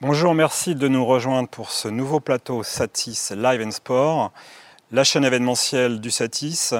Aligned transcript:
Bonjour, 0.00 0.32
merci 0.32 0.76
de 0.76 0.86
nous 0.86 1.04
rejoindre 1.04 1.48
pour 1.48 1.72
ce 1.72 1.88
nouveau 1.88 2.20
plateau 2.20 2.62
Satis 2.62 3.32
Live 3.36 3.66
and 3.66 3.72
Sport, 3.72 4.30
la 4.92 5.02
chaîne 5.02 5.24
événementielle 5.24 6.00
du 6.00 6.12
Satis, 6.12 6.72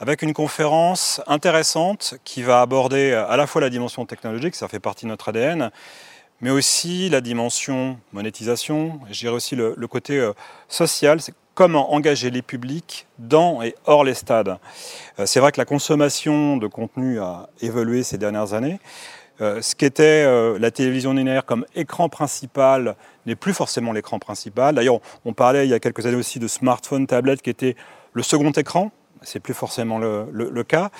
avec 0.00 0.22
une 0.22 0.32
conférence 0.32 1.20
intéressante 1.28 2.16
qui 2.24 2.42
va 2.42 2.60
aborder 2.60 3.12
à 3.12 3.36
la 3.36 3.46
fois 3.46 3.60
la 3.60 3.70
dimension 3.70 4.04
technologique, 4.04 4.56
ça 4.56 4.66
fait 4.66 4.80
partie 4.80 5.04
de 5.04 5.10
notre 5.10 5.28
ADN, 5.28 5.70
mais 6.40 6.50
aussi 6.50 7.08
la 7.08 7.20
dimension 7.20 8.00
monétisation, 8.12 8.98
je 9.12 9.20
dirais 9.20 9.34
aussi 9.34 9.54
le, 9.54 9.76
côté 9.86 10.18
euh, 10.18 10.32
social, 10.66 11.20
c'est 11.20 11.34
comment 11.54 11.94
engager 11.94 12.30
les 12.30 12.42
publics 12.42 13.06
dans 13.20 13.62
et 13.62 13.76
hors 13.84 14.02
les 14.02 14.14
stades. 14.14 14.58
Euh, 15.20 15.26
c'est 15.26 15.38
vrai 15.38 15.52
que 15.52 15.60
la 15.60 15.66
consommation 15.66 16.56
de 16.56 16.66
contenu 16.66 17.20
a 17.20 17.48
évolué 17.60 18.02
ces 18.02 18.18
dernières 18.18 18.54
années. 18.54 18.80
Euh, 19.40 19.60
ce 19.60 19.74
qu'était 19.74 20.24
euh, 20.24 20.58
la 20.58 20.70
télévision 20.70 21.12
linéaire 21.12 21.44
comme 21.44 21.66
écran 21.74 22.08
principal 22.08 22.96
n'est 23.26 23.36
plus 23.36 23.52
forcément 23.52 23.92
l'écran 23.92 24.18
principal. 24.18 24.74
D'ailleurs, 24.74 25.00
on 25.24 25.34
parlait 25.34 25.66
il 25.66 25.70
y 25.70 25.74
a 25.74 25.80
quelques 25.80 26.06
années 26.06 26.16
aussi 26.16 26.38
de 26.38 26.48
smartphone, 26.48 27.06
tablette 27.06 27.42
qui 27.42 27.50
était 27.50 27.76
le 28.14 28.22
second 28.22 28.50
écran. 28.50 28.92
C'est 29.22 29.40
plus 29.40 29.54
forcément 29.54 29.98
le, 29.98 30.62
cas. 30.62 30.90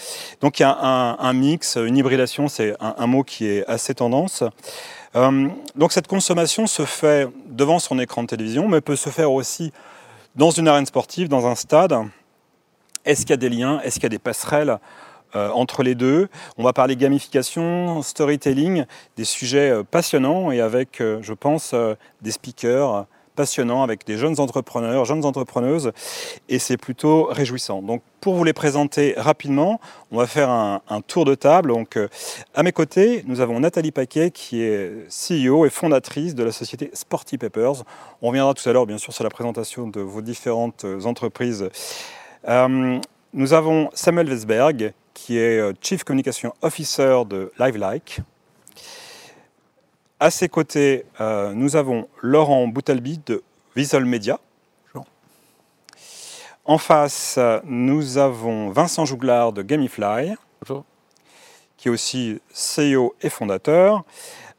Donc 0.41 0.59
il 0.59 0.63
y 0.63 0.67
a 0.67 0.75
un, 0.75 1.33
mix, 1.33 1.77
une 1.77 1.97
hybridation, 1.97 2.49
c'est 2.49 2.75
un, 2.81 3.07
mot 3.07 3.23
qui 3.23 3.47
est 3.47 3.65
assez 3.67 3.95
tendance. 3.95 4.43
Euh, 5.15 5.49
donc 5.77 5.93
cette 5.93 6.09
consommation 6.09 6.67
se 6.67 6.85
fait 6.85 7.29
devant 7.47 7.79
son 7.79 7.99
écran 7.99 8.23
de 8.23 8.29
télévision, 8.29 8.69
mais 8.69 8.81
peut 8.81 8.97
se 8.97 9.11
faire 9.11 9.31
aussi 9.31 9.73
dans 10.35 10.51
une 10.51 10.67
arène 10.67 10.87
sportive, 10.87 11.29
dans 11.29 11.47
un 11.47 11.55
stade. 11.55 11.95
Est-ce 13.05 13.21
qu'il 13.21 13.31
y 13.31 13.35
a 13.35 13.37
des 13.37 13.49
liens? 13.49 13.81
Est-ce 13.85 13.95
qu'il 13.95 14.05
y 14.05 14.07
a 14.07 14.11
des 14.11 14.19
passerelles? 14.19 14.79
Euh, 15.35 15.51
entre 15.51 15.83
les 15.83 15.95
deux. 15.95 16.29
On 16.57 16.63
va 16.63 16.73
parler 16.73 16.95
gamification, 16.95 18.01
storytelling, 18.01 18.85
des 19.17 19.25
sujets 19.25 19.71
euh, 19.71 19.83
passionnants 19.83 20.53
et 20.53 20.61
avec, 20.61 21.01
euh, 21.01 21.19
je 21.21 21.33
pense, 21.33 21.75
des 22.23 22.31
speakers 22.31 23.07
passionnants 23.35 23.83
avec 23.83 24.07
des 24.07 24.17
jeunes 24.17 24.41
entrepreneurs, 24.41 25.05
jeunes 25.05 25.25
entrepreneuses, 25.27 25.93
et 26.49 26.59
c'est 26.59 26.79
plutôt 26.79 27.25
réjouissant. 27.25 27.83
Donc, 27.83 28.03
pour 28.21 28.35
vous 28.35 28.45
les 28.45 28.55
présenter 28.55 29.13
rapidement, 29.19 29.79
on 30.11 30.17
va 30.17 30.27
faire 30.27 30.49
un, 30.49 30.81
tour 31.07 31.27
de 31.27 31.35
table. 31.35 31.69
Donc, 31.69 31.99
à 32.55 32.63
mes 32.63 32.73
côtés, 32.73 33.25
nous 33.27 33.41
avons 33.41 33.61
Nathalie 33.61 33.91
Paquet, 33.91 34.31
qui 34.31 34.63
est 34.63 35.07
CEO 35.11 35.67
et 35.67 35.71
fondatrice 35.71 36.35
de 36.35 36.45
la 36.45 36.53
société 36.53 36.91
Sporty 36.95 37.37
Papers. 37.37 37.85
On 38.23 38.29
reviendra 38.29 38.55
tout 38.55 38.67
à 38.67 38.73
l'heure, 38.73 38.87
bien 38.87 38.97
sûr, 38.97 39.13
sur 39.13 39.25
la 39.25 39.31
présentation 39.31 39.87
de 39.87 40.01
vos 40.01 40.23
différentes 40.23 40.87
entreprises. 41.05 41.69
Nous 43.33 43.53
avons 43.53 43.91
Samuel 43.95 44.29
Vesberg, 44.29 44.93
qui 45.15 45.39
est 45.39 45.59
euh, 45.59 45.73
Chief 45.81 46.05
Communication 46.05 46.55
Officer 46.63 47.23
de 47.29 47.53
LiveLike. 47.59 48.21
À 50.19 50.31
ses 50.31 50.49
côtés, 50.49 51.05
euh, 51.21 51.53
nous 51.53 51.77
avons 51.77 52.09
Laurent 52.23 52.67
Boutalbi 52.69 53.21
de 53.27 53.43
Visual 53.75 54.05
Media. 54.05 54.39
En 56.69 56.79
face, 56.79 57.39
nous 57.63 58.19
avons 58.19 58.71
Vincent 58.71 59.05
Jouglard 59.05 59.53
de 59.53 59.63
Gamifly, 59.63 60.35
qui 61.77 61.87
est 61.87 61.91
aussi 61.93 62.41
CEO 62.53 63.15
et 63.23 63.29
fondateur. 63.29 64.05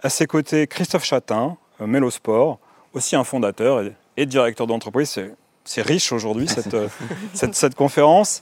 À 0.02 0.10
ses 0.10 0.26
côtés, 0.26 0.68
Christophe 0.68 1.04
Chatin, 1.04 1.58
euh, 1.82 1.86
Melosport, 1.86 2.60
aussi 2.94 3.18
un 3.18 3.26
fondateur 3.26 3.84
et, 4.16 4.26
directeur 4.26 4.68
d'entreprise. 4.68 5.10
C'est 5.10 5.36
riche 5.78 6.12
aujourd'hui 6.12 6.48
cette, 6.48 6.76
cette, 7.34 7.56
cette, 7.56 7.76
conférence. 7.76 8.42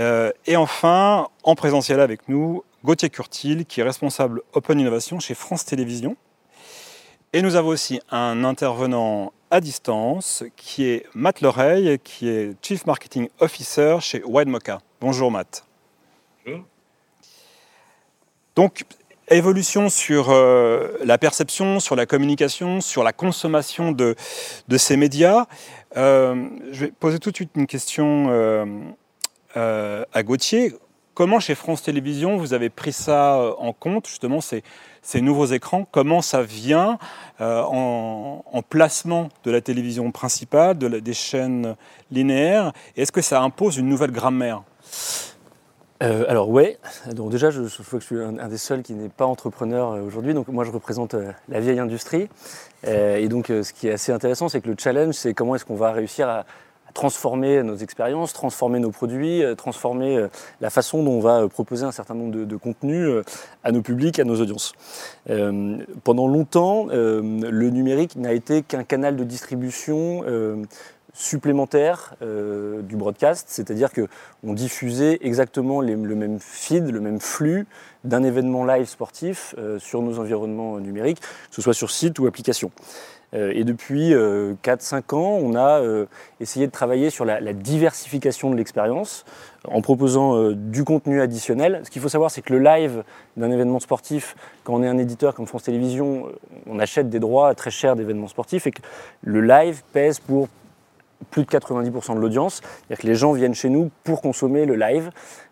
Euh, 0.00 0.32
et 0.46 0.56
enfin, 0.56 1.28
en 1.42 1.54
présentiel 1.54 2.00
avec 2.00 2.28
nous, 2.28 2.64
Gauthier 2.84 3.10
Curtil, 3.10 3.66
qui 3.66 3.80
est 3.80 3.84
responsable 3.84 4.42
Open 4.52 4.78
Innovation 4.78 5.18
chez 5.20 5.34
France 5.34 5.64
Télévisions. 5.64 6.16
Et 7.32 7.42
nous 7.42 7.56
avons 7.56 7.68
aussi 7.68 8.00
un 8.10 8.44
intervenant 8.44 9.32
à 9.50 9.60
distance 9.60 10.44
qui 10.56 10.84
est 10.84 11.06
Matt 11.14 11.40
Loreille, 11.40 11.98
qui 12.02 12.28
est 12.28 12.54
Chief 12.64 12.86
Marketing 12.86 13.28
Officer 13.40 13.96
chez 14.00 14.22
WideMocha. 14.24 14.80
Bonjour 15.00 15.30
Matt. 15.30 15.64
Bonjour. 16.44 16.64
Donc, 18.54 18.84
évolution 19.34 19.88
sur 19.88 20.30
euh, 20.30 20.88
la 21.04 21.18
perception, 21.18 21.80
sur 21.80 21.96
la 21.96 22.06
communication, 22.06 22.80
sur 22.80 23.02
la 23.02 23.12
consommation 23.12 23.92
de, 23.92 24.16
ces 24.76 24.96
médias. 24.96 25.46
Euh, 25.96 26.48
je 26.72 26.86
vais 26.86 26.92
poser 26.92 27.18
tout 27.18 27.30
de 27.30 27.36
suite 27.36 27.50
une 27.54 27.66
question 27.66 28.28
euh, 29.56 30.04
à 30.12 30.22
Gauthier. 30.22 30.74
Comment 31.18 31.40
chez 31.40 31.56
France 31.56 31.82
Télévisions 31.82 32.36
vous 32.36 32.54
avez 32.54 32.70
pris 32.70 32.92
ça 32.92 33.40
en 33.58 33.72
compte, 33.72 34.06
justement, 34.06 34.40
ces, 34.40 34.62
nouveaux 35.20 35.46
écrans? 35.46 35.84
Comment 35.90 36.22
ça 36.22 36.42
vient 36.42 36.96
euh, 37.40 37.60
en, 37.62 38.62
placement 38.68 39.28
de 39.42 39.50
la 39.50 39.60
télévision 39.60 40.12
principale, 40.12 40.78
des 40.78 41.14
chaînes 41.14 41.74
linéaires? 42.12 42.72
Est-ce 42.96 43.10
que 43.10 43.20
ça 43.20 43.42
impose 43.42 43.78
une 43.78 43.88
nouvelle 43.88 44.12
grammaire? 44.12 44.62
Alors 46.00 46.48
ouais, 46.48 46.78
donc 47.12 47.30
déjà 47.30 47.50
je, 47.50 47.64
je 47.64 47.82
que 47.82 47.98
je 47.98 48.04
suis 48.04 48.20
un, 48.20 48.48
des 48.48 48.58
seuls 48.58 48.82
qui 48.82 48.94
n'est 48.94 49.08
pas 49.08 49.26
entrepreneur 49.26 50.02
aujourd'hui, 50.04 50.32
donc 50.32 50.48
moi 50.48 50.64
je 50.64 50.70
représente 50.70 51.16
la 51.48 51.60
vieille 51.60 51.80
industrie. 51.80 52.28
et 52.86 53.28
donc 53.28 53.48
ce 53.48 53.72
qui 53.72 53.88
est 53.88 53.92
assez 53.92 54.12
intéressant, 54.12 54.48
c'est 54.48 54.60
que 54.60 54.68
le 54.68 54.76
challenge, 54.78 55.14
c'est 55.14 55.34
comment 55.34 55.56
est-ce 55.56 55.64
qu'on 55.64 55.74
va 55.74 55.92
réussir 55.92 56.28
à, 56.28 56.44
transformer 56.94 57.62
nos 57.62 57.76
expériences, 57.76 58.32
transformer 58.32 58.80
nos 58.80 58.90
produits, 58.90 59.44
euh, 59.44 59.54
transformer 59.54 60.16
euh, 60.16 60.28
la 60.60 60.70
façon 60.70 61.02
dont 61.02 61.12
on 61.12 61.20
va 61.20 61.42
euh, 61.42 61.48
proposer 61.48 61.84
un 61.84 61.92
certain 61.92 62.14
nombre 62.14 62.44
de, 62.44 62.56
contenus 62.56 63.24
à 63.62 63.70
nos 63.70 63.82
publics, 63.82 64.18
à 64.18 64.24
nos 64.24 64.40
audiences. 64.40 64.72
pendant 66.02 66.26
longtemps, 66.26 66.86
le 66.90 67.70
numérique 67.70 68.16
n'a 68.16 68.32
été 68.32 68.62
qu'un 68.62 68.82
canal 68.82 69.16
de 69.16 69.22
distribution 69.22 70.24
supplémentaire 71.20 72.14
du 72.20 72.96
broadcast, 72.96 73.46
c'est-à-dire 73.48 73.90
qu'on 73.92 74.52
diffusait 74.52 75.18
exactement 75.20 75.80
le 75.80 75.96
même 75.96 76.38
feed, 76.38 76.90
le 76.90 77.00
même 77.00 77.20
flux 77.20 77.66
d'un 78.04 78.22
événement 78.22 78.64
live 78.64 78.86
sportif 78.86 79.54
sur 79.78 80.00
nos 80.00 80.20
environnements 80.20 80.78
numériques, 80.78 81.20
que 81.20 81.56
ce 81.56 81.62
soit 81.62 81.74
sur 81.74 81.90
site 81.90 82.18
ou 82.20 82.26
application. 82.26 82.70
Euh, 83.34 83.52
et 83.54 83.64
depuis 83.64 84.12
4-5 84.12 84.14
euh, 84.14 85.16
ans, 85.16 85.38
on 85.42 85.54
a 85.54 85.80
euh, 85.80 86.06
essayé 86.40 86.66
de 86.66 86.72
travailler 86.72 87.10
sur 87.10 87.24
la, 87.24 87.40
diversification 87.52 88.50
de 88.50 88.56
l'expérience 88.56 89.24
en 89.64 89.82
proposant 89.82 90.52
du 90.52 90.84
contenu 90.84 91.20
additionnel. 91.20 91.82
Ce 91.84 91.90
qu'il 91.90 92.00
faut 92.00 92.08
savoir, 92.08 92.30
c'est 92.30 92.42
que 92.42 92.52
le 92.52 92.60
live 92.60 93.02
d'un 93.36 93.50
événement 93.50 93.80
sportif, 93.80 94.36
quand 94.64 94.74
on 94.74 94.82
est 94.82 94.88
un 94.88 94.98
éditeur 94.98 95.34
comme 95.34 95.46
France 95.46 95.64
Télévisions, 95.64 96.28
on 96.66 96.78
achète 96.78 97.10
des 97.10 97.18
droits 97.18 97.54
très 97.54 97.70
chers 97.70 97.96
d'événements 97.96 98.28
sportifs 98.28 98.66
et 98.66 98.70
que 98.70 98.80
le 99.22 99.40
live 99.40 99.82
pèse 99.92 100.20
pour 100.20 100.48
plus 101.30 101.44
de 101.44 101.48
90% 101.48 102.14
de 102.14 102.20
l'audience. 102.20 102.56
C'est-à-dire 102.56 102.98
que 102.98 103.06
les 103.06 103.14
gens 103.14 103.32
viennent 103.32 103.54
chez 103.54 103.68
nous 103.68 103.90
pour 104.04 104.22
consommer 104.22 104.66
le 104.66 104.76
live, 104.76 105.10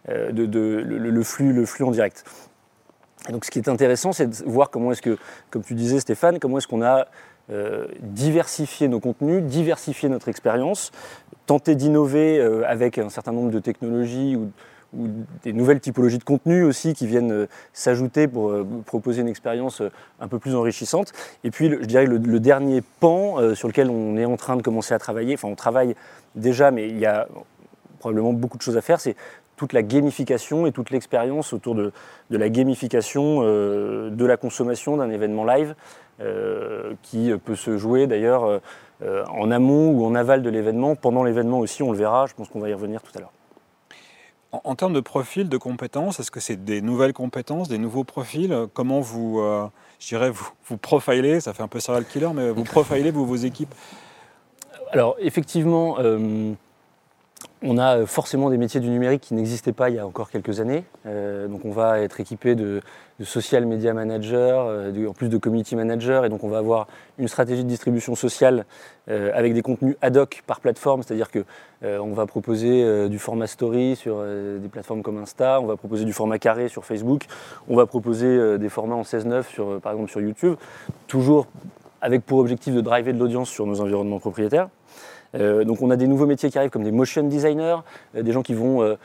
le, 0.08 1.22
flux, 1.22 1.52
le 1.52 1.66
flux 1.66 1.84
en 1.84 1.90
direct. 1.90 2.24
Donc 3.30 3.44
ce 3.44 3.50
qui 3.50 3.58
est 3.58 3.68
intéressant, 3.68 4.12
c'est 4.12 4.26
de 4.26 4.48
voir 4.48 4.70
comment 4.70 4.92
est-ce 4.92 5.02
que, 5.02 5.18
comme 5.50 5.62
tu 5.62 5.74
disais 5.74 6.00
Stéphane, 6.00 6.38
comment 6.38 6.58
est-ce 6.58 6.68
qu'on 6.68 6.82
a 6.82 7.06
euh, 7.50 7.86
diversifier 8.00 8.88
nos 8.88 8.98
contenus, 8.98 9.42
diversifier 9.42 10.08
notre 10.08 10.28
expérience, 10.28 10.90
tenter 11.46 11.76
d'innover 11.76 12.40
euh, 12.40 12.64
avec 12.66 12.98
un 12.98 13.08
certain 13.08 13.30
nombre 13.30 13.52
de 13.52 13.60
technologies 13.60 14.34
ou, 14.34 14.50
des 15.42 15.52
nouvelles 15.52 15.80
typologies 15.80 16.18
de 16.18 16.24
contenus 16.24 16.64
aussi 16.64 16.94
qui 16.94 17.06
viennent 17.06 17.32
euh, 17.32 17.46
s'ajouter 17.72 18.28
pour 18.28 18.52
proposer 18.86 19.22
une 19.22 19.28
expérience 19.28 19.82
un 20.20 20.28
peu 20.28 20.38
plus 20.38 20.54
enrichissante. 20.54 21.12
Et 21.44 21.50
puis, 21.50 21.70
je 21.70 21.86
dirais 21.86 22.06
le, 22.06 22.18
le 22.18 22.40
dernier 22.40 22.82
pan 23.00 23.54
sur 23.54 23.68
lequel 23.68 23.90
on 23.90 24.16
est 24.16 24.24
en 24.24 24.36
train 24.36 24.56
de 24.56 24.62
commencer 24.62 24.94
à 24.94 24.98
travailler, 24.98 25.34
enfin 25.34 25.48
on 25.48 25.54
travaille 25.54 25.94
déjà, 26.34 26.70
mais 26.70 26.88
il 26.88 26.98
y 26.98 27.06
a 27.06 27.28
probablement 27.98 28.32
beaucoup 28.32 28.58
de 28.58 28.62
choses 28.62 28.76
à 28.76 28.82
faire, 28.82 29.00
c'est 29.00 29.16
toute 29.56 29.72
la 29.72 29.82
gamification 29.82 30.66
et 30.66 30.72
toute 30.72 30.90
l'expérience 30.90 31.52
autour 31.52 31.74
de, 31.74 31.92
la 32.30 32.48
gamification 32.48 33.40
de 33.42 34.24
la 34.24 34.36
consommation 34.36 34.96
d'un 34.96 35.10
événement 35.10 35.44
live. 35.44 35.74
Euh, 36.22 36.94
qui 37.02 37.30
peut 37.44 37.56
se 37.56 37.76
jouer 37.76 38.06
d'ailleurs 38.06 38.60
euh, 39.02 39.24
en 39.28 39.50
amont 39.50 39.90
ou 39.90 40.06
en 40.06 40.14
aval 40.14 40.42
de 40.42 40.48
l'événement. 40.48 40.96
Pendant 40.96 41.24
l'événement 41.24 41.58
aussi, 41.58 41.82
on 41.82 41.92
le 41.92 41.98
verra, 41.98 42.24
je 42.24 42.32
pense 42.32 42.48
qu'on 42.48 42.60
va 42.60 42.70
y 42.70 42.72
revenir 42.72 43.02
tout 43.02 43.12
à 43.16 43.20
l'heure. 43.20 43.32
En, 44.64 44.74
termes 44.74 44.92
de 44.92 45.00
profil, 45.00 45.48
de 45.48 45.56
compétences, 45.56 46.20
est-ce 46.20 46.30
que 46.30 46.40
c'est 46.40 46.64
des 46.64 46.80
nouvelles 46.80 47.12
compétences, 47.12 47.68
des 47.68 47.78
nouveaux 47.78 48.04
profils? 48.04 48.54
Comment 48.74 49.00
vous, 49.00 49.40
euh, 49.40 49.66
je 49.98 50.08
dirais, 50.08 50.30
vous, 50.30 50.48
vous 50.66 50.76
profilez, 50.76 51.40
ça 51.40 51.52
fait 51.52 51.62
un 51.62 51.68
peu 51.68 51.80
serial 51.80 52.04
killer, 52.04 52.30
mais 52.34 52.50
vous 52.50 52.64
profilez 52.64 53.10
vous, 53.10 53.26
vos 53.26 53.36
équipes? 53.36 53.74
Alors 54.92 55.16
effectivement, 55.18 55.96
on 57.62 57.78
a 57.78 57.98
euh, 57.98 58.06
forcément 58.06 58.50
des 58.50 58.58
métiers 58.58 58.80
du 58.80 58.90
numérique 58.90 59.22
qui 59.22 59.34
n'existaient 59.34 59.72
pas 59.72 59.88
il 59.88 59.96
y 59.96 59.98
a 59.98 60.06
encore 60.06 60.30
quelques 60.30 60.60
années. 60.60 60.84
Euh, 61.06 61.48
donc 61.48 61.64
on 61.64 61.70
va 61.70 62.00
être 62.00 62.20
équipé 62.20 62.54
de, 62.54 62.80
social 63.22 63.64
media 63.64 63.94
manager, 63.94 64.66
euh, 64.68 65.06
en 65.08 65.12
plus 65.14 65.30
de 65.30 65.38
community 65.38 65.74
manager, 65.74 66.26
et 66.26 66.28
donc 66.28 66.44
on 66.44 66.48
va 66.48 66.58
avoir 66.58 66.86
une 67.18 67.28
stratégie 67.28 67.64
de 67.64 67.68
distribution 67.68 68.14
sociale 68.14 68.66
avec 69.08 69.54
des 69.54 69.62
contenus 69.62 69.94
ad 70.02 70.16
hoc 70.16 70.42
par 70.48 70.58
plateforme, 70.58 71.02
c'est-à-dire 71.04 71.30
que 71.30 71.44
on 71.82 72.12
va 72.12 72.26
proposer 72.26 73.08
du 73.08 73.20
format 73.20 73.46
story 73.46 73.94
sur 73.94 74.20
des 74.20 74.68
plateformes 74.68 75.02
comme 75.02 75.16
Insta, 75.18 75.60
on 75.60 75.66
va 75.66 75.76
proposer 75.76 76.04
du 76.04 76.12
format 76.12 76.40
carré 76.40 76.68
sur 76.68 76.84
Facebook, 76.84 77.26
on 77.68 77.76
va 77.76 77.86
proposer 77.86 78.58
des 78.58 78.68
formats 78.68 78.96
en 78.96 79.02
16-9 79.02 79.44
sur, 79.44 79.80
par 79.80 79.92
exemple 79.92 80.10
sur 80.10 80.20
YouTube, 80.20 80.56
toujours 81.06 81.46
avec 82.00 82.26
pour 82.26 82.38
objectif 82.38 82.74
de 82.74 82.80
driver 82.80 83.14
de 83.14 83.18
l'audience 83.18 83.48
sur 83.48 83.64
nos 83.64 83.80
environnements 83.80 84.18
propriétaires. 84.18 84.68
Donc 85.36 85.82
on 85.82 85.90
a 85.90 85.96
des 85.96 86.06
nouveaux 86.06 86.26
métiers 86.26 86.50
qui 86.50 86.58
arrivent 86.58 86.70
comme 86.70 86.84
des 86.84 86.92
motion 86.92 87.22
designers, 87.24 87.78
des 88.14 88.32
gens 88.32 88.42
qui 88.42 88.54
vont 88.54 88.96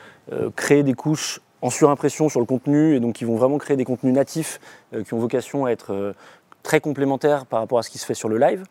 créer 0.56 0.82
des 0.82 0.94
couches 0.94 1.40
en 1.60 1.70
surimpression 1.70 2.28
sur 2.28 2.40
le 2.40 2.46
contenu 2.46 2.96
et 2.96 3.00
donc 3.00 3.14
qui 3.14 3.24
vont 3.24 3.36
vraiment 3.36 3.58
créer 3.58 3.76
des 3.76 3.84
contenus 3.84 4.14
natifs 4.14 4.60
qui 5.04 5.14
ont 5.14 5.18
vocation 5.18 5.66
à 5.66 5.70
être 5.70 6.14
très 6.62 6.80
complémentaires 6.80 7.46
par 7.46 7.60
rapport 7.60 7.78
à 7.78 7.82
ce 7.82 7.90
qui 7.90 7.98
se 7.98 8.06
fait 8.06 8.14
sur 8.14 8.28
le 8.28 8.38
live. 8.38 8.64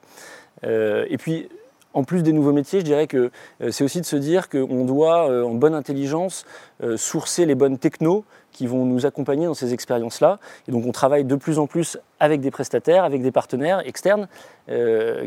et 0.63 1.17
puis 1.19 1.49
en 1.93 2.03
plus 2.03 2.23
des 2.23 2.33
nouveaux 2.33 2.53
métiers, 2.53 2.79
je 2.79 2.85
dirais 2.85 3.07
que 3.07 3.31
euh, 3.61 3.71
c'est 3.71 3.83
aussi 3.83 4.01
de 4.01 4.05
se 4.05 4.15
dire 4.15 4.49
qu'on 4.49 4.85
doit, 4.85 5.29
euh, 5.29 5.43
en 5.43 5.53
bonne 5.53 5.73
intelligence, 5.73 6.45
euh, 6.83 6.97
sourcer 6.97 7.45
les 7.45 7.55
bonnes 7.55 7.77
technos 7.77 8.23
qui 8.51 8.67
vont 8.67 8.85
nous 8.85 9.05
accompagner 9.05 9.45
dans 9.45 9.53
ces 9.53 9.73
expériences-là. 9.73 10.39
Et 10.67 10.71
donc 10.71 10.85
on 10.85 10.91
travaille 10.91 11.23
de 11.23 11.35
plus 11.35 11.59
en 11.59 11.67
plus 11.67 11.97
avec 12.19 12.41
des 12.41 12.51
prestataires, 12.51 13.03
avec 13.03 13.21
des 13.21 13.31
partenaires 13.31 13.81
externes 13.85 14.27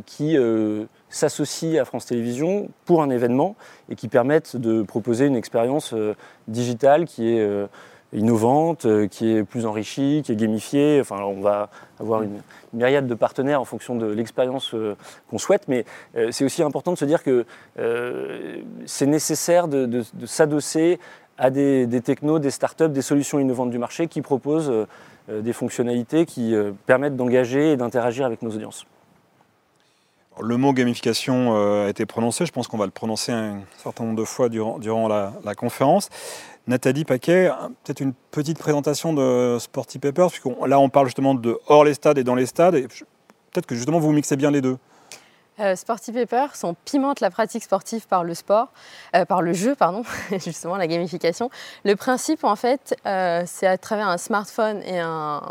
qui 0.06 0.36
s'associent 1.08 1.82
à 1.82 1.84
France 1.84 2.06
Télévisions 2.06 2.68
pour 2.84 3.02
un 3.02 3.10
événement 3.10 3.56
et 3.90 3.96
qui 3.96 4.08
permettent 4.08 4.56
de 4.56 4.82
proposer 4.82 5.26
une 5.26 5.36
expérience 5.36 5.94
digitale 6.48 7.04
qui 7.06 7.28
est 7.28 7.66
innovante, 8.14 8.86
euh, 8.86 9.08
qui 9.08 9.32
est 9.32 9.44
plus 9.44 9.66
enrichie, 9.66 10.22
qui 10.24 10.32
est 10.32 10.36
gamifiée. 10.36 10.98
Enfin, 11.00 11.20
on 11.22 11.40
va 11.40 11.68
avoir 11.98 12.22
une, 12.22 12.40
myriade 12.72 13.06
de 13.06 13.14
partenaires 13.14 13.60
en 13.60 13.64
fonction 13.64 13.94
de 13.94 14.06
l'expérience 14.06 14.74
euh, 14.74 14.96
qu'on 15.30 15.38
souhaite, 15.38 15.68
mais 15.68 15.84
euh, 16.16 16.30
c'est 16.32 16.44
aussi 16.44 16.62
important 16.62 16.92
de 16.92 16.98
se 16.98 17.04
dire 17.04 17.22
que 17.22 17.44
c'est 18.86 19.06
nécessaire 19.06 19.68
de, 19.68 20.02
s'adosser 20.24 20.98
à 21.38 21.50
des, 21.50 22.00
technos, 22.02 22.38
des 22.38 22.50
startups, 22.50 22.88
des 22.88 23.02
solutions 23.02 23.38
innovantes 23.38 23.70
du 23.70 23.78
marché 23.78 24.06
qui 24.06 24.22
proposent 24.22 24.72
des 25.28 25.52
fonctionnalités 25.52 26.26
qui 26.26 26.54
permettent 26.86 27.16
d'engager 27.16 27.72
et 27.72 27.76
d'interagir 27.76 28.26
avec 28.26 28.42
nos 28.42 28.50
audiences. 28.50 28.86
Le 30.40 30.56
mot 30.56 30.72
gamification 30.72 31.54
a 31.84 31.88
été 31.88 32.06
prononcé, 32.06 32.44
je 32.46 32.52
pense 32.52 32.68
qu'on 32.68 32.78
va 32.78 32.86
le 32.86 32.90
prononcer 32.90 33.32
un 33.32 33.60
certain 33.82 34.04
nombre 34.04 34.18
de 34.18 34.24
fois 34.24 34.48
durant, 34.48 34.78
durant 34.78 35.08
la, 35.08 35.32
la 35.44 35.54
conférence. 35.54 36.08
Nathalie 36.66 37.04
Paquet, 37.04 37.50
peut-être 37.84 38.00
une 38.00 38.14
petite 38.30 38.58
présentation 38.58 39.12
de 39.12 39.58
Sporty 39.60 39.98
Papers, 39.98 40.30
puisque 40.30 40.46
là 40.66 40.80
on 40.80 40.88
parle 40.88 41.06
justement 41.06 41.34
de 41.34 41.58
hors 41.66 41.84
les 41.84 41.94
stades 41.94 42.18
et 42.18 42.24
dans 42.24 42.34
les 42.34 42.46
stades, 42.46 42.74
et 42.74 42.86
peut-être 43.52 43.66
que 43.66 43.74
justement 43.74 43.98
vous 43.98 44.12
mixez 44.12 44.36
bien 44.36 44.50
les 44.50 44.62
deux. 44.62 44.78
Euh, 45.60 45.76
Sporty 45.76 46.10
Paper, 46.10 46.46
on 46.64 46.74
pimente 46.74 47.20
la 47.20 47.30
pratique 47.30 47.62
sportive 47.62 48.08
par 48.08 48.24
le 48.24 48.34
sport, 48.34 48.72
euh, 49.14 49.24
par 49.24 49.40
le 49.40 49.52
jeu, 49.52 49.76
pardon, 49.76 50.02
justement 50.44 50.76
la 50.76 50.88
gamification. 50.88 51.48
Le 51.84 51.94
principe, 51.94 52.42
en 52.42 52.56
fait, 52.56 52.96
euh, 53.06 53.44
c'est 53.46 53.68
à 53.68 53.78
travers 53.78 54.08
un 54.08 54.18
smartphone 54.18 54.82
et 54.82 54.98
un, 54.98 55.42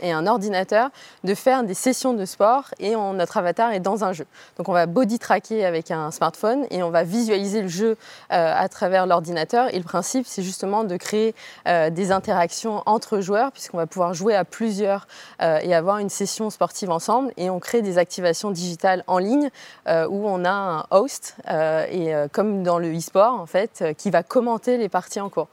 et 0.00 0.10
un, 0.10 0.26
ordinateur 0.26 0.90
de 1.22 1.34
faire 1.34 1.62
des 1.62 1.74
sessions 1.74 2.12
de 2.12 2.24
sport 2.24 2.70
et 2.80 2.96
notre 2.96 3.36
avatar 3.36 3.72
est 3.72 3.80
dans 3.80 4.02
un 4.02 4.12
jeu. 4.12 4.26
Donc 4.56 4.68
on 4.68 4.72
va 4.72 4.86
body 4.86 5.18
tracker 5.18 5.64
avec 5.64 5.90
un 5.90 6.10
smartphone 6.10 6.66
et 6.70 6.82
on 6.82 6.90
va 6.90 7.04
visualiser 7.04 7.62
le 7.62 7.68
jeu 7.68 7.96
à 8.30 8.68
travers 8.68 9.06
l'ordinateur. 9.06 9.72
Et 9.74 9.78
le 9.78 9.84
principe, 9.84 10.26
c'est 10.26 10.42
justement 10.42 10.84
de 10.84 10.96
créer 10.96 11.34
des 11.66 12.12
interactions 12.12 12.82
entre 12.86 13.20
joueurs 13.20 13.50
puisqu'on 13.50 13.78
va 13.78 13.86
pouvoir 13.86 14.14
jouer 14.14 14.34
à 14.34 14.44
plusieurs 14.44 15.06
et 15.40 15.74
avoir 15.74 15.98
une 15.98 16.08
session 16.08 16.50
sportive 16.50 16.90
ensemble 16.90 17.32
et 17.36 17.50
on 17.50 17.58
crée 17.58 17.82
des 17.82 17.98
activations 17.98 18.52
digitales 18.52 19.04
en 19.06 19.18
ligne 19.18 19.50
euh, 19.88 20.06
où 20.08 20.26
on 20.26 20.44
a 20.44 20.50
un 20.50 20.84
host, 20.90 21.36
euh, 21.48 21.86
euh, 21.92 22.28
comme 22.30 22.62
dans 22.62 22.78
le 22.78 22.96
e-sport 22.96 23.34
en 23.34 23.46
fait, 23.46 23.84
qui 23.98 24.10
va 24.10 24.22
commenter 24.22 24.78
les 24.78 24.88
parties 24.88 25.20
en 25.20 25.28
cours. 25.28 25.48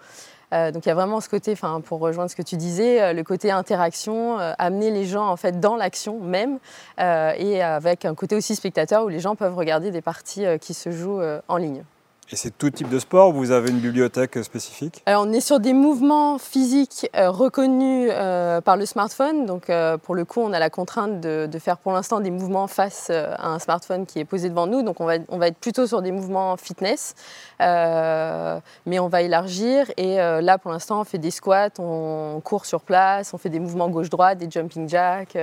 donc 0.52 0.86
il 0.86 0.90
y 0.90 0.92
a 0.92 0.96
vraiment 0.96 1.22
ce 1.22 1.30
côté, 1.30 1.56
pour 1.86 2.00
rejoindre 2.00 2.32
ce 2.32 2.36
que 2.36 2.42
tu 2.42 2.58
disais, 2.58 3.14
le 3.14 3.24
côté 3.24 3.52
interaction, 3.52 4.38
amener 4.58 4.90
les 4.90 5.06
gens 5.06 5.28
en 5.28 5.38
fait 5.38 5.60
dans 5.60 5.76
l'action 5.76 6.20
même, 6.20 6.58
et 6.98 7.62
avec 7.62 8.06
un 8.06 8.16
côté 8.16 8.36
aussi 8.36 8.56
spectateur 8.56 9.06
où 9.06 9.10
les 9.10 9.20
gens 9.20 9.36
peuvent 9.36 9.56
regarder 9.56 9.92
des 9.92 10.02
parties 10.02 10.46
qui 10.60 10.74
se 10.74 10.90
jouent 10.90 11.22
en 11.48 11.58
ligne. 11.58 11.84
Et 12.32 12.36
c'est 12.36 12.56
tout 12.56 12.70
type 12.70 12.90
de 12.90 13.00
sport 13.00 13.30
ou 13.30 13.34
vous 13.34 13.50
avez 13.50 13.72
une 13.72 13.80
bibliothèque 13.80 14.44
spécifique? 14.44 15.02
Alors 15.08 15.26
on 15.28 15.34
est 15.34 15.42
sur 15.42 15.60
des 15.60 15.74
mouvements 15.74 16.38
physiques 16.38 17.10
euh, 17.16 17.32
reconnus 17.32 18.12
euh, 18.14 18.62
par 18.62 18.78
le 18.78 18.86
smartphone. 18.86 19.48
Donc 19.48 19.72
euh, 19.72 19.98
pour 19.98 20.14
le 20.14 20.26
coup, 20.26 20.40
on 20.40 20.54
a 20.54 20.60
la 20.60 20.70
contrainte 20.70 21.22
de, 21.22 21.50
faire 21.60 21.78
pour 21.78 21.92
l'instant 21.92 22.20
des 22.20 22.30
mouvements 22.30 22.68
face 22.68 23.10
à 23.10 23.48
un 23.48 23.58
smartphone 23.58 24.06
qui 24.06 24.20
est 24.20 24.26
posé 24.26 24.50
devant 24.50 24.68
nous. 24.68 24.84
Donc 24.84 25.02
on 25.02 25.06
va, 25.06 25.16
être 25.16 25.58
plutôt 25.58 25.88
sur 25.88 26.04
des 26.04 26.12
mouvements 26.12 26.56
fitness. 26.56 27.16
mais 27.60 29.00
on 29.00 29.08
va 29.08 29.24
élargir. 29.24 29.92
Et 29.98 30.18
là, 30.18 30.58
pour 30.58 30.72
l'instant, 30.72 31.02
on 31.02 31.04
fait 31.04 31.18
des 31.18 31.32
squats, 31.32 31.72
on 31.80 32.42
court 32.44 32.66
sur 32.66 32.82
place, 32.82 33.34
on 33.34 33.38
fait 33.38 33.50
des 33.50 33.60
mouvements 33.60 33.90
gauche-droite, 33.90 34.38
des 34.38 34.50
jumping 34.50 34.88
jacks. 34.88 35.36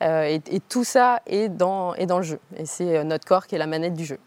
Et, 0.00 0.60
tout 0.68 0.84
ça 0.84 1.20
est 1.26 1.48
dans 1.48 1.94
le 1.98 2.22
jeu. 2.22 2.40
Et 2.56 2.66
c'est 2.66 3.04
notre 3.04 3.26
corps 3.26 3.46
qui 3.46 3.54
est 3.54 3.58
la 3.58 3.66
manette 3.66 3.94
du 3.94 4.04
jeu. 4.04 4.18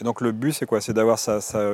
Et 0.00 0.04
donc 0.04 0.22
le 0.22 0.32
but, 0.32 0.52
c'est 0.52 0.64
quoi? 0.64 0.80
C'est 0.80 0.94
d'avoir 0.94 1.18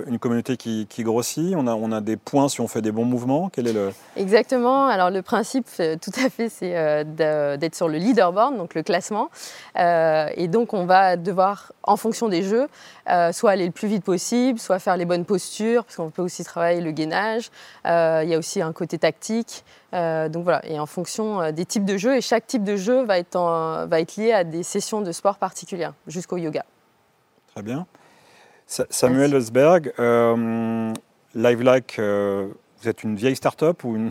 une 0.08 0.18
communauté 0.18 0.56
qui, 0.56 0.86
grossit. 1.00 1.54
On 1.56 1.68
a, 1.68 1.74
on 1.74 1.92
a, 1.92 2.00
des 2.00 2.16
points 2.16 2.48
si 2.48 2.60
on 2.60 2.66
fait 2.66 2.82
des 2.82 2.90
bons 2.90 3.04
mouvements. 3.04 3.50
Quel 3.50 3.68
est 3.68 3.72
le... 3.72 3.92
Exactement. 4.16 4.86
Alors 4.86 5.10
le 5.10 5.22
principe, 5.22 5.68
euh, 5.78 5.96
tout 6.00 6.10
à 6.24 6.28
fait, 6.28 6.48
c'est 6.48 6.76
euh, 6.76 7.04
d'être 7.56 7.76
sur 7.76 7.88
le 7.88 7.98
leaderboard, 7.98 8.56
donc 8.56 8.74
le 8.74 8.82
classement. 8.82 9.30
Euh, 9.78 10.28
et 10.34 10.48
donc 10.48 10.74
on 10.74 10.86
va 10.86 11.16
devoir, 11.16 11.72
en 11.84 11.96
fonction 11.96 12.28
des 12.28 12.42
jeux, 12.42 12.66
soit 13.32 13.52
aller 13.52 13.66
le 13.66 13.72
plus 13.72 13.86
vite 13.86 14.02
possible, 14.02 14.58
soit 14.58 14.80
faire 14.80 14.96
les 14.96 15.04
bonnes 15.04 15.24
postures, 15.24 15.84
parce 15.84 15.94
qu'on 15.94 16.10
peut 16.10 16.22
aussi 16.22 16.42
travailler 16.42 16.80
le 16.80 16.90
gainage. 16.90 17.50
il 17.84 18.28
y 18.28 18.34
a 18.34 18.38
aussi 18.38 18.60
un 18.60 18.72
côté 18.72 18.98
tactique. 18.98 19.64
donc 19.92 20.42
voilà, 20.42 20.66
et 20.66 20.80
en 20.80 20.86
fonction 20.86 21.52
des 21.52 21.64
types 21.64 21.84
de 21.84 21.96
jeux, 21.96 22.16
et 22.16 22.20
chaque 22.20 22.48
type 22.48 22.64
de 22.64 22.74
jeu 22.74 23.04
va 23.04 23.18
être, 23.18 23.38
va 23.86 24.00
être 24.00 24.16
lié 24.16 24.32
à 24.32 24.42
des 24.42 24.64
sessions 24.64 25.00
de 25.00 25.12
sport 25.12 25.36
particulières, 25.36 25.94
jusqu'au 26.08 26.38
yoga. 26.38 26.64
Très 27.54 27.62
bien. 27.62 27.86
Samuel 28.66 29.34
Osberg, 29.34 29.92
euh, 30.00 30.92
LiveLike, 31.34 31.98
euh, 31.98 32.48
vous 32.82 32.88
êtes 32.88 33.04
une 33.04 33.14
vieille 33.14 33.36
start-up 33.36 33.84
ou 33.84 33.94
une. 33.94 34.10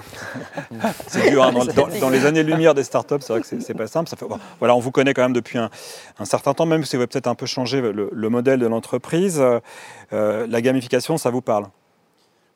c'est 1.08 1.30
dur, 1.30 1.44
hein, 1.44 1.52
dans, 2.00 2.10
les 2.10 2.26
années-lumière 2.26 2.74
des 2.74 2.84
start-up, 2.84 3.22
c'est 3.22 3.34
vrai 3.34 3.42
que 3.42 3.48
c'est 3.48 3.74
pas 3.74 3.88
simple. 3.88 4.10
Ça 4.10 4.16
fait... 4.16 4.26
voilà, 4.60 4.76
on 4.76 4.80
vous 4.80 4.92
connaît 4.92 5.14
quand 5.14 5.24
même 5.24 5.34
depuis 5.34 5.58
un, 5.58 5.70
certain 6.24 6.54
temps, 6.54 6.66
même 6.66 6.84
si 6.84 6.96
vous 6.96 7.02
avez 7.02 7.08
peut-être 7.08 7.28
un 7.28 7.36
peu 7.36 7.46
changé 7.46 7.82
le, 7.82 8.30
modèle 8.30 8.60
de 8.60 8.68
l'entreprise. 8.68 9.42
Euh, 9.42 10.48
la 10.48 10.62
gamification, 10.62 11.18
ça 11.18 11.30
vous 11.30 11.42
parle? 11.42 11.68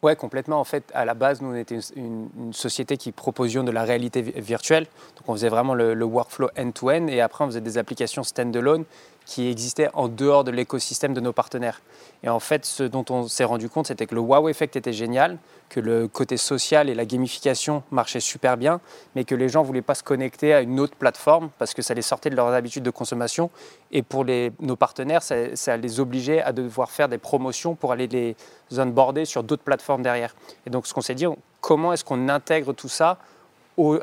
Oui, 0.02 0.16
complètement. 0.16 0.62
En 0.62 0.64
fait, 0.64 0.86
à 0.94 1.04
la 1.04 1.14
base, 1.14 1.42
nous, 1.42 1.52
on 1.52 1.56
était 1.56 1.80
une, 1.98 2.54
société 2.54 2.96
qui 2.96 3.12
proposions 3.12 3.66
de 3.66 3.72
la 3.72 3.84
réalité 3.84 4.22
virtuelle. 4.22 4.86
Donc, 5.18 5.28
on 5.28 5.34
faisait 5.34 5.50
vraiment 5.50 5.74
le, 5.74 5.94
le 5.94 6.06
workflow 6.06 6.50
end-to-end. 6.58 7.08
Et 7.08 7.20
après, 7.20 7.44
on 7.44 7.48
faisait 7.48 7.60
des 7.60 7.78
applications 7.78 8.24
stand-alone 8.24 8.86
qui 9.30 9.48
existait 9.48 9.90
en 9.94 10.08
dehors 10.08 10.44
de 10.44 10.50
l'écosystème 10.50 11.14
de 11.14 11.20
nos 11.20 11.34
partenaires. 11.34 11.82
Et 12.24 12.30
en 12.30 12.40
fait, 12.40 12.66
ce 12.66 12.82
dont 12.82 13.06
on 13.12 13.28
s'est 13.28 13.44
rendu 13.44 13.70
compte, 13.70 13.86
c'était 13.86 14.08
que 14.08 14.16
le 14.16 14.22
wow 14.22 14.50
effect 14.50 14.76
était 14.76 14.92
génial, 14.92 15.38
que 15.70 15.80
le 15.80 16.08
côté 16.08 16.36
social 16.36 16.90
et 16.90 16.96
la 16.96 17.06
gamification 17.06 17.84
marchaient 17.92 18.22
super 18.22 18.58
bien, 18.58 18.82
mais 19.14 19.26
que 19.26 19.36
les 19.36 19.48
gens 19.48 19.62
ne 19.62 19.68
voulaient 19.68 19.84
pas 19.84 19.94
se 19.94 20.02
connecter 20.02 20.52
à 20.52 20.62
une 20.62 20.80
autre 20.80 20.96
plateforme 20.96 21.52
parce 21.60 21.76
que 21.76 21.84
ça 21.84 21.94
les 21.94 22.02
sortait 22.02 22.32
de 22.32 22.36
leurs 22.36 22.48
habitudes 22.48 22.82
de 22.82 22.90
consommation. 22.90 23.52
Et 23.92 24.02
pour 24.02 24.26
nos 24.26 24.76
partenaires, 24.76 25.22
ça, 25.22 25.78
les 25.78 26.00
obligeait 26.00 26.42
à 26.42 26.52
devoir 26.52 26.90
faire 26.90 27.08
des 27.08 27.20
promotions 27.20 27.76
pour 27.76 27.92
aller 27.92 28.08
les 28.08 28.36
onboarder 28.80 29.26
sur 29.26 29.44
d'autres 29.44 29.64
plateformes 29.64 30.02
derrière. 30.02 30.36
Et 30.66 30.72
donc, 30.72 30.88
ce 30.88 30.94
qu'on 30.96 31.02
s'est 31.02 31.14
dit, 31.14 31.28
comment 31.62 31.94
est-ce 31.94 32.04
qu'on 32.04 32.30
intègre 32.30 32.74
tout 32.74 32.90
ça 32.90 33.20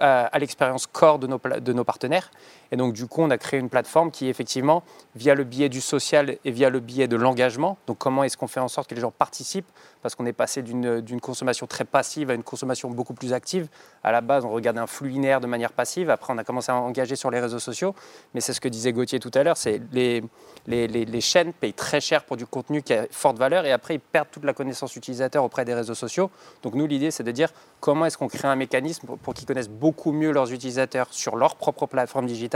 à, 0.00 0.38
l'expérience 0.38 0.88
nos, 1.02 1.40
de 1.60 1.72
nos 1.72 1.84
partenaires? 1.84 2.30
Et 2.72 2.76
donc, 2.76 2.92
du 2.92 3.06
coup, 3.06 3.22
on 3.22 3.30
a 3.30 3.38
créé 3.38 3.60
une 3.60 3.68
plateforme 3.68 4.10
qui, 4.10 4.28
effectivement, 4.28 4.82
via 5.14 5.34
le 5.34 5.44
biais 5.44 5.68
du 5.68 5.80
social 5.80 6.36
et 6.44 6.50
via 6.50 6.70
le 6.70 6.80
biais 6.80 7.08
de 7.08 7.16
l'engagement, 7.16 7.78
donc 7.86 7.98
comment 7.98 8.24
est-ce 8.24 8.36
qu'on 8.36 8.46
fait 8.46 8.60
en 8.60 8.68
sorte 8.68 8.88
que 8.88 8.94
les 8.94 9.00
gens 9.00 9.10
participent 9.10 9.68
Parce 10.02 10.14
qu'on 10.14 10.26
est 10.26 10.32
passé 10.32 10.62
d'une 10.62 11.20
consommation 11.20 11.66
très 11.66 11.84
passive 11.84 12.30
à 12.30 12.34
une 12.34 12.42
consommation 12.42 12.90
beaucoup 12.90 13.14
plus 13.14 13.32
active. 13.32 13.68
À 14.02 14.12
la 14.12 14.20
base, 14.20 14.44
on 14.44 14.50
regardait 14.50 14.80
un 14.80 14.86
flux 14.86 15.08
linéaire 15.08 15.40
de 15.40 15.46
manière 15.46 15.72
passive. 15.72 16.10
Après, 16.10 16.32
on 16.32 16.38
a 16.38 16.44
commencé 16.44 16.70
à 16.70 16.76
engager 16.76 17.16
sur 17.16 17.30
les 17.30 17.40
réseaux 17.40 17.58
sociaux. 17.58 17.94
Mais 18.34 18.40
c'est 18.40 18.52
ce 18.52 18.60
que 18.60 18.68
disait 18.68 18.92
Gauthier 18.92 19.18
tout 19.18 19.30
à 19.34 19.42
l'heure 19.42 19.56
c'est 19.56 19.80
les, 19.92 20.22
les, 20.66 20.86
les, 20.86 21.20
chaînes 21.20 21.52
payent 21.52 21.72
très 21.72 22.00
cher 22.00 22.24
pour 22.24 22.36
du 22.36 22.46
contenu 22.46 22.82
qui 22.82 22.92
a 22.92 23.06
forte 23.10 23.38
valeur 23.38 23.64
et 23.64 23.72
après, 23.72 23.94
ils 23.94 24.00
perdent 24.00 24.28
toute 24.30 24.44
la 24.44 24.52
connaissance 24.52 24.94
utilisateur 24.96 25.44
auprès 25.44 25.64
des 25.64 25.74
réseaux 25.74 25.94
sociaux. 25.94 26.30
Donc, 26.62 26.74
nous, 26.74 26.86
l'idée, 26.86 27.10
c'est 27.10 27.22
de 27.22 27.30
dire 27.30 27.50
comment 27.80 28.06
est-ce 28.06 28.18
qu'on 28.18 28.28
crée 28.28 28.48
un 28.48 28.56
mécanisme 28.56 29.08
pour 29.22 29.34
qu'ils 29.34 29.46
connaissent 29.46 29.68
beaucoup 29.68 30.12
mieux 30.12 30.32
leurs 30.32 30.52
utilisateurs 30.52 31.08
sur 31.10 31.36
leur 31.36 31.56
propre 31.56 31.86
plateforme 31.86 32.26
digitale. 32.26 32.55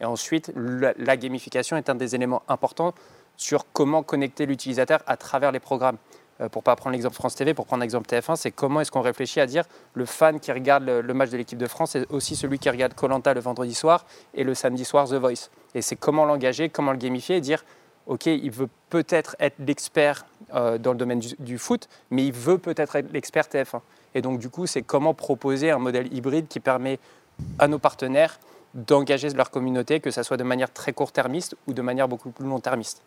Et 0.00 0.04
ensuite, 0.04 0.52
la, 0.56 1.16
gamification 1.16 1.76
est 1.76 1.90
un 1.90 1.94
des 1.94 2.14
éléments 2.14 2.42
importants 2.48 2.94
sur 3.36 3.64
comment 3.72 4.02
connecter 4.02 4.46
l'utilisateur 4.46 5.00
à 5.06 5.16
travers 5.16 5.52
les 5.52 5.60
programmes. 5.60 5.96
Euh, 6.40 6.48
pour 6.48 6.62
ne 6.62 6.64
pas 6.64 6.76
prendre 6.76 6.92
l'exemple 6.92 7.14
France 7.14 7.34
TV, 7.34 7.54
pour 7.54 7.66
prendre 7.66 7.82
l'exemple 7.82 8.08
TF1, 8.08 8.36
c'est 8.36 8.50
comment 8.50 8.80
est-ce 8.80 8.90
qu'on 8.90 9.00
réfléchit 9.00 9.40
à 9.40 9.46
dire 9.46 9.64
le 9.94 10.06
fan 10.06 10.40
qui 10.40 10.52
regarde 10.52 10.84
le, 10.84 11.14
match 11.14 11.30
de 11.30 11.36
l'équipe 11.36 11.58
de 11.58 11.66
France 11.66 11.96
est 11.96 12.06
aussi 12.10 12.36
celui 12.36 12.58
qui 12.58 12.70
regarde 12.70 12.94
Colanta 12.94 13.34
le 13.34 13.40
vendredi 13.40 13.74
soir 13.74 14.06
et 14.34 14.44
le 14.44 14.54
samedi 14.54 14.84
soir 14.84 15.08
The 15.08 15.14
Voice. 15.14 15.50
Et 15.74 15.82
c'est 15.82 15.96
comment 15.96 16.24
l'engager, 16.24 16.68
comment 16.68 16.92
le 16.92 16.98
gamifier 16.98 17.36
et 17.36 17.40
dire 17.40 17.64
OK, 18.06 18.26
il 18.26 18.50
veut 18.50 18.68
peut-être 18.88 19.36
être 19.38 19.56
l'expert 19.58 20.26
euh, 20.54 20.78
dans 20.78 20.92
le 20.92 20.98
domaine 20.98 21.20
du, 21.20 21.34
du, 21.38 21.58
foot, 21.58 21.88
mais 22.10 22.26
il 22.26 22.32
veut 22.32 22.58
peut-être 22.58 22.96
être 22.96 23.12
l'expert 23.12 23.44
TF1. 23.44 23.80
Et 24.14 24.22
donc, 24.22 24.38
du 24.40 24.48
coup, 24.48 24.66
c'est 24.66 24.82
comment 24.82 25.14
proposer 25.14 25.70
un 25.70 25.78
modèle 25.78 26.12
hybride 26.12 26.48
qui 26.48 26.58
permet 26.58 26.98
à 27.58 27.68
nos 27.68 27.78
partenaires 27.78 28.38
d'engager 28.74 29.28
leur 29.30 29.50
communauté, 29.50 30.00
que 30.00 30.10
ce 30.10 30.22
soit 30.22 30.36
de 30.36 30.44
manière 30.44 30.72
très 30.72 30.92
court-termiste 30.92 31.56
ou 31.66 31.72
de 31.72 31.82
manière 31.82 32.08
beaucoup 32.08 32.30
plus 32.30 32.46
long-termiste. 32.46 33.02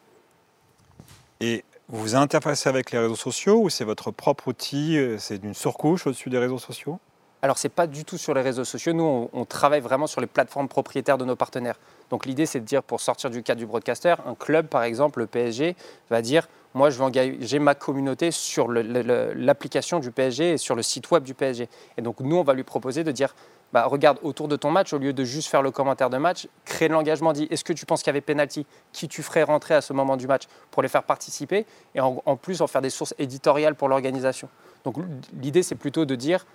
Et 1.40 1.64
vous 1.90 2.02
vous 2.02 2.16
interfacez 2.16 2.70
avec 2.70 2.92
les 2.92 3.00
réseaux 3.00 3.16
sociaux 3.16 3.62
ou 3.62 3.70
c'est 3.70 3.86
votre 3.86 4.12
propre 4.12 4.48
outil, 4.48 4.98
euh, 4.98 5.18
c'est 5.18 5.44
une 5.44 5.54
surcouche 5.54 6.08
au-dessus 6.08 6.30
des 6.30 6.38
réseaux 6.38 6.60
sociaux? 6.60 7.00
Alors, 7.42 7.58
ce 7.58 7.68
n'est 7.68 7.74
pas 7.74 7.88
du 7.88 8.06
tout 8.06 8.18
sur 8.18 8.34
les 8.34 8.42
réseaux 8.42 8.64
sociaux. 8.64 8.94
Nous, 8.94 9.04
on, 9.04 9.30
on, 9.34 9.44
travaille 9.44 9.82
vraiment 9.82 10.08
sur 10.08 10.22
les 10.22 10.28
plateformes 10.28 10.70
propriétaires 10.70 11.18
de 11.18 11.26
nos 11.26 11.36
partenaires. 11.36 11.78
Donc, 12.10 12.26
l'idée, 12.26 12.46
c'est 12.46 12.62
de 12.62 12.66
dire, 12.66 12.82
pour 12.82 13.02
sortir 13.02 13.30
du 13.30 13.44
cadre 13.44 13.60
du 13.60 13.66
broadcaster, 13.66 14.16
un 14.26 14.34
club, 14.34 14.68
par 14.68 14.84
exemple, 14.84 15.20
le 15.20 15.28
PSG, 15.28 15.76
va 16.10 16.22
dire 16.22 16.48
moi, 16.74 16.90
je 16.90 16.98
vais 16.98 17.04
engager 17.04 17.60
ma 17.60 17.76
communauté 17.76 18.32
sur 18.32 18.68
l'application 18.72 20.00
du 20.00 20.12
PSG 20.12 20.54
et 20.54 20.58
sur 20.58 20.76
le 20.76 20.82
site 20.82 21.12
web 21.12 21.24
du 21.24 21.34
PSG. 21.34 21.70
Et 21.98 22.02
donc, 22.02 22.20
nous, 22.20 22.36
on 22.36 22.44
va 22.44 22.54
lui 22.54 22.64
proposer 22.64 23.04
de 23.04 23.12
dire 23.12 23.36
bah, 23.74 23.86
regarde 23.88 24.20
autour 24.22 24.48
de 24.48 24.56
ton 24.56 24.70
match, 24.70 24.94
au 24.94 25.00
lieu 25.00 25.14
de 25.14 25.24
juste 25.24 25.50
faire 25.50 25.64
le 25.64 25.72
commentaire 25.72 26.12
de 26.12 26.18
match, 26.18 26.48
crée 26.64 26.88
l'engagement, 26.88 27.34
dis 27.34 27.48
est-ce 27.50 27.64
que 27.64 27.74
tu 27.74 27.88
penses 27.88 28.04
qu'il 28.04 28.10
y 28.10 28.12
avait 28.12 28.22
penalty 28.22 28.68
Qui 28.92 29.08
tu 29.08 29.24
ferais 29.24 29.42
rentrer 29.42 29.74
à 29.74 29.82
ce 29.82 29.94
moment 29.94 30.16
du 30.16 30.28
match 30.28 30.44
pour 30.70 30.84
les 30.84 30.90
faire 30.90 31.02
participer 31.02 31.66
Et 31.96 32.00
en, 32.00 32.38
plus, 32.38 32.62
en 32.62 32.68
faire 32.68 32.84
des 32.84 32.92
sources 32.92 33.16
éditoriales 33.18 33.74
pour 33.74 33.90
l'organisation? 33.90 34.48
Donc, 34.84 34.98
l'idée, 35.42 35.64
c'est 35.64 35.76
plutôt 35.76 36.06
de 36.06 36.14
dire 36.14 36.46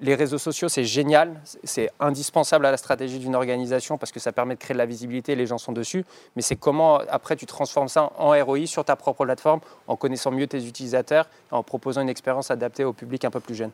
les 0.00 0.14
réseaux 0.14 0.38
sociaux, 0.38 0.68
c'est 0.68 0.84
génial, 0.84 1.40
c'est 1.62 1.90
indispensable 2.00 2.66
à 2.66 2.70
la 2.70 2.76
stratégie 2.76 3.18
d'une 3.18 3.34
organisation 3.34 3.98
parce 3.98 4.10
que 4.10 4.18
ça 4.18 4.32
permet 4.32 4.54
de 4.54 4.60
créer 4.60 4.74
de 4.74 4.78
la 4.78 4.86
visibilité, 4.86 5.36
les 5.36 5.46
gens 5.46 5.58
sont 5.58 5.72
dessus, 5.72 6.04
mais 6.34 6.42
c'est 6.42 6.56
comment 6.56 6.96
après 7.08 7.36
tu 7.36 7.46
transformes 7.46 7.88
ça 7.88 8.10
en 8.18 8.30
ROI 8.30 8.66
sur 8.66 8.84
ta 8.84 8.96
propre 8.96 9.24
plateforme 9.24 9.60
en 9.86 9.96
connaissant 9.96 10.32
mieux 10.32 10.46
tes 10.48 10.66
utilisateurs 10.66 11.28
en 11.50 11.62
proposant 11.62 12.00
une 12.00 12.08
expérience 12.08 12.50
adaptée 12.50 12.82
au 12.82 12.92
public 12.92 13.24
un 13.24 13.30
peu 13.30 13.40
plus 13.40 13.54
jeune. 13.54 13.70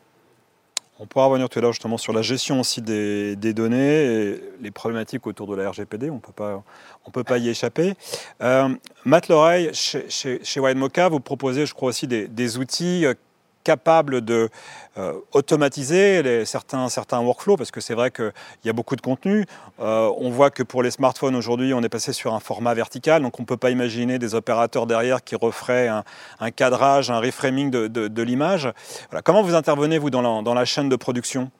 On 0.99 1.07
pourra 1.07 1.25
revenir 1.25 1.49
tout 1.49 1.59
à 1.59 1.61
l'heure 1.61 1.73
justement 1.73 1.97
sur 1.97 2.13
la 2.13 2.21
gestion 2.21 2.59
aussi 2.59 2.81
des, 2.81 3.35
données 3.35 4.03
et 4.05 4.41
les 4.61 4.71
problématiques 4.71 5.25
autour 5.25 5.47
de 5.47 5.55
la 5.55 5.69
RGPD, 5.69 6.09
on 6.09 6.15
ne 6.15 7.11
peut 7.11 7.23
pas 7.23 7.37
y 7.39 7.49
échapper. 7.49 7.95
Euh, 8.41 8.69
Matt 9.03 9.27
Loreille, 9.27 9.71
chez, 9.73 10.05
chez, 10.09 10.39
chez 10.43 10.59
vous 10.59 11.19
proposez, 11.19 11.65
je 11.65 11.73
crois 11.73 11.89
aussi, 11.89 12.07
des, 12.07 12.27
des 12.27 12.57
outils 12.57 13.05
euh, 13.05 13.15
capable 13.63 14.21
de 14.21 14.49
euh, 14.97 15.13
automatiser 15.31 16.45
certains, 16.45 17.21
workflows, 17.21 17.57
parce 17.57 17.71
que 17.71 17.81
c'est 17.81 17.93
vrai 17.93 18.11
qu'il 18.11 18.31
y 18.65 18.69
a 18.69 18.73
beaucoup 18.73 18.95
de 18.95 19.01
contenu. 19.01 19.45
Euh, 19.79 20.11
on 20.17 20.29
voit 20.29 20.51
que 20.51 20.63
pour 20.63 20.83
les 20.83 20.91
smartphones 20.91 21.35
aujourd'hui, 21.35 21.73
on 21.73 21.81
est 21.81 21.89
passé 21.89 22.13
sur 22.13 22.33
un 22.33 22.39
format 22.39 22.73
vertical, 22.73 23.21
donc 23.21 23.39
on 23.39 23.43
ne 23.43 23.47
peut 23.47 23.57
pas 23.57 23.71
imaginer 23.71 24.19
des 24.19 24.35
opérateurs 24.35 24.85
derrière 24.85 25.23
qui 25.23 25.35
referaient 25.35 25.87
un, 25.87 26.51
cadrage, 26.51 27.09
un 27.09 27.19
reframing 27.19 27.69
de, 27.71 28.21
l'image. 28.21 28.69
Voilà. 29.09 29.21
Comment 29.21 29.41
vous 29.41 29.55
intervenez, 29.55 29.97
vous, 29.97 30.09
dans 30.09 30.21
la, 30.21 30.41
dans 30.41 30.53
la 30.53 30.65
chaîne 30.65 30.89
de 30.89 30.95
production? 30.95 31.51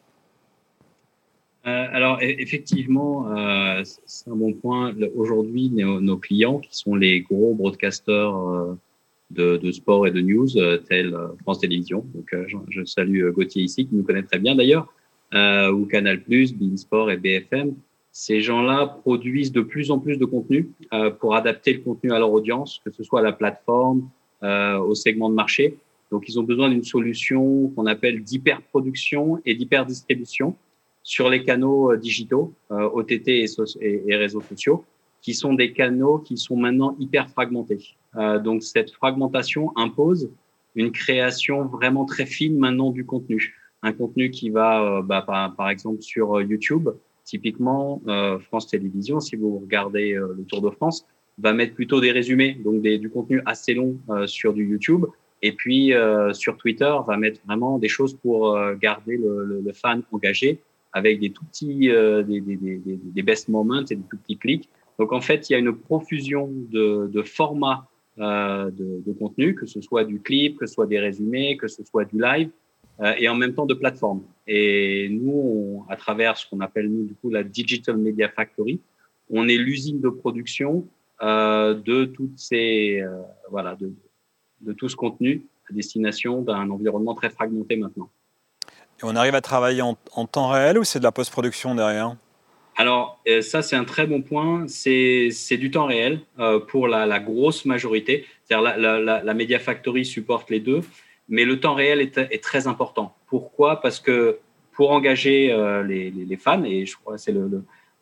Euh, 1.66 1.88
alors 1.92 2.18
e-, 2.18 2.42
effectivement, 2.42 3.26
c'est 3.84 4.30
un 4.30 4.36
bon 4.36 4.54
point. 4.54 4.94
Aujourd'hui, 5.16 5.70
nos, 5.70 6.02
nos, 6.02 6.18
clients, 6.18 6.60
qui 6.60 6.78
sont 6.78 6.96
les 6.96 7.22
gros 7.22 7.54
broadcasters 7.54 8.78
de, 9.34 9.72
sport 9.72 10.08
et 10.08 10.12
de 10.12 10.22
news, 10.22 10.58
euh, 10.58 10.78
tel 10.78 11.14
euh, 11.14 11.28
France 11.42 11.60
Télévisions. 11.60 12.06
Donc, 12.14 12.34
euh, 12.34 12.46
je, 12.70 12.84
salue 12.86 13.30
Gauthier 13.32 13.64
ici, 13.64 13.88
qui 13.88 13.96
nous 13.96 14.04
connaît 14.04 14.24
très 14.24 14.40
bien 14.40 14.56
d'ailleurs, 14.56 14.88
ou 15.34 15.86
Canal+, 15.86 16.22
Beansport 16.28 17.10
et 17.10 17.18
BFM. 17.18 17.74
Ces 18.12 18.42
gens-là 18.42 18.86
produisent 18.86 19.52
de 19.52 19.62
plus 19.62 19.90
en 19.90 19.98
plus 19.98 20.18
de 20.18 20.26
contenu 20.26 20.70
pour 21.20 21.36
adapter 21.36 21.74
le 21.74 21.80
contenu 21.80 22.12
à 22.12 22.20
leur 22.20 22.32
audience, 22.32 22.80
que 22.86 22.92
ce 22.92 23.04
soit 23.04 23.22
à 23.22 23.24
la 23.24 23.32
plateforme, 23.32 24.08
au 24.44 24.94
segment 24.94 25.32
de 25.32 25.34
marché. 25.34 25.80
Donc, 26.12 26.30
ils 26.30 26.40
ont 26.40 26.44
besoin 26.44 26.70
d'une 26.70 26.84
solution 26.84 27.70
qu'on 27.70 27.88
appelle 27.88 28.22
d'hyperproduction 28.22 29.42
et 29.44 29.56
d'hyperdistribution 29.56 30.56
sur 31.02 31.32
les 31.32 31.44
canaux 31.44 31.96
digitaux, 31.96 32.54
OTT 32.70 33.48
et, 33.82 34.16
réseaux 34.16 34.42
sociaux, 34.42 34.86
qui 35.24 35.34
sont 35.34 35.54
des 35.54 35.72
canaux 35.72 36.20
qui 36.20 36.38
sont 36.38 36.58
maintenant 36.58 36.96
hyper 37.00 37.30
fragmentés. 37.30 37.96
Euh, 38.16 38.38
donc 38.40 38.62
cette 38.62 38.92
fragmentation 38.92 39.72
impose 39.76 40.30
une 40.76 40.92
création 40.92 41.66
vraiment 41.66 42.06
très 42.06 42.26
fine 42.26 42.60
maintenant 42.60 42.92
du 42.92 43.06
contenu. 43.06 43.56
Un 43.82 43.94
contenu 43.94 44.30
qui 44.30 44.50
va, 44.50 44.84
euh, 44.84 45.02
bah, 45.02 45.22
par, 45.22 45.70
exemple, 45.70 46.02
sur 46.02 46.38
euh, 46.38 46.44
YouTube, 46.44 46.90
typiquement 47.24 48.02
France 48.50 48.68
Télévisions, 48.68 49.22
si 49.22 49.38
vous 49.38 49.60
regardez 49.60 50.12
le 50.12 50.44
Tour 50.44 50.62
de 50.62 50.70
France, 50.70 51.06
va 51.38 51.54
mettre 51.54 51.74
plutôt 51.74 52.02
des 52.02 52.12
résumés, 52.12 52.60
donc 52.66 52.82
du 52.82 53.10
contenu 53.10 53.42
assez 53.46 53.74
long 53.74 53.98
sur 54.26 54.54
du 54.54 54.66
YouTube. 54.66 55.06
Et 55.42 55.54
puis 55.54 55.94
sur 56.34 56.58
Twitter, 56.58 56.94
va 57.08 57.16
mettre 57.16 57.40
vraiment 57.48 57.78
des 57.80 57.88
choses 57.88 58.14
pour 58.16 58.60
garder 58.82 59.16
le, 59.16 59.46
le, 59.46 59.62
le, 59.62 59.72
fan 59.72 60.04
engagé 60.12 60.60
avec 60.92 61.22
des 61.22 61.30
tout 61.30 61.46
petits, 61.46 61.88
des, 61.88 62.42
des, 62.42 62.58
des, 62.58 62.82
des, 62.86 63.24
best 63.24 63.48
moments 63.48 63.86
et 63.90 63.96
des 63.96 64.04
tout 64.10 64.18
petits 64.18 64.38
clics. 64.38 64.70
Donc 65.00 65.12
en 65.12 65.22
fait, 65.22 65.50
il 65.50 65.54
y 65.54 65.56
a 65.56 65.60
une 65.60 65.76
profusion 65.76 66.50
de, 66.52 67.24
formats 67.24 67.88
euh, 68.20 68.70
de, 68.72 69.14
contenu, 69.14 69.56
que 69.56 69.66
ce 69.66 69.82
soit 69.82 70.04
du 70.04 70.22
clip, 70.22 70.58
que 70.60 70.66
ce 70.66 70.74
soit 70.74 70.88
des 70.88 71.00
résumés, 71.00 71.58
que 71.58 71.68
ce 71.68 71.84
soit 71.84 72.06
du 72.06 72.20
live, 72.20 72.50
euh, 73.00 73.14
et 73.18 73.28
en 73.28 73.36
même 73.36 73.54
temps 73.54 73.66
de 73.66 73.74
plateforme. 73.74 74.22
Et 74.48 75.10
nous, 75.10 75.86
à 75.90 75.96
travers 75.96 76.38
ce 76.38 76.48
qu'on 76.48 76.60
appelle 76.60 76.90
nous 76.90 77.06
du 77.06 77.16
coup 77.16 77.30
la 77.30 77.44
Digital 77.44 77.98
Media 77.98 78.30
Factory, 78.30 78.80
on 79.30 79.48
est 79.48 79.58
l'usine 79.58 80.00
de 80.00 80.10
production 80.10 80.86
euh, 81.22 81.74
de 81.74 82.06
tout 82.06 82.30
ce 82.38 82.56
contenu 84.96 85.46
à 85.70 85.74
destination 85.74 86.42
d'un 86.42 86.70
environnement 86.70 87.16
très 87.16 87.30
fragmenté 87.30 87.78
maintenant. 87.78 88.10
Et 89.00 89.04
on 89.04 89.16
arrive 89.16 89.34
à 89.34 89.42
travailler 89.42 89.82
en 89.82 89.96
temps 90.28 90.50
réel 90.50 90.78
ou 90.78 90.84
c'est 90.84 91.00
de 91.00 91.04
la 91.04 91.12
post-production 91.12 91.74
derrière? 91.74 92.16
Alors, 92.76 93.22
euh, 93.28 93.42
ça, 93.42 93.62
c'est 93.62 93.76
un 93.76 93.84
très 93.84 94.08
bon 94.08 94.22
point. 94.22 94.66
C'est 94.68 95.58
du 95.58 95.72
temps 95.72 95.86
réel 95.86 96.22
euh, 96.40 96.60
pour 96.60 96.88
la, 96.88 97.06
la, 97.06 97.20
grosse 97.20 97.66
majorité. 97.66 98.26
C'est-à-dire 98.44 98.78
la, 98.78 99.00
la, 99.00 99.24
la, 99.24 99.34
Media 99.34 99.60
Factory 99.60 100.06
supporte 100.06 100.50
les 100.50 100.60
deux, 100.60 100.82
mais 101.30 101.46
le 101.46 101.60
temps 101.60 101.76
réel 101.76 102.02
est, 102.02 102.18
est 102.18 102.44
très 102.44 102.68
important. 102.68 103.16
Pourquoi? 103.28 103.80
Parce 103.80 104.00
que 104.00 104.40
pour 104.74 104.92
engager 104.92 105.52
euh, 105.52 105.84
les, 105.84 106.12
les, 106.12 106.38
fans, 106.38 106.64
et 106.64 106.86
je 106.86 106.96
crois 106.98 107.16
que 107.16 107.22
c'est 107.22 107.36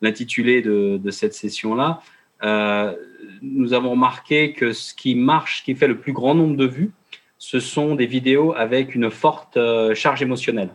l'intitulé 0.00 0.62
de, 0.62 0.98
de, 1.02 1.10
cette 1.10 1.34
session-là, 1.34 2.00
euh, 2.42 2.94
nous 3.42 3.72
avons 3.74 3.90
remarqué 3.90 4.52
que 4.52 4.72
ce 4.72 4.94
qui 4.94 5.14
marche, 5.14 5.60
ce 5.60 5.64
qui 5.64 5.74
fait 5.74 5.86
le 5.86 5.98
plus 5.98 6.12
grand 6.12 6.34
nombre 6.34 6.56
de 6.56 6.66
vues, 6.66 6.90
ce 7.38 7.60
sont 7.60 7.94
des 7.94 8.06
vidéos 8.06 8.54
avec 8.54 8.94
une 8.94 9.10
forte 9.10 9.56
euh, 9.56 9.94
charge 9.94 10.22
émotionnelle. 10.22 10.70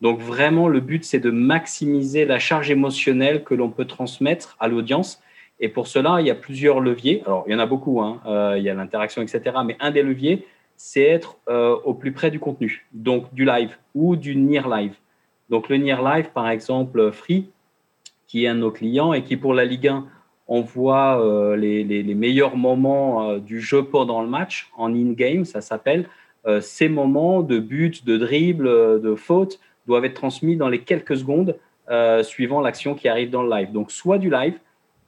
Donc 0.00 0.20
vraiment, 0.20 0.68
le 0.68 0.80
but, 0.80 1.04
c'est 1.04 1.18
de 1.18 1.30
maximiser 1.30 2.24
la 2.24 2.38
charge 2.38 2.70
émotionnelle 2.70 3.42
que 3.42 3.54
l'on 3.54 3.70
peut 3.70 3.84
transmettre 3.84 4.56
à 4.60 4.68
l'audience. 4.68 5.20
Et 5.60 5.68
pour 5.68 5.88
cela, 5.88 6.18
il 6.20 6.26
y 6.26 6.30
a 6.30 6.36
plusieurs 6.36 6.80
leviers. 6.80 7.22
Alors, 7.26 7.44
il 7.46 7.52
y 7.52 7.56
en 7.56 7.58
a 7.58 7.66
beaucoup, 7.66 8.00
hein. 8.00 8.20
euh, 8.26 8.54
il 8.56 8.64
y 8.64 8.70
a 8.70 8.74
l'interaction, 8.74 9.22
etc. 9.22 9.56
Mais 9.66 9.76
un 9.80 9.90
des 9.90 10.02
leviers, 10.02 10.46
c'est 10.76 11.02
être 11.02 11.38
euh, 11.48 11.74
au 11.84 11.94
plus 11.94 12.12
près 12.12 12.30
du 12.30 12.38
contenu, 12.38 12.86
donc 12.92 13.34
du 13.34 13.44
live 13.44 13.76
ou 13.94 14.14
du 14.14 14.36
near 14.36 14.68
live. 14.68 14.94
Donc 15.50 15.68
le 15.68 15.76
near 15.76 16.02
live, 16.02 16.30
par 16.32 16.48
exemple, 16.48 17.10
Free, 17.10 17.50
qui 18.28 18.44
est 18.44 18.48
un 18.48 18.54
de 18.54 18.60
nos 18.60 18.70
clients 18.70 19.12
et 19.12 19.24
qui 19.24 19.36
pour 19.36 19.54
la 19.54 19.64
Ligue 19.64 19.88
1 19.88 20.06
envoie 20.48 21.22
euh, 21.22 21.56
les, 21.56 21.84
les, 21.84 22.14
meilleurs 22.14 22.56
moments 22.56 23.28
euh, 23.30 23.38
du 23.38 23.60
jeu 23.60 23.84
pendant 23.84 24.22
le 24.22 24.28
match 24.28 24.70
en 24.76 24.94
in-game, 24.94 25.44
ça 25.44 25.60
s'appelle. 25.60 26.08
Euh, 26.46 26.60
ces 26.60 26.88
moments 26.88 27.42
de 27.42 27.58
but, 27.58 28.06
de 28.06 28.16
dribble, 28.16 29.00
de 29.00 29.14
faute, 29.14 29.60
doivent 29.88 30.04
être 30.04 30.14
transmis 30.14 30.56
dans 30.56 30.68
les 30.68 30.82
quelques 30.82 31.16
secondes 31.16 31.56
euh, 31.90 32.22
suivant 32.22 32.60
l'action 32.60 32.94
qui 32.94 33.08
arrive 33.08 33.30
dans 33.30 33.42
le 33.42 33.50
live. 33.50 33.72
Donc, 33.72 33.90
soit 33.90 34.18
du 34.18 34.30
live. 34.30 34.58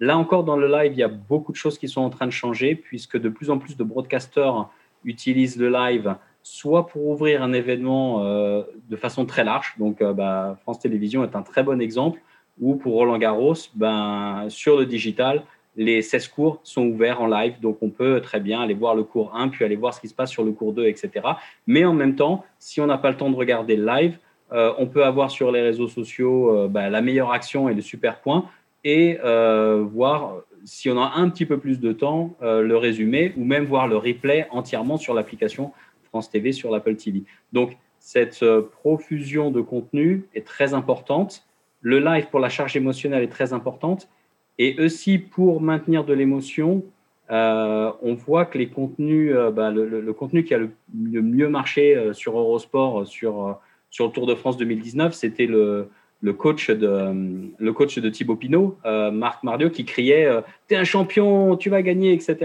Là 0.01 0.17
encore, 0.17 0.45
dans 0.45 0.57
le 0.57 0.67
live, 0.67 0.93
il 0.93 0.99
y 0.99 1.03
a 1.03 1.09
beaucoup 1.09 1.53
de 1.53 1.57
choses 1.57 1.79
qui 1.79 1.87
sont 1.87 2.01
en 2.01 2.11
train 2.11 2.27
de 2.27 2.33
changer 2.33 2.75
puisque 2.75 3.19
de 3.19 3.29
plus 3.29 3.51
en 3.51 3.59
plus 3.59 3.77
de 3.77 3.85
broadcasters 3.85 4.69
utilisent 5.05 5.59
le 5.59 5.69
live 5.69 6.17
soit 6.43 6.87
pour 6.87 7.07
ouvrir 7.07 7.43
un 7.43 7.53
événement 7.53 8.25
euh, 8.25 8.63
de 8.89 8.97
façon 8.97 9.27
très 9.27 9.45
large. 9.45 9.75
Donc, 9.79 10.01
euh, 10.01 10.15
bah, 10.15 10.57
France 10.63 10.79
Télévisions 10.79 11.23
est 11.23 11.37
un 11.37 11.43
très 11.43 11.63
bon 11.63 11.81
exemple. 11.81 12.21
Ou 12.61 12.77
pour 12.77 12.95
Roland 12.95 13.19
Garros, 13.19 13.55
ben, 13.75 14.47
sur 14.49 14.79
le 14.79 14.87
digital, 14.87 15.45
les 15.77 16.03
16 16.03 16.29
cours 16.29 16.61
sont 16.63 16.87
ouverts 16.87 17.21
en 17.21 17.27
live, 17.27 17.55
donc 17.61 17.79
on 17.81 17.91
peut 17.91 18.21
très 18.21 18.41
bien 18.41 18.61
aller 18.61 18.75
voir 18.75 18.95
le 18.95 19.05
cours 19.05 19.35
1, 19.35 19.49
puis 19.49 19.65
aller 19.65 19.77
voir 19.77 19.95
ce 19.95 20.01
qui 20.01 20.09
se 20.09 20.15
passe 20.15 20.31
sur 20.31 20.45
le 20.45 20.53
cours 20.53 20.73
2, 20.73 20.87
etc. 20.87 21.11
Mais 21.67 21.85
en 21.85 21.95
même 21.95 22.17
temps, 22.17 22.45
si 22.59 22.81
on 22.81 22.87
n'a 22.87 22.99
pas 22.99 23.11
le 23.11 23.17
temps 23.17 23.31
de 23.31 23.37
regarder 23.37 23.77
le 23.77 23.87
live, 23.87 24.19
euh, 24.53 24.73
on 24.79 24.87
peut 24.87 25.05
avoir 25.05 25.31
sur 25.31 25.53
les 25.53 25.63
réseaux 25.63 25.89
sociaux 25.89 26.57
euh, 26.57 26.69
bah, 26.69 26.91
la 26.91 27.01
meilleure 27.03 27.33
action 27.33 27.69
et 27.69 27.75
le 27.75 27.83
super 27.83 28.21
point 28.21 28.47
et 28.83 29.19
euh, 29.25 29.85
voir 29.85 30.39
si 30.65 30.91
on 30.91 31.01
a 31.01 31.13
un 31.15 31.29
petit 31.31 31.47
peu 31.47 31.59
plus 31.59 31.81
de 31.81 31.93
temps 31.93 32.37
le 32.43 32.77
résumé 32.77 33.33
ou 33.39 33.45
même 33.45 33.65
voir 33.65 33.89
le 33.89 33.97
replay 33.97 34.47
entièrement 34.51 34.99
sur 34.99 35.15
l'application 35.15 35.73
France 36.05 36.31
TV 36.31 36.53
sur 36.53 36.71
l'Apple 36.71 36.97
TV. 36.97 37.23
Donc 37.53 37.79
cette 37.99 38.45
profusion 38.83 39.51
de 39.51 39.63
contenu 39.63 40.25
est 40.35 40.47
très 40.47 40.75
importante. 40.75 41.47
Le 41.81 41.99
live 41.99 42.27
pour 42.31 42.41
la 42.41 42.51
charge 42.51 42.77
émotionnelle 42.77 43.23
est 43.23 43.33
très 43.33 43.55
importante 43.55 44.11
et 44.59 44.79
aussi 44.79 45.17
pour 45.17 45.63
maintenir 45.63 46.05
de 46.05 46.13
l'émotion. 46.13 46.85
on 47.31 48.15
voit 48.19 48.45
que 48.45 48.59
les 48.59 48.69
contenus, 48.69 49.35
bah, 49.55 49.71
le, 49.71 50.13
contenu 50.13 50.45
qui 50.45 50.53
a 50.53 50.59
le, 50.59 50.71
mieux 50.93 51.49
marché 51.49 52.11
sur 52.13 52.39
Eurosport, 52.39 53.07
sur 53.07 53.59
sur 53.91 54.07
le 54.07 54.13
Tour 54.13 54.27
de 54.27 54.35
France 54.35 54.57
2019, 54.57 55.13
c'était 55.13 55.47
le, 55.47 55.91
le 56.23 56.33
coach 56.33 56.71
de, 56.71 58.09
Thibaut 58.09 58.37
Pinot, 58.37 58.79
Marc 58.85 59.43
Mardio, 59.43 59.71
qui 59.71 59.85
criait 59.85 60.29
T'es 60.69 60.77
un 60.77 60.85
champion, 60.85 61.57
tu 61.57 61.71
vas 61.71 61.83
gagner, 61.83 62.13
etc. 62.13 62.37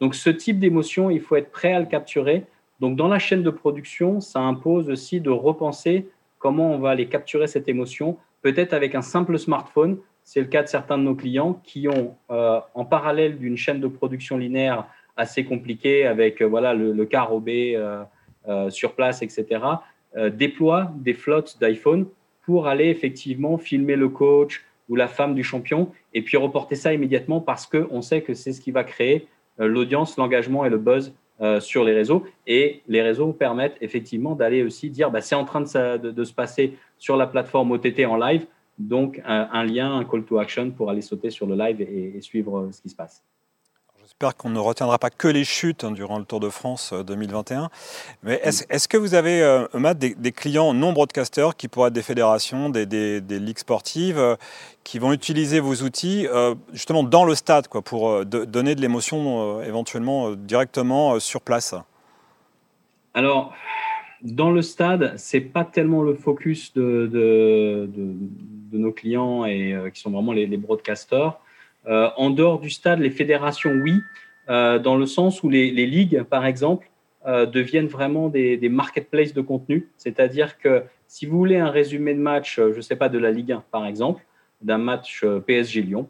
Donc, 0.00 0.14
ce 0.14 0.30
type 0.30 0.58
d'émotion, 0.58 1.10
il 1.10 1.20
faut 1.20 1.36
être 1.36 1.50
prêt 1.50 1.72
à 1.72 1.80
le 1.80 1.86
capturer. 1.86 2.44
Donc, 2.80 2.96
dans 2.96 3.08
la 3.08 3.18
chaîne 3.18 3.42
de 3.42 3.50
production, 3.50 4.20
ça 4.20 4.40
impose 4.40 4.90
aussi 4.90 5.20
de 5.20 5.30
repenser 5.30 6.08
comment 6.38 6.72
on 6.74 6.78
va 6.78 6.90
aller 6.90 7.06
capturer 7.06 7.46
cette 7.46 7.68
émotion, 7.68 8.18
peut-être 8.42 8.72
avec 8.72 8.94
un 8.94 9.02
simple 9.02 9.38
smartphone. 9.38 9.98
C'est 10.24 10.40
le 10.40 10.46
cas 10.46 10.62
de 10.62 10.68
certains 10.68 10.98
de 10.98 11.04
nos 11.04 11.14
clients 11.14 11.60
qui 11.64 11.88
ont, 11.88 12.14
en 12.28 12.84
parallèle 12.84 13.38
d'une 13.38 13.56
chaîne 13.56 13.80
de 13.80 13.88
production 13.88 14.36
linéaire 14.36 14.86
assez 15.16 15.44
compliquée 15.44 16.06
avec 16.06 16.42
voilà, 16.42 16.74
le, 16.74 16.92
le 16.92 17.06
car 17.06 17.30
sur 18.70 18.94
place, 18.94 19.22
etc., 19.22 19.60
déploient 20.16 20.92
des 20.96 21.14
flottes 21.14 21.56
d'iPhone 21.60 22.06
pour 22.44 22.66
aller 22.66 22.86
effectivement 22.86 23.56
filmer 23.58 23.96
le 23.96 24.08
coach 24.08 24.64
ou 24.88 24.96
la 24.96 25.08
femme 25.08 25.34
du 25.34 25.42
champion 25.42 25.90
et 26.12 26.22
puis 26.22 26.36
reporter 26.36 26.74
ça 26.74 26.92
immédiatement 26.92 27.40
parce 27.40 27.66
qu'on 27.66 28.02
sait 28.02 28.22
que 28.22 28.34
c'est 28.34 28.52
ce 28.52 28.60
qui 28.60 28.70
va 28.70 28.84
créer 28.84 29.26
euh, 29.60 29.66
l'audience, 29.66 30.16
l'engagement 30.16 30.64
et 30.64 30.70
le 30.70 30.78
buzz 30.78 31.14
euh, 31.40 31.60
sur 31.60 31.84
les 31.84 31.92
réseaux. 31.92 32.24
Et 32.46 32.82
les 32.88 33.02
réseaux 33.02 33.32
permettent 33.32 33.76
effectivement 33.80 34.34
d'aller 34.34 34.62
aussi 34.62 34.90
dire 34.90 35.10
bah, 35.10 35.20
c'est 35.20 35.34
en 35.34 35.44
train 35.44 35.60
de, 35.60 36.24
se 36.24 36.32
passer 36.32 36.74
sur 36.98 37.16
la 37.16 37.26
plateforme 37.26 37.70
OTT 37.72 38.06
en 38.06 38.16
live, 38.16 38.46
donc 38.78 39.20
un, 39.24 39.64
lien, 39.64 39.96
un 39.96 40.04
call 40.04 40.24
to 40.24 40.38
action 40.38 40.70
pour 40.70 40.90
aller 40.90 41.02
sauter 41.02 41.30
sur 41.30 41.46
le 41.46 41.54
live 41.54 41.80
et 41.80 42.20
suivre 42.20 42.58
euh, 42.58 42.72
ce 42.72 42.80
qui 42.80 42.88
se 42.88 42.96
passe. 42.96 43.24
J'espère 44.12 44.36
qu'on 44.36 44.50
ne 44.50 44.58
retiendra 44.58 44.98
pas 44.98 45.08
que 45.08 45.26
les 45.26 45.42
chutes 45.42 45.84
hein, 45.84 45.90
durant 45.90 46.18
le 46.18 46.26
Tour 46.26 46.38
de 46.38 46.50
France 46.50 46.92
2021. 46.92 47.62
Euh, 47.64 47.66
Mais 48.22 48.40
est-ce 48.44 48.86
que 48.86 48.98
vous 48.98 49.14
avez, 49.14 49.42
euh, 49.42 49.66
Matt, 49.72 49.96
des, 49.98 50.32
clients 50.32 50.74
non 50.74 50.92
broadcasters 50.92 51.56
qui 51.56 51.66
pourraient 51.66 51.88
être 51.88 51.94
des 51.94 52.02
fédérations, 52.02 52.68
des, 52.68 52.84
ligues 53.30 53.58
sportives, 53.58 54.18
euh, 54.18 54.36
qui 54.84 54.98
vont 54.98 55.14
utiliser 55.14 55.60
vos 55.60 55.76
outils 55.76 56.26
justement 56.74 57.04
dans 57.04 57.24
le 57.24 57.34
stade 57.34 57.68
quoi, 57.68 57.80
pour 57.80 58.26
donner 58.26 58.74
de 58.74 58.82
l'émotion 58.82 59.62
éventuellement 59.62 60.32
directement 60.32 61.18
sur 61.18 61.40
place? 61.40 61.74
Alors, 63.14 63.54
dans 64.20 64.50
le 64.50 64.60
stade, 64.60 65.18
ce 65.18 65.38
n'est 65.38 65.42
pas 65.42 65.64
tellement 65.64 66.02
le 66.02 66.14
focus 66.14 66.74
de, 66.74 67.08
de, 67.10 68.78
nos 68.78 68.92
clients 68.92 69.46
et 69.46 69.74
qui 69.94 70.00
sont 70.02 70.10
vraiment 70.10 70.32
les, 70.32 70.46
les 70.46 70.58
broadcasters. 70.58 71.38
Euh, 71.88 72.10
en 72.16 72.30
dehors 72.30 72.60
du 72.60 72.70
stade, 72.70 73.00
les 73.00 73.10
fédérations, 73.10 73.72
oui, 73.72 74.00
euh, 74.48 74.78
dans 74.78 74.96
le 74.96 75.06
sens 75.06 75.42
où 75.42 75.48
les, 75.48 75.70
ligues, 75.70 76.22
par 76.22 76.46
exemple, 76.46 76.88
euh, 77.26 77.46
deviennent 77.46 77.86
vraiment 77.86 78.28
des, 78.28 78.68
marketplaces 78.68 79.32
de 79.32 79.40
contenu. 79.40 79.88
C'est-à-dire 79.96 80.58
que 80.58 80.84
si 81.06 81.26
vous 81.26 81.36
voulez 81.36 81.58
un 81.58 81.70
résumé 81.70 82.14
de 82.14 82.20
match, 82.20 82.56
je 82.56 82.76
ne 82.76 82.80
sais 82.80 82.96
pas, 82.96 83.08
de 83.08 83.18
la 83.18 83.30
Ligue 83.30 83.52
1, 83.52 83.64
par 83.70 83.86
exemple, 83.86 84.24
d'un 84.60 84.78
match 84.78 85.24
PSG-Lyon, 85.46 86.08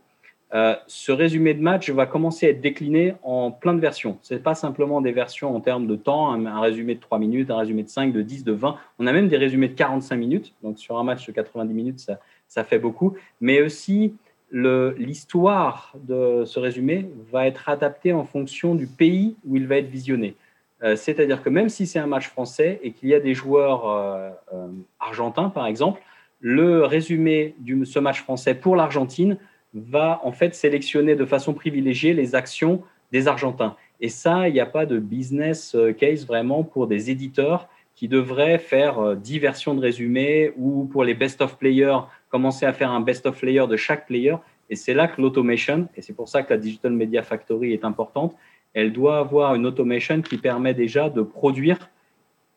ce 0.87 1.13
résumé 1.13 1.55
de 1.55 1.63
match 1.63 1.89
va 1.89 2.05
commencer 2.05 2.47
à 2.47 2.51
être 2.51 2.61
décliné 2.61 3.15
en 3.23 3.51
plein 3.51 3.73
de 3.73 3.81
versions. 3.81 4.19
Ce 4.21 4.35
n'est 4.35 4.41
pas 4.41 4.55
simplement 4.55 5.01
des 5.01 5.13
versions 5.13 5.57
en 5.57 5.61
termes 5.61 5.87
de 5.87 5.97
temps, 5.97 6.31
un, 6.31 6.61
résumé 6.61 6.95
de 6.95 7.01
3 7.01 7.19
minutes, 7.19 7.51
un 7.51 7.57
résumé 7.57 7.83
de 7.83 7.89
5, 7.89 8.13
de 8.13 8.21
10, 8.21 8.45
de 8.45 8.53
20. 8.53 8.77
On 8.99 9.07
a 9.07 9.13
même 9.15 9.29
des 9.29 9.39
résumés 9.39 9.69
de 9.69 9.75
45 9.75 10.15
minutes. 10.17 10.55
Donc 10.63 10.79
sur 10.79 10.99
un 10.99 11.05
match 11.05 11.27
de 11.27 11.33
90 11.33 11.73
minutes, 11.73 12.01
ça, 12.01 12.21
ça 12.49 12.65
fait 12.65 12.79
beaucoup. 12.79 13.17
Mais 13.41 13.63
aussi 13.63 14.15
l'histoire 14.53 15.95
de 16.07 16.45
ce 16.45 16.61
résumé 16.61 17.09
va 17.31 17.47
être 17.47 17.69
adaptée 17.69 18.13
en 18.13 18.25
fonction 18.25 18.75
du 18.75 18.87
pays 18.87 19.37
où 19.47 19.57
il 19.57 19.67
va 19.67 19.79
être 19.79 19.89
visionné. 19.89 20.37
Euh, 20.83 20.97
c'est-à-dire 20.97 21.43
que 21.43 21.49
même 21.49 21.69
si 21.69 21.87
c'est 21.87 21.99
un 21.99 22.07
match 22.07 22.29
français 22.29 22.81
et 22.83 22.93
qu'il 22.93 23.09
y 23.09 23.15
a 23.15 23.21
des 23.21 23.35
joueurs 23.35 23.89
euh, 23.89 24.31
euh, 24.53 24.67
argentins, 25.01 25.49
par 25.49 25.67
exemple, 25.67 26.03
le 26.41 26.85
résumé 26.85 27.55
de 27.61 27.85
ce 27.85 27.99
match 27.99 28.21
français 28.21 28.55
pour 28.55 28.75
l'Argentine 28.75 29.39
va 29.75 30.21
en 30.25 30.33
fait 30.33 30.55
sélectionner 30.55 31.15
de 31.15 31.25
façon 31.25 31.55
privilégiée 31.55 32.13
les 32.13 32.35
actions 32.35 32.83
des 33.13 33.29
Argentins. 33.29 33.77
Et 34.01 34.09
ça, 34.09 34.49
il 34.49 34.55
n'y 34.55 34.61
a 34.61 34.67
pas 34.67 34.85
de 34.85 34.99
business 34.99 35.77
case 35.99 36.27
vraiment 36.27 36.65
pour 36.65 36.89
des 36.89 37.11
éditeurs 37.11 37.69
qui 38.03 38.09
devraient 38.09 38.59
faire 38.59 39.15
10 39.15 39.39
versions 39.39 39.77
de 39.77 39.81
résumé 39.81 40.53
ou 40.57 40.87
pour 40.87 41.05
les 41.05 41.15
best 41.15 41.41
of 41.41 41.57
players 41.57 42.01
commencer 42.31 42.67
à 42.67 42.73
faire 42.73 42.91
un 42.91 43.01
best-of 43.01 43.41
layer 43.43 43.69
de 43.69 43.77
chaque 43.77 44.09
player. 44.09 44.35
Et 44.71 44.75
c'est 44.75 44.93
là 44.93 45.07
que 45.07 45.23
l'automation, 45.23 45.87
et 45.95 46.03
c'est 46.03 46.13
pour 46.13 46.29
ça 46.29 46.43
que 46.43 46.53
la 46.53 46.59
Digital 46.59 46.91
Media 46.91 47.23
Factory 47.23 47.73
est 47.73 47.85
importante, 47.85 48.35
elle 48.75 48.93
doit 48.93 49.19
avoir 49.19 49.55
une 49.55 49.67
automation 49.67 50.21
qui 50.21 50.37
permet 50.37 50.75
déjà 50.75 51.11
de 51.11 51.23
produire 51.23 51.79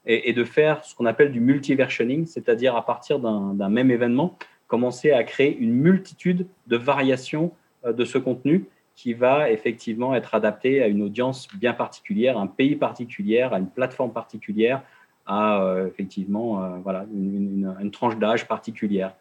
et, 0.07 0.33
de 0.33 0.43
faire 0.43 0.83
ce 0.83 0.95
qu'on 0.95 1.05
appelle 1.05 1.31
du 1.31 1.41
multiversioning, 1.41 2.25
c'est-à-dire 2.25 2.75
à 2.75 2.83
partir 2.83 3.19
d'un 3.19 3.69
même 3.69 3.91
événement, 3.91 4.39
commencer 4.65 5.11
à 5.11 5.23
créer 5.23 5.55
une 5.55 5.73
multitude 5.73 6.47
de 6.65 6.75
variations 6.75 7.51
euh, 7.85 7.93
de 7.93 8.03
ce 8.03 8.17
contenu 8.17 8.65
qui 8.95 9.13
va 9.13 9.51
effectivement 9.51 10.15
être 10.15 10.33
adapté 10.33 10.81
à 10.81 10.87
une 10.87 11.03
audience 11.03 11.47
bien 11.55 11.73
particulière, 11.73 12.35
à 12.39 12.41
un 12.41 12.47
pays 12.47 12.75
particulier, 12.75 13.41
à 13.41 13.59
une 13.59 13.69
plateforme 13.69 14.11
particulière, 14.11 14.81
à 15.25 15.61
euh, 15.61 15.87
effectivement 15.87 16.63
euh, 16.63 16.77
voilà, 16.83 17.05
une 17.13 17.91
tranche 17.91 18.17
d'âge 18.17 18.47
particulière. 18.47 19.13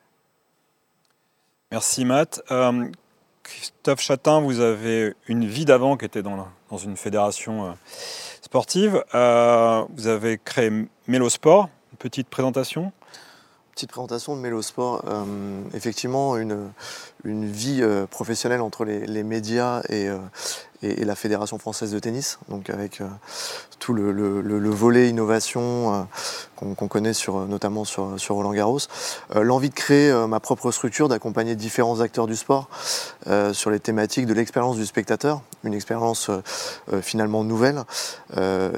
Merci 1.74 2.04
Matt. 2.04 2.40
Euh, 2.52 2.86
Christophe 3.42 4.00
Chatin, 4.00 4.40
vous 4.40 4.60
avez 4.60 5.14
une 5.26 5.44
vie 5.44 5.64
d'avant 5.64 5.96
qui 5.96 6.04
était 6.04 6.22
dans, 6.22 6.46
dans 6.70 6.76
une 6.76 6.96
fédération 6.96 7.66
euh, 7.66 7.72
sportive. 8.42 9.04
Euh, 9.12 9.84
vous 9.96 10.06
avez 10.06 10.38
créé 10.38 10.70
Mélosport, 11.08 11.68
une 11.90 11.98
petite 11.98 12.28
présentation. 12.28 12.92
Petite 13.72 13.90
présentation 13.90 14.36
de 14.36 14.40
Mélosport. 14.40 15.04
effectivement, 15.74 16.36
une, 16.36 16.70
une 17.24 17.44
vie 17.44 17.82
professionnelle 18.08 18.60
entre 18.60 18.84
les, 18.84 19.04
les 19.04 19.24
médias 19.24 19.82
et, 19.88 20.08
et, 20.82 21.04
la 21.04 21.14
Fédération 21.14 21.58
française 21.58 21.92
de 21.92 21.98
tennis, 21.98 22.38
donc 22.48 22.70
avec 22.70 23.00
euh, 23.00 23.06
tout 23.78 23.94
le, 23.94 24.70
volet 24.70 25.08
innovation 25.08 25.94
euh, 25.94 26.02
qu'on 26.74 26.88
connaît 26.88 27.12
sur, 27.12 27.46
notamment 27.46 27.84
sur, 27.84 28.16
Roland 28.30 28.52
Garros. 28.52 28.78
Euh, 29.34 29.42
l'envie 29.42 29.70
de 29.70 29.74
créer 29.74 30.12
ma 30.26 30.40
propre 30.40 30.70
structure, 30.70 31.08
d'accompagner 31.08 31.56
différents 31.56 32.00
acteurs 32.00 32.26
du 32.26 32.36
sport 32.36 32.68
sur 33.52 33.70
les 33.70 33.80
thématiques 33.80 34.26
de 34.26 34.34
l'expérience 34.34 34.76
du 34.76 34.86
spectateur, 34.86 35.42
une 35.64 35.74
expérience 35.74 36.30
finalement 37.02 37.44
nouvelle, 37.44 37.82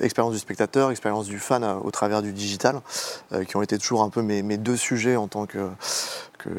expérience 0.01 0.33
du 0.33 0.39
spectateur, 0.39 0.91
expérience 0.91 1.27
du 1.27 1.39
fan 1.39 1.65
au 1.83 1.91
travers 1.91 2.23
du 2.23 2.33
digital, 2.33 2.81
qui 3.49 3.57
ont 3.57 3.63
été 3.63 3.79
toujours 3.79 4.03
un 4.03 4.11
peu 4.11 4.23
mes 4.23 4.57
deux 4.57 4.77
sujets 4.77 5.17
en 5.17 5.29
tant 5.29 5.47
que 5.47 5.69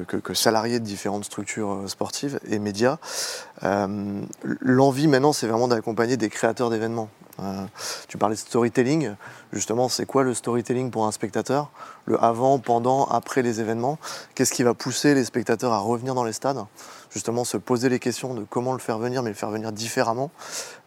que, 0.07 0.33
salariés 0.33 0.79
de 0.79 0.85
différentes 0.85 1.25
structures 1.25 1.71
euh, 1.71 1.87
sportives 1.87 2.39
et 2.47 2.59
médias. 2.59 2.97
Euh, 3.63 4.21
l'envie 4.43 5.07
maintenant, 5.07 5.33
c'est 5.33 5.47
vraiment 5.47 5.67
d'accompagner 5.67 6.17
des 6.17 6.29
créateurs 6.29 6.69
d'événements. 6.69 7.09
Euh, 7.39 7.65
tu 8.07 8.17
parlais 8.17 8.35
de 8.35 8.39
storytelling. 8.39 9.13
Justement, 9.53 9.89
c'est 9.89 10.05
quoi 10.05 10.23
le 10.23 10.33
storytelling 10.33 10.89
pour 10.89 11.05
un 11.05 11.11
spectateur? 11.11 11.69
Le 12.05 12.21
avant, 12.23 12.57
pendant, 12.57 13.05
après 13.05 13.43
les 13.43 13.61
événements? 13.61 13.99
Qu'est-ce 14.33 14.51
qui 14.51 14.63
va 14.63 14.73
pousser 14.73 15.13
les 15.13 15.23
spectateurs 15.23 15.71
à 15.71 15.79
revenir 15.79 16.15
dans 16.15 16.23
les 16.23 16.33
stades? 16.33 16.65
Justement, 17.11 17.43
se 17.43 17.57
poser 17.57 17.89
les 17.89 17.99
questions 17.99 18.33
de 18.33 18.43
comment 18.43 18.73
le 18.73 18.79
faire 18.79 18.97
venir, 18.97 19.21
mais 19.21 19.29
le 19.29 19.35
faire 19.35 19.51
venir 19.51 19.71
différemment, 19.71 20.31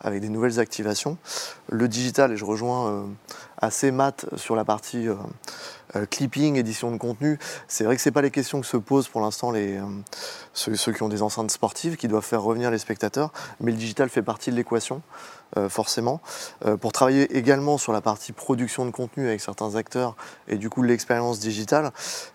avec 0.01 0.21
des 0.21 0.29
nouvelles 0.29 0.59
activations. 0.59 1.19
Le 1.69 1.87
digital, 1.89 2.33
et 2.33 2.37
je 2.37 2.45
rejoins 2.45 3.07
assez 3.59 3.91
mat 3.91 4.27
sur 4.37 4.57
la 4.57 4.65
partie 4.65 5.09
euh, 5.97 6.07
clipping, 6.07 6.57
édition 6.57 6.91
de 6.91 6.97
contenu, 6.97 7.39
c'est 7.69 7.85
vrai 7.85 7.97
que 7.97 8.03
ce 8.03 8.11
pas 8.11 8.23
les 8.23 8.31
questions 8.31 8.61
que 8.61 8.67
se 8.67 8.77
posent 8.77 9.09
pour 9.09 9.21
l'instant 9.21 9.51
les, 9.51 9.79
euh, 9.79 9.85
ceux, 10.53 10.93
qui 10.93 11.03
ont 11.03 11.09
des 11.09 11.23
enceintes 11.23 11.51
sportives, 11.51 11.97
qui 11.97 12.09
doivent 12.09 12.25
faire 12.25 12.43
revenir 12.43 12.71
les 12.71 12.79
spectateurs, 12.79 13.33
mais 13.61 13.73
le 13.73 13.77
digital 13.77 14.09
fait 14.09 14.23
partie 14.23 14.51
de 14.51 14.57
l'équation. 14.57 15.03
Euh, 15.57 15.69
forcément. 15.69 16.21
pour 16.81 16.93
travailler 16.93 17.37
également 17.37 17.77
sur 17.77 17.93
la 17.93 18.01
partie 18.01 18.31
production 18.31 18.87
de 18.87 18.93
contenu 18.93 19.27
avec 19.27 19.41
certains 19.41 19.75
acteurs 19.75 20.15
et 20.47 20.55
du 20.55 20.71
coup 20.71 20.85
l'expérience 20.85 21.41
digitale, 21.41 21.91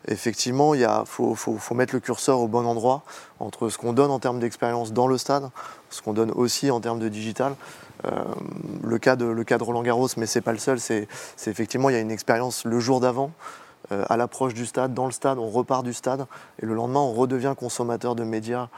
effectivement, 0.09 0.75
il 0.75 0.85
faut, 1.05 1.33
faut, 1.33 1.75
mettre 1.75 1.95
le 1.95 2.01
curseur 2.01 2.41
au 2.41 2.49
bon 2.49 2.65
endroit 2.65 3.03
entre 3.39 3.69
ce 3.69 3.77
qu'on 3.77 3.93
donne 3.93 4.11
en 4.11 4.19
termes 4.19 4.41
d'expérience 4.41 4.91
dans 4.91 5.07
le 5.07 5.17
stade, 5.17 5.49
ce 5.89 6.01
qu'on 6.01 6.11
donne 6.11 6.31
aussi 6.31 6.71
en 6.71 6.81
termes 6.81 6.99
de 6.99 7.07
digital. 7.07 7.55
Le, 8.83 8.97
cas 8.97 9.15
de, 9.15 9.25
le 9.25 9.45
Roland 9.61 9.83
Garros, 9.83 10.09
mais 10.17 10.25
c'est 10.25 10.41
pas 10.41 10.51
le 10.51 10.57
seul, 10.57 10.79
c'est 10.79 11.07
effectivement, 11.47 11.89
il 11.89 11.93
y 11.93 11.97
a 11.97 12.01
une 12.01 12.11
expérience 12.11 12.65
le 12.65 12.79
jour 12.79 12.99
d'avant, 12.99 13.31
euh, 13.91 14.03
à 14.09 14.17
l'approche 14.17 14.53
du 14.53 14.65
stade, 14.65 14.93
dans 14.93 15.05
le 15.05 15.11
stade, 15.11 15.37
on 15.37 15.49
repart 15.49 15.83
du 15.83 15.93
stade 15.93 16.25
et 16.61 16.65
le 16.65 16.73
lendemain 16.73 17.01
on 17.01 17.13
redevient 17.13 17.53
consommateur 17.57 18.15
de 18.15 18.23
médias, 18.23 18.69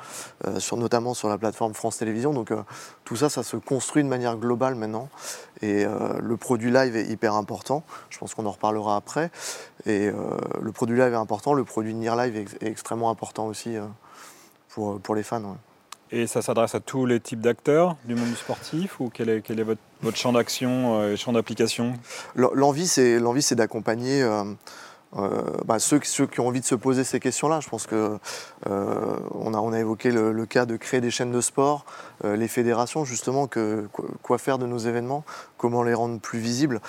euh, 0.45 0.59
sur, 0.59 0.75
notamment 0.75 1.13
sur 1.13 1.29
la 1.29 1.37
plateforme 1.37 1.73
France 1.73 1.97
Télévisions. 1.97 2.33
Donc 2.33 2.51
euh, 2.51 2.61
tout 3.05 3.15
ça, 3.15 3.29
ça 3.29 3.43
se 3.43 3.55
construit 3.55 4.03
de 4.03 4.09
manière 4.09 4.35
globale 4.35 4.75
maintenant 4.75 5.09
et 5.61 5.85
le 5.85 6.37
produit 6.37 6.71
live 6.71 6.95
est 6.95 7.07
hyper 7.07 7.33
important. 7.33 7.83
Je 8.11 8.19
pense 8.19 8.35
qu'on 8.35 8.45
en 8.45 8.51
reparlera 8.51 8.95
après. 8.95 9.31
Et 9.87 10.11
le 10.61 10.71
produit 10.71 10.95
live 10.95 11.13
est 11.13 11.15
important, 11.15 11.55
le 11.55 11.63
produit 11.63 11.95
Near 11.95 12.15
Live 12.15 12.37
est, 12.61 12.67
extrêmement 12.67 13.09
important 13.09 13.47
aussi 13.47 13.75
pour, 14.69 14.99
pour 14.99 15.15
les 15.15 15.23
fans. 15.23 15.57
Et 16.11 16.25
ça 16.25 16.41
s'adresse 16.41 16.73
à 16.73 16.79
tous 16.79 17.05
les 17.05 17.19
types 17.19 17.41
d'acteurs 17.41 17.97
du 18.05 18.15
monde 18.15 18.33
sportif 18.35 18.99
ou 19.01 19.09
quel 19.13 19.29
est, 19.29 19.63
votre, 19.63 20.17
champ 20.17 20.31
d'action 20.31 21.05
et 21.09 21.17
champ 21.17 21.33
d'application? 21.33 21.93
L'envie, 22.35 22.87
c'est 22.87 23.55
d'accompagner 23.55 24.25
bah, 25.13 25.79
ceux, 25.79 25.99
qui 25.99 26.39
ont 26.39 26.47
envie 26.47 26.61
de 26.61 26.65
se 26.65 26.75
poser 26.75 27.03
ces 27.03 27.19
questions-là. 27.19 27.59
Je 27.59 27.67
pense 27.67 27.87
que 27.87 28.17
on, 28.65 29.53
a, 29.53 29.57
on, 29.57 29.73
a, 29.73 29.79
évoqué 29.79 30.11
le, 30.11 30.45
cas 30.45 30.65
de 30.65 30.77
créer 30.77 31.01
des 31.01 31.11
chaînes 31.11 31.33
de 31.33 31.41
sport, 31.41 31.85
les 32.23 32.47
fédérations 32.47 33.03
justement, 33.03 33.47
que, 33.47 33.89
quoi 34.21 34.37
faire 34.37 34.59
de 34.59 34.65
nos 34.65 34.77
événements, 34.77 35.25
comment 35.57 35.83
les 35.83 35.93
rendre 35.93 36.21
plus 36.21 36.39
visibles. 36.39 36.79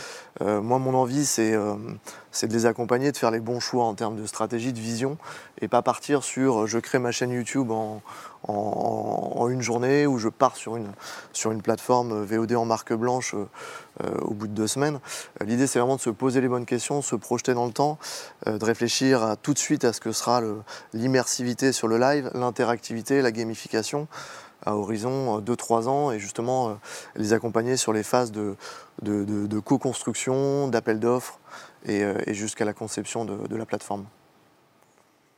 moi, 0.40 0.78
mon 0.78 0.94
envie, 0.94 1.26
c'est 1.26 1.56
de 1.56 2.52
les 2.52 2.66
accompagner, 2.66 3.10
de 3.10 3.16
faire 3.16 3.32
les 3.32 3.40
bons 3.40 3.58
choix 3.58 3.84
en 3.84 3.94
termes 3.94 4.16
de 4.16 4.26
stratégie, 4.26 4.72
de 4.72 4.78
vision, 4.78 5.18
et 5.60 5.66
pas 5.66 5.82
partir 5.82 6.22
sur 6.22 6.68
je 6.68 6.78
crée 6.78 7.00
ma 7.00 7.10
chaîne 7.10 7.32
YouTube 7.32 7.72
en, 7.72 8.00
en, 8.48 9.48
une 9.48 9.62
journée 9.62 10.06
ou 10.06 10.18
je 10.18 10.28
pars 10.28 10.56
sur 10.56 10.76
une, 10.76 10.92
sur 11.32 11.52
une 11.52 11.62
plateforme 11.62 12.22
VOD 12.24 12.52
en 12.54 12.64
marque 12.64 12.92
blanche 12.92 13.34
euh, 14.04 14.14
au 14.20 14.34
bout 14.34 14.46
de 14.46 14.52
deux 14.52 14.66
semaines. 14.66 15.00
Euh, 15.40 15.44
l'idée, 15.44 15.66
c'est 15.66 15.78
vraiment 15.78 15.96
de 15.96 16.00
se 16.00 16.10
poser 16.10 16.40
les 16.40 16.48
bonnes 16.48 16.66
questions, 16.66 17.02
se 17.02 17.16
projeter 17.16 17.54
dans 17.54 17.66
le 17.66 17.72
temps, 17.72 17.98
euh, 18.46 18.58
de 18.58 18.64
réfléchir 18.64 19.36
tout 19.42 19.54
de 19.54 19.58
suite 19.58 19.84
à 19.84 19.92
ce 19.92 20.00
que 20.00 20.12
sera 20.12 20.40
l'immersivité 20.92 21.72
sur 21.72 21.88
le 21.88 21.98
live, 21.98 22.30
l'interactivité, 22.34 23.22
la 23.22 23.32
gamification 23.32 24.06
à 24.66 24.76
horizon 24.76 25.40
2-3 25.40 25.88
ans 25.88 26.10
et 26.10 26.18
justement 26.18 26.78
les 27.14 27.32
accompagner 27.32 27.76
sur 27.76 27.92
les 27.92 28.02
phases 28.02 28.32
de, 28.32 28.56
co-construction, 29.60 30.68
d'appel 30.68 30.98
d'offres 30.98 31.38
et, 31.86 32.04
jusqu'à 32.34 32.64
la 32.64 32.72
conception 32.72 33.24
de, 33.24 33.56
la 33.56 33.66
plateforme. 33.66 34.04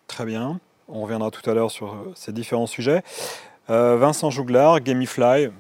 Très 0.07 0.25
bien. 0.25 0.59
On 0.92 1.03
reviendra 1.03 1.31
tout 1.31 1.48
à 1.48 1.55
l'heure 1.55 1.70
sur 1.70 1.96
ces 2.14 2.33
différents 2.33 2.66
sujets. 2.66 3.03
Vincent 3.68 4.31
Jouglard, 4.31 4.81
Gamifly, 4.81 5.50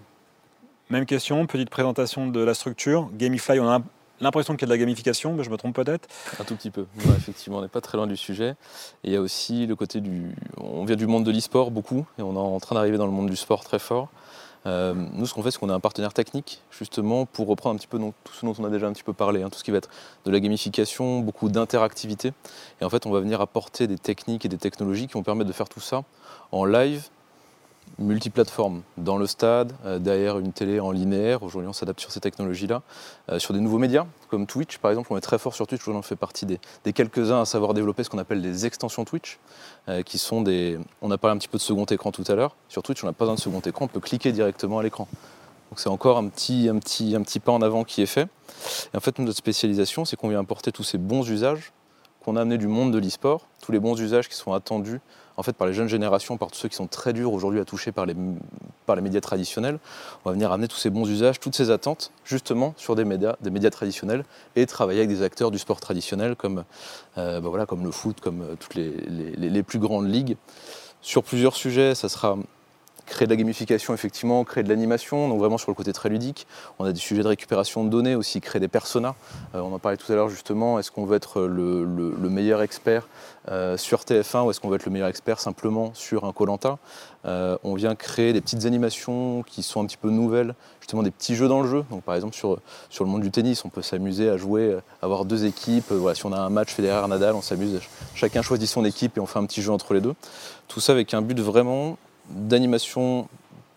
même 0.90 1.06
question, 1.06 1.46
petite 1.46 1.70
présentation 1.70 2.26
de 2.26 2.40
la 2.40 2.52
structure. 2.52 3.08
Gamify, 3.14 3.60
on 3.60 3.68
a 3.68 3.80
l'impression 4.20 4.54
qu'il 4.56 4.62
y 4.62 4.64
a 4.64 4.66
de 4.66 4.72
la 4.72 4.78
gamification, 4.78 5.34
mais 5.34 5.44
je 5.44 5.50
me 5.50 5.56
trompe 5.56 5.76
peut-être 5.76 6.08
Un 6.40 6.44
tout 6.44 6.56
petit 6.56 6.70
peu. 6.70 6.86
effectivement, 7.16 7.58
on 7.58 7.62
n'est 7.62 7.68
pas 7.68 7.80
très 7.80 7.96
loin 7.96 8.08
du 8.08 8.16
sujet. 8.16 8.56
Et 9.04 9.08
il 9.08 9.12
y 9.12 9.16
a 9.16 9.20
aussi 9.20 9.66
le 9.66 9.76
côté 9.76 10.00
du. 10.00 10.34
On 10.56 10.84
vient 10.84 10.96
du 10.96 11.06
monde 11.06 11.24
de 11.24 11.30
l'e-sport 11.30 11.70
beaucoup, 11.70 12.06
et 12.18 12.22
on 12.22 12.34
est 12.34 12.38
en 12.38 12.58
train 12.58 12.74
d'arriver 12.74 12.98
dans 12.98 13.06
le 13.06 13.12
monde 13.12 13.30
du 13.30 13.36
sport 13.36 13.62
très 13.62 13.78
fort. 13.78 14.08
Euh, 14.66 14.94
nous, 15.14 15.26
ce 15.26 15.34
qu'on 15.34 15.42
fait, 15.42 15.50
c'est 15.50 15.58
qu'on 15.58 15.70
a 15.70 15.74
un 15.74 15.80
partenaire 15.80 16.12
technique, 16.12 16.62
justement, 16.70 17.26
pour 17.26 17.46
reprendre 17.46 17.74
un 17.74 17.78
petit 17.78 17.86
peu 17.86 17.98
tout 17.98 18.32
ce 18.32 18.44
dont 18.44 18.54
on 18.58 18.64
a 18.64 18.70
déjà 18.70 18.86
un 18.86 18.92
petit 18.92 19.02
peu 19.02 19.12
parlé, 19.12 19.42
hein, 19.42 19.48
tout 19.50 19.58
ce 19.58 19.64
qui 19.64 19.70
va 19.70 19.78
être 19.78 19.88
de 20.24 20.30
la 20.30 20.40
gamification, 20.40 21.20
beaucoup 21.20 21.48
d'interactivité. 21.48 22.32
Et 22.80 22.84
en 22.84 22.90
fait, 22.90 23.06
on 23.06 23.10
va 23.10 23.20
venir 23.20 23.40
apporter 23.40 23.86
des 23.86 23.98
techniques 23.98 24.44
et 24.44 24.48
des 24.48 24.58
technologies 24.58 25.06
qui 25.06 25.14
vont 25.14 25.22
permettre 25.22 25.48
de 25.48 25.54
faire 25.54 25.68
tout 25.68 25.80
ça 25.80 26.04
en 26.52 26.64
live, 26.64 27.08
multiplateforme 27.98 28.82
dans 28.96 29.16
le 29.16 29.26
stade, 29.26 29.72
euh, 29.84 29.98
derrière 29.98 30.38
une 30.38 30.52
télé 30.52 30.80
en 30.80 30.90
linéaire. 30.90 31.42
Aujourd'hui, 31.42 31.68
on 31.68 31.72
s'adapte 31.72 32.00
sur 32.00 32.10
ces 32.10 32.20
technologies-là. 32.20 32.82
Euh, 33.30 33.38
sur 33.38 33.54
des 33.54 33.60
nouveaux 33.60 33.78
médias, 33.78 34.06
comme 34.28 34.46
Twitch, 34.46 34.78
par 34.78 34.90
exemple, 34.90 35.12
on 35.12 35.16
est 35.16 35.22
très 35.22 35.38
fort 35.38 35.54
sur 35.54 35.66
Twitch. 35.66 35.86
On 35.88 36.02
fait 36.02 36.16
partie 36.16 36.46
des, 36.46 36.58
quelques-uns 36.92 37.42
à 37.42 37.44
savoir 37.44 37.74
développer 37.74 38.04
ce 38.04 38.10
qu'on 38.10 38.18
appelle 38.18 38.42
des 38.42 38.66
extensions 38.66 39.04
Twitch, 39.04 39.38
euh, 39.88 40.02
qui 40.02 40.18
sont 40.18 40.40
des. 40.40 40.78
On 41.02 41.10
a 41.10 41.18
parlé 41.18 41.36
un 41.36 41.38
petit 41.38 41.48
peu 41.48 41.58
de 41.58 41.62
second 41.62 41.84
écran 41.84 42.12
tout 42.12 42.24
à 42.28 42.34
l'heure. 42.34 42.56
Sur 42.68 42.82
Twitch, 42.82 43.02
on 43.04 43.06
n'a 43.06 43.12
pas 43.12 43.24
besoin 43.24 43.34
de 43.34 43.40
second 43.40 43.60
écran, 43.60 43.84
on 43.86 43.88
peut 43.88 44.00
cliquer 44.00 44.32
directement 44.32 44.78
à 44.78 44.82
l'écran. 44.82 45.08
Donc 45.70 45.78
c'est 45.78 45.88
encore 45.88 46.18
un 46.18 46.28
petit, 46.28 46.68
un, 46.68 46.78
petit, 46.78 47.14
un 47.14 47.22
petit 47.22 47.38
pas 47.38 47.52
en 47.52 47.62
avant 47.62 47.84
qui 47.84 48.02
est 48.02 48.06
fait. 48.06 48.28
Et 48.92 48.96
en 48.96 49.00
fait, 49.00 49.18
notre 49.18 49.36
spécialisation, 49.36 50.04
c'est 50.04 50.16
qu'on 50.16 50.28
vient 50.28 50.40
apporter 50.40 50.72
tous 50.72 50.82
ces 50.82 50.98
bons 50.98 51.28
usages 51.28 51.72
qu'on 52.24 52.36
a 52.36 52.42
amenés 52.42 52.58
du 52.58 52.66
monde 52.66 52.92
de 52.92 52.98
l'e-sport, 52.98 53.46
tous 53.62 53.72
les 53.72 53.80
bons 53.80 53.98
usages 54.00 54.28
qui 54.28 54.36
sont 54.36 54.52
attendus 54.52 55.00
en 55.40 55.42
fait, 55.42 55.54
par 55.54 55.66
les 55.66 55.72
jeunes 55.72 55.88
générations, 55.88 56.36
par 56.36 56.50
tous 56.50 56.58
ceux 56.58 56.68
qui 56.68 56.76
sont 56.76 56.86
très 56.86 57.14
durs 57.14 57.32
aujourd'hui 57.32 57.60
à 57.60 57.64
toucher 57.64 57.92
par 57.92 58.04
les, 58.04 58.14
médias 59.00 59.22
traditionnels. 59.22 59.78
On 60.22 60.28
va 60.28 60.34
venir 60.34 60.52
amener 60.52 60.68
tous 60.68 60.76
ces 60.76 60.90
bons 60.90 61.08
usages, 61.08 61.40
toutes 61.40 61.56
ces 61.56 61.70
attentes, 61.70 62.12
justement, 62.26 62.74
sur 62.76 62.94
des 62.94 63.06
médias, 63.06 63.36
des 63.40 63.48
médias 63.48 63.70
traditionnels 63.70 64.24
et 64.54 64.66
travailler 64.66 65.00
avec 65.00 65.08
des 65.08 65.22
acteurs 65.22 65.50
du 65.50 65.56
sport 65.56 65.80
traditionnel 65.80 66.36
comme, 66.36 66.64
euh, 67.16 67.40
bah 67.40 67.64
comme 67.64 67.84
le 67.84 67.90
foot, 67.90 68.20
comme 68.20 68.42
euh, 68.42 68.54
toutes 68.60 68.74
les, 68.74 68.90
les 68.90 69.62
plus 69.62 69.78
grandes 69.78 70.10
ligues. 70.12 70.36
Sur 71.00 71.24
plusieurs 71.24 71.56
sujets, 71.56 71.94
ça 71.94 72.10
sera 72.10 72.36
créer 73.10 73.26
de 73.26 73.32
la 73.32 73.36
gamification, 73.36 73.92
effectivement, 73.92 74.44
créer 74.44 74.62
de 74.62 74.68
l'animation, 74.68 75.28
donc 75.28 75.38
vraiment 75.40 75.58
sur 75.58 75.70
le 75.70 75.74
côté 75.74 75.92
très 75.92 76.08
ludique. 76.08 76.46
On 76.78 76.84
a 76.84 76.92
des 76.92 77.00
sujets 77.00 77.22
de 77.22 77.28
récupération 77.28 77.84
de 77.84 77.90
données 77.90 78.14
aussi, 78.14 78.40
créer 78.40 78.60
des 78.60 78.68
personas. 78.68 79.16
Euh, 79.54 79.60
on 79.60 79.74
en 79.74 79.78
parlait 79.78 79.98
tout 79.98 80.10
à 80.10 80.14
l'heure 80.14 80.30
justement, 80.30 80.78
est-ce 80.78 80.90
qu'on 80.90 81.04
veut 81.04 81.16
être 81.16 81.42
le, 81.42 81.84
meilleur 82.30 82.62
expert 82.62 83.08
euh, 83.50 83.76
sur 83.76 84.02
TF1 84.02 84.44
ou 84.44 84.50
est-ce 84.50 84.60
qu'on 84.60 84.68
veut 84.68 84.76
être 84.76 84.86
le 84.86 84.92
meilleur 84.92 85.08
expert 85.08 85.40
simplement 85.40 85.90
sur 85.94 86.24
un 86.24 86.32
Colanta? 86.32 86.78
Euh, 87.26 87.58
On 87.64 87.74
vient 87.74 87.96
créer 87.96 88.32
des 88.32 88.40
petites 88.40 88.64
animations 88.64 89.42
qui 89.42 89.64
sont 89.64 89.82
un 89.82 89.86
petit 89.86 89.96
peu 89.96 90.10
nouvelles, 90.10 90.54
justement 90.80 91.02
des 91.02 91.10
petits 91.10 91.34
jeux 91.34 91.48
dans 91.48 91.60
le 91.60 91.68
jeu. 91.68 91.84
Donc 91.90 92.04
par 92.04 92.14
exemple 92.14 92.36
sur, 92.36 92.60
sur 92.90 93.04
le 93.04 93.10
monde 93.10 93.22
du 93.22 93.32
tennis, 93.32 93.64
on 93.64 93.70
peut 93.70 93.82
s'amuser 93.82 94.30
à 94.30 94.36
jouer, 94.36 94.78
avoir 95.02 95.24
deux 95.24 95.44
équipes. 95.46 95.90
Voilà, 95.90 96.14
si 96.14 96.24
on 96.26 96.32
a 96.32 96.38
un 96.38 96.50
match 96.50 96.72
Federer-Nadal, 96.72 97.34
on 97.34 97.42
s'amuse, 97.42 97.80
chacun 98.14 98.40
choisit 98.40 98.68
son 98.68 98.84
équipe 98.84 99.18
et 99.18 99.20
on 99.20 99.26
fait 99.26 99.40
un 99.40 99.46
petit 99.46 99.62
jeu 99.62 99.72
entre 99.72 99.94
les 99.94 100.00
deux. 100.00 100.14
Tout 100.68 100.78
ça 100.78 100.92
avec 100.92 101.12
un 101.12 101.22
but 101.22 101.40
vraiment 101.40 101.98
d'animation 102.30 103.28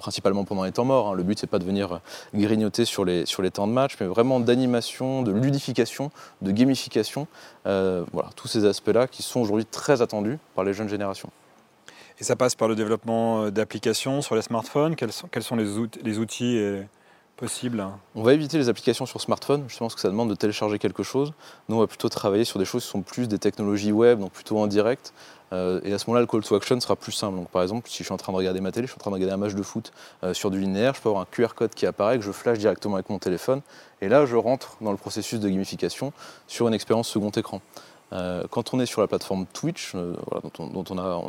principalement 0.03 0.43
pendant 0.43 0.65
les 0.65 0.73
temps 0.73 0.83
morts. 0.83 1.09
Hein. 1.09 1.15
Le 1.15 1.23
but, 1.23 1.39
c'est 1.39 1.47
pas 1.47 1.59
de 1.59 1.63
venir 1.63 2.01
grignoter 2.35 2.83
sur 2.83 3.05
les, 3.05 3.25
sur 3.25 3.41
les 3.41 3.51
temps 3.51 3.67
de 3.67 3.71
match, 3.71 3.95
mais 4.01 4.05
vraiment 4.05 4.41
d'animation, 4.41 5.23
de 5.23 5.31
ludification, 5.31 6.11
de 6.41 6.51
gamification. 6.51 7.27
Euh, 7.67 8.03
voilà, 8.11 8.29
tous 8.35 8.49
ces 8.49 8.65
aspects-là 8.65 9.07
qui 9.07 9.23
sont 9.23 9.39
aujourd'hui 9.39 9.65
très 9.65 10.01
attendus 10.01 10.39
par 10.55 10.65
les 10.65 10.73
jeunes 10.73 10.89
générations. 10.89 11.29
Et 12.19 12.25
ça 12.25 12.35
passe 12.35 12.53
par 12.53 12.67
le 12.67 12.75
développement 12.75 13.45
euh, 13.45 13.49
d'applications 13.49 14.21
sur 14.21 14.35
les 14.35 14.41
smartphones. 14.41 14.97
Quels 14.97 15.13
sont, 15.13 15.27
quels 15.27 15.43
sont 15.43 15.55
les, 15.55 15.77
outils, 15.77 15.99
les 16.03 16.19
outils 16.19 16.61
possibles 17.37 17.85
On 18.15 18.23
va 18.23 18.33
éviter 18.33 18.57
les 18.57 18.69
applications 18.69 19.05
sur 19.05 19.19
smartphone, 19.19 19.65
justement 19.67 19.87
parce 19.87 19.95
que 19.95 20.01
ça 20.01 20.09
demande 20.09 20.29
de 20.29 20.35
télécharger 20.35 20.79
quelque 20.79 21.03
chose. 21.03 21.33
Nous, 21.67 21.75
on 21.75 21.79
va 21.79 21.87
plutôt 21.87 22.09
travailler 22.09 22.45
sur 22.45 22.59
des 22.59 22.65
choses 22.65 22.83
qui 22.83 22.89
sont 22.89 23.01
plus 23.01 23.27
des 23.27 23.39
technologies 23.39 23.91
web, 23.91 24.19
donc 24.19 24.31
plutôt 24.31 24.59
en 24.59 24.67
direct, 24.67 25.13
euh, 25.53 25.79
et 25.83 25.93
à 25.93 25.99
ce 25.99 26.05
moment-là, 26.07 26.21
le 26.21 26.27
call 26.27 26.43
to 26.43 26.55
action 26.55 26.79
sera 26.79 26.95
plus 26.95 27.11
simple. 27.11 27.37
Donc, 27.37 27.49
par 27.49 27.61
exemple, 27.61 27.89
si 27.89 27.99
je 27.99 28.03
suis 28.03 28.13
en 28.13 28.17
train 28.17 28.31
de 28.31 28.37
regarder 28.37 28.59
ma 28.59 28.71
télé, 28.71 28.87
je 28.87 28.91
suis 28.91 28.97
en 28.97 29.01
train 29.01 29.11
de 29.11 29.15
regarder 29.15 29.33
un 29.33 29.37
match 29.37 29.53
de 29.53 29.61
foot 29.61 29.91
euh, 30.23 30.33
sur 30.33 30.49
du 30.49 30.59
linéaire, 30.59 30.95
je 30.95 31.01
peux 31.01 31.09
avoir 31.09 31.21
un 31.21 31.27
QR 31.29 31.53
code 31.55 31.73
qui 31.75 31.85
apparaît, 31.85 32.17
que 32.17 32.23
je 32.23 32.31
flash 32.31 32.57
directement 32.57 32.95
avec 32.95 33.09
mon 33.09 33.19
téléphone. 33.19 33.61
Et 34.01 34.09
là, 34.09 34.25
je 34.25 34.35
rentre 34.35 34.77
dans 34.81 34.91
le 34.91 34.97
processus 34.97 35.39
de 35.39 35.47
gamification 35.47 36.11
sur 36.47 36.67
une 36.67 36.73
expérience 36.73 37.07
second 37.07 37.29
écran. 37.29 37.61
Euh, 38.13 38.43
quand 38.49 38.73
on 38.73 38.79
est 38.79 38.85
sur 38.85 39.01
la 39.01 39.07
plateforme 39.07 39.45
Twitch, 39.53 39.93
dont, 39.93 40.83
on, 40.89 40.97
a, 40.97 41.19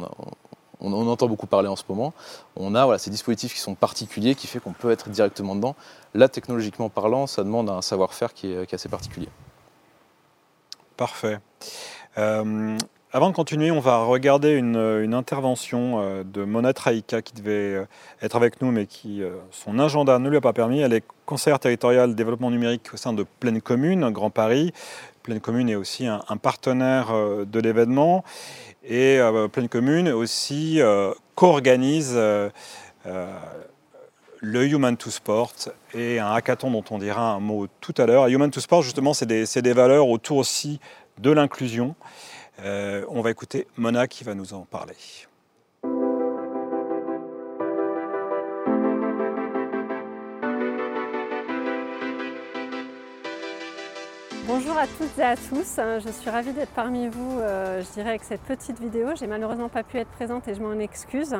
entend 0.81 1.27
beaucoup 1.27 1.47
parler 1.47 1.69
en 1.69 1.77
ce 1.77 1.85
moment, 1.89 2.13
on 2.57 2.75
a 2.75 2.85
voilà, 2.85 2.99
ces 2.99 3.11
dispositifs 3.11 3.55
qui 3.55 3.61
sont 3.61 3.75
particuliers, 3.75 4.35
qui 4.35 4.47
fait 4.47 4.61
qu'on 4.61 4.73
peut 4.73 4.91
être 4.91 5.09
directement 5.11 5.55
dedans. 5.55 5.77
Là, 6.15 6.29
technologiquement 6.29 6.89
parlant, 6.89 7.27
ça 7.27 7.45
demande 7.45 7.71
un 7.71 7.83
savoir-faire 7.83 8.35
qui, 8.35 8.53
est, 8.53 8.75
assez 8.75 8.89
particulier. 8.89 9.29
Parfait. 10.97 11.39
Avant 13.17 13.31
de 13.31 13.35
continuer, 13.37 13.71
on 13.71 13.79
va 13.79 13.99
regarder 13.99 14.55
une, 14.55 15.15
intervention 15.15 16.01
euh, 16.01 16.25
de 16.25 16.43
Mona 16.43 16.73
Traïka 16.73 17.23
qui 17.23 17.33
devait 17.33 17.53
euh, 17.53 17.87
être 18.21 18.35
avec 18.35 18.61
nous, 18.61 18.73
mais 18.73 18.87
qui 18.87 19.23
euh, 19.23 19.37
son 19.53 19.79
agenda 19.79 20.19
ne 20.19 20.29
lui 20.29 20.37
a 20.37 20.41
pas 20.41 20.53
permis. 20.53 20.81
Elle 20.81 20.95
est 20.95 21.05
conseillère 21.25 21.61
territoriale 21.61 22.17
développement 22.17 22.51
numérique 22.51 22.93
au 22.93 22.97
sein 22.97 23.13
de 23.13 23.25
Pleine 23.39 23.61
Commune, 23.61 24.11
Grand 24.11 24.31
Paris. 24.31 24.73
Pleine 25.23 25.39
Commune 25.39 25.69
est 25.69 25.77
aussi 25.77 26.09
un, 26.09 26.37
partenaire 26.43 27.15
de 27.47 27.61
l'événement. 27.61 28.25
Et 28.87 29.19
Pleine 29.53 29.69
Commune 29.69 30.09
aussi 30.11 30.81
co-organise 31.35 32.15
le 34.45 34.67
Human 34.67 34.97
to 34.97 35.11
Sport 35.11 35.55
et 35.95 36.19
un 36.19 36.33
hackathon 36.33 36.71
dont 36.71 36.85
on 36.91 36.99
dira 36.99 37.33
un 37.33 37.41
mot 37.41 37.67
tout 37.81 37.95
à 37.97 38.07
l'heure. 38.07 38.27
Human 38.29 38.51
to 38.51 38.61
Sport, 38.61 38.83
justement, 38.83 39.15
c'est 39.15 39.27
des, 39.27 39.45
des 39.47 39.73
valeurs 39.73 40.09
autour 40.09 40.37
aussi 40.37 40.81
de 41.19 41.31
l'inclusion. 41.31 41.95
Euh, 42.61 43.05
on 43.09 43.21
va 43.21 43.31
écouter 43.31 43.67
Mona 43.77 44.07
qui 44.07 44.23
va 44.23 44.35
nous 44.35 44.55
en 44.55 44.61
parler. 44.63 44.95
À 54.85 54.87
toutes 54.87 55.19
et 55.19 55.23
à 55.23 55.35
tous, 55.35 55.81
je 56.05 56.11
suis 56.11 56.29
ravie 56.29 56.53
d'être 56.53 56.75
parmi 56.75 57.09
vous, 57.09 57.39
euh, 57.41 57.83
je 57.83 57.91
dirais, 57.95 58.11
avec 58.11 58.23
cette 58.23 58.43
petite 58.43 58.79
vidéo. 58.79 59.13
J'ai 59.15 59.27
malheureusement 59.27 59.71
pas 59.71 59.83
pu 59.83 59.97
être 59.97 60.11
présente 60.11 60.47
et 60.47 60.55
je 60.55 60.61
m'en 60.61 60.79
excuse. 60.79 61.35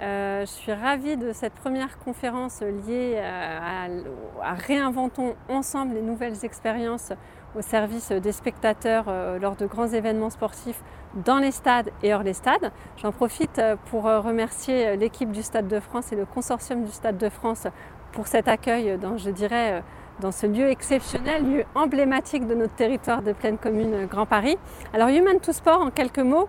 Euh, 0.00 0.40
je 0.40 0.50
suis 0.50 0.72
ravie 0.72 1.18
de 1.18 1.34
cette 1.34 1.52
première 1.52 1.98
conférence 1.98 2.62
liée 2.62 3.20
à, 3.22 4.54
Réinventons 4.54 5.34
ensemble 5.50 5.96
les 5.96 6.00
nouvelles 6.00 6.46
expériences 6.46 7.12
au 7.56 7.62
service 7.62 8.12
des 8.12 8.32
spectateurs 8.32 9.06
euh, 9.08 9.38
lors 9.38 9.56
de 9.56 9.66
grands 9.66 9.88
événements 9.88 10.30
sportifs 10.30 10.82
dans 11.24 11.38
les 11.38 11.50
stades 11.50 11.90
et 12.02 12.14
hors 12.14 12.22
les 12.22 12.32
stades. 12.32 12.72
J'en 12.96 13.12
profite 13.12 13.58
euh, 13.58 13.76
pour 13.90 14.06
euh, 14.06 14.20
remercier 14.20 14.96
l'équipe 14.96 15.32
du 15.32 15.42
Stade 15.42 15.68
de 15.68 15.80
France 15.80 16.12
et 16.12 16.16
le 16.16 16.26
consortium 16.26 16.84
du 16.84 16.92
Stade 16.92 17.18
de 17.18 17.28
France 17.28 17.66
pour 18.12 18.26
cet 18.26 18.48
accueil 18.48 18.98
dans, 18.98 19.16
je 19.16 19.30
dirais, 19.30 19.82
dans 20.20 20.32
ce 20.32 20.46
lieu 20.46 20.68
exceptionnel, 20.68 21.44
lieu 21.44 21.64
emblématique 21.74 22.46
de 22.46 22.54
notre 22.54 22.74
territoire 22.74 23.22
de 23.22 23.32
pleine 23.32 23.58
commune 23.58 24.06
Grand 24.06 24.26
Paris. 24.26 24.56
Alors 24.92 25.08
Human 25.08 25.40
to 25.40 25.52
Sport, 25.52 25.80
en 25.80 25.90
quelques 25.90 26.18
mots, 26.18 26.48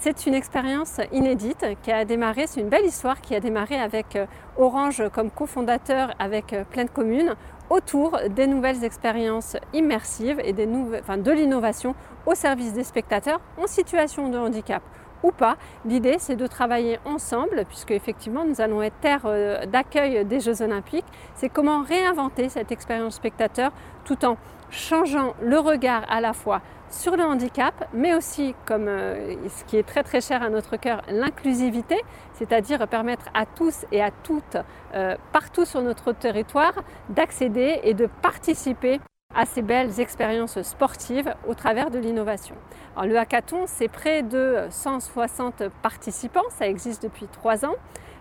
c'est 0.00 0.26
une 0.26 0.34
expérience 0.34 1.00
inédite 1.12 1.64
qui 1.82 1.92
a 1.92 2.04
démarré, 2.04 2.46
c'est 2.46 2.60
une 2.60 2.68
belle 2.68 2.86
histoire 2.86 3.20
qui 3.20 3.34
a 3.34 3.40
démarré 3.40 3.78
avec 3.78 4.18
Orange 4.56 5.02
comme 5.12 5.30
cofondateur 5.30 6.14
avec 6.18 6.54
Pleine 6.70 6.88
Commune 6.88 7.34
autour 7.68 8.18
des 8.30 8.46
nouvelles 8.46 8.84
expériences 8.84 9.56
immersives 9.74 10.40
et 10.42 10.52
des 10.52 10.68
enfin, 10.98 11.18
de 11.18 11.30
l'innovation 11.30 11.94
au 12.24 12.34
service 12.34 12.72
des 12.72 12.84
spectateurs 12.84 13.40
en 13.58 13.66
situation 13.66 14.28
de 14.28 14.38
handicap 14.38 14.82
ou 15.22 15.30
pas. 15.30 15.56
L'idée, 15.84 16.16
c'est 16.18 16.36
de 16.36 16.46
travailler 16.46 16.98
ensemble, 17.04 17.64
puisque 17.68 17.90
effectivement, 17.90 18.44
nous 18.44 18.60
allons 18.60 18.82
être 18.82 18.96
terre 19.00 19.22
euh, 19.24 19.66
d'accueil 19.66 20.24
des 20.24 20.40
Jeux 20.40 20.62
Olympiques. 20.62 21.06
C'est 21.34 21.48
comment 21.48 21.82
réinventer 21.82 22.48
cette 22.48 22.72
expérience 22.72 23.14
spectateur 23.16 23.72
tout 24.04 24.24
en 24.24 24.36
changeant 24.70 25.34
le 25.42 25.58
regard 25.58 26.04
à 26.08 26.20
la 26.20 26.32
fois 26.32 26.60
sur 26.90 27.16
le 27.16 27.24
handicap, 27.24 27.88
mais 27.92 28.14
aussi, 28.14 28.54
comme 28.64 28.86
euh, 28.88 29.34
ce 29.48 29.64
qui 29.64 29.76
est 29.76 29.82
très 29.82 30.02
très 30.02 30.20
cher 30.20 30.42
à 30.42 30.50
notre 30.50 30.76
cœur, 30.76 31.02
l'inclusivité, 31.10 31.96
c'est-à-dire 32.34 32.86
permettre 32.88 33.26
à 33.34 33.44
tous 33.44 33.84
et 33.90 34.02
à 34.02 34.10
toutes, 34.10 34.56
euh, 34.94 35.16
partout 35.32 35.64
sur 35.64 35.82
notre 35.82 36.12
territoire, 36.12 36.74
d'accéder 37.08 37.80
et 37.82 37.94
de 37.94 38.08
participer 38.22 39.00
à 39.36 39.44
ces 39.44 39.62
belles 39.62 40.00
expériences 40.00 40.60
sportives 40.62 41.34
au 41.46 41.54
travers 41.54 41.90
de 41.90 41.98
l'innovation. 41.98 42.54
le 43.02 43.16
hackathon, 43.18 43.64
c'est 43.66 43.88
près 43.88 44.22
de 44.22 44.66
160 44.70 45.64
participants, 45.82 46.48
ça 46.50 46.66
existe 46.66 47.02
depuis 47.02 47.26
trois 47.26 47.64
ans. 47.66 47.74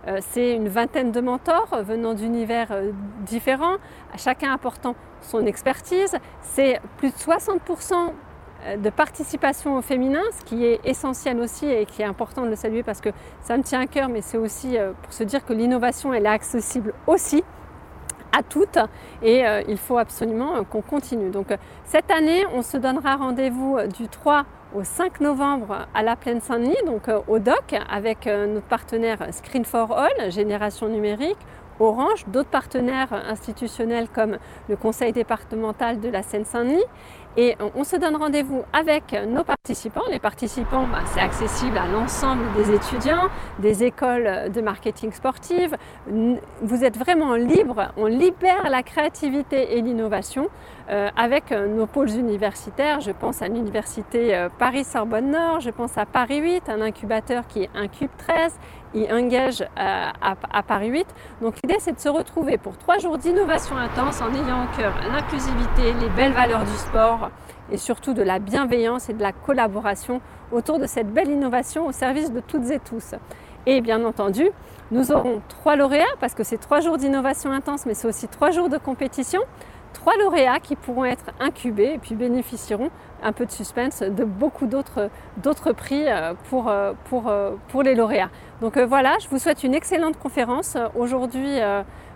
Euh, 0.07 0.19
c'est 0.21 0.53
une 0.53 0.67
vingtaine 0.67 1.11
de 1.11 1.19
mentors 1.19 1.81
venant 1.83 2.13
d'univers 2.13 2.67
euh, 2.71 2.91
différents, 3.25 3.77
chacun 4.17 4.51
apportant 4.51 4.95
son 5.21 5.45
expertise. 5.45 6.15
C'est 6.41 6.79
plus 6.97 7.09
de 7.09 7.15
60% 7.15 8.11
euh, 8.65 8.77
de 8.77 8.89
participation 8.91 9.77
au 9.77 9.81
féminin, 9.81 10.21
ce 10.37 10.45
qui 10.45 10.65
est 10.65 10.79
essentiel 10.83 11.39
aussi 11.39 11.65
et 11.65 11.85
qui 11.87 12.03
est 12.03 12.05
important 12.05 12.43
de 12.43 12.49
le 12.49 12.55
saluer 12.55 12.83
parce 12.83 13.01
que 13.01 13.09
ça 13.41 13.57
me 13.57 13.63
tient 13.63 13.81
à 13.81 13.87
cœur, 13.87 14.09
mais 14.09 14.21
c'est 14.21 14.37
aussi 14.37 14.77
pour 15.01 15.13
se 15.13 15.23
dire 15.23 15.43
que 15.43 15.53
l'innovation, 15.53 16.13
elle 16.13 16.25
est 16.25 16.29
accessible 16.29 16.93
aussi 17.07 17.43
toutes 18.43 18.79
et 19.21 19.45
euh, 19.45 19.61
il 19.67 19.77
faut 19.77 19.97
absolument 19.97 20.55
euh, 20.55 20.61
qu'on 20.63 20.81
continue. 20.81 21.29
Donc 21.29 21.51
euh, 21.51 21.57
cette 21.83 22.11
année, 22.11 22.45
on 22.53 22.61
se 22.61 22.77
donnera 22.77 23.15
rendez-vous 23.15 23.77
du 23.97 24.07
3 24.07 24.45
au 24.75 24.83
5 24.83 25.21
novembre 25.21 25.87
à 25.93 26.03
la 26.03 26.15
Plaine 26.15 26.41
Saint-Denis, 26.41 26.75
donc 26.85 27.03
au 27.27 27.39
DOC, 27.39 27.75
avec 27.89 28.25
notre 28.25 28.67
partenaire 28.67 29.19
Screen 29.31 29.63
for 29.63 29.97
All, 29.97 30.31
Génération 30.31 30.89
Numérique, 30.89 31.37
Orange, 31.79 32.25
d'autres 32.27 32.49
partenaires 32.49 33.13
institutionnels 33.29 34.07
comme 34.09 34.37
le 34.67 34.75
Conseil 34.75 35.13
départemental 35.13 36.01
de 36.01 36.09
la 36.09 36.23
Seine-Saint-Denis 36.23 36.83
et 37.37 37.55
on 37.75 37.83
se 37.83 37.95
donne 37.95 38.15
rendez-vous 38.15 38.63
avec 38.73 39.15
nos 39.27 39.43
participants. 39.43 40.03
Les 40.09 40.19
participants, 40.19 40.87
bah, 40.91 40.99
c'est 41.13 41.19
accessible 41.19 41.77
à 41.77 41.87
l'ensemble 41.87 42.43
des 42.55 42.73
étudiants, 42.73 43.29
des 43.59 43.83
écoles 43.83 44.51
de 44.51 44.61
marketing 44.61 45.11
sportive. 45.11 45.75
Vous 46.07 46.83
êtes 46.83 46.97
vraiment 46.97 47.35
libre, 47.35 47.91
on 47.97 48.05
libère 48.05 48.69
la 48.69 48.83
créativité 48.83 49.77
et 49.77 49.81
l'innovation 49.81 50.49
euh, 50.89 51.09
avec 51.17 51.51
euh, 51.51 51.67
nos 51.67 51.87
pôles 51.87 52.11
universitaires. 52.11 53.01
Je 53.01 53.11
pense 53.11 53.41
à 53.41 53.47
l'université 53.47 54.35
euh, 54.35 54.49
Paris-Sorbonne-Nord, 54.59 55.59
je 55.59 55.71
pense 55.71 55.97
à 55.97 56.05
Paris 56.05 56.39
8, 56.39 56.69
un 56.69 56.81
incubateur 56.81 57.47
qui 57.47 57.63
est 57.63 57.69
Incube 57.73 58.11
13, 58.17 58.53
il 58.95 59.11
engage 59.13 59.63
à, 59.75 60.13
à 60.51 60.63
Paris 60.63 60.87
8. 60.89 61.05
Donc 61.41 61.55
l'idée, 61.63 61.77
c'est 61.79 61.93
de 61.93 61.99
se 61.99 62.09
retrouver 62.09 62.57
pour 62.57 62.77
trois 62.77 62.97
jours 62.97 63.17
d'innovation 63.17 63.77
intense 63.77 64.21
en 64.21 64.33
ayant 64.33 64.63
au 64.63 64.77
cœur 64.77 64.93
l'inclusivité, 65.11 65.93
les 66.01 66.09
belles 66.09 66.31
valeurs 66.31 66.63
du 66.63 66.75
sport, 66.77 67.29
et 67.71 67.77
surtout 67.77 68.13
de 68.13 68.23
la 68.23 68.39
bienveillance 68.39 69.09
et 69.09 69.13
de 69.13 69.21
la 69.21 69.31
collaboration 69.31 70.21
autour 70.51 70.79
de 70.79 70.87
cette 70.87 71.11
belle 71.11 71.29
innovation 71.29 71.87
au 71.87 71.91
service 71.91 72.31
de 72.31 72.39
toutes 72.39 72.69
et 72.71 72.79
tous. 72.79 73.15
Et 73.65 73.81
bien 73.81 74.03
entendu, 74.05 74.49
nous 74.91 75.11
aurons 75.11 75.41
trois 75.49 75.75
lauréats 75.75 76.05
parce 76.19 76.35
que 76.35 76.43
c'est 76.43 76.59
trois 76.59 76.79
jours 76.79 76.97
d'innovation 76.97 77.51
intense, 77.51 77.85
mais 77.85 77.95
c'est 77.95 78.07
aussi 78.07 78.27
trois 78.27 78.51
jours 78.51 78.69
de 78.69 78.77
compétition. 78.77 79.41
Trois 79.95 80.17
lauréats 80.17 80.59
qui 80.59 80.75
pourront 80.75 81.05
être 81.05 81.31
incubés 81.39 81.93
et 81.93 81.97
puis 81.97 82.15
bénéficieront 82.15 82.89
un 83.23 83.31
peu 83.31 83.45
de 83.45 83.51
suspense 83.51 84.01
de 84.01 84.25
beaucoup 84.25 84.67
d'autres 84.67 85.71
prix 85.71 86.03
euh, 86.05 86.33
pour, 86.49 86.67
euh, 86.67 86.91
euh, 87.13 87.55
pour 87.69 87.81
les 87.81 87.95
lauréats. 87.95 88.29
Donc 88.59 88.77
voilà, 88.77 89.15
je 89.23 89.29
vous 89.29 89.39
souhaite 89.39 89.63
une 89.63 89.73
excellente 89.73 90.19
conférence. 90.19 90.77
Aujourd'hui, 90.95 91.59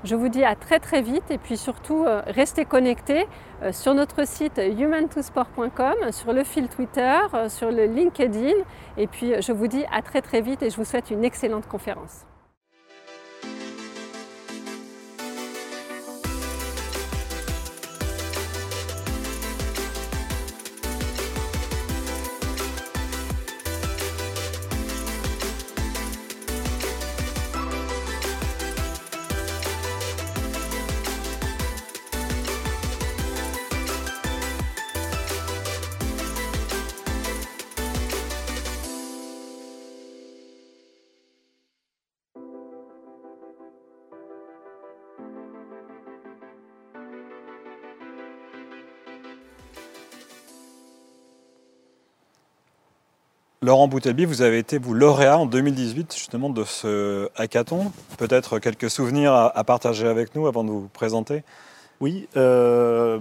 je 0.03 0.15
vous 0.15 0.27
dis 0.29 0.43
à 0.43 0.55
très 0.55 0.79
très 0.79 1.01
vite 1.01 1.31
et 1.31 1.37
puis 1.37 1.57
surtout 1.57 2.05
restez 2.27 2.63
connectés 2.63 3.27
sur 3.71 3.93
notre 3.93 4.25
site 4.25 4.57
human2sport.com, 4.57 6.11
sur 6.11 6.31
le 6.31 6.43
fil 6.43 6.69
Twitter, 6.69 7.17
sur 7.49 7.71
le 7.71 7.85
LinkedIn 7.85 8.55
et 8.97 9.07
puis 9.07 9.33
je 9.41 9.51
vous 9.51 9.67
dis 9.67 9.83
à 9.91 10.01
très 10.01 10.21
très 10.21 10.39
vite 10.39 10.63
et 10.63 10.69
je 10.69 10.77
vous 10.77 10.85
souhaite 10.85 11.11
une 11.11 11.25
excellente 11.25 11.67
conférence. 11.67 12.28
Laurent 53.69 53.87
Boutelby, 53.87 54.25
vous 54.25 54.41
avez 54.41 54.57
été 54.57 54.79
vous 54.79 54.95
lauréat 54.95 55.37
en 55.37 55.45
2018 55.45 56.11
justement 56.15 56.49
de 56.49 56.63
ce 56.63 57.29
hackathon. 57.35 57.91
Peut-être 58.17 58.57
quelques 58.57 58.89
souvenirs 58.89 59.31
à, 59.31 59.63
partager 59.63 60.07
avec 60.07 60.33
nous 60.33 60.47
avant 60.47 60.63
de 60.63 60.71
vous 60.71 60.89
présenter? 60.91 61.43
Oui, 61.99 62.27
euh, 62.35 63.19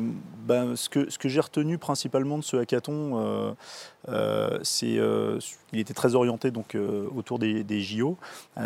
ben, 0.49 0.77
ce 0.77 0.89
que, 0.89 1.29
j'ai 1.29 1.41
retenu 1.41 1.77
principalement 1.77 2.39
de 2.39 2.43
ce 2.43 2.57
hackathon, 2.57 3.21
euh, 3.23 3.53
euh, 4.09 4.59
c'est, 4.63 4.97
euh, 4.97 5.39
il 5.75 5.79
était 5.79 5.93
très 5.93 6.15
orienté 6.15 6.51
donc, 6.51 6.75
autour 7.15 7.39
des, 7.39 7.63
JO, 7.83 8.17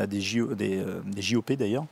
des, 0.07 0.21
JO 0.21 0.55
des, 0.55 0.85
JOP 1.17 1.53
d'ailleurs. 1.55 1.85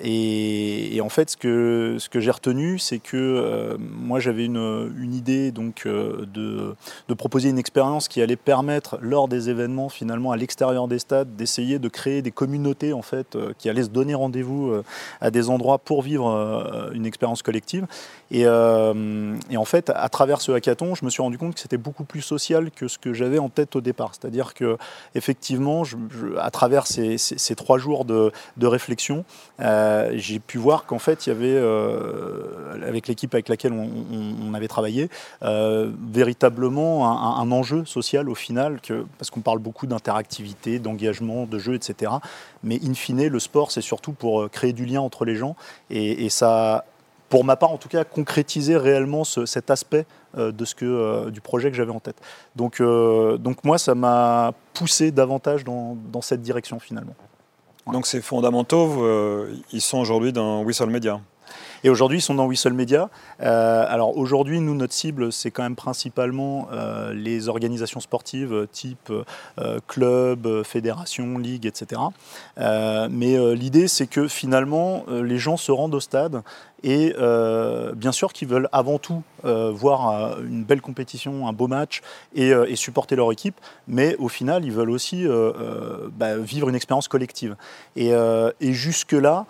Et, 0.00 0.98
en 1.02 1.10
fait, 1.10 1.28
ce 1.28 1.36
que, 1.36 2.20
j'ai 2.20 2.30
retenu, 2.30 2.78
c'est 2.78 3.00
que 3.00 3.76
moi 3.78 4.18
j'avais 4.18 4.46
une, 4.46 5.12
idée 5.12 5.50
donc, 5.50 5.86
de, 5.86 6.74
proposer 7.18 7.50
une 7.50 7.58
expérience 7.58 8.08
qui 8.08 8.22
allait 8.22 8.36
permettre, 8.36 8.96
lors 9.02 9.28
des 9.28 9.50
événements 9.50 9.90
finalement 9.90 10.32
à 10.32 10.38
l'extérieur 10.38 10.88
des 10.88 10.98
stades, 10.98 11.36
d'essayer 11.36 11.78
de 11.78 11.88
créer 11.88 12.22
des 12.22 12.30
communautés 12.30 12.94
en 12.94 13.02
fait, 13.02 13.36
qui 13.58 13.68
allaient 13.68 13.82
se 13.84 13.90
donner 13.90 14.14
rendez-vous 14.14 14.72
à 15.20 15.30
des 15.30 15.50
endroits 15.50 15.78
pour 15.78 16.00
vivre 16.00 16.90
une 16.94 17.04
expérience 17.04 17.42
collective. 17.42 17.86
Euh, 18.54 19.36
et, 19.50 19.56
en 19.56 19.64
fait, 19.64 19.90
à 19.94 20.08
travers 20.08 20.40
ce 20.40 20.52
hackathon, 20.52 20.94
je 20.94 21.04
me 21.04 21.10
suis 21.10 21.22
rendu 21.22 21.38
compte 21.38 21.54
que 21.54 21.60
c'était 21.60 21.76
beaucoup 21.76 22.04
plus 22.04 22.22
social 22.22 22.70
que 22.70 22.88
ce 22.88 22.98
que 22.98 23.12
j'avais 23.12 23.38
en 23.38 23.48
tête 23.48 23.76
au 23.76 23.80
départ. 23.80 24.12
C'est-à-dire 24.12 24.54
que, 24.54 24.76
effectivement, 25.14 25.82
à 26.40 26.50
travers 26.50 26.86
ces, 26.86 27.18
trois 27.56 27.78
jours 27.78 28.04
de, 28.04 28.32
réflexion, 28.62 29.24
euh, 29.60 30.12
j'ai 30.14 30.38
pu 30.38 30.58
voir 30.58 30.86
qu'en 30.86 30.98
fait, 30.98 31.26
il 31.26 31.30
y 31.30 31.32
avait, 31.32 31.46
euh, 31.48 32.86
avec 32.86 33.08
l'équipe 33.08 33.34
avec 33.34 33.48
laquelle 33.48 33.72
on, 33.72 34.54
avait 34.54 34.68
travaillé, 34.68 35.10
véritablement 35.42 37.38
un, 37.38 37.50
enjeu 37.50 37.84
social 37.84 38.28
au 38.28 38.34
final, 38.34 38.78
parce 39.18 39.30
qu'on 39.30 39.40
parle 39.40 39.58
beaucoup 39.58 39.86
d'interactivité, 39.86 40.78
d'engagement, 40.78 41.46
de 41.46 41.58
jeu, 41.58 41.74
etc. 41.74 42.12
Mais 42.62 42.78
in 42.84 42.94
fine, 42.94 43.26
le 43.26 43.40
sport, 43.40 43.72
c'est 43.72 43.80
surtout 43.80 44.12
pour 44.12 44.48
créer 44.50 44.72
du 44.72 44.86
lien 44.86 45.00
entre 45.00 45.24
les 45.24 45.34
gens. 45.34 45.56
Et 45.90 46.28
ça 46.30 46.84
pour 47.34 47.42
ma 47.42 47.56
part 47.56 47.72
en 47.72 47.78
tout 47.78 47.88
cas, 47.88 48.04
concrétiser 48.04 48.76
réellement 48.76 49.24
cet 49.24 49.68
aspect 49.68 50.06
euh, 50.38 50.52
de 50.52 50.64
ce 50.64 50.76
que, 50.76 50.84
euh, 50.84 51.30
du 51.32 51.40
projet 51.40 51.68
que 51.68 51.76
j'avais 51.76 51.90
en 51.90 51.98
tête. 51.98 52.14
Donc, 52.54 52.80
euh, 52.80 53.38
donc 53.38 53.64
moi, 53.64 53.76
ça 53.76 53.96
m'a 53.96 54.52
poussé 54.72 55.10
davantage 55.10 55.64
dans, 55.64 55.96
dans, 56.12 56.20
cette 56.20 56.42
direction 56.42 56.78
finalement. 56.78 57.16
Donc 57.92 58.06
ces 58.06 58.22
fondamentaux, 58.22 59.04
ils 59.72 59.80
sont 59.80 59.98
aujourd'hui 59.98 60.32
dans 60.32 60.62
Whistle 60.62 60.90
Media 60.90 61.18
et 61.84 61.90
aujourd'hui, 61.90 62.18
ils 62.18 62.22
sont 62.22 62.34
dans 62.34 62.46
Whistle 62.46 62.72
Media. 62.72 63.10
Euh, 63.42 63.84
alors 63.88 64.16
aujourd'hui, 64.16 64.58
nous, 64.60 64.74
notre 64.74 64.94
cible, 64.94 65.30
c'est 65.30 65.50
quand 65.50 65.62
même 65.62 65.76
principalement 65.76 66.68
euh, 66.72 67.12
les 67.12 67.48
organisations 67.48 68.00
sportives 68.00 68.66
type 68.72 69.12
club, 69.86 70.62
fédération, 70.62 71.38
ligue, 71.38 71.66
etc. 71.66 72.00
mais 72.56 73.54
l'idée, 73.54 73.88
c'est 73.88 74.06
que 74.06 74.28
finalement, 74.28 75.04
les 75.08 75.38
gens 75.38 75.56
se 75.56 75.70
rendent 75.70 75.94
au 75.94 76.00
stade 76.00 76.42
et 76.84 77.14
bien 77.96 78.12
sûr 78.12 78.32
qu'ils 78.32 78.48
veulent 78.48 78.68
avant 78.72 78.98
tout 78.98 79.22
voir 79.42 80.38
une 80.40 80.64
belle 80.64 80.80
compétition, 80.80 81.48
un 81.48 81.52
beau 81.52 81.66
match 81.66 82.02
et, 82.34 82.52
supporter 82.76 83.16
leur 83.16 83.32
équipe, 83.32 83.58
mais 83.88 84.16
au 84.18 84.28
final, 84.28 84.64
ils 84.64 84.72
veulent 84.72 84.90
aussi 84.90 85.26
bah, 86.16 86.36
vivre 86.36 86.68
une 86.68 86.74
expérience 86.74 87.08
collective. 87.08 87.56
Et, 87.96 88.12
jusque-là, 88.60 89.46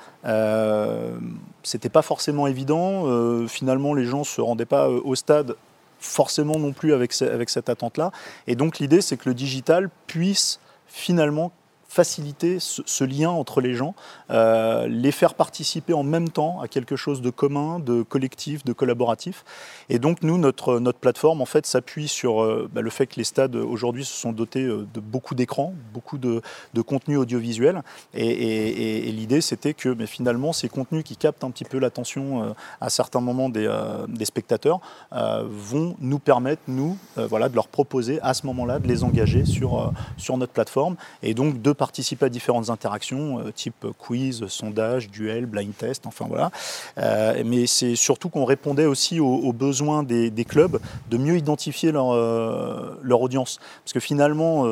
c'était 1.63 1.89
pas 1.89 2.03
forcément 2.03 2.47
évident. 2.47 3.47
finalement, 3.49 3.95
les 3.95 4.05
gens 4.05 4.21
ne 4.21 4.25
se 4.25 4.41
rendaient 4.41 4.65
pas 4.65 4.89
au 4.89 5.15
stade 5.15 5.57
forcément 6.05 6.59
non 6.59 6.73
plus 6.73 6.93
avec 6.93 7.13
cette 7.13 7.69
attente-là. 7.69 8.13
Et 8.47 8.55
donc 8.55 8.79
l'idée, 8.79 9.01
c'est 9.01 9.17
que 9.17 9.29
le 9.29 9.35
digital 9.35 9.91
puisse 10.07 10.61
finalement 10.87 11.51
faciliter 11.95 12.59
ce, 12.59 13.05
lien 13.05 13.31
entre 13.31 13.61
les 13.61 13.75
gens, 13.75 13.95
euh, 14.31 14.89
les 14.89 15.13
faire 15.13 15.35
participer 15.35 15.93
en 15.93 16.03
même 16.03 16.29
temps 16.29 16.61
à 16.61 16.67
quelque 16.67 16.97
chose 16.97 17.23
de 17.23 17.31
commun, 17.31 17.79
de 17.79 18.03
collectif, 18.03 18.65
de 18.65 18.73
collaboratif. 18.73 19.45
Et 19.89 20.01
donc 20.01 20.23
nous, 20.23 20.37
notre, 20.37 20.81
notre 20.81 20.99
plateforme, 20.99 21.41
en 21.41 21.47
fait, 21.47 21.67
s'appuie 21.67 22.09
sur 22.09 22.43
euh, 22.43 22.69
bah, 22.73 22.81
le 22.81 22.91
fait 22.91 23.07
que 23.07 23.15
les 23.17 23.25
stades 23.25 23.55
aujourd'hui 23.55 24.05
se 24.05 24.13
sont 24.13 24.33
dotés 24.33 24.65
euh, 24.65 24.89
de 24.93 24.99
beaucoup 24.99 25.37
d'écrans, 25.37 25.73
beaucoup 25.93 26.19
de, 26.19 26.43
de 26.75 26.83
contenu 26.83 27.17
audiovisuel. 27.17 27.83
Et, 28.13 29.13
l'idée, 29.13 29.41
c'était 29.41 29.75
que 29.75 29.89
mais 29.89 30.07
finalement, 30.07 30.53
ces 30.53 30.69
contenus 30.69 31.05
qui 31.05 31.17
captent 31.17 31.45
un 31.45 31.53
petit 31.53 31.65
peu 31.65 31.79
l'attention 31.79 32.55
à 32.81 32.91
certains 32.91 33.21
moments 33.21 33.49
des, 33.49 33.71
des 34.09 34.25
spectateurs 34.25 34.81
vont 35.13 35.97
nous 36.01 36.19
permettre, 36.19 36.63
nous, 36.67 36.99
voilà, 37.17 37.49
de 37.49 37.55
leur 37.55 37.69
proposer 37.69 38.19
à 38.23 38.35
ce 38.35 38.47
moment-là 38.47 38.79
de 38.79 38.89
les 38.89 39.05
engager 39.05 39.45
sur, 39.45 39.93
sur 40.17 40.37
notre 40.37 40.53
plateforme. 40.53 40.97
Et 41.23 41.35
donc 41.35 41.63
de 41.63 41.73
participer 41.85 42.25
à 42.25 42.29
différentes 42.31 42.71
interactions, 42.71 43.41
euh, 43.41 43.53
type 43.53 43.85
quiz, 43.99 44.47
sondage, 44.47 45.11
duel, 45.11 45.45
blind 45.45 45.77
test, 45.77 46.07
enfin 46.07 46.25
voilà. 46.27 46.51
Euh, 46.97 47.43
mais 47.45 47.67
c'est 47.67 47.95
surtout 47.95 48.31
qu'on 48.31 48.47
répondait 48.47 48.87
aussi 48.87 49.21
aux, 49.21 49.53
besoins 49.53 50.03
des, 50.03 50.47
clubs 50.49 50.81
de 51.11 51.19
mieux 51.19 51.37
identifier 51.37 51.93
leur, 51.93 52.13
euh, 52.13 52.99
leur 53.03 53.21
audience. 53.21 53.61
Parce 53.85 53.93
que 53.93 54.01
finalement, 54.01 54.65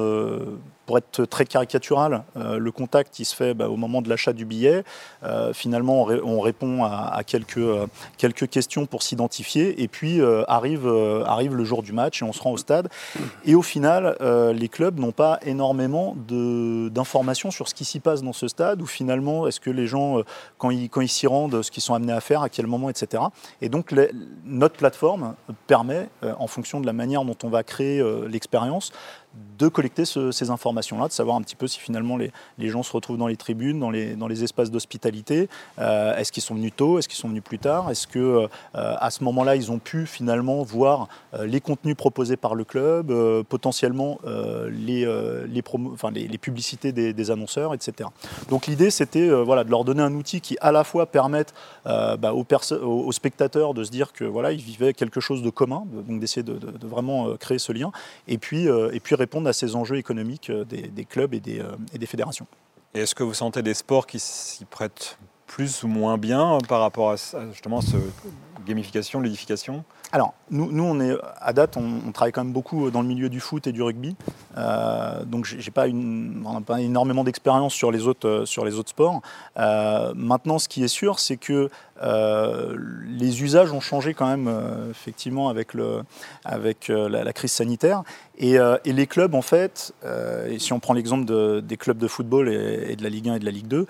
pour 0.93 0.99
être 0.99 1.25
très 1.25 1.47
caricatural, 1.47 2.23
euh, 2.37 2.59
le 2.59 2.71
contact 2.71 3.19
il 3.19 3.25
se 3.25 3.35
fait 3.35 3.55
bah, 3.55 3.71
au 3.71 3.77
moment 3.77 4.03
de 4.03 4.11
l'achat 4.11 4.35
du 4.35 4.45
billet. 4.45 4.85
Euh, 5.23 5.55
finalement, 5.55 6.07
on, 6.23 6.39
répond 6.39 6.85
à, 6.85 7.23
quelques, 7.27 7.57
euh, 7.57 7.87
quelques 8.19 8.47
questions 8.51 8.85
pour 8.85 9.03
s'identifier. 9.03 9.83
Et 9.83 9.89
puis 9.89 10.21
arrive, 10.49 10.87
arrive 11.27 11.57
le 11.57 11.65
jour 11.65 11.83
du 11.83 11.95
match 11.95 12.21
et 12.21 12.27
on 12.27 12.35
se 12.35 12.43
rend 12.43 12.53
au 12.53 12.59
stade. 12.59 12.91
Et 13.47 13.55
au 13.55 13.63
final, 13.63 14.17
les 14.55 14.69
clubs 14.69 14.99
n'ont 14.99 15.13
pas 15.13 15.39
énormément 15.47 16.15
d'informations 16.29 17.51
sur 17.51 17.69
ce 17.69 17.75
qui 17.75 17.87
s'y 17.87 18.01
passe 18.01 18.23
dans 18.23 18.35
ce 18.35 18.49
stade. 18.49 18.83
Ou 18.83 18.87
finalement, 18.87 19.47
est-ce 19.47 19.61
que 19.61 19.71
les 19.71 19.87
gens, 19.87 20.21
quand 20.59 20.69
ils 20.69 20.91
quand 20.91 21.01
ils 21.01 21.09
s'y 21.09 21.27
rendent, 21.27 21.63
ce 21.63 21.71
qu'ils 21.71 21.83
sont 21.83 21.95
amenés 21.95 22.13
à 22.13 22.21
faire, 22.21 22.43
à 22.43 22.51
quel 22.51 22.67
moment, 22.67 22.91
etc. 22.91 23.23
Et 23.63 23.71
donc, 23.71 23.95
notre 24.45 24.77
plateforme 24.77 25.37
permet, 25.67 26.11
en 26.39 26.47
fonction 26.47 26.81
de 26.81 26.87
la 26.87 26.93
manière 26.93 27.25
dont 27.25 27.37
on 27.45 27.49
va 27.49 27.63
créer 27.63 28.03
l'expérience, 28.29 28.93
de 29.59 29.69
collecter 29.69 30.05
ces 30.05 30.51
informations-là, 30.51 31.09
de 31.09 31.13
savoir 31.13 31.37
un 31.37 31.43
petit 31.43 31.57
peu 31.57 31.67
si 31.67 31.79
finalement 31.79 32.17
les, 32.17 32.33
gens 32.69 32.83
se 32.83 32.93
retrouvent 32.93 33.19
dans 33.19 33.29
les 33.29 33.37
tribunes, 33.37 33.79
dans 33.79 33.91
les, 33.91 34.17
dans 34.17 34.27
les 34.27 34.45
espaces 34.45 34.71
d'hospitalité. 34.71 35.49
Euh, 35.79 36.17
est-ce 36.17 36.33
qu'ils 36.33 36.43
sont 36.43 36.55
venus 36.55 36.73
tôt? 36.75 36.99
Est-ce 36.99 37.09
qu'ils 37.09 37.19
sont 37.19 37.29
venus 37.29 37.45
plus 37.45 37.59
tard? 37.59 37.91
Est-ce 37.91 38.07
que 38.07 38.19
euh, 38.19 38.49
à 38.75 39.11
ce 39.11 39.23
moment-là, 39.25 39.57
ils 39.57 39.71
ont 39.71 39.79
pu 39.79 40.07
finalement 40.07 40.63
voir 40.63 41.09
euh, 41.35 41.47
les 41.47 41.61
contenus 41.61 41.97
proposés 41.97 42.37
par 42.37 42.55
le 42.55 42.65
club, 42.65 43.13
potentiellement 43.45 44.19
les, 44.69 45.05
les, 45.47 45.63
enfin, 45.93 46.11
les, 46.11 46.39
publicités 46.39 46.93
des, 46.93 47.31
annonceurs, 47.31 47.75
etc. 47.75 48.09
Donc 48.49 48.67
l'idée, 48.67 48.91
c'était 48.91 49.29
voilà, 49.43 49.65
de 49.65 49.71
leur 49.71 49.85
donner 49.85 50.03
un 50.03 50.15
outil 50.15 50.41
qui 50.41 50.57
à 50.61 50.73
la 50.73 50.85
fois 50.85 51.07
permette 51.07 51.55
bah, 51.85 52.33
aux, 52.33 52.45
aux, 52.83 53.13
spectateurs 53.13 53.75
de 53.75 53.85
se 53.85 53.91
dire 53.91 54.13
que 54.13 54.25
voilà, 54.25 54.53
vivaient 54.53 54.93
quelque 54.93 55.21
chose 55.21 55.43
de 55.43 55.51
commun, 55.51 55.85
donc 56.09 56.21
d'essayer 56.21 56.43
de, 56.43 56.59
vraiment 56.87 57.37
créer 57.37 57.59
ce 57.59 57.73
lien, 57.73 57.93
et 58.29 58.39
puis, 58.39 58.67
et 58.67 59.01
puis 59.01 59.15
répondre 59.23 59.49
à 59.49 59.53
ces 59.53 59.77
enjeux 59.77 59.97
économiques 59.97 60.51
euh, 60.51 60.65
des, 60.65 61.05
clubs 61.05 61.33
et 61.35 61.41
des, 61.41 61.61
euh, 61.61 62.07
fédérations. 62.07 62.47
Est-ce 62.95 63.15
que 63.15 63.23
vous 63.23 63.35
sentez 63.35 63.63
des 63.63 63.75
sports 63.75 64.07
qui 64.07 64.19
s'y 64.19 64.65
prêtent 64.65 65.17
plus 65.47 65.83
ou 65.85 65.89
moins 65.89 66.19
bien 66.19 66.59
par 66.69 66.81
rapport 66.81 67.11
à 67.11 67.17
justement 67.53 67.79
à 67.79 67.83
ce 67.83 67.97
gamification, 68.67 69.21
ludification 69.21 69.85
alors, 70.13 70.35
nous, 70.51 70.71
nous, 70.71 70.85
on 70.85 71.01
est, 71.01 71.17
à 71.41 71.55
date, 71.55 71.79
on, 71.79 72.13
travaille 72.13 72.33
quand 72.33 72.45
même 72.45 72.53
beaucoup 72.53 72.91
dans 72.91 73.01
le 73.01 73.09
milieu 73.09 73.31
du 73.31 73.41
foot 73.41 73.67
et 73.67 73.73
du 73.73 73.83
rugby. 73.83 74.15
Euh, 74.59 75.25
donc, 75.25 75.47
j'ai 75.47 75.71
pas 75.71 75.87
on 75.89 76.53
n'a 76.53 76.61
pas 76.61 76.83
énormément 76.83 77.25
d'expérience 77.25 77.73
sur, 77.73 77.91
les 77.91 78.07
autres, 78.07 78.29
euh, 78.29 78.45
sur 78.45 78.67
les 78.67 78.75
autres 78.75 78.91
sports. 78.91 79.23
Euh, 79.59 80.13
maintenant, 80.15 80.59
ce 80.59 80.69
qui 80.69 80.85
est 80.85 80.89
sûr, 80.89 81.19
c'est 81.19 81.39
que 81.39 81.71
les 82.05 83.45
usages 83.45 83.71
ont 83.71 83.81
changé 83.81 84.13
quand 84.13 84.27
même, 84.27 84.53
effectivement, 84.91 85.49
avec, 85.49 85.73
le, 85.73 86.03
avec 86.45 86.89
la, 86.89 87.33
crise 87.33 87.53
sanitaire. 87.53 88.03
Et, 88.39 88.59
les 88.85 89.07
clubs, 89.07 89.37
en 89.37 89.43
fait, 89.43 89.95
et 90.51 90.59
si 90.59 90.73
on 90.73 90.81
prend 90.81 90.95
l'exemple 90.95 91.63
des 91.63 91.77
clubs 91.77 91.99
de 91.99 92.09
football 92.09 92.49
et, 92.49 92.91
et, 92.91 92.97
de 92.97 93.05
la 93.05 93.09
Ligue 93.09 93.29
1 93.29 93.35
et 93.37 93.39
de 93.39 93.45
la 93.45 93.53
Ligue 93.53 93.69
2, 93.69 93.87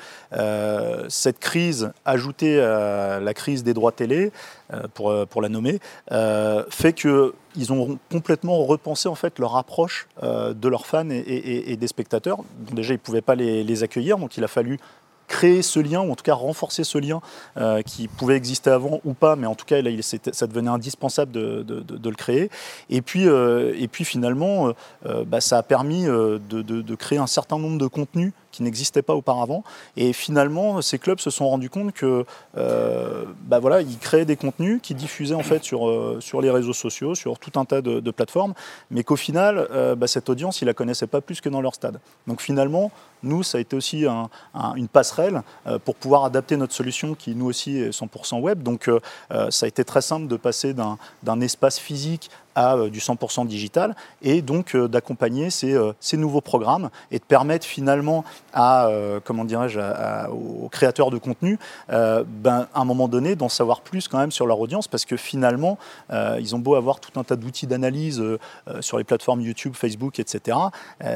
cette 1.09 1.39
crise 1.39 1.91
ajoutée 2.05 2.61
à 2.61 3.19
la 3.19 3.33
crise 3.33 3.65
des 3.65 3.73
droits 3.73 3.93
télé, 3.93 4.31
pour, 4.93 5.27
pour 5.29 5.41
la 5.41 5.49
nommer, 5.49 5.81
euh, 6.13 6.65
fait 6.69 6.93
qu'ils 6.93 7.73
ont 7.73 7.99
complètement 8.11 8.65
repensé 8.65 9.09
en 9.09 9.15
fait 9.15 9.39
leur 9.39 9.57
approche 9.57 10.09
euh, 10.23 10.53
de 10.53 10.69
leurs 10.69 10.87
fans 10.87 11.09
et, 11.11 11.77
des 11.77 11.87
spectateurs. 11.87 12.39
déjà, 12.73 12.93
ils 12.93 12.97
ne 12.97 13.03
pouvaient 13.03 13.23
pas 13.23 13.35
les, 13.35 13.83
accueillir, 13.83 14.19
donc 14.19 14.37
il 14.37 14.45
a 14.45 14.49
fallu 14.49 14.79
créer 15.33 15.63
ce 15.63 15.81
lien, 15.81 16.01
ou 16.01 16.13
en 16.13 16.15
tout 16.15 16.25
cas 16.25 16.35
renforcer 16.35 16.85
ce 16.85 16.99
lien 16.99 17.21
euh, 17.57 17.83
qui 17.83 18.07
pouvait 18.07 18.37
exister 18.37 18.71
avant 18.71 19.01
ou 19.05 19.15
pas, 19.15 19.35
mais 19.35 19.47
en 19.47 19.55
tout 19.55 19.65
cas, 19.65 19.81
là, 19.81 19.91
ça 20.01 20.47
devenait 20.47 20.71
indispensable 20.71 21.33
de, 21.33 22.09
le 22.11 22.17
créer. 22.17 22.51
Et 22.91 23.01
puis, 23.03 23.25
et 23.25 23.89
puis 23.89 24.05
finalement, 24.05 24.73
bah, 25.27 25.41
ça 25.41 25.59
a 25.59 25.63
permis 25.63 26.05
de, 26.05 26.95
créer 26.95 27.19
un 27.19 27.27
certain 27.27 27.59
nombre 27.59 27.79
de 27.79 27.87
contenus 27.87 28.33
qui 28.53 28.63
n'existait 28.63 29.03
pas 29.03 29.15
auparavant. 29.15 29.65
Et 29.97 30.13
finalement, 30.13 30.81
ces 30.83 30.99
clubs 30.99 31.19
se 31.19 31.31
sont 31.31 31.49
rendus 31.49 31.71
compte 31.71 31.93
que, 31.93 32.25
euh, 32.57 33.25
bah 33.47 33.59
voilà, 33.59 33.81
ils 33.81 33.99
créaient 33.99 34.27
des 34.27 34.37
contenus 34.37 34.79
qui 34.83 34.95
diffusaient 34.95 35.35
en 35.35 35.43
fait 35.43 35.65
sur, 35.65 35.89
euh, 35.89 36.19
sur 36.21 36.41
les 36.41 36.51
réseaux 36.51 36.75
sociaux, 36.75 37.15
sur 37.15 37.39
tout 37.39 37.59
un 37.59 37.65
tas 37.65 37.81
de, 37.81 38.11
plateformes, 38.13 38.53
mais 38.91 39.05
qu'au 39.05 39.17
final, 39.17 39.67
euh, 39.71 39.95
bah, 39.95 40.07
cette 40.07 40.29
audience, 40.29 40.61
ils 40.61 40.67
la 40.67 40.75
connaissaient 40.75 41.07
pas 41.07 41.23
plus 41.23 41.41
que 41.41 41.49
dans 41.49 41.63
leur 41.63 41.75
stade. 41.75 41.99
Donc 42.27 42.43
finalement, 42.43 42.93
nous, 43.23 43.43
ça 43.43 43.59
a 43.59 43.61
été 43.61 43.77
aussi 43.77 44.05
une 44.05 44.89
passerelle 44.89 45.43
pour 45.85 45.95
pouvoir 45.95 46.25
adapter 46.25 46.57
notre 46.57 46.75
solution 46.75 47.15
qui, 47.15 47.35
nous 47.35 47.47
aussi, 47.47 47.79
est 47.79 47.91
100% 47.91 48.41
web. 48.41 48.63
Donc 48.63 48.91
ça 49.51 49.67
a 49.67 49.69
été 49.69 49.85
très 49.85 50.03
simple 50.03 50.27
de 50.27 50.37
passer 50.37 50.75
d'un 50.75 51.41
espace 51.41 51.79
physique 51.79 52.31
à 52.55 52.77
euh, 52.77 52.91
du 52.91 52.99
100% 52.99 53.47
digital 53.47 53.95
et 54.23 54.43
donc 54.43 54.75
euh, 54.75 54.89
d'accompagner 54.89 55.51
ces, 55.51 55.75
euh, 55.75 55.93
ces, 56.01 56.17
nouveaux 56.17 56.41
programmes 56.41 56.91
et 57.11 57.19
de 57.19 57.25
permettre 57.25 57.67
finalement 57.67 58.25
à, 58.53 58.89
comment 59.25 59.45
dirais-je, 59.45 59.81
aux 60.31 60.69
créateurs 60.69 61.11
de 61.11 61.19
contenu, 61.19 61.59
ben, 61.89 62.69
à 62.75 62.81
un 62.81 62.85
moment 62.85 63.09
donné, 63.09 63.35
d'en 63.35 63.49
savoir 63.49 63.81
plus 63.81 64.09
quand 64.09 64.19
même 64.19 64.31
sur 64.31 64.47
leur 64.47 64.61
audience 64.61 64.89
parce 64.89 65.05
que 65.05 65.17
finalement, 65.17 65.79
ils 66.11 66.55
ont 66.55 66.59
beau 66.59 66.75
avoir 66.75 67.01
tout 67.01 67.19
un 67.19 67.25
tas 67.25 67.37
d'outils 67.37 67.67
d'analyse 67.67 68.23
sur 68.81 68.99
les 68.99 69.05
plateformes 69.05 69.41
YouTube, 69.41 69.75
Facebook, 69.75 70.21
etc. 70.21 70.59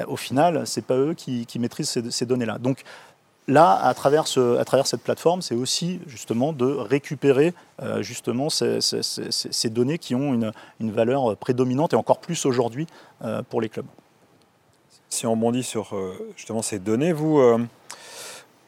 au 0.07 0.17
final, 0.17 0.67
c'est 0.67 0.85
pas 0.85 0.97
eux 0.97 1.15
qui, 1.15 1.47
qui 1.47 1.59
maîtrisent 1.59 1.91
ces, 1.91 2.11
ces 2.11 2.27
données-là. 2.27 2.59
Donc 2.59 2.85
Là, 3.49 3.79
à 3.81 3.95
travers, 3.95 4.25
à 4.59 4.65
travers 4.65 4.87
cette 4.89 5.03
plateforme, 5.03 5.41
c'est 5.41 5.55
aussi 5.55 6.01
justement 6.09 6.53
de 6.53 6.67
récupérer 6.67 7.55
euh, 7.81 8.03
justement 8.03 8.51
ces, 8.51 9.71
données 9.71 9.99
qui 9.99 10.17
ont 10.17 10.35
une, 10.81 10.91
valeur 10.91 11.37
prédominante 11.37 11.93
et 11.93 11.97
encore 11.97 12.19
plus 12.19 12.45
aujourd'hui 12.45 12.89
euh, 13.25 13.43
pour 13.49 13.61
les 13.61 13.69
clubs. 13.69 13.87
Si 15.09 15.29
on 15.29 15.37
bondit 15.37 15.63
sur 15.63 15.95
euh, 15.95 16.33
justement 16.37 16.61
ces 16.61 16.81
données, 16.81 17.13
vous, 17.13 17.41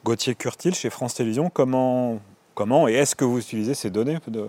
Gauthier 0.05 0.37
Curtil, 0.37 0.75
chez 0.77 0.91
France 0.91 1.15
Télévisions, 1.15 1.51
comment, 1.51 2.21
comment 2.55 2.87
et 2.87 2.95
est-ce 2.95 3.17
que 3.17 3.25
vous 3.25 3.41
utilisez 3.41 3.75
ces 3.75 3.91
données 3.91 4.19
de... 4.29 4.47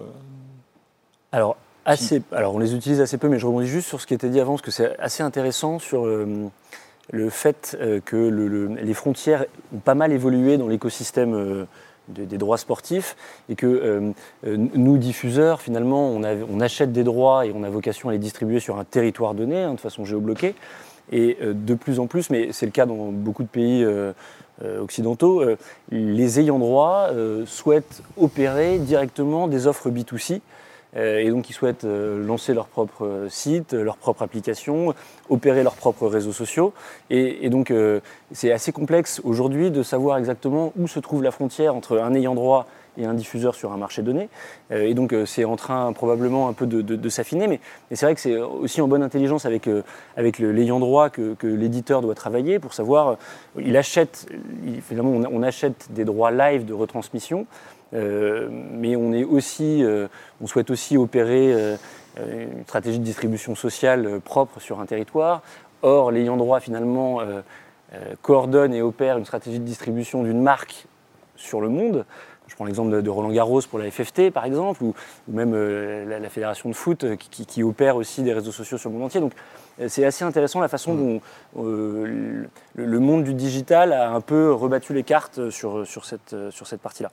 alors, 1.31 1.57
assez, 1.85 2.21
alors, 2.31 2.53
on 2.53 2.59
les 2.59 2.75
utilise 2.75 3.01
assez 3.01 3.17
peu, 3.17 3.29
mais 3.29 3.39
je 3.39 3.47
rebondis 3.47 3.67
juste 3.67 3.87
sur 3.87 3.99
ce 3.99 4.05
qui 4.05 4.13
était 4.13 4.29
dit 4.29 4.39
avant, 4.39 4.51
parce 4.51 4.61
que 4.61 4.69
c'est 4.69 4.95
assez 4.99 5.23
intéressant 5.23 5.79
sur 5.79 6.05
le 7.11 7.29
fait 7.29 7.77
euh, 7.79 7.99
que 8.03 8.15
les 8.81 8.93
frontières 8.93 9.45
ont 9.73 9.79
pas 9.79 9.95
mal 9.95 10.11
évolué 10.11 10.57
dans 10.57 10.67
l'écosystème 10.67 11.33
euh, 11.33 11.65
des 12.07 12.37
droits 12.37 12.57
sportifs 12.57 13.15
et 13.49 13.55
que 13.55 13.67
euh, 13.67 14.11
nous, 14.43 14.97
diffuseurs, 14.97 15.61
finalement, 15.61 16.09
on, 16.09 16.59
achète 16.59 16.91
des 16.91 17.03
droits 17.03 17.45
et 17.45 17.51
on 17.55 17.63
a 17.63 17.69
vocation 17.69 18.09
à 18.09 18.11
les 18.11 18.17
distribuer 18.17 18.59
sur 18.59 18.79
un 18.79 18.83
territoire 18.83 19.35
donné, 19.35 19.61
hein, 19.61 19.75
de 19.75 19.79
façon 19.79 20.05
géobloquée. 20.05 20.55
Et 21.11 21.37
de 21.41 21.73
plus 21.73 21.99
en 21.99 22.05
plus, 22.05 22.29
mais 22.29 22.49
c'est 22.51 22.67
le 22.67 22.71
cas 22.71 22.85
dans 22.85 23.11
beaucoup 23.11 23.41
de 23.41 23.47
pays 23.47 23.83
occidentaux, 24.79 25.43
les 25.89 26.39
ayants 26.39 26.59
droit 26.59 27.09
souhaitent 27.47 28.03
opérer 28.15 28.77
directement 28.77 29.47
des 29.47 29.65
offres 29.65 29.89
B2C 29.89 30.33
euh, 30.35 30.39
et 30.95 31.29
donc 31.29 31.49
ils 31.49 31.53
souhaitent 31.53 31.83
euh, 31.83 32.25
lancer 32.25 32.53
leur 32.53 32.67
propre 32.67 33.27
site, 33.29 33.73
leur 33.73 33.97
propre 33.97 34.23
application, 34.23 34.95
opérer 35.29 35.61
leurs 35.63 35.75
propres 35.75 36.07
réseaux 36.07 36.31
sociaux. 36.31 36.73
Et, 37.11 37.49
donc 37.49 37.69
euh, 37.69 37.99
c'est 38.31 38.51
assez 38.51 38.71
complexe 38.71 39.21
aujourd'hui 39.23 39.69
de 39.69 39.83
savoir 39.83 40.17
exactement 40.17 40.73
où 40.77 40.87
se 40.87 40.99
trouve 40.99 41.21
la 41.21 41.31
frontière 41.31 41.75
entre 41.75 41.99
un 41.99 42.13
ayant 42.15 42.33
droit 42.35 42.65
et 42.97 43.05
un 43.05 43.13
diffuseur 43.13 43.55
sur 43.55 43.71
un 43.71 43.77
marché 43.77 44.01
donné. 44.01 44.27
et 44.71 44.93
donc 44.93 45.15
c'est 45.25 45.45
en 45.45 45.55
train 45.55 45.93
probablement 45.93 46.49
un 46.49 46.53
peu 46.53 46.65
de, 46.65 47.09
s'affiner, 47.09 47.47
mais, 47.47 47.61
c'est 47.93 48.05
vrai 48.05 48.13
que 48.13 48.19
c'est 48.19 48.35
aussi 48.35 48.81
en 48.81 48.89
bonne 48.89 49.03
intelligence 49.03 49.45
avec, 49.45 49.69
avec 50.17 50.39
l'ayant 50.39 50.79
droit 50.79 51.09
que, 51.09 51.35
l'éditeur 51.43 52.01
doit 52.01 52.15
travailler 52.15 52.59
pour 52.59 52.73
savoir, 52.73 53.17
il 53.57 53.77
achète, 53.77 54.27
finalement 54.81 55.11
on 55.11 55.43
achète 55.43 55.87
des 55.91 56.03
droits 56.03 56.31
live 56.31 56.65
de 56.65 56.73
retransmission, 56.73 57.45
mais 57.91 58.95
on, 58.95 59.13
est 59.13 59.23
aussi, 59.23 59.83
on 60.41 60.47
souhaite 60.47 60.69
aussi 60.69 60.97
opérer 60.97 61.77
une 62.17 62.63
stratégie 62.63 62.99
de 62.99 63.03
distribution 63.03 63.55
sociale 63.55 64.19
propre 64.23 64.59
sur 64.59 64.79
un 64.79 64.85
territoire. 64.85 65.41
Or, 65.81 66.11
l'ayant 66.11 66.37
droit 66.37 66.59
finalement 66.59 67.19
coordonne 68.21 68.73
et 68.73 68.81
opère 68.81 69.17
une 69.17 69.25
stratégie 69.25 69.59
de 69.59 69.65
distribution 69.65 70.23
d'une 70.23 70.41
marque 70.41 70.85
sur 71.35 71.61
le 71.61 71.69
monde. 71.69 72.05
Je 72.49 72.55
prends 72.55 72.65
l'exemple 72.65 73.01
de 73.01 73.09
Roland 73.09 73.29
Garros 73.29 73.61
pour 73.69 73.77
la 73.77 73.89
FFT, 73.91 74.31
par 74.31 74.43
exemple, 74.43 74.83
ou, 74.83 74.95
même 75.27 75.53
euh, 75.53 76.19
la, 76.19 76.29
fédération 76.29 76.67
de 76.67 76.73
foot 76.73 77.03
euh, 77.03 77.15
qui, 77.15 77.61
opère 77.61 77.95
aussi 77.95 78.23
des 78.23 78.33
réseaux 78.33 78.51
sociaux 78.51 78.79
sur 78.79 78.89
le 78.89 78.95
monde 78.95 79.05
entier. 79.05 79.21
Donc, 79.21 79.33
euh, 79.79 79.87
c'est 79.87 80.03
assez 80.03 80.23
intéressant 80.23 80.59
la 80.59 80.67
façon 80.67 80.95
dont 80.95 81.21
le, 81.55 82.99
monde 82.99 83.23
du 83.23 83.35
digital 83.35 83.93
a 83.93 84.09
un 84.09 84.21
peu 84.21 84.51
rebattu 84.51 84.95
les 84.95 85.03
cartes 85.03 85.51
sur, 85.51 85.85
sur 85.85 86.05
cette, 86.05 86.35
sur 86.49 86.65
cette 86.65 86.81
partie-là. 86.81 87.11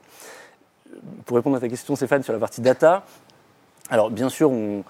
Pour 1.25 1.37
répondre 1.37 1.57
à 1.57 1.59
ta 1.59 1.69
question, 1.69 1.95
Stéphane, 1.95 2.23
sur 2.23 2.33
la 2.33 2.39
partie 2.39 2.61
data, 2.61 3.03
alors 3.89 4.09
bien 4.11 4.29
sûr, 4.29 4.51
on, 4.51 4.83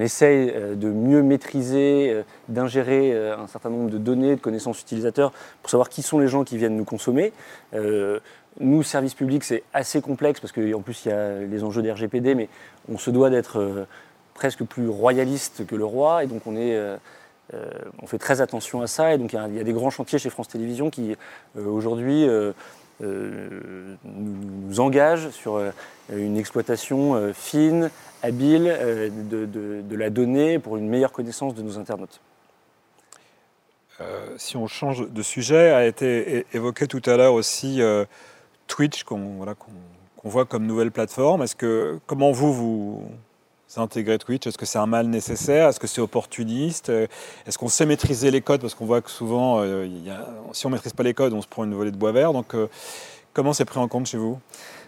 essaye 0.00 0.50
de 0.50 0.88
mieux 0.88 1.22
maîtriser, 1.22 2.24
d'ingérer 2.48 3.14
un 3.32 3.46
certain 3.46 3.68
nombre 3.68 3.90
de 3.90 3.98
données, 3.98 4.36
de 4.36 4.40
connaissances 4.40 4.80
utilisateurs 4.80 5.30
pour 5.60 5.70
savoir 5.70 5.90
qui 5.90 6.00
sont 6.00 6.18
les 6.18 6.26
gens 6.26 6.42
qui 6.42 6.56
viennent 6.56 6.76
nous 6.76 6.86
consommer. 6.86 7.32
Nous, 8.60 8.82
service 8.82 9.14
public, 9.14 9.44
c'est 9.44 9.62
assez 9.72 10.02
complexe 10.02 10.40
parce 10.40 10.52
qu'en 10.52 10.80
plus, 10.80 11.06
il 11.06 11.08
y 11.08 11.12
a 11.12 11.38
les 11.38 11.64
enjeux 11.64 11.82
des 11.82 11.90
RGPD, 11.90 12.34
mais 12.34 12.48
on 12.90 12.98
se 12.98 13.10
doit 13.10 13.30
d'être 13.30 13.58
euh, 13.58 13.86
presque 14.34 14.62
plus 14.64 14.88
royaliste 14.88 15.66
que 15.66 15.74
le 15.74 15.84
roi, 15.84 16.24
et 16.24 16.26
donc 16.26 16.46
on, 16.46 16.54
est, 16.56 16.76
euh, 16.76 16.96
euh, 17.54 17.70
on 18.02 18.06
fait 18.06 18.18
très 18.18 18.42
attention 18.42 18.82
à 18.82 18.86
ça. 18.86 19.14
Et 19.14 19.18
donc 19.18 19.32
il 19.32 19.56
y, 19.56 19.60
a, 19.60 19.64
des 19.64 19.72
grands 19.72 19.90
chantiers 19.90 20.18
chez 20.18 20.28
France 20.28 20.48
Télévisions 20.48 20.90
qui, 20.90 21.16
aujourd'hui, 21.56 22.26
nous 23.02 24.80
engagent 24.80 25.30
sur 25.30 25.60
une 26.14 26.36
exploitation 26.36 27.32
fine, 27.34 27.90
habile 28.22 28.64
de, 29.28 29.96
la 29.96 30.10
donnée 30.10 30.58
pour 30.58 30.76
une 30.76 30.88
meilleure 30.88 31.12
connaissance 31.12 31.54
de 31.54 31.62
nos 31.62 31.78
internautes. 31.78 32.20
si 34.36 34.56
on 34.56 34.66
change 34.66 35.08
de 35.10 35.22
sujet, 35.22 35.70
a 35.70 35.86
été 35.86 36.46
évoqué 36.52 36.86
tout 36.86 37.02
à 37.06 37.16
l'heure 37.16 37.34
aussi 37.34 37.80
Twitch 38.66 39.04
qu'on 39.04 39.46
voit 40.24 40.44
comme 40.44 40.66
nouvelle 40.66 40.90
plateforme. 40.90 41.42
Est-ce 41.42 41.56
que 41.56 41.98
comment 42.06 42.32
vous 42.32 42.52
vous 42.52 43.10
intégrez 43.80 44.18
Twitch 44.18 44.46
Est-ce 44.46 44.58
que 44.58 44.66
c'est 44.66 44.78
un 44.78 44.86
mal 44.86 45.06
nécessaire? 45.06 45.68
Est-ce 45.68 45.80
que 45.80 45.86
c'est 45.86 46.00
opportuniste? 46.00 46.90
Est-ce 46.90 47.58
qu'on 47.58 47.68
sait 47.68 47.86
maîtriser 47.86 48.30
les 48.30 48.40
codes? 48.40 48.60
Parce 48.60 48.74
qu'on 48.74 48.86
voit 48.86 49.00
que 49.00 49.10
souvent, 49.10 49.60
euh, 49.60 49.86
si 50.52 50.66
on 50.66 50.70
ne 50.70 50.74
maîtrise 50.74 50.92
pas 50.92 51.02
les 51.02 51.14
codes, 51.14 51.32
on 51.32 51.42
se 51.42 51.48
prend 51.48 51.64
une 51.64 51.74
volée 51.74 51.90
de 51.90 51.96
bois 51.96 52.12
vert. 52.12 52.32
Donc, 52.32 52.54
euh, 52.54 52.68
comment 53.32 53.52
c'est 53.52 53.64
pris 53.64 53.78
en 53.78 53.88
compte 53.88 54.06
chez 54.06 54.18
vous? 54.18 54.38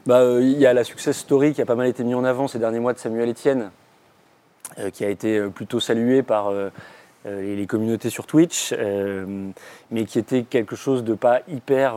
Bah, 0.07 0.21
euh, 0.21 0.41
Il 0.43 0.59
y 0.59 0.67
a 0.67 0.73
la 0.73 0.85
success 0.85 1.17
story 1.17 1.55
qui 1.55 1.63
a 1.63 1.67
pas 1.67 1.75
mal 1.75 1.87
été 1.87 2.05
mis 2.05 2.15
en 2.15 2.25
avant 2.25 2.49
ces 2.49 2.59
derniers 2.59 2.81
mois 2.81 2.93
de 2.93 2.99
Samuel 2.99 3.31
Etienne, 3.31 3.71
qui 4.93 5.05
a 5.05 5.09
été 5.09 5.41
plutôt 5.51 5.79
salué 5.79 6.23
par 6.23 6.51
les, 7.25 7.67
communautés 7.67 8.11
sur 8.11 8.27
Twitch, 8.27 8.75
mais 9.91 10.05
qui 10.05 10.19
était 10.19 10.43
quelque 10.43 10.75
chose 10.75 11.05
de 11.05 11.15
pas 11.15 11.43
hyper 11.47 11.97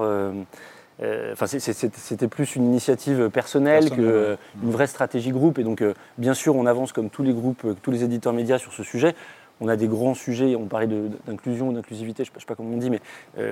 enfin, 1.01 1.45
c'était 1.47 2.27
plus 2.27 2.55
une 2.55 2.65
initiative 2.65 3.29
personnelle 3.29 3.89
qu'une 3.89 4.37
vraie 4.63 4.87
stratégie 4.87 5.31
groupe. 5.31 5.59
Et 5.59 5.63
donc, 5.63 5.81
euh, 5.81 5.93
bien 6.17 6.33
sûr, 6.33 6.55
on 6.55 6.65
avance 6.65 6.91
comme 6.91 7.09
tous 7.09 7.23
les 7.23 7.33
groupes, 7.33 7.65
euh, 7.65 7.75
tous 7.81 7.91
les 7.91 8.03
éditeurs 8.03 8.33
médias 8.33 8.57
sur 8.57 8.73
ce 8.73 8.83
sujet. 8.83 9.15
On 9.59 9.67
a 9.67 9.75
des 9.75 9.87
grands 9.87 10.13
sujets, 10.13 10.55
on 10.55 10.65
parlait 10.65 10.87
d'inclusion, 11.25 11.71
d'inclusivité, 11.71 12.23
je 12.23 12.31
ne 12.33 12.39
sais 12.39 12.45
pas 12.45 12.53
comment 12.53 12.75
on 12.75 12.77
dit, 12.77 12.91
mais 12.91 13.01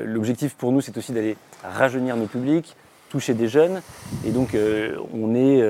l'objectif 0.05 0.53
pour 0.53 0.71
nous, 0.71 0.79
c'est 0.79 0.95
aussi 0.99 1.13
d'aller 1.13 1.35
rajeunir 1.63 2.15
nos 2.15 2.27
publics, 2.27 2.75
toucher 3.09 3.33
des 3.33 3.47
jeunes. 3.47 3.81
Et 4.23 4.29
donc, 4.29 4.55
on 5.15 5.33
est 5.33 5.63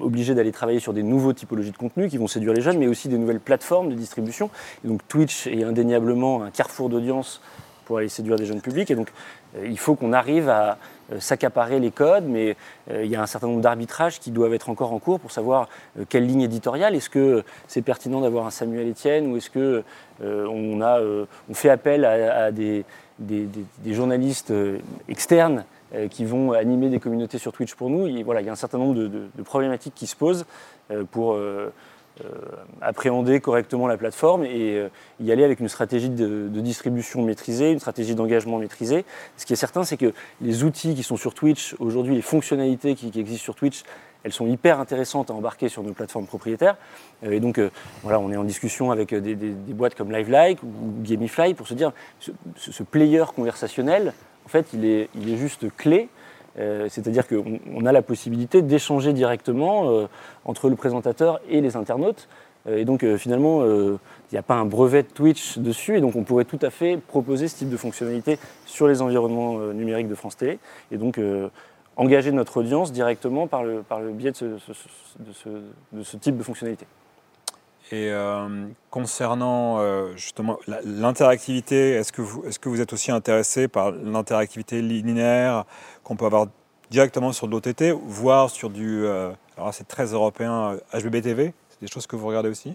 obligé 0.00 0.34
d'aller 0.34 0.52
travailler 0.52 0.80
sur 0.80 0.92
des 0.92 1.02
nouveaux 1.02 1.32
typologies 1.32 1.70
de 1.70 1.78
contenus 1.78 2.10
qui 2.10 2.18
vont 2.18 2.26
séduire 2.26 2.52
les 2.52 2.60
jeunes, 2.60 2.78
mais 2.78 2.88
aussi 2.88 3.08
des 3.08 3.16
nouvelles 3.16 3.40
plateformes 3.40 3.88
de 3.88 3.94
distribution. 3.94 4.50
Et 4.84 4.88
donc, 4.88 5.00
Twitch 5.08 5.46
est 5.46 5.64
indéniablement 5.64 6.42
un 6.42 6.50
carrefour 6.50 6.90
d'audience 6.90 7.40
pour 7.92 7.98
aller 7.98 8.08
séduire 8.08 8.36
des 8.36 8.46
jeunes 8.46 8.62
publics. 8.62 8.90
Et 8.90 8.94
donc, 8.94 9.12
euh, 9.54 9.66
il 9.66 9.78
faut 9.78 9.96
qu'on 9.96 10.14
arrive 10.14 10.48
à 10.48 10.78
euh, 11.12 11.20
s'accaparer 11.20 11.78
les 11.78 11.90
codes, 11.90 12.24
mais 12.26 12.56
euh, 12.90 13.04
il 13.04 13.10
y 13.10 13.16
a 13.16 13.20
un 13.20 13.26
certain 13.26 13.48
nombre 13.48 13.60
d'arbitrages 13.60 14.18
qui 14.18 14.30
doivent 14.30 14.54
être 14.54 14.70
encore 14.70 14.94
en 14.94 14.98
cours 14.98 15.20
pour 15.20 15.30
savoir 15.30 15.68
quelle 16.08 16.26
ligne 16.26 16.40
éditoriale. 16.40 16.94
Est-ce 16.94 17.10
que 17.10 17.44
c'est 17.68 17.82
pertinent 17.82 18.22
d'avoir 18.22 18.46
un 18.46 18.50
Samuel 18.50 18.88
Etienne 18.88 19.30
ou 19.30 19.36
est-ce 19.36 19.50
que 19.50 19.84
on, 20.22 21.26
fait 21.52 21.68
appel 21.68 22.06
à, 22.06 22.50
des, 22.50 22.86
des, 23.18 23.46
journalistes 23.92 24.54
externes 25.08 25.64
qui 26.10 26.24
vont 26.24 26.52
animer 26.52 26.88
des 26.88 26.98
communautés 26.98 27.36
sur 27.36 27.52
Twitch 27.52 27.74
pour 27.74 27.90
nous? 27.90 28.08
voilà, 28.24 28.40
il 28.40 28.46
y 28.46 28.48
a 28.48 28.52
un 28.52 28.56
certain 28.56 28.78
nombre 28.78 28.94
de, 28.94 29.08
de 29.08 29.42
problématiques 29.42 29.94
qui 29.94 30.06
se 30.06 30.16
posent 30.16 30.46
pour 31.10 31.36
appréhender 32.80 33.40
correctement 33.40 33.86
la 33.86 33.96
plateforme 33.96 34.44
et 34.44 34.76
euh, 34.76 34.88
y 35.20 35.32
aller 35.32 35.44
avec 35.44 35.60
une 35.60 35.68
stratégie 35.68 36.10
de, 36.10 36.48
distribution 36.48 37.22
maîtrisée, 37.22 37.72
une 37.72 37.78
stratégie 37.78 38.14
d'engagement 38.14 38.58
maîtrisée. 38.58 39.04
Ce 39.36 39.46
qui 39.46 39.52
est 39.52 39.56
certain, 39.56 39.84
c'est 39.84 39.96
que 39.96 40.12
les 40.40 40.64
outils 40.64 40.94
qui 40.94 41.02
sont 41.02 41.16
sur 41.16 41.34
Twitch, 41.34 41.74
aujourd'hui, 41.78 42.14
les 42.14 42.22
fonctionnalités 42.22 42.94
qui, 42.94 43.18
existent 43.18 43.44
sur 43.44 43.54
Twitch, 43.54 43.82
elles 44.24 44.32
sont 44.32 44.46
hyper 44.46 44.78
intéressantes 44.78 45.30
à 45.30 45.34
embarquer 45.34 45.68
sur 45.68 45.82
nos 45.82 45.92
plateformes 45.92 46.26
propriétaires. 46.26 46.76
Euh, 47.24 47.32
et 47.32 47.40
donc, 47.40 47.60
voilà, 48.02 48.20
on 48.20 48.30
est 48.30 48.36
en 48.36 48.44
discussion 48.44 48.90
avec 48.90 49.14
des, 49.14 49.34
boîtes 49.34 49.94
comme 49.94 50.12
LiveLike 50.12 50.62
ou 50.62 51.02
Gamifly 51.02 51.54
pour 51.54 51.66
se 51.66 51.74
dire, 51.74 51.92
ce, 52.20 52.82
player 52.82 53.24
conversationnel, 53.34 54.12
en 54.44 54.48
fait, 54.48 54.66
il 54.74 54.84
est 54.84 55.36
juste 55.36 55.66
clé 55.76 56.08
euh, 56.58 56.88
c'est-à-dire 56.90 57.26
qu'on 57.26 57.86
a 57.86 57.92
la 57.92 58.02
possibilité 58.02 58.62
d'échanger 58.62 59.12
directement 59.12 59.90
euh, 59.90 60.06
entre 60.44 60.68
le 60.68 60.76
présentateur 60.76 61.40
et 61.48 61.60
les 61.60 61.76
internautes. 61.76 62.28
Euh, 62.66 62.78
et 62.78 62.84
donc 62.84 63.04
finalement, 63.16 63.64
il 63.64 63.98
n'y 64.32 64.38
a 64.38 64.42
pas 64.42 64.54
un 64.54 64.64
brevet 64.64 65.02
de 65.02 65.08
Twitch 65.08 65.58
dessus, 65.58 65.96
et 65.96 66.00
donc 66.00 66.16
on 66.16 66.24
pourrait 66.24 66.44
tout 66.44 66.58
à 66.62 66.70
fait 66.70 66.96
proposer 66.96 67.48
ce 67.48 67.56
type 67.56 67.70
de 67.70 67.76
fonctionnalité 67.76 68.38
sur 68.66 68.86
les 68.86 69.02
environnements 69.02 69.58
numériques 69.72 70.08
de 70.08 70.14
France 70.14 70.36
Télé, 70.36 70.58
et 70.90 70.96
donc 70.96 71.18
engager 71.96 72.32
notre 72.32 72.58
audience 72.58 72.92
directement 72.92 73.46
par 73.46 73.64
le, 73.64 73.82
biais 74.12 74.32
de 74.32 76.02
ce 76.02 76.16
type 76.16 76.36
de 76.36 76.42
fonctionnalité. 76.42 76.86
Et 77.92 78.08
euh, 78.10 78.68
concernant 78.88 79.78
euh, 79.78 80.16
justement 80.16 80.58
l'interactivité, 80.86 81.90
est-ce 81.90 82.10
que, 82.10 82.22
vous, 82.22 82.80
êtes 82.80 82.94
aussi 82.94 83.12
intéressé 83.12 83.68
par 83.68 83.90
l'interactivité 83.90 84.80
linéaire 84.80 85.66
qu'on 86.02 86.16
peut 86.16 86.24
avoir 86.24 86.46
directement 86.90 87.32
sur 87.32 87.48
de 87.48 87.52
l'OTT, 87.52 87.94
voire 88.06 88.48
sur 88.48 88.70
du, 88.70 89.04
euh, 89.04 89.30
alors 89.58 89.74
c'est 89.74 89.86
très 89.86 90.06
européen, 90.06 90.78
HBBTV 90.94 91.52
C'est 91.68 91.80
des 91.82 91.86
choses 91.86 92.06
que 92.06 92.16
vous 92.16 92.26
regardez 92.26 92.48
aussi? 92.48 92.74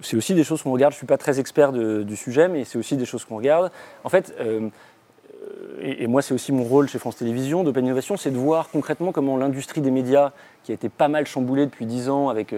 C'est 0.00 0.16
aussi 0.16 0.34
des 0.34 0.42
choses 0.42 0.64
qu'on 0.64 0.72
regarde. 0.72 0.92
Je 0.94 0.96
ne 0.96 1.00
suis 1.00 1.06
pas 1.06 1.18
très 1.18 1.38
expert 1.38 1.72
du 1.72 2.16
sujet, 2.16 2.48
mais 2.48 2.64
c'est 2.64 2.78
aussi 2.78 2.96
des 2.96 3.04
choses 3.04 3.24
qu'on 3.24 3.36
regarde. 3.36 3.70
En 4.02 4.08
fait, 4.08 4.34
et, 5.80 6.06
moi 6.06 6.22
c'est 6.22 6.34
aussi 6.34 6.52
mon 6.52 6.64
rôle 6.64 6.88
chez 6.88 6.98
France 6.98 7.16
Télévisions 7.16 7.64
d'Open 7.64 7.84
Innovation, 7.84 8.16
c'est 8.16 8.30
de 8.30 8.38
voir 8.38 8.70
concrètement 8.70 9.12
comment 9.12 9.36
l'industrie 9.36 9.80
des 9.80 9.90
médias, 9.90 10.32
qui 10.64 10.72
a 10.72 10.74
été 10.74 10.88
pas 10.88 11.08
mal 11.08 11.26
chamboulée 11.26 11.66
depuis 11.66 11.86
10 11.86 12.08
ans 12.08 12.28
avec 12.28 12.54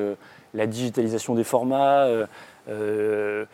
la 0.55 0.67
digitalisation 0.67 1.35
des 1.35 1.45
formats, 1.45 2.05
euh, 2.05 2.27
euh, 2.69 3.45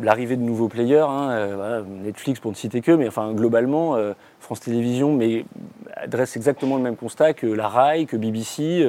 l'arrivée 0.00 0.36
de 0.36 0.42
nouveaux 0.42 0.68
players, 0.68 1.06
hein, 1.08 1.30
euh, 1.30 1.82
Netflix 2.02 2.40
pour 2.40 2.50
ne 2.50 2.56
citer 2.56 2.80
que, 2.80 2.92
mais 2.92 3.06
enfin 3.06 3.32
globalement, 3.32 3.96
France 4.40 4.60
Télévisions 4.60 5.18
adresse 5.96 6.36
exactement 6.36 6.76
le 6.76 6.82
même 6.82 6.96
constat 6.96 7.34
que 7.34 7.46
la 7.46 7.68
RAI, 7.68 8.06
que 8.06 8.16
BBC, 8.16 8.84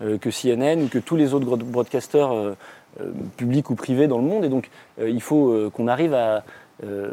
que 0.00 0.30
CNN 0.30 0.88
que 0.88 0.98
tous 0.98 1.16
les 1.16 1.34
autres 1.34 1.56
broadcasters 1.56 2.54
publics 3.36 3.70
ou 3.70 3.74
privés 3.74 4.08
dans 4.08 4.18
le 4.18 4.24
monde. 4.24 4.44
Et 4.44 4.48
donc 4.48 4.70
il 5.00 5.22
faut 5.22 5.70
qu'on 5.72 5.88
arrive 5.88 6.14
à 6.14 6.42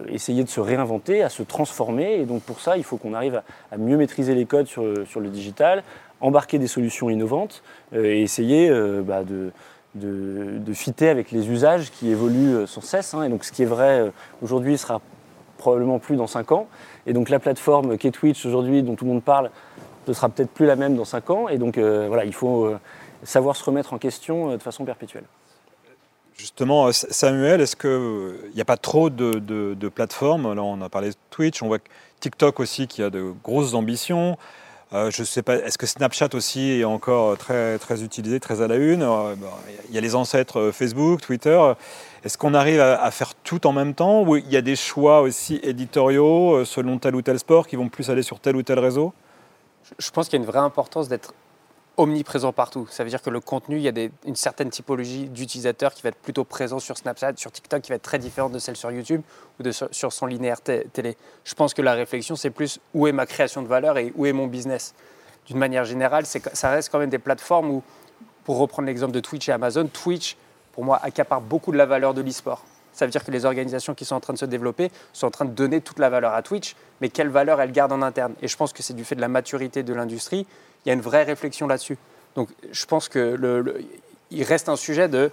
essayer 0.09 0.43
de 0.43 0.49
se 0.49 0.59
réinventer, 0.59 1.23
à 1.23 1.29
se 1.29 1.43
transformer. 1.43 2.19
Et 2.19 2.25
donc 2.25 2.41
pour 2.43 2.59
ça, 2.59 2.77
il 2.77 2.83
faut 2.83 2.97
qu'on 2.97 3.13
arrive 3.13 3.41
à, 3.71 3.77
mieux 3.77 3.97
maîtriser 3.97 4.35
les 4.35 4.45
codes 4.45 4.67
sur, 4.67 4.83
le 4.83 5.29
digital, 5.29 5.83
embarquer 6.21 6.59
des 6.59 6.67
solutions 6.67 7.09
innovantes 7.09 7.63
euh, 7.93 8.05
et 8.05 8.21
essayer 8.21 8.69
euh, 8.69 9.01
bah, 9.01 9.23
de, 9.23 9.51
de, 9.95 10.73
fitter 10.73 11.09
avec 11.09 11.31
les 11.31 11.49
usages 11.49 11.91
qui 11.91 12.09
évoluent 12.09 12.55
euh, 12.55 12.67
sans 12.67 12.81
cesse. 12.81 13.13
Hein. 13.13 13.23
Et 13.23 13.29
donc 13.29 13.43
ce 13.43 13.51
qui 13.51 13.63
est 13.63 13.67
vrai 13.67 14.11
aujourd'hui 14.41 14.77
sera 14.77 15.01
probablement 15.57 15.99
plus 15.99 16.15
dans 16.15 16.27
5 16.27 16.51
ans. 16.51 16.67
Et 17.05 17.13
donc 17.13 17.29
la 17.29 17.39
plateforme 17.39 17.97
qu'est 17.97 18.11
Twitch 18.11 18.45
aujourd'hui, 18.45 18.83
dont 18.83 18.95
tout 18.95 19.05
le 19.05 19.11
monde 19.11 19.23
parle, 19.23 19.49
ne 20.07 20.13
sera 20.13 20.29
peut-être 20.29 20.51
plus 20.51 20.65
la 20.65 20.75
même 20.75 20.95
dans 20.95 21.05
5 21.05 21.29
ans. 21.29 21.49
Et 21.49 21.57
donc 21.57 21.77
voilà, 21.77 22.25
il 22.25 22.33
faut 22.33 22.71
savoir 23.23 23.55
se 23.55 23.63
remettre 23.63 23.93
en 23.93 23.97
question 23.97 24.51
de 24.51 24.61
façon 24.61 24.85
perpétuelle. 24.85 25.23
Justement, 26.37 26.91
Samuel, 26.91 27.61
est-ce 27.61 27.77
qu'il 27.77 28.53
n'y 28.53 28.61
a 28.61 28.65
pas 28.65 28.75
trop 28.75 29.09
de, 29.09 29.89
plateformes? 29.89 30.53
Là, 30.53 30.61
on 30.61 30.81
a 30.81 30.89
parlé 30.89 31.09
de 31.09 31.15
Twitch, 31.29 31.63
on 31.63 31.67
voit 31.67 31.79
TikTok 32.19 32.59
aussi 32.59 32.87
qui 32.87 33.01
a 33.01 33.09
de 33.09 33.33
grosses 33.43 33.73
ambitions. 33.73 34.37
Euh, 34.93 35.09
je 35.11 35.23
sais 35.23 35.41
pas, 35.41 35.55
est-ce 35.55 35.77
que 35.77 35.87
Snapchat 35.87 36.29
aussi 36.33 36.79
est 36.79 36.83
encore 36.83 37.37
très, 37.37 37.79
très 37.79 38.03
utilisé, 38.03 38.39
très 38.39 38.61
à 38.61 38.67
la 38.67 38.75
une? 38.75 39.01
Euh, 39.01 39.35
Il 39.89 39.95
y 39.95 39.97
a 39.97 40.01
les 40.01 40.13
ancêtres 40.13 40.59
euh, 40.59 40.71
Facebook, 40.71 41.21
Twitter. 41.21 41.59
Est-ce 42.23 42.37
qu'on 42.37 42.53
arrive 42.53 42.81
à, 42.81 43.09
faire 43.11 43.33
tout 43.33 43.65
en 43.65 43.71
même 43.71 43.93
temps? 43.93 44.23
Ou 44.23 44.35
il 44.37 44.51
y 44.51 44.57
a 44.57 44.61
des 44.61 44.75
choix 44.75 45.21
aussi 45.21 45.59
éditoriaux 45.63 46.65
selon 46.65 46.99
tel 46.99 47.15
ou 47.15 47.21
tel 47.21 47.39
sport 47.39 47.67
qui 47.67 47.75
vont 47.75 47.87
plus 47.87 48.09
aller 48.09 48.23
sur 48.23 48.39
tel 48.39 48.55
ou 48.55 48.63
tel 48.63 48.79
réseau? 48.79 49.13
Je 49.99 50.09
pense 50.11 50.27
qu'il 50.27 50.39
y 50.39 50.41
a 50.41 50.43
une 50.43 50.49
vraie 50.49 50.59
importance 50.59 51.07
d'être 51.07 51.33
omniprésent 51.97 52.53
partout. 52.53 52.87
Ça 52.89 53.03
veut 53.03 53.09
dire 53.09 53.21
que 53.21 53.29
le 53.29 53.39
contenu, 53.39 53.77
il 53.77 53.81
y 53.83 53.87
a 53.87 54.09
une 54.25 54.35
certaine 54.35 54.69
typologie 54.69 55.27
d'utilisateurs 55.27 55.93
qui 55.93 56.01
va 56.01 56.09
être 56.09 56.17
plutôt 56.17 56.43
présent 56.43 56.79
sur 56.79 56.97
Snapchat, 56.97 57.33
sur 57.37 57.51
TikTok, 57.51 57.81
qui 57.81 57.89
va 57.89 57.95
être 57.95 58.01
très 58.01 58.19
différente 58.19 58.51
de 58.51 58.59
celle 58.59 58.75
sur 58.75 58.91
YouTube 58.91 59.21
ou 59.59 59.63
de, 59.63 59.71
sur 59.71 60.13
son 60.13 60.25
linéaire 60.25 60.61
télé. 60.61 61.17
Je 61.43 61.53
pense 61.53 61.73
que 61.73 61.81
la 61.81 61.93
réflexion, 61.93 62.35
c'est 62.35 62.49
plus 62.49 62.79
où 62.93 63.07
est 63.07 63.11
ma 63.11 63.25
création 63.25 63.61
de 63.61 63.67
valeur 63.67 63.97
et 63.97 64.11
où 64.15 64.25
est 64.25 64.33
mon 64.33 64.47
business. 64.47 64.93
D'une 65.47 65.57
manière 65.57 65.85
générale, 65.85 66.25
ça 66.25 66.69
reste 66.69 66.91
quand 66.91 66.99
même 66.99 67.09
des 67.09 67.19
plateformes 67.19 67.69
où, 67.69 67.83
pour 68.43 68.57
reprendre 68.57 68.87
l'exemple 68.87 69.13
de 69.13 69.19
Twitch 69.19 69.47
et 69.49 69.51
Amazon, 69.51 69.87
Twitch, 69.87 70.37
pour 70.73 70.83
moi, 70.83 70.99
accapare 71.01 71.41
beaucoup 71.41 71.71
de 71.71 71.77
la 71.77 71.85
valeur 71.85 72.13
de 72.13 72.21
l'e-sport. 72.21 72.63
Ça 72.95 73.05
veut 73.05 73.11
dire 73.11 73.23
que 73.23 73.31
les 73.31 73.45
organisations 73.45 73.93
qui 73.93 74.05
sont 74.05 74.15
en 74.15 74.19
train 74.19 74.33
de 74.33 74.39
se 74.39 74.45
développer 74.45 74.89
sont 75.13 75.27
en 75.27 75.31
train 75.31 75.45
de 75.45 75.51
donner 75.51 75.81
toute 75.81 75.99
la 75.99 76.09
valeur 76.09 76.33
à 76.33 76.41
Twitch, 76.41 76.75
mais 77.01 77.09
quelle 77.09 77.29
valeur 77.29 77.61
elles 77.61 77.73
gardent 77.73 77.91
en 77.91 78.01
interne? 78.01 78.33
Et 78.41 78.47
je 78.47 78.57
pense 78.57 78.73
que 78.73 78.81
c'est 78.81 78.93
du 78.93 79.03
fait 79.03 79.15
de 79.15 79.21
la 79.21 79.27
maturité 79.27 79.83
de 79.83 79.93
l'industrie 79.93 80.47
il 80.85 80.89
y 80.89 80.91
a 80.91 80.93
une 80.93 81.01
vraie 81.01 81.23
réflexion 81.23 81.67
là-dessus. 81.67 81.97
Donc 82.35 82.49
je 82.71 82.85
pense 82.85 83.09
que 83.09 83.75
il 84.31 84.43
reste 84.43 84.69
un 84.69 84.75
sujet 84.75 85.07
de 85.07 85.31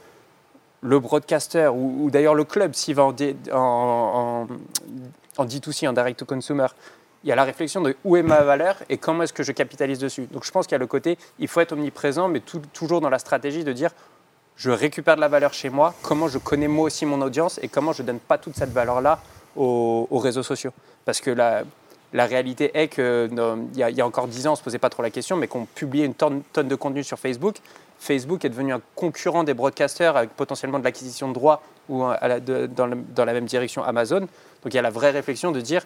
le 0.80 0.98
broadcaster 0.98 1.68
ou, 1.68 2.10
d'ailleurs 2.10 2.34
le 2.34 2.44
club 2.44 2.74
s'il 2.74 2.94
va 2.94 3.04
en, 3.04 4.46
D2C, 5.38 5.88
en 5.88 5.92
direct 5.92 6.18
to 6.18 6.24
consumer. 6.24 6.66
Il 7.24 7.28
y 7.28 7.32
a 7.32 7.36
la 7.36 7.44
réflexion 7.44 7.80
de 7.80 7.96
où 8.04 8.16
est 8.16 8.22
ma 8.22 8.42
valeur 8.42 8.76
et 8.88 8.98
comment 8.98 9.22
est-ce 9.22 9.32
que 9.32 9.44
je 9.44 9.52
capitalise 9.52 10.00
dessus. 10.00 10.26
Donc 10.32 10.44
je 10.44 10.50
pense 10.50 10.66
qu'il 10.66 10.74
y 10.74 10.76
a 10.76 10.78
le 10.78 10.88
côté, 10.88 11.18
il 11.38 11.46
faut 11.46 11.60
être 11.60 11.72
omniprésent, 11.72 12.28
mais 12.28 12.40
toujours 12.72 13.00
dans 13.00 13.10
la 13.10 13.20
stratégie 13.20 13.62
de 13.62 13.72
dire 13.72 13.90
je 14.56 14.70
récupère 14.70 15.16
de 15.16 15.20
la 15.20 15.28
valeur 15.28 15.52
chez 15.52 15.70
moi, 15.70 15.94
comment 16.02 16.28
je 16.28 16.38
connais 16.38 16.68
moi 16.68 16.84
aussi 16.84 17.06
mon 17.06 17.20
audience 17.22 17.58
et 17.62 17.68
comment 17.68 17.92
je 17.92 18.02
ne 18.02 18.08
donne 18.08 18.20
pas 18.20 18.38
toute 18.38 18.54
cette 18.54 18.70
valeur-là 18.70 19.20
aux, 19.56 20.06
aux, 20.10 20.18
réseaux 20.18 20.42
sociaux. 20.42 20.72
Parce 21.04 21.20
que 21.20 21.30
la, 21.30 21.64
réalité 22.12 22.70
est 22.74 22.88
qu'il 22.88 23.30
y, 23.74 24.00
a 24.00 24.06
encore 24.06 24.28
10 24.28 24.46
ans, 24.46 24.50
on 24.50 24.52
ne 24.52 24.58
se 24.58 24.62
posait 24.62 24.78
pas 24.78 24.90
trop 24.90 25.02
la 25.02 25.10
question, 25.10 25.36
mais 25.36 25.48
qu'on 25.48 25.64
publiait 25.64 26.06
une 26.06 26.14
tonne, 26.14 26.42
de 26.54 26.74
contenu 26.74 27.02
sur 27.02 27.18
Facebook. 27.18 27.56
Facebook 27.98 28.44
est 28.44 28.48
devenu 28.48 28.72
un 28.72 28.80
concurrent 28.94 29.44
des 29.44 29.54
broadcasters 29.54 30.16
avec 30.16 30.30
potentiellement 30.30 30.78
de 30.78 30.84
l'acquisition 30.84 31.28
de 31.28 31.34
droits 31.34 31.62
ou 31.88 32.02
dans, 32.02 32.86
la, 32.86 33.32
même 33.32 33.46
direction 33.46 33.82
Amazon. 33.84 34.20
Donc 34.20 34.72
il 34.72 34.74
y 34.74 34.78
a 34.78 34.82
la 34.82 34.90
vraie 34.90 35.10
réflexion 35.10 35.52
de 35.52 35.60
dire 35.60 35.82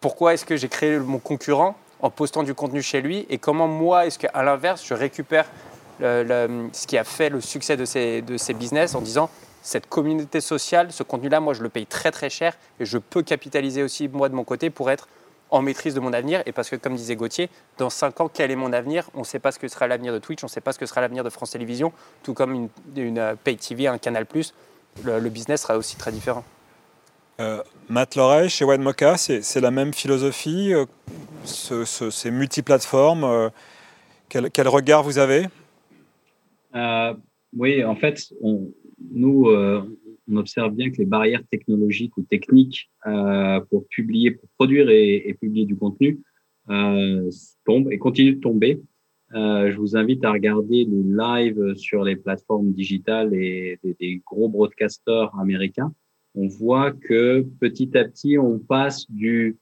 pourquoi 0.00 0.34
est-ce 0.34 0.44
que 0.44 0.56
j'ai 0.56 0.68
créé 0.68 0.98
mon 0.98 1.18
concurrent 1.18 1.76
en 2.00 2.10
postant 2.10 2.42
du 2.42 2.54
contenu 2.54 2.80
chez 2.80 3.00
lui 3.00 3.26
et 3.28 3.38
comment 3.38 3.66
moi 3.66 4.06
est-ce 4.06 4.18
qu'à 4.18 4.42
l'inverse 4.42 4.84
je 4.86 4.94
récupère 4.94 5.46
ce 6.00 6.86
qui 6.86 6.98
a 6.98 7.04
fait 7.04 7.28
le 7.28 7.40
succès 7.40 7.76
de 7.76 7.84
ces, 7.84 8.54
business 8.54 8.94
en 8.94 9.00
disant 9.00 9.30
cette 9.62 9.88
communauté 9.88 10.40
sociale, 10.40 10.92
ce 10.92 11.02
contenu-là, 11.02 11.40
moi, 11.40 11.52
je 11.52 11.62
le 11.62 11.68
paye 11.68 11.86
très 11.86 12.10
très 12.10 12.30
cher 12.30 12.56
et 12.80 12.84
je 12.84 12.98
peux 12.98 13.22
capitaliser 13.22 13.82
aussi, 13.82 14.08
moi, 14.08 14.28
de 14.28 14.34
mon 14.34 14.44
côté, 14.44 14.70
pour 14.70 14.90
être 14.90 15.08
en 15.50 15.62
maîtrise 15.62 15.94
de 15.94 16.00
mon 16.00 16.12
avenir. 16.12 16.42
Et 16.46 16.52
parce 16.52 16.70
que, 16.70 16.76
comme 16.76 16.94
disait 16.94 17.16
Gauthier, 17.16 17.50
dans 17.78 17.90
5 17.90 18.20
ans, 18.20 18.30
quel 18.32 18.50
est 18.50 18.56
mon 18.56 18.72
avenir? 18.72 19.10
On 19.14 19.20
ne 19.20 19.24
sait 19.24 19.38
pas 19.38 19.52
ce 19.52 19.58
que 19.58 19.68
sera 19.68 19.86
l'avenir 19.86 20.12
de 20.12 20.18
Twitch, 20.18 20.42
on 20.44 20.46
ne 20.46 20.50
sait 20.50 20.60
pas 20.60 20.72
ce 20.72 20.78
que 20.78 20.86
sera 20.86 21.00
l'avenir 21.00 21.24
de 21.24 21.30
France 21.30 21.50
Télévisions, 21.50 21.92
tout 22.22 22.34
comme 22.34 22.68
une, 22.96 23.18
euh, 23.18 23.34
Pay 23.42 23.56
TV, 23.56 23.88
un 23.88 23.98
Canal+, 23.98 24.26
le, 25.04 25.18
le 25.20 25.30
business 25.30 25.62
sera 25.62 25.76
aussi 25.76 25.96
très 25.96 26.12
différent. 26.12 26.44
Euh, 27.40 27.62
Matt 27.88 28.16
Loret, 28.16 28.48
chez 28.48 28.64
OneMocha, 28.64 29.16
c'est 29.16 29.60
la 29.60 29.70
même 29.70 29.94
philosophie, 29.94 30.74
euh, 30.74 30.86
ce, 31.44 31.84
ce, 31.84 32.10
ces 32.10 32.32
multiplateformes. 32.32 33.22
Euh, 33.24 33.48
quel, 34.28 34.68
regard 34.68 35.04
vous 35.04 35.18
avez? 35.18 35.46
Oui, 37.54 37.82
en 37.82 37.96
fait, 37.96 38.32
on, 38.42 38.72
nous, 39.10 39.48
euh, 39.48 39.82
on 40.30 40.36
observe 40.36 40.74
bien 40.74 40.90
que 40.90 40.98
les 40.98 41.06
barrières 41.06 41.42
technologiques 41.50 42.16
ou 42.16 42.22
techniques 42.22 42.90
euh, 43.06 43.60
pour 43.70 43.86
publier, 43.88 44.32
pour 44.32 44.48
produire 44.50 44.90
et, 44.90 45.34
publier 45.40 45.64
du 45.64 45.76
contenu 45.76 46.20
euh, 46.68 47.30
tombent 47.64 47.90
et 47.90 47.98
continuent 47.98 48.36
de 48.36 48.40
tomber. 48.40 48.80
je 49.32 49.76
vous 49.76 49.96
invite 49.96 50.24
à 50.24 50.32
regarder 50.32 50.84
les 50.84 51.02
lives 51.04 51.74
sur 51.76 52.04
les 52.04 52.16
plateformes 52.16 52.72
digitales 52.72 53.34
et 53.34 53.78
des, 53.82 54.22
gros 54.26 54.48
broadcasters 54.48 55.34
américains. 55.38 55.92
On 56.34 56.48
voit 56.48 56.92
que 56.92 57.46
petit 57.60 57.96
à 57.96 58.04
petit, 58.04 58.36
on 58.36 58.58
passe 58.58 59.10
du 59.10 59.56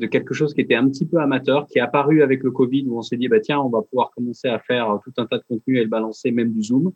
de 0.00 0.06
quelque 0.06 0.34
chose 0.34 0.54
qui 0.54 0.62
était 0.62 0.74
un 0.74 0.88
petit 0.88 1.04
peu 1.04 1.18
amateur, 1.18 1.66
qui 1.66 1.78
est 1.78 1.82
apparu 1.82 2.22
avec 2.22 2.42
le 2.42 2.50
Covid, 2.50 2.86
où 2.88 2.98
on 2.98 3.02
s'est 3.02 3.18
dit, 3.18 3.28
bah, 3.28 3.38
tiens, 3.38 3.60
on 3.60 3.68
va 3.68 3.82
pouvoir 3.82 4.10
commencer 4.10 4.48
à 4.48 4.58
faire 4.58 4.98
tout 5.04 5.12
un 5.18 5.26
tas 5.26 5.38
de 5.38 5.44
contenu 5.46 5.78
et 5.78 5.82
le 5.82 5.88
balancer, 5.88 6.32
même 6.32 6.52
du 6.52 6.62
Zoom. 6.62 6.92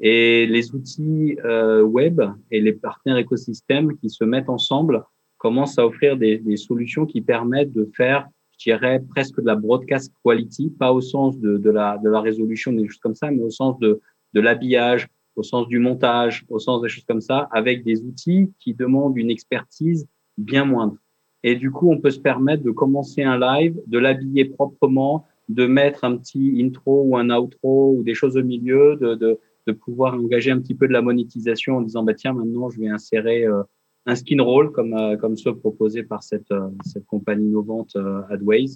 Et 0.00 0.46
les 0.46 0.74
outils 0.74 1.38
euh, 1.44 1.82
web 1.82 2.20
et 2.50 2.60
les 2.60 2.72
partenaires 2.72 3.18
écosystèmes 3.18 3.96
qui 3.98 4.08
se 4.08 4.24
mettent 4.24 4.48
ensemble 4.48 5.04
commencent 5.36 5.78
à 5.78 5.86
offrir 5.86 6.16
des, 6.16 6.56
solutions 6.56 7.04
qui 7.04 7.20
permettent 7.20 7.72
de 7.72 7.88
faire, 7.94 8.26
je 8.52 8.70
dirais, 8.70 9.02
presque 9.10 9.40
de 9.40 9.46
la 9.46 9.54
broadcast 9.54 10.12
quality, 10.24 10.70
pas 10.70 10.92
au 10.92 11.00
sens 11.00 11.38
de, 11.38 11.58
de, 11.58 11.70
la, 11.70 11.98
de 11.98 12.08
la 12.08 12.20
résolution 12.20 12.72
des 12.72 12.88
choses 12.88 12.98
comme 12.98 13.14
ça, 13.14 13.30
mais 13.30 13.42
au 13.42 13.50
sens 13.50 13.78
de, 13.78 14.00
de 14.32 14.40
l'habillage, 14.40 15.06
au 15.36 15.42
sens 15.42 15.68
du 15.68 15.78
montage, 15.78 16.44
au 16.48 16.58
sens 16.58 16.80
des 16.80 16.88
choses 16.88 17.04
comme 17.04 17.20
ça, 17.20 17.48
avec 17.52 17.84
des 17.84 18.02
outils 18.02 18.50
qui 18.58 18.74
demandent 18.74 19.16
une 19.16 19.30
expertise 19.30 20.08
bien 20.36 20.64
moindre. 20.64 20.96
Et 21.42 21.54
du 21.54 21.70
coup, 21.70 21.90
on 21.90 21.98
peut 21.98 22.10
se 22.10 22.20
permettre 22.20 22.62
de 22.62 22.70
commencer 22.70 23.22
un 23.22 23.38
live, 23.38 23.80
de 23.86 23.98
l'habiller 23.98 24.44
proprement, 24.44 25.26
de 25.48 25.66
mettre 25.66 26.04
un 26.04 26.16
petit 26.16 26.60
intro 26.62 27.04
ou 27.04 27.16
un 27.16 27.30
outro 27.30 27.94
ou 27.96 28.02
des 28.02 28.14
choses 28.14 28.36
au 28.36 28.42
milieu, 28.42 28.96
de, 28.96 29.14
de 29.14 29.38
de 29.68 29.72
pouvoir 29.72 30.14
engager 30.14 30.50
un 30.50 30.60
petit 30.60 30.74
peu 30.74 30.88
de 30.88 30.92
la 30.92 31.02
monétisation 31.02 31.76
en 31.76 31.82
disant 31.82 32.02
bah 32.02 32.14
tiens 32.14 32.32
maintenant 32.32 32.70
je 32.70 32.80
vais 32.80 32.88
insérer 32.88 33.44
euh, 33.44 33.62
un 34.06 34.14
skin 34.14 34.42
roll 34.42 34.72
comme 34.72 34.94
euh, 34.94 35.16
comme 35.16 35.36
ceux 35.36 35.54
proposés 35.54 36.02
par 36.02 36.22
cette 36.22 36.50
euh, 36.50 36.68
cette 36.84 37.06
compagnie 37.06 37.46
innovante 37.46 37.96
Adways 38.30 38.72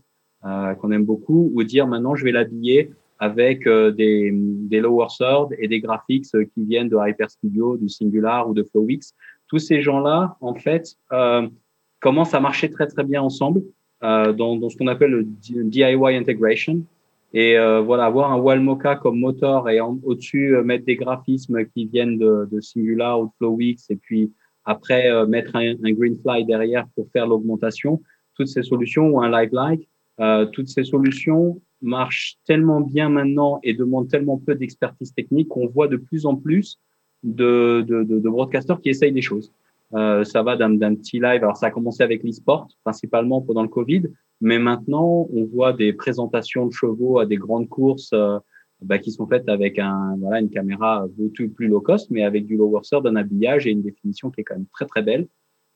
qu'on 0.78 0.90
aime 0.90 1.04
beaucoup 1.04 1.50
ou 1.54 1.62
dire 1.62 1.86
maintenant 1.86 2.14
je 2.14 2.24
vais 2.24 2.32
l'habiller 2.32 2.90
avec 3.18 3.68
des, 3.68 4.32
des 4.72 4.80
lower 4.80 5.06
third 5.16 5.54
et 5.60 5.68
des 5.68 5.78
graphics 5.78 6.26
qui 6.52 6.64
viennent 6.64 6.88
de 6.88 6.98
Hyper 7.00 7.30
Studio, 7.30 7.76
du 7.76 7.88
Singular 7.88 8.50
ou 8.50 8.52
de 8.52 8.64
Flowix. 8.64 9.14
Tous 9.46 9.60
ces 9.60 9.80
gens-là, 9.80 10.36
en 10.40 10.56
fait, 10.56 10.96
commencent 12.02 12.34
à 12.34 12.40
marcher 12.40 12.70
très 12.70 12.86
très 12.86 13.04
bien 13.04 13.22
ensemble 13.22 13.62
dans, 14.02 14.56
dans 14.56 14.68
ce 14.68 14.76
qu'on 14.76 14.88
appelle 14.88 15.12
le 15.12 15.24
DIY 15.24 16.16
integration. 16.16 16.84
Et 17.34 17.56
euh, 17.56 17.80
voilà, 17.80 18.04
avoir 18.04 18.30
un 18.32 18.36
Walmoka 18.36 18.96
comme 18.96 19.18
moteur 19.18 19.68
et 19.70 19.80
au-dessus 19.80 20.54
euh, 20.54 20.62
mettre 20.62 20.84
des 20.84 20.96
graphismes 20.96 21.64
qui 21.66 21.86
viennent 21.86 22.18
de, 22.18 22.46
de 22.50 22.60
Singular 22.60 23.20
ou 23.20 23.26
de 23.26 23.30
Flowix 23.38 23.88
et 23.88 23.96
puis 23.96 24.30
après 24.64 25.10
euh, 25.10 25.26
mettre 25.26 25.56
un, 25.56 25.72
un, 25.82 25.92
Greenfly 25.92 26.44
derrière 26.44 26.86
pour 26.94 27.08
faire 27.10 27.26
l'augmentation. 27.26 28.02
Toutes 28.34 28.48
ces 28.48 28.62
solutions 28.62 29.08
ou 29.08 29.22
un 29.22 29.30
Live 29.30 29.86
euh, 30.20 30.44
toutes 30.44 30.68
ces 30.68 30.84
solutions 30.84 31.60
marchent 31.80 32.36
tellement 32.44 32.82
bien 32.82 33.08
maintenant 33.08 33.60
et 33.62 33.72
demandent 33.72 34.08
tellement 34.08 34.36
peu 34.36 34.54
d'expertise 34.54 35.14
technique 35.14 35.48
qu'on 35.48 35.66
voit 35.66 35.88
de 35.88 35.96
plus 35.96 36.26
en 36.26 36.36
plus 36.36 36.78
de, 37.22 37.82
de, 37.88 38.02
de 38.04 38.28
broadcasters 38.28 38.80
qui 38.82 38.90
essayent 38.90 39.12
des 39.12 39.22
choses. 39.22 39.50
Euh, 39.94 40.24
ça 40.24 40.42
va 40.42 40.56
d'un 40.56 40.94
petit 40.94 41.18
live. 41.18 41.42
Alors, 41.42 41.56
ça 41.56 41.66
a 41.66 41.70
commencé 41.70 42.02
avec 42.02 42.22
l'e-sport, 42.22 42.68
principalement 42.82 43.42
pendant 43.42 43.62
le 43.62 43.68
Covid. 43.68 44.04
Mais 44.40 44.58
maintenant, 44.58 45.28
on 45.32 45.44
voit 45.44 45.72
des 45.72 45.92
présentations 45.92 46.66
de 46.66 46.72
chevaux 46.72 47.18
à 47.18 47.26
des 47.26 47.36
grandes 47.36 47.68
courses 47.68 48.10
euh, 48.14 48.38
bah, 48.80 48.98
qui 48.98 49.12
sont 49.12 49.26
faites 49.26 49.48
avec 49.48 49.78
un, 49.78 50.16
voilà, 50.18 50.40
une 50.40 50.50
caméra 50.50 51.06
beaucoup 51.16 51.48
plus 51.52 51.68
low 51.68 51.80
cost, 51.80 52.10
mais 52.10 52.22
avec 52.22 52.46
du 52.46 52.56
lower 52.56 52.80
third, 52.82 53.06
un 53.06 53.16
habillage 53.16 53.66
et 53.66 53.70
une 53.70 53.82
définition 53.82 54.30
qui 54.30 54.40
est 54.40 54.44
quand 54.44 54.54
même 54.54 54.66
très, 54.72 54.86
très 54.86 55.02
belle. 55.02 55.28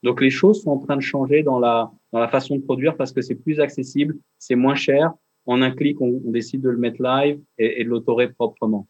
Donc, 0.03 0.21
les 0.21 0.31
choses 0.31 0.63
sont 0.63 0.71
en 0.71 0.79
train 0.79 0.97
de 0.97 1.03
changer 1.03 1.43
dans 1.43 1.59
la, 1.59 1.91
dans 2.13 2.19
la 2.19 2.29
façon 2.29 2.57
de 2.57 2.63
produire 2.63 2.97
parce 2.97 3.13
que 3.13 3.21
c'est 3.21 3.35
plus 3.35 3.61
accessible, 3.61 4.17
c'est 4.39 4.57
moins 4.57 4.75
cher. 4.75 5.13
En 5.45 5.63
un 5.63 5.71
clic, 5.71 6.01
on, 6.01 6.21
on 6.27 6.31
décide 6.31 6.63
de 6.63 6.71
le 6.71 6.79
mettre 6.79 7.03
live 7.03 7.41
et, 7.59 7.81
et 7.81 7.85
de 7.85 7.89
l'autorer 7.89 8.33
proprement. 8.33 8.89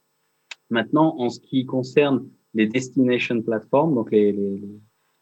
Maintenant, 0.70 1.16
en 1.18 1.28
ce 1.28 1.38
qui 1.40 1.66
concerne 1.66 2.26
les 2.54 2.66
destination 2.66 3.42
platforms, 3.42 3.94
donc 3.94 4.10
les, 4.10 4.32
les, 4.32 4.62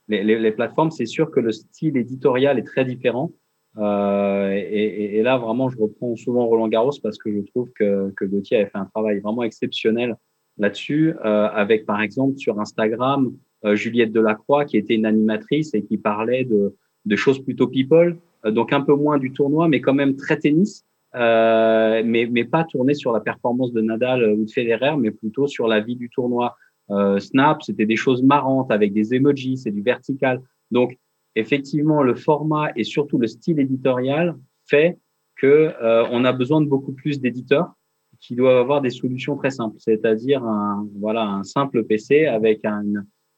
les, 0.08 0.22
les, 0.22 0.38
les 0.38 0.52
plateformes, 0.52 0.90
c'est 0.90 1.06
sûr 1.06 1.30
que 1.30 1.40
le 1.40 1.52
style 1.52 1.96
éditorial 1.96 2.58
est 2.58 2.64
très 2.64 2.84
différent. 2.84 3.32
Euh, 3.76 4.50
et, 4.52 5.16
et, 5.18 5.22
là, 5.22 5.36
vraiment, 5.36 5.68
je 5.68 5.78
reprends 5.78 6.14
souvent 6.14 6.46
Roland 6.46 6.68
Garros 6.68 6.92
parce 7.02 7.18
que 7.18 7.32
je 7.32 7.40
trouve 7.40 7.70
que, 7.72 8.12
que 8.16 8.24
Gauthier 8.24 8.58
avait 8.58 8.70
fait 8.70 8.78
un 8.78 8.84
travail 8.84 9.18
vraiment 9.18 9.42
exceptionnel 9.42 10.16
là-dessus, 10.58 11.14
euh, 11.24 11.48
avec 11.48 11.84
par 11.84 12.00
exemple 12.00 12.36
sur 12.38 12.60
Instagram 12.60 13.32
euh, 13.64 13.74
Juliette 13.74 14.12
Delacroix, 14.12 14.64
qui 14.64 14.76
était 14.76 14.94
une 14.94 15.06
animatrice 15.06 15.74
et 15.74 15.82
qui 15.82 15.98
parlait 15.98 16.44
de, 16.44 16.76
de 17.04 17.16
choses 17.16 17.42
plutôt 17.42 17.66
people, 17.66 18.16
euh, 18.44 18.50
donc 18.50 18.72
un 18.72 18.80
peu 18.80 18.94
moins 18.94 19.18
du 19.18 19.32
tournoi, 19.32 19.68
mais 19.68 19.80
quand 19.80 19.94
même 19.94 20.16
très 20.16 20.38
tennis, 20.38 20.84
euh, 21.14 22.02
mais, 22.04 22.28
mais 22.30 22.44
pas 22.44 22.64
tourné 22.64 22.94
sur 22.94 23.12
la 23.12 23.20
performance 23.20 23.72
de 23.72 23.80
Nadal 23.80 24.32
ou 24.32 24.44
de 24.44 24.50
Federer, 24.50 24.96
mais 24.98 25.10
plutôt 25.10 25.46
sur 25.46 25.66
la 25.66 25.80
vie 25.80 25.96
du 25.96 26.10
tournoi. 26.10 26.56
Euh, 26.90 27.18
Snap, 27.18 27.62
c'était 27.62 27.86
des 27.86 27.96
choses 27.96 28.22
marrantes 28.22 28.70
avec 28.70 28.92
des 28.92 29.14
emojis, 29.14 29.58
c'est 29.58 29.70
du 29.70 29.82
vertical. 29.82 30.42
Donc, 30.70 30.98
effectivement, 31.34 32.02
le 32.02 32.14
format 32.14 32.70
et 32.76 32.84
surtout 32.84 33.18
le 33.18 33.26
style 33.26 33.58
éditorial 33.58 34.36
fait 34.66 34.98
que 35.36 35.72
euh, 35.82 36.06
on 36.10 36.24
a 36.24 36.32
besoin 36.32 36.60
de 36.60 36.66
beaucoup 36.66 36.92
plus 36.92 37.20
d'éditeurs 37.20 37.72
qui 38.20 38.34
doivent 38.34 38.58
avoir 38.58 38.80
des 38.80 38.90
solutions 38.90 39.36
très 39.36 39.50
simples, 39.50 39.76
c'est-à-dire 39.78 40.42
un 40.44 40.86
voilà 40.98 41.26
un 41.26 41.42
simple 41.42 41.84
PC 41.84 42.26
avec 42.26 42.64
un, 42.64 42.84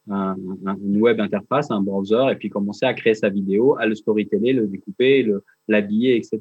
une 0.09 1.01
web 1.01 1.19
interface, 1.21 1.71
un 1.71 1.81
browser, 1.81 2.27
et 2.31 2.37
puis 2.37 2.51
commencer 2.51 2.87
à 2.87 2.95
créer 2.95 3.15
sa 3.15 3.29
vidéo, 3.29 3.77
à 3.79 3.87
le 3.87 3.95
storyteller, 3.95 4.53
le 4.53 4.67
découper, 4.67 5.27
l'habiller, 5.67 6.17
etc. 6.17 6.41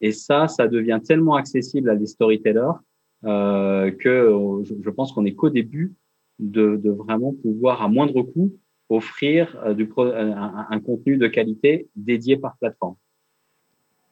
Et 0.00 0.12
ça, 0.12 0.48
ça 0.48 0.68
devient 0.68 1.00
tellement 1.04 1.34
accessible 1.34 1.90
à 1.90 1.96
des 1.96 2.06
storytellers 2.06 2.78
euh, 3.24 3.90
que 3.90 4.62
je, 4.62 4.90
pense 4.90 5.12
qu'on 5.12 5.24
est 5.24 5.34
qu'au 5.34 5.50
début 5.50 5.92
de, 6.40 6.90
vraiment 6.90 7.34
pouvoir, 7.42 7.82
à 7.82 7.88
moindre 7.88 8.22
coût, 8.22 8.52
offrir 8.88 9.56
euh, 9.64 9.74
du, 9.74 9.90
un, 9.96 10.80
contenu 10.80 11.16
de 11.16 11.28
qualité 11.28 11.88
dédié 11.94 12.36
par 12.36 12.56
plateforme. 12.58 12.96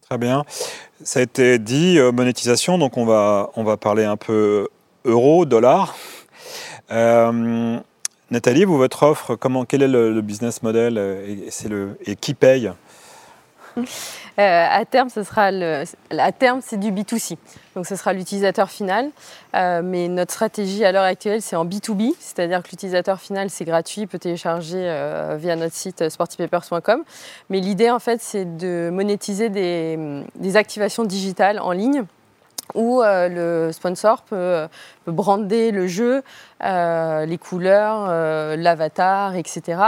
Très 0.02 0.18
bien. 0.18 0.44
Ça 1.02 1.20
a 1.20 1.22
été 1.22 1.58
dit, 1.58 1.98
euh, 1.98 2.12
monétisation, 2.12 2.78
donc 2.78 2.96
on 2.96 3.04
va, 3.04 3.76
parler 3.80 4.04
un 4.04 4.16
peu 4.16 4.68
euro, 5.04 5.44
dollar. 5.44 5.96
Euh, 6.90 7.78
Nathalie, 8.30 8.64
vous, 8.64 8.76
votre 8.76 9.02
offre, 9.02 9.34
comment, 9.36 9.64
quel 9.64 9.82
est 9.82 9.88
le, 9.88 10.20
business 10.20 10.62
model 10.62 10.98
et, 10.98 11.48
et 12.10 12.16
qui 12.16 12.34
paye? 12.34 12.70
Euh, 14.38 14.66
à 14.70 14.84
terme, 14.84 15.08
c'est 15.10 16.78
du 16.78 16.92
B2C. 16.92 17.36
Donc, 17.74 17.86
ce 17.86 17.96
sera 17.96 18.12
l'utilisateur 18.12 18.70
final. 18.70 19.10
Euh, 19.56 19.82
mais 19.82 20.08
notre 20.08 20.32
stratégie 20.32 20.84
à 20.84 20.92
l'heure 20.92 21.04
actuelle, 21.04 21.42
c'est 21.42 21.56
en 21.56 21.64
B2B, 21.64 22.12
c'est-à-dire 22.20 22.62
que 22.62 22.70
l'utilisateur 22.70 23.20
final, 23.20 23.50
c'est 23.50 23.64
gratuit, 23.64 24.06
peut 24.06 24.18
télécharger 24.18 24.82
euh, 24.82 25.36
via 25.38 25.56
notre 25.56 25.74
site 25.74 26.08
sportypapers.com. 26.08 27.02
Mais 27.50 27.60
l'idée, 27.60 27.90
en 27.90 27.98
fait, 27.98 28.20
c'est 28.20 28.56
de 28.56 28.90
monétiser 28.92 29.48
des 29.48 30.56
activations 30.56 31.04
digitales 31.04 31.58
en 31.58 31.72
ligne 31.72 32.04
où 32.74 33.02
euh, 33.02 33.28
le 33.28 33.72
sponsor 33.72 34.22
peut, 34.22 34.66
brander 35.06 35.70
le 35.70 35.86
jeu, 35.86 36.22
euh, 36.64 37.24
les 37.24 37.38
couleurs, 37.38 38.06
euh, 38.08 38.56
l'avatar, 38.56 39.36
etc. 39.36 39.80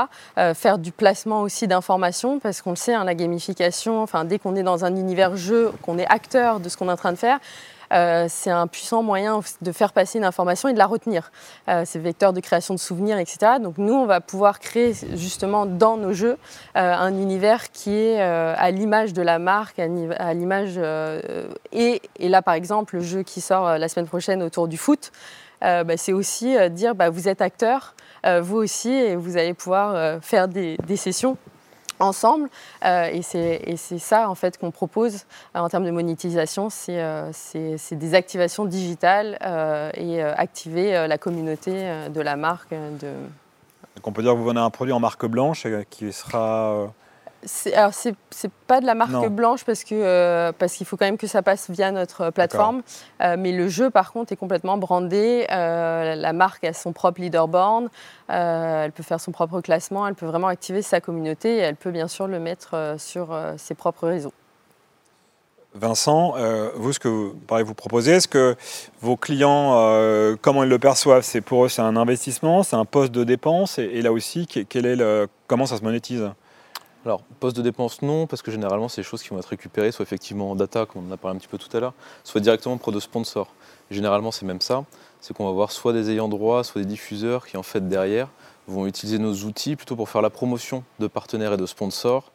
faire 0.55 0.79
du 0.79 0.93
placement 0.93 1.43
aussi 1.43 1.67
d'informations, 1.67 2.39
parce 2.39 2.63
qu'on 2.63 2.71
le 2.71 2.77
sait, 2.77 2.95
hein, 2.95 3.05
la 3.05 3.15
gamification, 3.15 4.03
enfin, 4.03 4.25
dès 4.25 4.39
qu'on 4.39 4.57
est 4.57 4.63
dans 4.63 4.85
un 4.85 4.97
univers 4.97 5.37
jeu, 5.37 5.73
qu'on 5.83 5.99
est 5.99 6.07
acteur 6.07 6.61
de 6.61 6.69
ce 6.69 6.77
qu'on 6.77 6.89
est 6.89 6.93
en 6.93 6.97
train 6.97 7.13
de 7.13 7.19
faire, 7.19 7.39
euh, 7.93 8.27
c'est 8.29 8.51
un 8.51 8.67
puissant 8.67 9.03
moyen 9.03 9.41
de 9.63 9.73
faire 9.73 9.93
passer 9.93 10.19
une 10.19 10.25
information 10.25 10.69
et 10.69 10.73
de 10.73 10.79
la 10.79 10.87
retenir. 10.87 11.31
Euh, 11.69 11.83
c'est 11.85 11.99
vecteur 11.99 12.33
de 12.33 12.41
création 12.41 12.75
de 12.75 12.79
souvenirs, 12.79 13.19
etc. 13.19 13.55
Donc 13.61 13.79
nous, 13.79 13.95
on 13.95 14.07
va 14.07 14.21
pouvoir 14.21 14.61
créer 14.61 14.95
justement 15.15 15.67
dans 15.67 15.97
nos 15.97 16.13
jeux 16.13 16.37
euh, 16.77 16.95
un 16.95 17.15
univers 17.15 17.71
qui 17.73 17.97
est 17.97 18.21
à 18.21 18.71
l'image 18.71 19.13
de 19.13 19.23
la 19.23 19.39
marque, 19.39 19.79
à 19.79 20.35
l'image... 20.35 20.81
Et, 21.73 22.03
et, 22.19 22.29
là, 22.29 22.43
par 22.43 22.55
exemple, 22.55 22.97
le 22.97 23.03
jeu 23.03 23.23
qui 23.23 23.41
sort 23.41 23.79
la 23.79 23.89
semaine 23.89 24.07
prochaine 24.07 24.43
autour 24.43 24.69
du 24.69 24.77
foot, 24.77 25.13
bah, 25.61 25.97
c'est 25.97 26.13
aussi 26.13 26.57
dire 26.71 26.95
bah, 26.95 27.11
vous 27.11 27.29
êtes 27.29 27.41
acteur, 27.41 27.95
vous 28.41 28.57
aussi, 28.57 28.91
et 28.91 29.17
vous 29.17 29.37
allez 29.37 29.55
pouvoir 29.55 30.21
faire 30.23 30.49
des, 30.49 30.77
des 30.87 30.97
sessions 30.97 31.37
ensemble. 32.01 32.49
Euh, 32.85 33.11
et 33.13 33.23
c'est 33.23 33.99
ça 33.99 34.29
en 34.29 34.35
fait 34.35 34.59
qu'on 34.59 34.71
propose 34.71 35.27
euh, 35.55 35.61
en 35.61 35.69
termes 35.69 35.85
de 35.85 35.91
monétisation, 35.91 36.71
c'est 36.71 37.01
euh, 37.01 37.31
des 37.93 38.15
activations 38.15 38.65
digitales 38.65 39.39
et 39.95 40.23
activer 40.23 41.07
la 41.07 41.19
communauté 41.19 41.91
de 42.13 42.21
la 42.21 42.37
marque. 42.37 42.71
De... 42.71 43.13
on 44.05 44.13
peut 44.13 44.23
dire 44.23 44.33
que 44.33 44.39
vous 44.39 44.45
vendez 44.45 44.61
un 44.61 44.71
produit 44.71 44.93
en 44.93 45.01
marque 45.01 45.27
blanche 45.27 45.67
qui 45.91 46.13
sera 46.13 46.93
alors, 47.75 47.95
c'est, 47.95 48.15
pas 48.67 48.81
de 48.81 48.87
la 48.87 48.95
marque 48.95 49.29
blanche 49.29 49.65
parce, 49.65 49.85
que, 49.85 49.95
euh, 49.95 50.53
parce 50.57 50.75
qu'il 50.75 50.87
faut 50.87 50.97
quand 50.97 51.07
même 51.07 51.17
que 51.17 51.27
ça 51.27 51.43
passe 51.43 51.71
via 51.71 51.91
notre 51.91 52.31
plateforme. 52.31 52.83
Euh, 53.23 53.37
mais 53.39 53.53
le 53.53 53.69
jeu, 53.69 53.91
par 53.91 54.13
contre, 54.13 54.33
est 54.33 54.37
complètement 54.37 54.77
brandé. 54.77 55.47
Euh, 55.51 56.15
la 56.15 56.33
marque 56.33 56.65
a 56.65 56.73
son 56.73 56.93
propre 56.93 57.21
leaderboard. 57.21 57.89
elle 58.29 58.93
peut 58.93 59.03
faire 59.03 59.21
son 59.21 59.33
propre 59.33 59.61
classement. 59.61 60.07
Elle 60.07 60.15
peut 60.15 60.27
vraiment 60.27 60.49
activer 60.49 60.83
sa 60.83 61.01
communauté 61.01 61.57
et 61.57 61.61
elle 61.61 61.77
peut 61.77 61.91
bien 61.91 62.09
sûr 62.09 62.27
le 62.27 62.39
mettre 62.39 62.97
sur 62.99 63.37
ses 63.57 63.75
propres 63.75 64.09
réseaux. 64.09 64.33
Vincent, 65.73 66.35
vous, 66.75 66.93
ce 66.93 66.99
que 66.99 67.09
vous, 67.09 67.35
pareil, 67.47 67.65
vous 67.65 67.75
proposez, 67.75 68.13
est-ce 68.13 68.29
que 68.29 68.57
vos 69.01 69.17
clients, 69.17 69.73
comment 70.43 70.65
ils 70.65 70.69
le 70.69 70.79
perçoivent? 70.79 71.23
C'est 71.23 71.41
pour 71.41 71.65
eux, 71.65 71.69
c'est 71.69 71.83
un 71.83 71.97
investissement, 71.97 72.65
c'est 72.65 72.77
un 72.77 72.85
poste 72.85 73.13
de 73.13 73.25
dépense, 73.25 73.79
et, 73.79 74.03
là 74.03 74.13
aussi, 74.13 74.47
quel 74.47 74.85
est 74.85 74.97
le, 74.97 75.29
comment 75.47 75.67
ça 75.67 75.77
se 75.77 75.85
monétise? 75.85 76.29
Alors, 77.07 77.23
poste 77.41 77.57
de 77.57 77.63
dépense, 77.63 78.03
non, 78.03 78.27
parce 78.27 78.43
que 78.43 78.51
généralement, 78.51 78.89
c'est 78.89 79.01
des 79.01 79.07
choses 79.07 79.23
qui 79.23 79.31
vont 79.31 79.39
être 79.39 79.47
récupérées, 79.47 79.91
soit 79.91 80.03
effectivement 80.03 80.51
en 80.51 80.55
data, 80.55 80.85
comme 80.85 81.07
on 81.07 81.09
en 81.09 81.13
a 81.13 81.17
parlé 81.17 81.37
un 81.37 81.39
petit 81.39 81.49
peu 81.49 81.57
tout 81.57 81.75
à 81.75 81.81
l'heure, 81.81 81.95
soit 82.25 82.43
directement 82.43 82.77
pour 82.77 82.93
de 82.93 83.01
sponsors. 83.01 83.55
généralement, 83.91 84.31
c'est 84.31 84.45
même 84.45 84.61
ça, 84.61 84.85
c'est 85.23 85.35
qu'on 85.35 85.45
va 85.45 85.51
avoir 85.51 85.73
soit 85.73 85.95
des 85.95 86.11
ayants 86.11 86.29
droit, 86.29 86.63
soit 86.63 86.83
des 86.83 86.87
diffuseurs 86.87 87.47
qui, 87.47 87.57
en 87.57 87.63
fait, 87.63 87.89
derrière, 87.89 88.29
vont 88.69 88.87
utiliser 88.87 89.19
nos 89.19 89.33
outils 89.33 89.77
plutôt 89.77 89.97
pour 89.97 90.11
faire 90.11 90.21
la 90.21 90.31
promotion 90.31 90.85
de 90.99 91.07
partenaires 91.07 91.55
et 91.55 91.57
de 91.57 91.67
sponsors, 91.67 92.33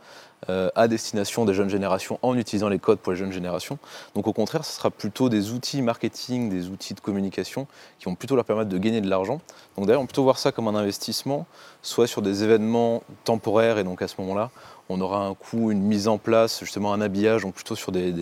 à 0.47 0.87
destination 0.87 1.43
des 1.43 1.55
jeunes 1.55 1.69
générations 1.69 2.19
en 2.21 2.37
utilisant 2.37 2.69
les 2.69 2.77
codes 2.77 2.99
pour 2.99 3.11
les 3.11 3.17
jeunes 3.17 3.31
générations. 3.31 3.79
Donc 4.13 4.27
au 4.27 4.33
contraire, 4.33 4.63
ce 4.63 4.73
sera 4.73 4.91
plutôt 4.91 5.27
des 5.27 5.51
outils 5.51 5.81
marketing, 5.81 6.49
des 6.49 6.69
outils 6.69 6.93
de 6.93 6.99
communication 6.99 7.65
qui 7.97 8.05
vont 8.05 8.15
plutôt 8.15 8.35
leur 8.35 8.45
permettre 8.45 8.69
de 8.69 8.77
gagner 8.77 9.01
de 9.01 9.09
l'argent. 9.09 9.41
Donc 9.75 9.87
d'ailleurs, 9.87 10.01
on 10.01 10.05
peut 10.05 10.09
plutôt 10.09 10.23
voir 10.23 10.37
ça 10.37 10.51
comme 10.51 10.67
un 10.67 10.75
investissement, 10.75 11.47
soit 11.81 12.07
sur 12.07 12.21
des 12.21 12.43
événements 12.43 13.01
temporaires, 13.23 13.77
et 13.77 13.83
donc 13.83 14.01
à 14.01 14.07
ce 14.07 14.15
moment-là, 14.19 14.51
on 14.87 15.01
aura 15.01 15.25
un 15.25 15.33
coût, 15.33 15.71
une 15.71 15.81
mise 15.81 16.07
en 16.07 16.17
place, 16.17 16.59
justement 16.59 16.93
un 16.93 17.01
habillage, 17.01 17.41
donc 17.41 17.55
plutôt 17.55 17.75
sur 17.75 17.91
des, 17.91 18.13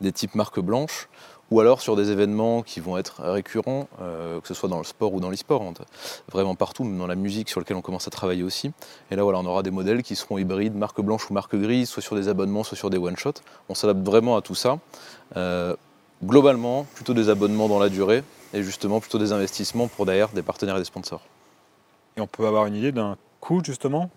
des 0.00 0.12
types 0.12 0.34
marques 0.34 0.60
blanches, 0.60 1.08
ou 1.50 1.60
alors 1.60 1.80
sur 1.80 1.96
des 1.96 2.10
événements 2.10 2.62
qui 2.62 2.80
vont 2.80 2.98
être 2.98 3.22
récurrents, 3.22 3.88
euh, 4.00 4.40
que 4.40 4.48
ce 4.48 4.54
soit 4.54 4.68
dans 4.68 4.78
le 4.78 4.84
sport 4.84 5.14
ou 5.14 5.20
dans 5.20 5.30
l'e-sport, 5.30 5.62
hein, 5.62 5.72
vraiment 6.30 6.54
partout, 6.54 6.84
même 6.84 6.98
dans 6.98 7.06
la 7.06 7.14
musique 7.14 7.48
sur 7.48 7.60
laquelle 7.60 7.76
on 7.76 7.82
commence 7.82 8.08
à 8.08 8.10
travailler 8.10 8.42
aussi. 8.42 8.72
Et 9.10 9.16
là, 9.16 9.22
voilà, 9.22 9.38
on 9.38 9.46
aura 9.46 9.62
des 9.62 9.70
modèles 9.70 10.02
qui 10.02 10.16
seront 10.16 10.38
hybrides, 10.38 10.74
marque 10.74 11.00
blanche 11.00 11.30
ou 11.30 11.34
marque 11.34 11.54
grise, 11.54 11.88
soit 11.88 12.02
sur 12.02 12.16
des 12.16 12.28
abonnements, 12.28 12.64
soit 12.64 12.76
sur 12.76 12.90
des 12.90 12.98
one-shots. 12.98 13.42
On 13.68 13.74
s'adapte 13.74 14.00
vraiment 14.00 14.36
à 14.36 14.42
tout 14.42 14.54
ça. 14.56 14.78
Euh, 15.36 15.76
globalement, 16.24 16.84
plutôt 16.94 17.14
des 17.14 17.28
abonnements 17.28 17.68
dans 17.68 17.78
la 17.78 17.88
durée 17.88 18.24
et 18.52 18.62
justement 18.62 19.00
plutôt 19.00 19.18
des 19.18 19.32
investissements 19.32 19.86
pour 19.88 20.06
derrière 20.06 20.30
des 20.30 20.42
partenaires 20.42 20.76
et 20.76 20.80
des 20.80 20.84
sponsors. 20.84 21.22
Et 22.16 22.20
on 22.20 22.26
peut 22.26 22.46
avoir 22.46 22.66
une 22.66 22.74
idée 22.74 22.92
d'un 22.92 23.16
coût 23.40 23.62
justement? 23.62 24.10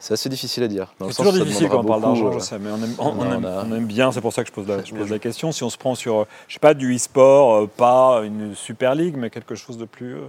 C'est 0.00 0.14
assez 0.14 0.30
difficile 0.30 0.62
à 0.62 0.68
dire. 0.68 0.92
C'est 0.98 1.16
toujours 1.16 1.34
difficile 1.34 1.68
quand 1.68 1.80
on 1.80 1.84
parle 1.84 2.00
d'argent, 2.00 2.32
je 2.32 2.38
sais, 2.38 2.58
mais 2.58 2.70
on 2.98 3.72
aime, 3.72 3.86
bien, 3.86 4.10
c'est 4.10 4.22
pour 4.22 4.32
ça 4.32 4.42
que 4.42 4.48
je 4.48 4.52
pose, 4.52 4.66
la, 4.66 4.82
je 4.82 4.94
pose 4.94 5.10
la, 5.10 5.18
question. 5.18 5.52
Si 5.52 5.62
on 5.62 5.68
se 5.68 5.76
prend 5.76 5.94
sur, 5.94 6.26
je 6.48 6.54
sais 6.54 6.58
pas, 6.58 6.72
du 6.72 6.96
e-sport, 6.96 7.54
euh, 7.54 7.66
pas 7.66 8.22
une 8.24 8.54
super 8.54 8.94
ligue, 8.94 9.16
mais 9.16 9.28
quelque 9.28 9.54
chose 9.54 9.76
de 9.76 9.84
plus. 9.84 10.14
Euh, 10.14 10.28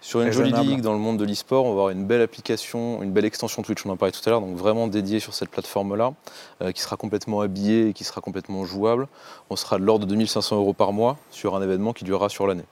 sur 0.00 0.20
une 0.20 0.32
jolie 0.32 0.52
ligue 0.52 0.80
dans 0.80 0.92
le 0.92 0.98
monde 0.98 1.18
de 1.18 1.24
l'e-sport, 1.24 1.64
on 1.64 1.68
va 1.68 1.72
avoir 1.72 1.90
une 1.90 2.06
belle 2.06 2.22
application, 2.22 3.02
une 3.02 3.12
belle 3.12 3.24
extension 3.24 3.62
Twitch, 3.62 3.84
on 3.86 3.90
en 3.90 3.96
parlait 3.96 4.12
tout 4.12 4.20
à 4.26 4.30
l'heure, 4.30 4.40
donc 4.40 4.56
vraiment 4.56 4.86
dédiée 4.86 5.20
sur 5.20 5.32
cette 5.32 5.50
plateforme-là, 5.50 6.12
euh, 6.62 6.72
qui 6.72 6.80
sera 6.80 6.96
complètement 6.96 7.40
habillée 7.40 7.88
et 7.88 7.92
qui 7.92 8.04
sera 8.04 8.20
complètement 8.20 8.64
jouable. 8.64 9.08
On 9.50 9.56
sera 9.56 9.78
de 9.78 9.84
l'ordre 9.84 10.04
de 10.04 10.10
2500 10.10 10.56
euros 10.56 10.74
par 10.74 10.92
mois 10.92 11.18
sur 11.30 11.56
un 11.56 11.62
événement 11.62 11.92
qui 11.92 12.04
durera 12.04 12.28
sur 12.28 12.46
l'année. 12.46 12.64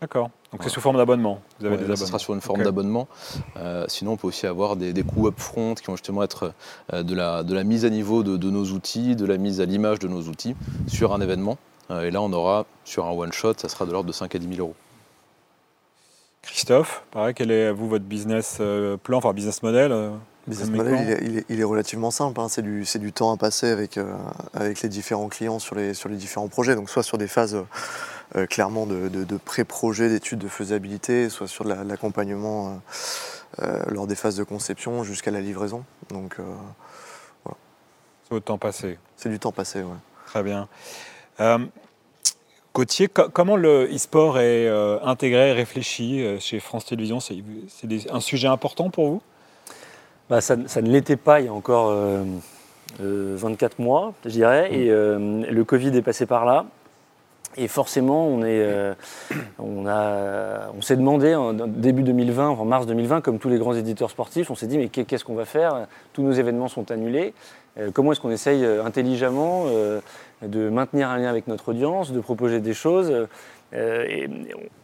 D'accord. 0.00 0.30
Donc 0.54 0.62
c'est 0.62 0.70
sous 0.70 0.80
forme 0.80 0.98
d'abonnement. 0.98 1.40
Vous 1.58 1.66
avez 1.66 1.76
des 1.76 1.96
Ça 1.96 2.06
sera 2.06 2.20
sur 2.20 2.32
une 2.32 2.40
forme 2.40 2.62
d'abonnement. 2.62 3.08
Euh, 3.56 3.86
sinon, 3.88 4.12
on 4.12 4.16
peut 4.16 4.28
aussi 4.28 4.46
avoir 4.46 4.76
des, 4.76 5.02
coûts 5.02 5.26
upfront 5.26 5.74
qui 5.74 5.84
vont 5.86 5.96
justement 5.96 6.22
être 6.22 6.52
euh, 6.92 7.02
de, 7.02 7.12
la, 7.12 7.42
de, 7.42 7.52
la, 7.54 7.64
mise 7.64 7.84
à 7.84 7.90
niveau 7.90 8.22
de, 8.22 8.50
nos 8.50 8.64
outils, 8.66 9.16
de 9.16 9.26
la 9.26 9.36
mise 9.36 9.60
à 9.60 9.64
l'image 9.64 9.98
de 9.98 10.06
nos 10.06 10.22
outils 10.22 10.54
sur 10.86 11.12
un 11.12 11.20
événement. 11.20 11.58
Euh, 11.90 12.02
et 12.02 12.12
là, 12.12 12.22
on 12.22 12.32
aura 12.32 12.66
sur 12.84 13.04
un 13.04 13.10
one 13.10 13.32
shot, 13.32 13.54
ça 13.56 13.68
sera 13.68 13.84
de 13.84 13.90
l'ordre 13.90 14.06
de 14.06 14.12
5 14.12 14.32
à 14.32 14.38
10 14.38 14.46
000 14.46 14.60
euros. 14.60 14.76
Christophe, 16.42 17.02
pareil, 17.10 17.34
quel 17.34 17.50
est 17.50 17.72
vous 17.72 17.88
votre 17.88 18.04
business 18.04 18.60
plan, 19.02 19.18
enfin 19.18 19.32
business 19.32 19.62
model 19.62 20.12
business 20.46 20.68
model, 20.68 21.42
il 21.48 21.60
est, 21.60 21.64
relativement 21.64 22.10
simple. 22.10 22.38
Hein. 22.38 22.48
C'est 22.48 22.60
du, 22.60 22.84
du, 23.00 23.12
temps 23.12 23.32
à 23.32 23.38
passer 23.38 23.70
avec, 23.70 23.98
avec 24.52 24.82
les 24.82 24.90
différents 24.90 25.28
clients 25.28 25.58
sur 25.58 25.74
les, 25.74 25.94
sur 25.94 26.10
les 26.10 26.16
différents 26.16 26.48
projets. 26.48 26.76
Donc 26.76 26.90
soit 26.90 27.02
sur 27.02 27.16
des 27.16 27.28
phases 27.28 27.56
euh, 28.36 28.46
clairement 28.46 28.86
de, 28.86 29.36
pré-projet, 29.36 30.08
d'études 30.08 30.40
de 30.40 30.48
faisabilité, 30.48 31.28
soit 31.28 31.46
sur 31.46 31.64
l'accompagnement 31.64 32.68
euh, 32.68 33.62
euh, 33.62 33.82
lors 33.88 34.06
des 34.06 34.16
phases 34.16 34.36
de 34.36 34.42
conception 34.42 35.04
jusqu'à 35.04 35.30
la 35.30 35.40
livraison. 35.40 35.84
Donc 36.08 36.36
voilà. 37.44 37.58
C'est 38.28 38.34
du 38.34 38.42
temps 38.42 38.58
passé. 38.58 38.98
C'est 39.16 39.28
du 39.28 39.38
temps 39.38 39.52
passé, 39.52 39.82
oui. 39.82 39.96
Très 40.26 40.42
bien. 40.42 40.68
Gauthier, 42.74 43.08
comment 43.08 43.54
le 43.54 43.88
e-sport 43.94 44.40
est 44.40 44.68
intégré, 45.02 45.52
réfléchi 45.52 46.24
chez 46.40 46.58
France 46.58 46.86
Télévisions? 46.86 47.20
C'est 47.20 48.10
un 48.10 48.20
sujet 48.20 48.48
important 48.48 48.90
pour 48.90 49.08
vous? 49.08 49.22
Bah, 50.28 50.40
ça, 50.40 50.56
ne 50.56 50.90
l'était 50.90 51.16
pas 51.16 51.40
il 51.40 51.46
y 51.46 51.48
a 51.48 51.52
encore 51.52 51.94
24 52.98 53.78
mois, 53.78 54.12
je 54.24 54.30
dirais, 54.30 54.70
mmh. 54.70 55.44
et 55.44 55.50
le 55.52 55.64
Covid 55.64 55.96
est 55.96 56.02
passé 56.02 56.26
par 56.26 56.44
là. 56.44 56.66
Et 57.56 57.68
forcément, 57.68 58.26
on 58.26 58.40
euh, 58.42 58.94
on 59.58 59.86
on 59.86 60.82
s'est 60.82 60.96
demandé 60.96 61.34
en 61.34 61.52
début 61.52 62.02
2020, 62.02 62.48
en 62.48 62.64
mars 62.64 62.86
2020, 62.86 63.20
comme 63.20 63.38
tous 63.38 63.48
les 63.48 63.58
grands 63.58 63.74
éditeurs 63.74 64.10
sportifs, 64.10 64.50
on 64.50 64.54
s'est 64.54 64.66
dit 64.66 64.78
mais 64.78 64.88
qu'est-ce 64.88 65.24
qu'on 65.24 65.34
va 65.34 65.44
faire? 65.44 65.86
Tous 66.12 66.22
nos 66.22 66.32
événements 66.32 66.68
sont 66.68 66.90
annulés. 66.90 67.32
Euh, 67.78 67.90
comment 67.92 68.12
est-ce 68.12 68.20
qu'on 68.20 68.30
essaye 68.30 68.64
euh, 68.64 68.84
intelligemment 68.84 69.66
de 70.42 70.68
maintenir 70.68 71.08
un 71.08 71.18
lien 71.18 71.28
avec 71.28 71.46
notre 71.46 71.70
audience, 71.70 72.12
de 72.12 72.20
proposer 72.20 72.60
des 72.60 72.74
choses 72.74 73.12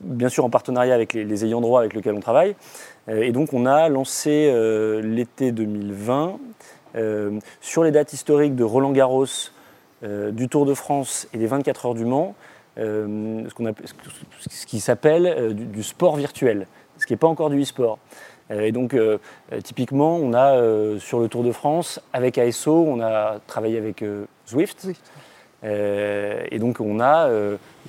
bien 0.00 0.28
sûr 0.28 0.44
en 0.44 0.50
partenariat 0.50 0.94
avec 0.94 1.12
les, 1.12 1.44
ayants 1.44 1.60
droit 1.60 1.78
avec 1.78 1.94
lesquels 1.94 2.14
on 2.14 2.20
travaille. 2.20 2.56
et 3.08 3.30
donc 3.30 3.52
on 3.52 3.64
a 3.64 3.88
lancé 3.88 4.52
l'été 5.04 5.52
2020 5.52 6.38
sur 7.60 7.84
les 7.84 7.92
dates 7.92 8.12
historiques 8.12 8.56
de 8.56 8.64
Roland 8.64 8.90
Garros, 8.90 9.26
du 10.02 10.48
Tour 10.48 10.66
de 10.66 10.74
France 10.74 11.28
et 11.32 11.38
des 11.38 11.46
24 11.46 11.86
heures 11.86 11.94
du 11.94 12.04
Mans, 12.04 12.34
ce, 12.76 13.46
ce, 14.48 14.66
qui 14.66 14.80
s'appelle 14.80 15.54
du, 15.54 15.82
sport 15.82 16.16
virtuel, 16.16 16.66
ce 16.98 17.06
qui 17.06 17.12
n'est 17.12 17.18
pas 17.18 17.28
encore 17.28 17.50
du 17.50 17.60
e-sport. 17.60 17.98
Euh, 18.50 18.62
et 18.62 18.72
donc, 18.72 18.94
euh, 18.94 19.18
euh, 19.52 19.60
typiquement, 19.60 20.16
on 20.16 20.34
a 20.34 20.98
sur 20.98 21.20
le 21.20 21.28
Tour 21.28 21.44
de 21.44 21.52
France, 21.52 22.00
avec 22.12 22.38
ASO, 22.38 22.84
on 22.86 23.00
a 23.00 23.38
travaillé 23.46 23.78
avec 23.78 24.04
Zwift. 24.48 24.88
et 25.62 26.58
donc, 26.58 26.80
on 26.80 27.00
a 27.00 27.28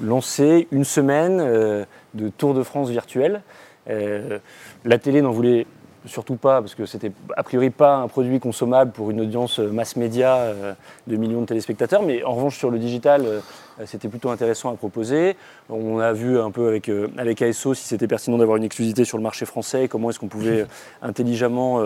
lancé 0.02 0.68
une 0.72 0.84
semaine 0.84 1.86
de 2.14 2.30
Tour 2.30 2.54
de 2.54 2.64
France 2.64 2.90
virtuel. 2.90 3.42
la 3.88 4.98
télé 4.98 5.22
n'en 5.22 5.32
voulait 5.32 5.66
surtout 6.06 6.36
pas, 6.36 6.62
parce 6.62 6.76
que 6.76 6.86
c'était 6.86 7.12
a 7.38 7.44
priori 7.44 7.70
pas 7.70 7.98
un 7.98 8.08
produit 8.08 8.40
consommable 8.40 8.92
pour 8.92 9.12
une 9.12 9.22
audience 9.22 9.60
mass 9.60 9.96
média 9.96 10.36
euh, 10.38 10.74
de 11.08 11.16
millions 11.16 11.42
de 11.42 11.46
téléspectateurs, 11.46 12.02
mais 12.02 12.24
en 12.24 12.34
revanche 12.34 12.58
sur 12.58 12.72
le 12.72 12.80
digital, 12.80 13.24
euh, 13.26 13.40
c'était 13.86 14.08
plutôt 14.08 14.30
intéressant 14.30 14.72
à 14.72 14.76
proposer. 14.76 15.36
On 15.70 16.00
a 16.00 16.12
vu 16.14 16.40
un 16.40 16.52
peu 16.52 16.68
avec, 16.68 16.90
euh, 16.90 17.08
avec 17.18 17.42
ASO 17.42 17.74
si 17.74 17.84
c'était 17.84 18.08
pertinent 18.08 18.38
d'avoir 18.38 18.58
une 18.58 18.64
exclusivité 18.64 19.06
sur 19.06 19.18
le 19.18 19.24
marché 19.24 19.46
français, 19.46 19.88
comment 19.88 20.10
est-ce 20.10 20.20
qu'on 20.20 20.28
pouvait 20.28 20.66
intelligemment 21.02 21.82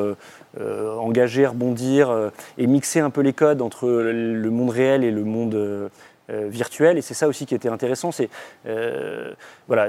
engager, 0.99 1.45
rebondir 1.45 2.32
et 2.57 2.68
mixer 2.68 2.99
un 2.99 3.09
peu 3.09 3.22
les 3.22 3.34
codes 3.34 3.61
entre 3.61 3.88
le 3.89 4.49
monde 4.49 4.70
réel 4.70 5.03
et 5.03 5.11
le 5.11 5.24
monde 5.24 5.89
virtuel. 6.30 6.97
Et 6.97 7.01
c'est 7.01 7.13
ça 7.13 7.28
aussi 7.28 7.45
qui 7.45 7.55
était 7.55 7.70
intéressant. 7.70 8.11
C'est 8.11 8.30
voilà, 9.68 9.88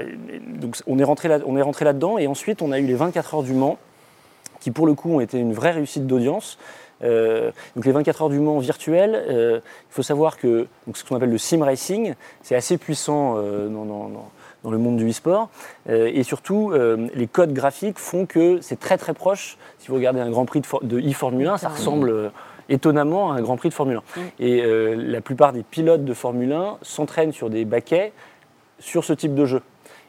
donc 0.59 0.77
on 0.87 0.99
est 0.99 1.03
rentré 1.03 1.27
là, 1.27 1.39
on 1.45 1.57
est 1.57 1.61
rentré 1.61 1.85
là-dedans 1.85 2.17
et 2.17 2.27
ensuite 2.27 2.61
on 2.61 2.71
a 2.71 2.79
eu 2.79 2.85
les 2.85 2.95
24 2.95 3.35
heures 3.35 3.43
du 3.43 3.53
Mans 3.53 3.77
qui 4.67 4.71
pour 4.71 4.85
le 4.85 4.95
coup 4.95 5.13
ont 5.13 5.21
été 5.21 5.39
une 5.39 5.53
vraie 5.53 5.71
réussite 5.71 6.07
d'audience. 6.07 6.57
Euh, 7.01 7.51
donc 7.77 7.85
les 7.85 7.93
24 7.93 8.23
heures 8.23 8.29
du 8.29 8.39
Mans 8.39 8.59
virtuelles, 8.59 9.23
euh, 9.29 9.61
il 9.63 9.93
faut 9.93 10.03
savoir 10.03 10.37
que 10.37 10.67
donc 10.85 10.97
ce 10.97 11.05
qu'on 11.05 11.15
appelle 11.15 11.29
le 11.29 11.37
sim 11.37 11.63
racing, 11.63 12.15
c'est 12.41 12.55
assez 12.55 12.77
puissant 12.77 13.35
euh, 13.37 13.69
dans, 13.69 14.69
le 14.69 14.77
monde 14.77 14.97
du 14.97 15.09
e-sport. 15.09 15.47
et 15.87 16.23
surtout, 16.23 16.73
les 17.13 17.27
codes 17.27 17.53
graphiques 17.53 17.97
font 17.97 18.25
que 18.25 18.59
c'est 18.59 18.77
très 18.77 18.97
très 18.97 19.13
proche. 19.13 19.57
Si 19.79 19.87
vous 19.87 19.95
regardez 19.95 20.19
un 20.19 20.29
Grand 20.29 20.43
Prix 20.43 20.61
de, 20.81 20.99
e-Formule 20.99 21.47
1, 21.47 21.57
ça 21.59 21.69
ressemble 21.69 22.33
étonnamment 22.67 23.31
à 23.31 23.37
un 23.37 23.41
Grand 23.41 23.55
Prix 23.55 23.69
de 23.69 23.73
Formule 23.73 24.01
1. 24.17 24.21
Et 24.43 24.61
la 24.93 25.21
plupart 25.21 25.53
des 25.53 25.63
pilotes 25.63 26.03
de 26.03 26.13
Formule 26.13 26.51
1 26.51 26.79
s'entraînent 26.81 27.31
sur 27.31 27.49
des 27.49 27.63
baquets 27.63 28.11
sur 28.79 29.05
ce 29.05 29.13
type 29.13 29.35
de 29.35 29.45
jeu. 29.45 29.61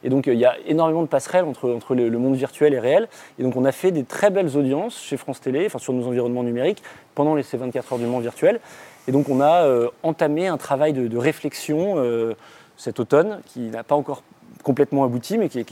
Et 0.05 0.11
donc, 0.11 0.29
euh, 0.29 0.35
il 0.35 0.41
y 0.41 0.45
a 0.45 0.57
énormément 0.67 1.03
de 1.03 1.09
passerelles 1.09 1.45
entre, 1.45 1.95
le, 1.95 2.11
monde 2.19 2.37
virtuel 2.37 2.75
et 2.75 2.79
réel. 2.79 3.09
Et 3.39 3.43
donc, 3.43 3.57
on 3.57 3.65
a 3.65 3.73
fait 3.73 3.91
des 3.91 4.05
très 4.05 4.31
belles 4.31 4.57
audiences 4.57 5.01
chez 5.01 5.17
France 5.17 5.41
Télé, 5.41 5.67
enfin, 5.67 5.79
sur 5.79 5.93
nos 5.93 6.07
environnements 6.07 6.43
numériques, 6.43 6.83
pendant 7.15 7.35
les, 7.35 7.43
ces 7.43 7.57
24 7.57 7.93
heures 7.93 7.99
du 7.99 8.07
monde 8.07 8.23
virtuel. 8.23 8.61
Et 9.07 9.13
donc, 9.13 9.29
on 9.29 9.41
a 9.41 9.65
euh, 9.65 9.89
entamé 10.03 10.47
un 10.47 10.57
travail 10.57 10.93
de, 10.93 11.17
réflexion 11.17 11.95
euh, 11.97 12.35
cet 12.77 13.01
automne, 13.01 13.41
qui 13.47 13.61
n'a 13.61 13.83
pas 13.83 13.95
encore 13.95 14.23
complètement 14.63 15.05
abouti, 15.05 15.39
mais 15.39 15.49
qui, 15.49 15.65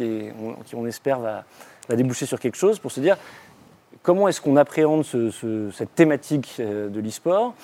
on, 0.74 0.86
espère, 0.86 1.20
va, 1.20 1.44
déboucher 1.90 2.26
sur 2.26 2.40
quelque 2.40 2.56
chose 2.56 2.78
pour 2.78 2.90
se 2.90 3.00
dire 3.00 3.16
comment 4.02 4.28
est-ce 4.28 4.40
qu'on 4.40 4.56
appréhende 4.56 5.04
cette 5.04 5.94
thématique 5.94 6.60
de 6.60 7.00
l'e-sport? 7.00 7.54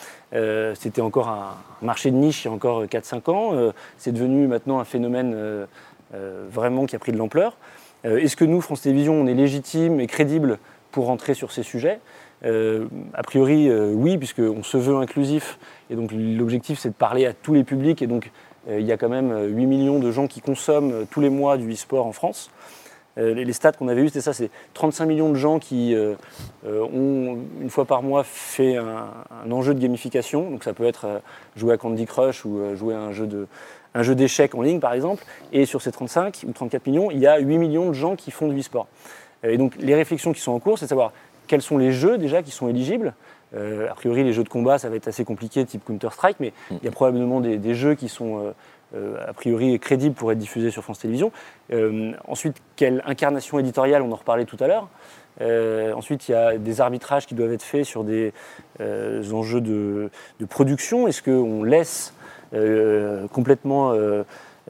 C'était 0.74 1.00
encore 1.00 1.28
un 1.28 1.56
marché 1.80 2.10
de 2.10 2.16
niche 2.16 2.44
il 2.44 2.48
y 2.48 2.50
a 2.50 2.54
encore 2.54 2.84
4-5 2.84 3.30
ans. 3.30 3.72
c'est 3.96 4.12
devenu 4.12 4.48
maintenant 4.48 4.80
un 4.80 4.84
phénomène 4.84 5.66
vraiment 6.12 6.86
qui 6.86 6.96
a 6.96 6.98
pris 6.98 7.12
de 7.12 7.16
l'ampleur. 7.16 7.56
Euh, 8.04 8.18
est-ce 8.18 8.36
que 8.36 8.44
nous, 8.44 8.60
France 8.60 8.82
Télévisions, 8.82 9.14
on 9.14 9.26
est 9.26 9.34
légitime 9.34 10.00
et 10.00 10.06
crédible 10.06 10.58
pour 10.90 11.06
rentrer 11.06 11.34
sur 11.34 11.52
ces 11.52 11.62
sujets? 11.62 12.00
Euh, 12.44 12.86
A 13.14 13.22
priori, 13.22 13.70
oui, 13.70 14.18
puisqu'on 14.18 14.62
se 14.62 14.76
veut 14.76 14.96
inclusif. 14.96 15.58
Et 15.90 15.96
donc 15.96 16.10
l'objectif, 16.12 16.78
c'est 16.78 16.90
de 16.90 16.94
parler 16.94 17.26
à 17.26 17.32
tous 17.32 17.54
les 17.54 17.64
publics. 17.64 18.02
Et 18.02 18.06
donc 18.06 18.30
il 18.68 18.82
y 18.82 18.92
a 18.92 18.96
quand 18.96 19.08
même 19.08 19.56
8 19.56 19.66
millions 19.66 19.98
de 19.98 20.10
gens 20.12 20.28
qui 20.28 20.40
consomment 20.40 21.06
tous 21.10 21.20
les 21.20 21.30
mois 21.30 21.56
du 21.56 21.72
e-sport 21.72 22.06
en 22.06 22.12
France. 22.12 22.50
les, 23.16 23.52
stats 23.52 23.72
qu'on 23.72 23.88
avait 23.88 24.02
eus, 24.02 24.08
c'était 24.08 24.20
ça, 24.20 24.32
c'est 24.32 24.50
35 24.74 25.06
millions 25.06 25.30
de 25.30 25.34
gens 25.34 25.58
qui 25.58 25.96
ont 26.64 27.38
une 27.60 27.70
fois 27.70 27.84
par 27.84 28.02
mois 28.02 28.22
fait 28.22 28.76
un, 28.76 29.08
un, 29.44 29.50
enjeu 29.50 29.74
de 29.74 29.80
gamification. 29.80 30.50
Donc 30.50 30.62
ça 30.62 30.74
peut 30.74 30.84
être 30.84 31.22
jouer 31.56 31.74
à 31.74 31.76
Candy 31.76 32.06
Crush 32.06 32.44
ou 32.44 32.60
jouer 32.76 32.94
à 32.94 33.00
un 33.00 33.12
jeu 33.12 33.26
de, 33.26 33.48
un 33.94 34.02
jeu 34.02 34.14
d'échecs 34.14 34.54
en 34.54 34.62
ligne 34.62 34.80
par 34.80 34.92
exemple, 34.92 35.24
et 35.52 35.66
sur 35.66 35.82
ces 35.82 35.92
35 35.92 36.44
ou 36.46 36.52
34 36.52 36.86
millions, 36.86 37.10
il 37.10 37.18
y 37.18 37.26
a 37.26 37.38
8 37.38 37.58
millions 37.58 37.88
de 37.88 37.94
gens 37.94 38.16
qui 38.16 38.30
font 38.30 38.48
du 38.48 38.58
e-sport. 38.58 38.86
Et 39.42 39.58
donc 39.58 39.74
les 39.78 39.94
réflexions 39.94 40.32
qui 40.32 40.40
sont 40.40 40.52
en 40.52 40.58
cours, 40.58 40.78
c'est 40.78 40.86
de 40.86 40.90
savoir 40.90 41.12
quels 41.46 41.62
sont 41.62 41.78
les 41.78 41.92
jeux 41.92 42.18
déjà 42.18 42.42
qui 42.42 42.50
sont 42.50 42.68
éligibles. 42.68 43.14
Euh, 43.54 43.90
a 43.90 43.94
priori, 43.94 44.24
les 44.24 44.32
jeux 44.32 44.44
de 44.44 44.48
combat, 44.48 44.78
ça 44.78 44.88
va 44.88 44.96
être 44.96 45.08
assez 45.08 45.24
compliqué, 45.24 45.64
type 45.64 45.84
Counter-Strike, 45.84 46.36
mais 46.40 46.52
mm. 46.70 46.74
il 46.80 46.84
y 46.84 46.88
a 46.88 46.90
probablement 46.90 47.40
des, 47.40 47.74
jeux 47.74 47.94
qui 47.94 48.08
sont 48.08 48.38
euh, 48.38 48.52
euh, 48.94 49.28
a 49.28 49.32
priori 49.32 49.78
crédibles 49.78 50.14
pour 50.14 50.32
être 50.32 50.38
diffusés 50.38 50.70
sur 50.70 50.82
France 50.82 51.00
Télévisions. 51.00 51.32
ensuite, 52.26 52.56
quelle 52.76 53.02
incarnation 53.04 53.58
éditoriale, 53.58 54.02
on 54.02 54.12
en 54.12 54.16
reparlait 54.16 54.44
tout 54.44 54.56
à 54.60 54.66
l'heure. 54.66 54.88
ensuite, 55.96 56.28
il 56.28 56.32
y 56.32 56.34
a 56.34 56.56
des 56.56 56.80
arbitrages 56.80 57.26
qui 57.26 57.34
doivent 57.34 57.52
être 57.52 57.62
faits 57.62 57.84
sur 57.84 58.04
des 58.04 58.32
enjeux 59.32 59.60
de, 59.60 60.10
de 60.40 60.44
production. 60.46 61.06
Est-ce 61.08 61.22
qu'on 61.22 61.64
laisse 61.64 62.14
euh, 62.14 62.21
complètement 63.32 63.92
euh, 63.92 64.24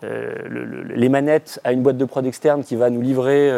euh, 0.05 0.85
les 0.97 1.11
manettes 1.11 1.61
à 1.65 1.73
une 1.73 1.83
boîte 1.83 1.99
de 1.99 2.05
prod 2.07 2.25
externe 2.25 2.65
qui 2.65 2.77
va 2.77 2.89
nous 2.89 3.03
livrer 3.03 3.53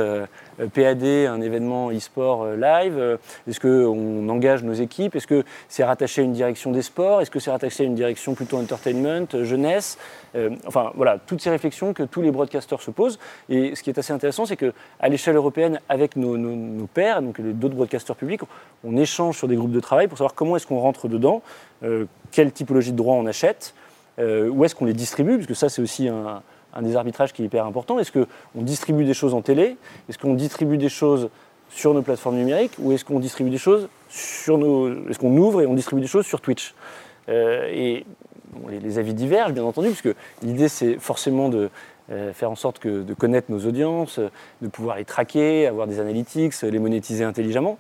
PAD, 0.75 1.05
un 1.05 1.41
événement 1.41 1.91
e-sport 1.91 2.49
live 2.57 3.19
Est-ce 3.49 3.61
qu'on 3.61 4.29
engage 4.29 4.65
nos 4.65 4.73
équipes? 4.73 5.15
Est-ce 5.15 5.29
que 5.29 5.45
c'est 5.69 5.85
rattaché 5.85 6.23
à 6.23 6.25
une 6.25 6.33
direction 6.33 6.73
des 6.73 6.83
sports? 6.83 7.21
Est-ce 7.21 7.31
que 7.31 7.39
c'est 7.39 7.53
rattaché 7.53 7.85
à 7.85 7.87
une 7.87 7.95
direction 7.95 8.35
plutôt 8.35 8.59
entertainment, 8.59 9.27
jeunesse? 9.43 9.97
Enfin 10.67 10.91
voilà, 10.97 11.19
toutes 11.25 11.41
ces 11.41 11.51
réflexions 11.51 11.95
que 11.95 12.03
tous 12.03 12.21
les 12.21 12.33
broadcasters 12.33 12.83
se 12.83 12.91
posent. 12.91 13.21
Et 13.49 13.77
ce 13.77 13.83
qui 13.83 13.91
est 13.91 13.99
assez 13.99 14.13
intéressant, 14.13 14.45
c'est 14.45 14.57
qu'à 14.57 15.09
l'échelle 15.09 15.37
européenne, 15.37 15.81
avec 15.89 16.17
nos, 16.17 16.37
nos, 16.37 16.87
pairs, 16.89 17.23
donc 17.23 17.41
d'autres 17.41 17.77
broadcasters 17.77 18.17
publics, 18.17 18.41
on 18.83 18.97
échange 18.97 19.39
sur 19.39 19.47
des 19.47 19.57
groupes 19.57 19.73
de 19.73 19.81
travail 19.81 20.09
pour 20.09 20.19
savoir 20.19 20.35
comment 20.35 20.57
est-ce 20.57 20.67
qu'on 20.67 20.81
rentre 20.81 21.09
dedans, 21.09 21.43
quelle 22.33 22.53
typologie 22.53 22.93
de 22.93 22.97
droits 22.97 23.15
on 23.15 23.27
achète. 23.27 23.75
Euh, 24.19 24.49
où 24.49 24.65
est-ce 24.65 24.75
qu'on 24.75 24.85
les 24.85 24.93
distribue 24.93 25.37
Parce 25.37 25.47
que 25.47 25.55
ça, 25.55 25.69
c'est 25.69 25.83
aussi 25.83 26.09
un, 26.09 26.43
des 26.83 26.97
arbitrages 26.97 27.33
qui 27.33 27.43
est 27.43 27.47
hyper 27.47 27.67
important. 27.67 27.99
Est-ce 27.99 28.13
qu'on 28.13 28.63
distribue 28.63 29.05
des 29.05 29.15
choses 29.15 29.35
en 29.35 29.43
télé? 29.43 29.77
Est-ce 30.09 30.19
qu'on 30.19 30.35
distribue 30.35 30.79
des 30.79 30.89
choses 30.89 31.31
sur 31.71 31.95
nos 31.95 32.03
plateformes 32.03 32.37
numériques? 32.37 32.73
Ou 32.79 32.93
est-ce 32.93 33.05
qu'on 33.05 33.19
distribue 33.19 33.51
des 33.51 33.59
choses 33.59 33.89
sur 34.09 34.59
nos. 34.59 35.09
Est-ce 35.09 35.19
qu'on 35.19 35.37
ouvre 35.37 35.63
et 35.63 35.67
on 35.67 35.75
distribue 35.75 36.03
des 36.03 36.09
choses 36.09 36.27
sur 36.27 36.41
Twitch? 36.41 36.75
Euh, 37.29 37.69
Et 37.73 38.05
les, 38.69 38.99
avis 38.99 39.15
divergent, 39.15 39.53
bien 39.53 39.65
entendu, 39.65 39.89
puisque 39.89 40.17
l'idée, 40.43 40.69
c'est 40.69 40.99
forcément 40.99 41.49
de. 41.49 41.71
Euh, 42.13 42.35
faire 42.35 42.51
en 42.51 42.55
sorte 42.55 42.81
que, 42.81 43.03
de 43.03 43.15
connaître 43.15 43.51
nos 43.51 43.65
audiences, 43.65 44.21
de 44.61 44.69
pouvoir 44.69 44.97
les 44.97 45.07
traquer, 45.07 45.67
avoir 45.67 45.87
des 45.87 46.01
analytics, 46.01 46.61
les 46.61 46.79
monétiser 46.79 47.25
intelligemment. 47.25 47.79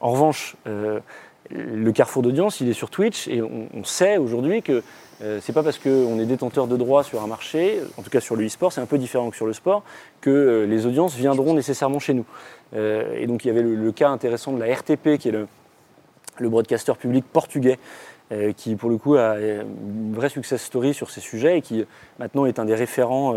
En 0.00 0.12
revanche, 0.12 0.56
le 0.64 1.92
carrefour 1.92 2.22
d'audience, 2.22 2.62
il 2.62 2.70
est 2.70 2.72
sur 2.72 2.88
Twitch 2.88 3.28
et 3.28 3.42
on 3.42 3.84
sait 3.84 4.16
aujourd'hui 4.16 4.62
que 4.62 4.82
euh, 5.22 5.38
c'est 5.40 5.52
pas 5.52 5.62
parce 5.62 5.78
qu'on 5.78 6.18
est 6.18 6.26
détenteur 6.26 6.66
de 6.66 6.76
droits 6.76 7.02
sur 7.02 7.22
un 7.22 7.26
marché, 7.26 7.80
en 7.96 8.02
tout 8.02 8.10
cas 8.10 8.20
sur 8.20 8.36
le 8.36 8.46
e-sport, 8.46 8.72
c'est 8.72 8.80
un 8.80 8.86
peu 8.86 8.98
différent 8.98 9.30
que 9.30 9.36
sur 9.36 9.46
le 9.46 9.52
sport, 9.52 9.82
que 10.20 10.30
euh, 10.30 10.66
les 10.66 10.84
audiences 10.84 11.14
viendront 11.14 11.54
nécessairement 11.54 11.98
chez 11.98 12.14
nous. 12.14 12.26
Euh, 12.74 13.16
et 13.16 13.26
donc 13.26 13.44
il 13.44 13.48
y 13.48 13.50
avait 13.50 13.62
le, 13.62 13.92
cas 13.92 14.10
intéressant 14.10 14.52
de 14.52 14.60
la 14.60 14.74
RTP, 14.74 15.16
qui 15.18 15.28
est 15.28 15.32
le, 15.32 15.46
broadcaster 16.40 16.92
public 16.98 17.24
portugais, 17.24 17.78
qui 18.56 18.74
pour 18.74 18.90
le 18.90 18.98
coup 18.98 19.14
a 19.14 19.36
une 19.38 20.12
vraie 20.12 20.28
success 20.28 20.60
story 20.60 20.92
sur 20.92 21.10
ces 21.10 21.20
sujets 21.20 21.58
et 21.58 21.62
qui 21.62 21.84
maintenant 22.18 22.44
est 22.44 22.58
un 22.58 22.64
des 22.64 22.74
référents 22.74 23.34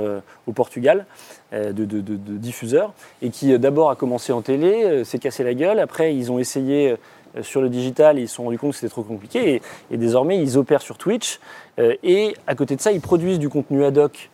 au 0.48 0.52
Portugal 0.52 1.06
de, 1.54 1.72
de, 1.72 2.18
diffuseurs, 2.18 2.94
et 3.22 3.30
qui 3.30 3.58
d'abord 3.60 3.92
a 3.92 3.96
commencé 3.96 4.34
en 4.34 4.42
télé, 4.42 5.06
s'est 5.06 5.20
cassé 5.20 5.44
la 5.44 5.54
gueule, 5.54 5.80
après 5.80 6.16
ils 6.16 6.32
ont 6.32 6.40
essayé 6.40 6.98
sur 7.42 7.62
le 7.62 7.70
digital, 7.70 8.20
ils 8.20 8.28
se 8.28 8.36
sont 8.36 8.44
rendus 8.44 8.58
compte 8.58 8.72
que 8.72 8.78
c'était 8.78 8.90
trop 8.90 9.04
compliqué 9.04 9.62
et, 9.92 9.98
désormais 9.98 10.38
ils 10.40 10.58
opèrent 10.58 10.82
sur 10.82 10.98
Twitch. 10.98 11.40
Euh, 11.80 11.96
et 12.04 12.36
à 12.48 12.56
côté 12.56 12.76
de 12.76 12.82
ça, 12.82 12.92
ils 12.92 13.02
produisent 13.02 13.40
du 13.40 13.50
contenu 13.50 13.84
ad 13.84 13.98
hoc 13.98 14.30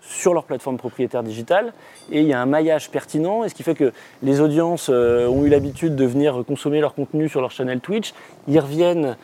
sur 0.00 0.34
leur 0.34 0.44
plateforme 0.44 0.76
propriétaire 0.76 1.24
digitale. 1.24 1.72
Et 2.12 2.20
il 2.20 2.26
y 2.26 2.32
a 2.32 2.40
un 2.40 2.46
maillage 2.46 2.90
pertinent 2.90 3.42
et 3.42 3.48
ce 3.48 3.54
qui 3.54 3.64
fait 3.64 3.74
que 3.74 3.92
les 4.22 4.40
audiences 4.40 4.88
euh, 4.92 5.26
ont 5.26 5.44
eu 5.44 5.48
l'habitude 5.48 5.96
de 5.96 6.04
venir 6.04 6.44
consommer 6.46 6.80
leur 6.80 6.94
contenu 6.94 7.28
sur 7.28 7.40
leur 7.40 7.50
channel 7.50 7.80
Twitch, 7.80 8.14
ils 8.48 8.60
reviennent 8.60 9.16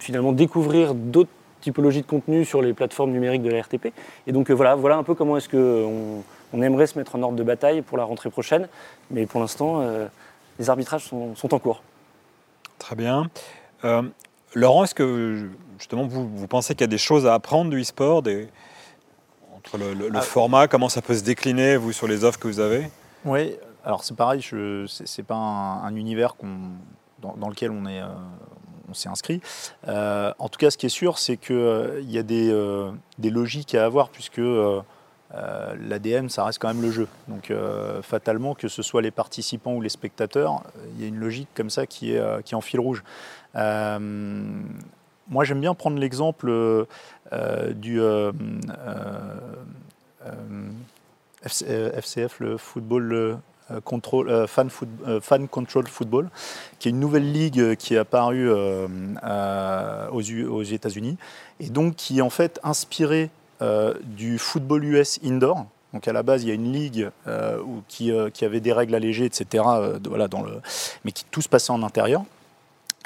finalement 0.00 0.32
découvrir 0.32 0.92
d'autres 0.92 1.30
typologies 1.60 2.02
de 2.02 2.06
contenu 2.06 2.44
sur 2.44 2.62
les 2.62 2.72
plateformes 2.72 3.12
numériques 3.12 3.42
de 3.42 3.50
la 3.50 3.60
RTP 3.60 3.92
et 4.26 4.32
donc 4.32 4.50
voilà, 4.50 4.74
voilà 4.74 4.96
un 4.96 5.04
peu 5.04 5.14
comment 5.14 5.36
est-ce 5.36 5.48
qu'on 5.48 6.24
on 6.52 6.62
aimerait 6.62 6.88
se 6.88 6.98
mettre 6.98 7.14
en 7.14 7.22
ordre 7.22 7.36
de 7.36 7.44
bataille 7.44 7.82
pour 7.82 7.96
la 7.96 8.02
rentrée 8.02 8.28
prochaine. 8.28 8.66
Mais 9.12 9.26
pour 9.26 9.40
l'instant 9.40 9.84
les 10.58 10.70
arbitrages 10.70 11.04
sont, 11.04 11.54
en 11.54 11.58
cours. 11.58 11.82
Très 12.78 12.96
bien. 12.96 13.30
Euh, 13.84 14.02
Laurent, 14.54 14.84
est-ce 14.84 14.94
que 14.94 15.48
justement 15.78 16.06
vous, 16.06 16.46
pensez 16.46 16.74
qu'il 16.74 16.82
y 16.82 16.84
a 16.84 16.86
des 16.88 16.98
choses 16.98 17.26
à 17.26 17.34
apprendre 17.34 17.70
du 17.70 17.80
e-sport, 17.80 18.22
des, 18.22 18.48
Le, 19.78 19.92
le- 19.94 20.08
le 20.08 20.16
Ah. 20.18 20.22
format, 20.22 20.66
comment 20.68 20.88
ça 20.88 21.02
peut 21.02 21.14
se 21.14 21.22
décliner, 21.22 21.76
vous, 21.76 21.92
sur 21.92 22.06
les 22.08 22.24
offres 22.24 22.38
que 22.38 22.48
vous 22.48 22.60
avez? 22.60 22.88
Oui, 23.24 23.54
alors 23.84 24.02
c'est 24.04 24.16
pareil, 24.16 24.40
c'est 24.42 25.06
c'est 25.06 25.22
pas 25.22 25.34
un, 25.34 25.82
un 25.84 25.94
univers 25.94 26.34
dans, 27.20 27.34
dans 27.36 27.48
lequel 27.48 27.70
on 27.72 27.84
est, 27.86 28.00
euh, 28.00 28.06
on 28.88 28.94
s'est 28.94 29.08
inscrit. 29.10 29.42
Euh, 29.88 30.32
en 30.38 30.48
tout 30.48 30.58
cas, 30.58 30.70
ce 30.70 30.78
qui 30.78 30.86
est 30.86 30.88
sûr, 30.88 31.18
c'est 31.18 31.36
qu'il 31.36 32.06
y 32.08 32.16
a 32.18 32.22
des, 32.22 32.50
des 33.18 33.30
logiques 33.30 33.74
à 33.74 33.84
avoir 33.84 34.08
puisque 34.08 34.40
euh, 35.34 35.38
euh, 35.38 35.74
l'ADN, 35.78 36.28
ça 36.28 36.44
reste 36.44 36.58
quand 36.58 36.68
même 36.68 36.82
le 36.82 36.90
jeu. 36.90 37.08
Donc 37.28 37.50
euh, 37.50 38.02
fatalement, 38.02 38.54
que 38.54 38.68
ce 38.68 38.82
soit 38.82 39.02
les 39.02 39.10
participants 39.10 39.74
ou 39.74 39.80
les 39.80 39.88
spectateurs, 39.88 40.62
il 40.94 41.02
y 41.02 41.04
a 41.04 41.08
une 41.08 41.18
logique 41.18 41.48
comme 41.54 41.70
ça 41.70 41.86
qui 41.86 42.12
est, 42.12 42.18
euh, 42.18 42.40
qui 42.42 42.54
en 42.54 42.60
fil 42.60 42.80
rouge. 42.80 43.02
Euh, 43.56 43.98
moi, 45.30 45.44
j'aime 45.44 45.60
bien 45.60 45.74
prendre 45.74 45.98
l'exemple 45.98 46.48
euh, 46.48 46.84
euh, 47.32 47.72
du 47.72 48.00
euh, 48.00 48.32
euh, 48.70 49.12
euh, 50.26 50.32
FC, 51.44 51.66
euh, 51.68 51.90
FCF, 52.00 52.40
le 52.40 52.56
football 52.56 53.12
euh, 53.12 53.80
control, 53.84 54.30
euh, 54.30 54.46
fan, 54.46 54.70
euh, 55.06 55.46
control 55.50 55.86
football, 55.86 56.30
qui 56.78 56.88
est 56.88 56.90
une 56.90 57.00
nouvelle 57.00 57.30
ligue 57.30 57.60
euh, 57.60 57.74
qui 57.74 57.94
est 57.94 57.98
apparue 57.98 58.48
euh, 58.48 58.88
euh, 59.22 60.08
aux, 60.10 60.22
aux 60.50 60.62
États-Unis 60.62 61.18
et 61.60 61.68
donc 61.68 61.96
qui 61.96 62.18
est 62.18 62.22
en 62.22 62.30
fait 62.30 62.58
inspirée 62.62 63.24
euh, 63.24 63.37
du 64.04 64.38
football 64.38 64.84
US 64.84 65.18
indoor. 65.24 65.66
Donc 65.94 66.06
à 66.06 66.12
la 66.12 66.22
base, 66.22 66.42
il 66.44 66.48
y 66.48 66.50
a 66.50 66.54
une 66.54 66.72
ligue 66.72 67.10
euh, 67.26 67.58
qui, 67.88 68.12
euh, 68.12 68.28
qui 68.30 68.44
avait 68.44 68.60
des 68.60 68.72
règles 68.72 68.94
allégées, 68.94 69.24
etc. 69.24 69.64
euh, 69.68 69.98
voilà, 70.08 70.28
mais 71.04 71.12
qui 71.12 71.24
tout 71.30 71.40
se 71.40 71.48
passait 71.48 71.72
en 71.72 71.82
intérieur. 71.82 72.22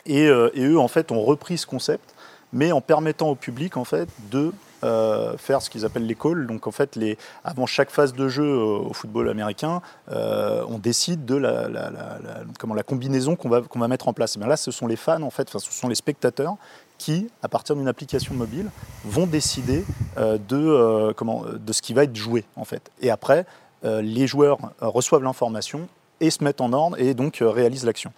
Et, 0.04 0.26
euh, 0.26 0.50
eux, 0.56 0.78
en 0.78 0.88
fait, 0.88 1.12
ont 1.12 1.22
repris 1.22 1.58
ce 1.58 1.66
concept, 1.66 2.12
mais 2.52 2.72
en 2.72 2.80
permettant 2.80 3.28
au 3.30 3.34
public, 3.36 3.76
en 3.76 3.84
fait, 3.84 4.08
de 4.32 4.52
euh, 4.82 5.36
faire 5.38 5.62
ce 5.62 5.70
qu'ils 5.70 5.84
appellent 5.84 6.06
les 6.08 6.16
calls. 6.16 6.48
Donc, 6.48 6.66
en 6.66 6.72
fait, 6.72 6.96
les, 6.96 7.16
avant 7.44 7.66
chaque 7.66 7.90
phase 7.90 8.12
de 8.14 8.26
jeu 8.26 8.42
euh, 8.44 8.88
au 8.88 8.92
football 8.92 9.28
américain, 9.28 9.80
euh, 10.10 10.64
on 10.68 10.78
décide 10.78 11.24
de 11.24 11.36
la, 11.36 11.68
la- 11.68 11.90
la- 11.90 12.82
combinaison 12.82 13.36
qu'on 13.36 13.48
va, 13.48 13.60
qu'on 13.62 13.78
va 13.78 13.86
mettre 13.86 14.08
en 14.08 14.12
place. 14.12 14.36
Et 14.36 14.40
là, 14.40 14.56
ce 14.56 14.72
sont 14.72 14.88
les 14.88 14.96
fans, 14.96 15.22
en 15.22 15.30
fait, 15.30 15.46
enfin, 15.48 15.60
ce 15.60 15.70
sont 15.72 15.88
les 15.88 15.94
spectateurs 15.94 16.56
qui, 17.02 17.26
à 17.42 17.48
partir 17.48 17.74
d'une 17.74 17.88
application 17.88 18.32
mobile, 18.34 18.70
vont 19.04 19.26
décider 19.26 19.84
euh, 20.18 20.38
de, 20.38 20.56
euh, 20.56 21.12
comment, 21.12 21.44
de 21.44 21.72
ce 21.72 21.82
qui 21.82 21.94
va 21.94 22.04
être 22.04 22.14
joué, 22.14 22.44
en 22.54 22.64
fait. 22.64 22.92
Et 23.00 23.10
après, 23.10 23.44
euh, 23.84 24.00
les 24.02 24.28
joueurs 24.28 24.58
euh, 24.82 24.86
reçoivent 24.86 25.24
l'information 25.24 25.88
et 26.20 26.30
se 26.30 26.44
mettent 26.44 26.60
en 26.60 26.72
ordre 26.72 27.00
et 27.00 27.14
donc 27.14 27.42
euh, 27.42 27.50
réalisent 27.50 27.84
l'action. 27.84 28.12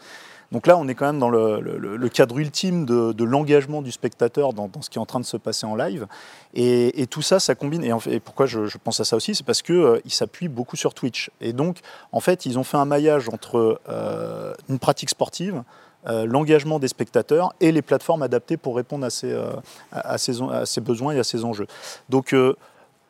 Donc 0.53 0.67
là, 0.67 0.77
on 0.77 0.87
est 0.87 0.95
quand 0.95 1.07
même 1.07 1.19
dans 1.19 1.31
le, 1.31 2.09
cadre 2.09 2.39
ultime 2.39 2.87
de, 2.87 3.25
l'engagement 3.25 3.83
du 3.83 3.91
spectateur 3.91 4.53
dans, 4.53 4.71
ce 4.81 4.89
qui 4.89 4.99
est 4.99 5.01
en 5.01 5.07
train 5.07 5.19
de 5.19 5.25
se 5.25 5.37
passer 5.37 5.67
en 5.67 5.75
live. 5.75 6.07
Et, 6.55 7.07
tout 7.11 7.23
ça, 7.23 7.41
ça 7.41 7.57
combine. 7.57 7.83
Et, 7.83 8.21
pourquoi 8.21 8.47
je, 8.47 8.79
pense 8.79 9.01
à 9.01 9.05
ça 9.05 9.17
aussi 9.17 9.35
C'est 9.35 9.45
parce 9.45 9.63
qu'ils 9.63 10.01
s'appuient 10.11 10.47
beaucoup 10.47 10.77
sur 10.77 10.95
Twitch. 10.95 11.31
Et 11.41 11.53
donc, 11.53 11.81
en 12.13 12.21
fait, 12.21 12.47
ils 12.47 12.57
ont 12.57 12.63
fait 12.63 12.77
un 12.77 12.85
maillage 12.85 13.29
entre 13.29 13.81
euh, 13.89 14.55
une 14.69 14.79
pratique 14.79 15.11
sportive, 15.11 15.65
euh, 16.07 16.27
l'engagement 16.27 16.79
des 16.79 16.89
spectateurs 16.89 17.55
et 17.61 17.73
les 17.73 17.83
plateformes 17.83 18.23
adaptées 18.23 18.57
pour 18.57 18.77
répondre 18.77 19.07
à 19.07 19.11
ces, 19.11 19.33
euh, 19.33 19.53
à, 19.93 20.19
ces, 20.19 20.81
besoins 20.81 21.15
et 21.15 21.19
à 21.19 21.25
ces 21.25 21.45
enjeux. 21.45 21.67
Donc, 22.09 22.35
euh, 22.35 22.55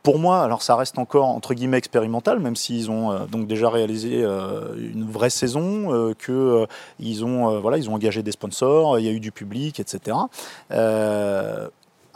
pour 0.05 0.19
moi, 0.19 0.43
alors 0.43 0.63
ça 0.63 0.77
reste 0.77 0.99
encore 0.99 1.29
entre 1.29 1.55
guillemets 1.55 1.79
expérimental, 1.79 2.39
même 2.39 2.57
s'ils 2.57 2.91
ont 2.91 3.25
donc 3.25 3.47
déjà 3.47 3.71
réalisé 3.71 4.23
une 4.23 5.11
vraie 5.11 5.31
saison, 5.31 5.95
euh, 5.95 6.13
que 6.13 6.67
ils 7.01 7.25
ont 7.25 7.59
voilà, 7.59 7.79
ils 7.79 7.89
ont 7.89 7.95
engagé 7.95 8.23
des 8.23 8.33
sponsors, 8.33 8.99
il 8.99 9.07
y 9.07 9.09
a 9.09 9.13
eu 9.13 9.21
du 9.21 9.33
public, 9.33 9.81
etc. 9.81 10.19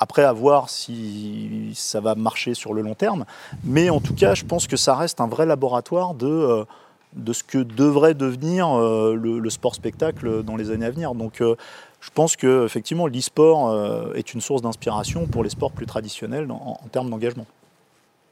Après, 0.00 0.22
à 0.22 0.32
voir 0.32 0.68
si 0.68 1.72
ça 1.74 2.00
va 2.00 2.14
marcher 2.14 2.52
sur 2.52 2.74
le 2.74 2.82
long 2.82 2.94
terme, 2.94 3.24
mais 3.64 3.88
en 3.88 4.00
tout 4.00 4.14
cas, 4.14 4.34
je 4.34 4.44
pense 4.44 4.66
que 4.66 4.76
ça 4.76 4.94
reste 4.94 5.22
un 5.22 5.26
vrai 5.26 5.46
laboratoire 5.46 6.12
de 6.12 6.66
de 7.14 7.32
ce 7.32 7.42
que 7.42 7.58
devrait 7.58 8.14
devenir 8.14 8.68
euh, 8.68 9.14
le, 9.14 9.38
le 9.38 9.50
sport 9.50 9.74
spectacle 9.74 10.42
dans 10.42 10.56
les 10.56 10.70
années 10.70 10.86
à 10.86 10.90
venir. 10.90 11.14
Donc 11.14 11.40
euh, 11.40 11.56
je 12.00 12.10
pense 12.10 12.36
que 12.36 12.64
effectivement 12.64 13.06
l'e-sport 13.06 13.70
euh, 13.70 14.12
est 14.14 14.34
une 14.34 14.40
source 14.40 14.62
d'inspiration 14.62 15.26
pour 15.26 15.42
les 15.42 15.50
sports 15.50 15.72
plus 15.72 15.86
traditionnels 15.86 16.50
en, 16.50 16.78
en 16.82 16.88
termes 16.88 17.10
d'engagement. 17.10 17.46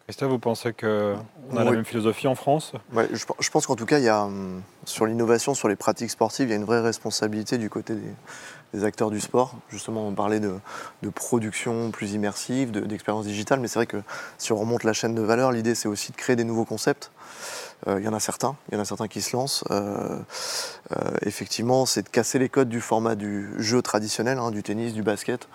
Christophe, 0.06 0.30
vous 0.30 0.38
pensez 0.38 0.72
qu'on 0.72 0.86
a 0.86 1.64
la 1.64 1.70
Oui. 1.70 1.76
même 1.78 1.84
philosophie 1.84 2.28
en 2.28 2.36
France? 2.36 2.74
Ouais, 2.92 3.08
je, 3.12 3.24
je 3.40 3.50
pense 3.50 3.66
qu'en 3.66 3.74
tout 3.74 3.86
cas, 3.86 3.98
il 3.98 4.04
y 4.04 4.08
a, 4.08 4.22
hum, 4.22 4.62
sur 4.84 5.04
l'innovation, 5.04 5.52
sur 5.52 5.66
les 5.66 5.74
pratiques 5.74 6.10
sportives, 6.10 6.46
il 6.46 6.50
y 6.50 6.52
a 6.52 6.56
une 6.56 6.64
vraie 6.64 6.80
responsabilité 6.80 7.58
du 7.58 7.68
côté 7.70 7.94
des, 7.96 8.12
des 8.72 8.84
acteurs 8.84 9.10
du 9.10 9.18
sport. 9.18 9.56
Justement, 9.68 10.06
on 10.06 10.12
parlait 10.12 10.38
de, 10.38 10.54
de 11.02 11.08
production 11.08 11.90
plus 11.90 12.12
immersive, 12.12 12.70
de- 12.70 12.82
d'expérience 12.82 13.24
digitale, 13.26 13.58
mais 13.58 13.66
c'est 13.66 13.80
vrai 13.80 13.86
que 13.86 13.96
si 14.38 14.52
on 14.52 14.56
remonte 14.56 14.84
la 14.84 14.92
chaîne 14.92 15.16
de 15.16 15.22
valeur, 15.22 15.50
l'idée 15.50 15.74
c'est 15.74 15.88
aussi 15.88 16.12
de 16.12 16.16
créer 16.16 16.36
des 16.36 16.44
nouveaux 16.44 16.64
concepts. 16.66 17.10
Euh, 17.86 18.00
Il 18.00 18.04
y 18.04 18.08
en 18.08 18.14
a 18.14 18.20
certains, 18.20 18.56
il 18.70 18.74
y 18.74 18.80
en 18.80 18.82
a 18.82 19.08
qui 19.08 19.22
se 19.22 19.36
lancent. 19.36 19.64
Euh, 19.70 20.18
euh, 20.96 21.10
effectivement, 21.22 21.86
c'est 21.86 22.02
de 22.02 22.08
casser 22.08 22.38
les 22.38 22.48
codes 22.48 22.68
du 22.68 22.80
format 22.80 23.14
du 23.14 23.50
jeu 23.58 23.82
traditionnel, 23.82 24.38
hein, 24.38 24.50
du 24.50 24.62
tennis, 24.62 24.92
du 24.92 25.02
basket. 25.02 25.48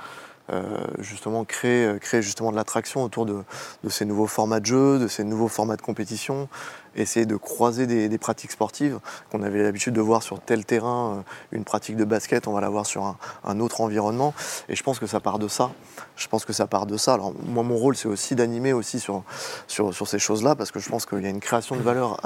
Euh, 0.50 0.64
justement 1.00 1.46
créer, 1.46 1.86
euh, 1.86 1.98
créer 1.98 2.22
justement 2.22 2.52
de 2.52 2.58
l'attraction 2.58 3.04
autour 3.04 3.26
de, 3.26 3.44
ces 3.90 4.06
nouveaux 4.06 4.28
formats 4.28 4.60
de 4.60 4.66
jeu, 4.66 5.00
de 5.00 5.08
ces 5.08 5.24
nouveaux 5.24 5.48
formats 5.48 5.78
de 5.78 5.82
compétition, 5.82 6.50
essayer 6.96 7.26
de 7.26 7.38
croiser 7.38 7.88
des, 7.88 8.18
pratiques 8.18 8.52
sportives 8.52 9.00
qu'on 9.32 9.44
avait 9.44 9.64
l'habitude 9.64 9.94
de 9.94 10.02
voir 10.02 10.24
sur 10.24 10.42
tel 10.42 10.66
terrain, 10.66 11.20
euh, 11.20 11.22
une 11.52 11.64
pratique 11.64 11.96
de 11.96 12.04
basket, 12.04 12.48
on 12.48 12.54
va 12.54 12.60
la 12.60 12.70
voir 12.70 12.86
sur 12.86 13.16
un, 13.46 13.60
autre 13.62 13.80
environnement. 13.80 14.34
Et 14.68 14.76
je 14.76 14.84
pense 14.84 15.00
que 15.00 15.08
ça 15.08 15.20
part 15.20 15.40
de 15.40 15.48
ça. 15.48 15.72
Je 16.18 16.28
pense 16.28 16.44
que 16.44 16.54
ça 16.54 16.68
part 16.68 16.86
de 16.86 16.98
ça. 16.98 17.14
Alors 17.14 17.34
moi, 17.46 17.64
mon 17.64 17.78
rôle, 17.78 17.96
c'est 17.96 18.10
aussi 18.10 18.36
d'animer 18.36 18.74
aussi 18.74 19.00
sur, 19.00 19.24
ces 19.68 20.20
choses-là, 20.20 20.56
parce 20.56 20.72
que 20.72 20.80
je 20.80 20.90
pense 20.90 21.06
qu'il 21.06 21.22
y 21.22 21.28
a 21.28 21.30
une 21.30 21.40
création 21.40 21.78
de 21.78 21.82
valeur 21.82 22.20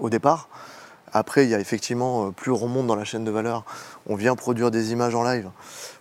au 0.00 0.10
départ. 0.10 0.48
Après, 1.12 1.44
il 1.44 1.50
y 1.50 1.54
a 1.54 1.60
effectivement, 1.60 2.26
euh, 2.26 2.30
plus 2.30 2.50
on 2.50 2.56
remonte 2.56 2.86
dans 2.86 2.96
la 2.96 3.04
chaîne 3.04 3.24
de 3.24 3.30
valeur, 3.30 3.64
on 4.06 4.14
vient 4.14 4.34
produire 4.34 4.70
des 4.70 4.92
images 4.92 5.14
en 5.14 5.22
live, 5.22 5.50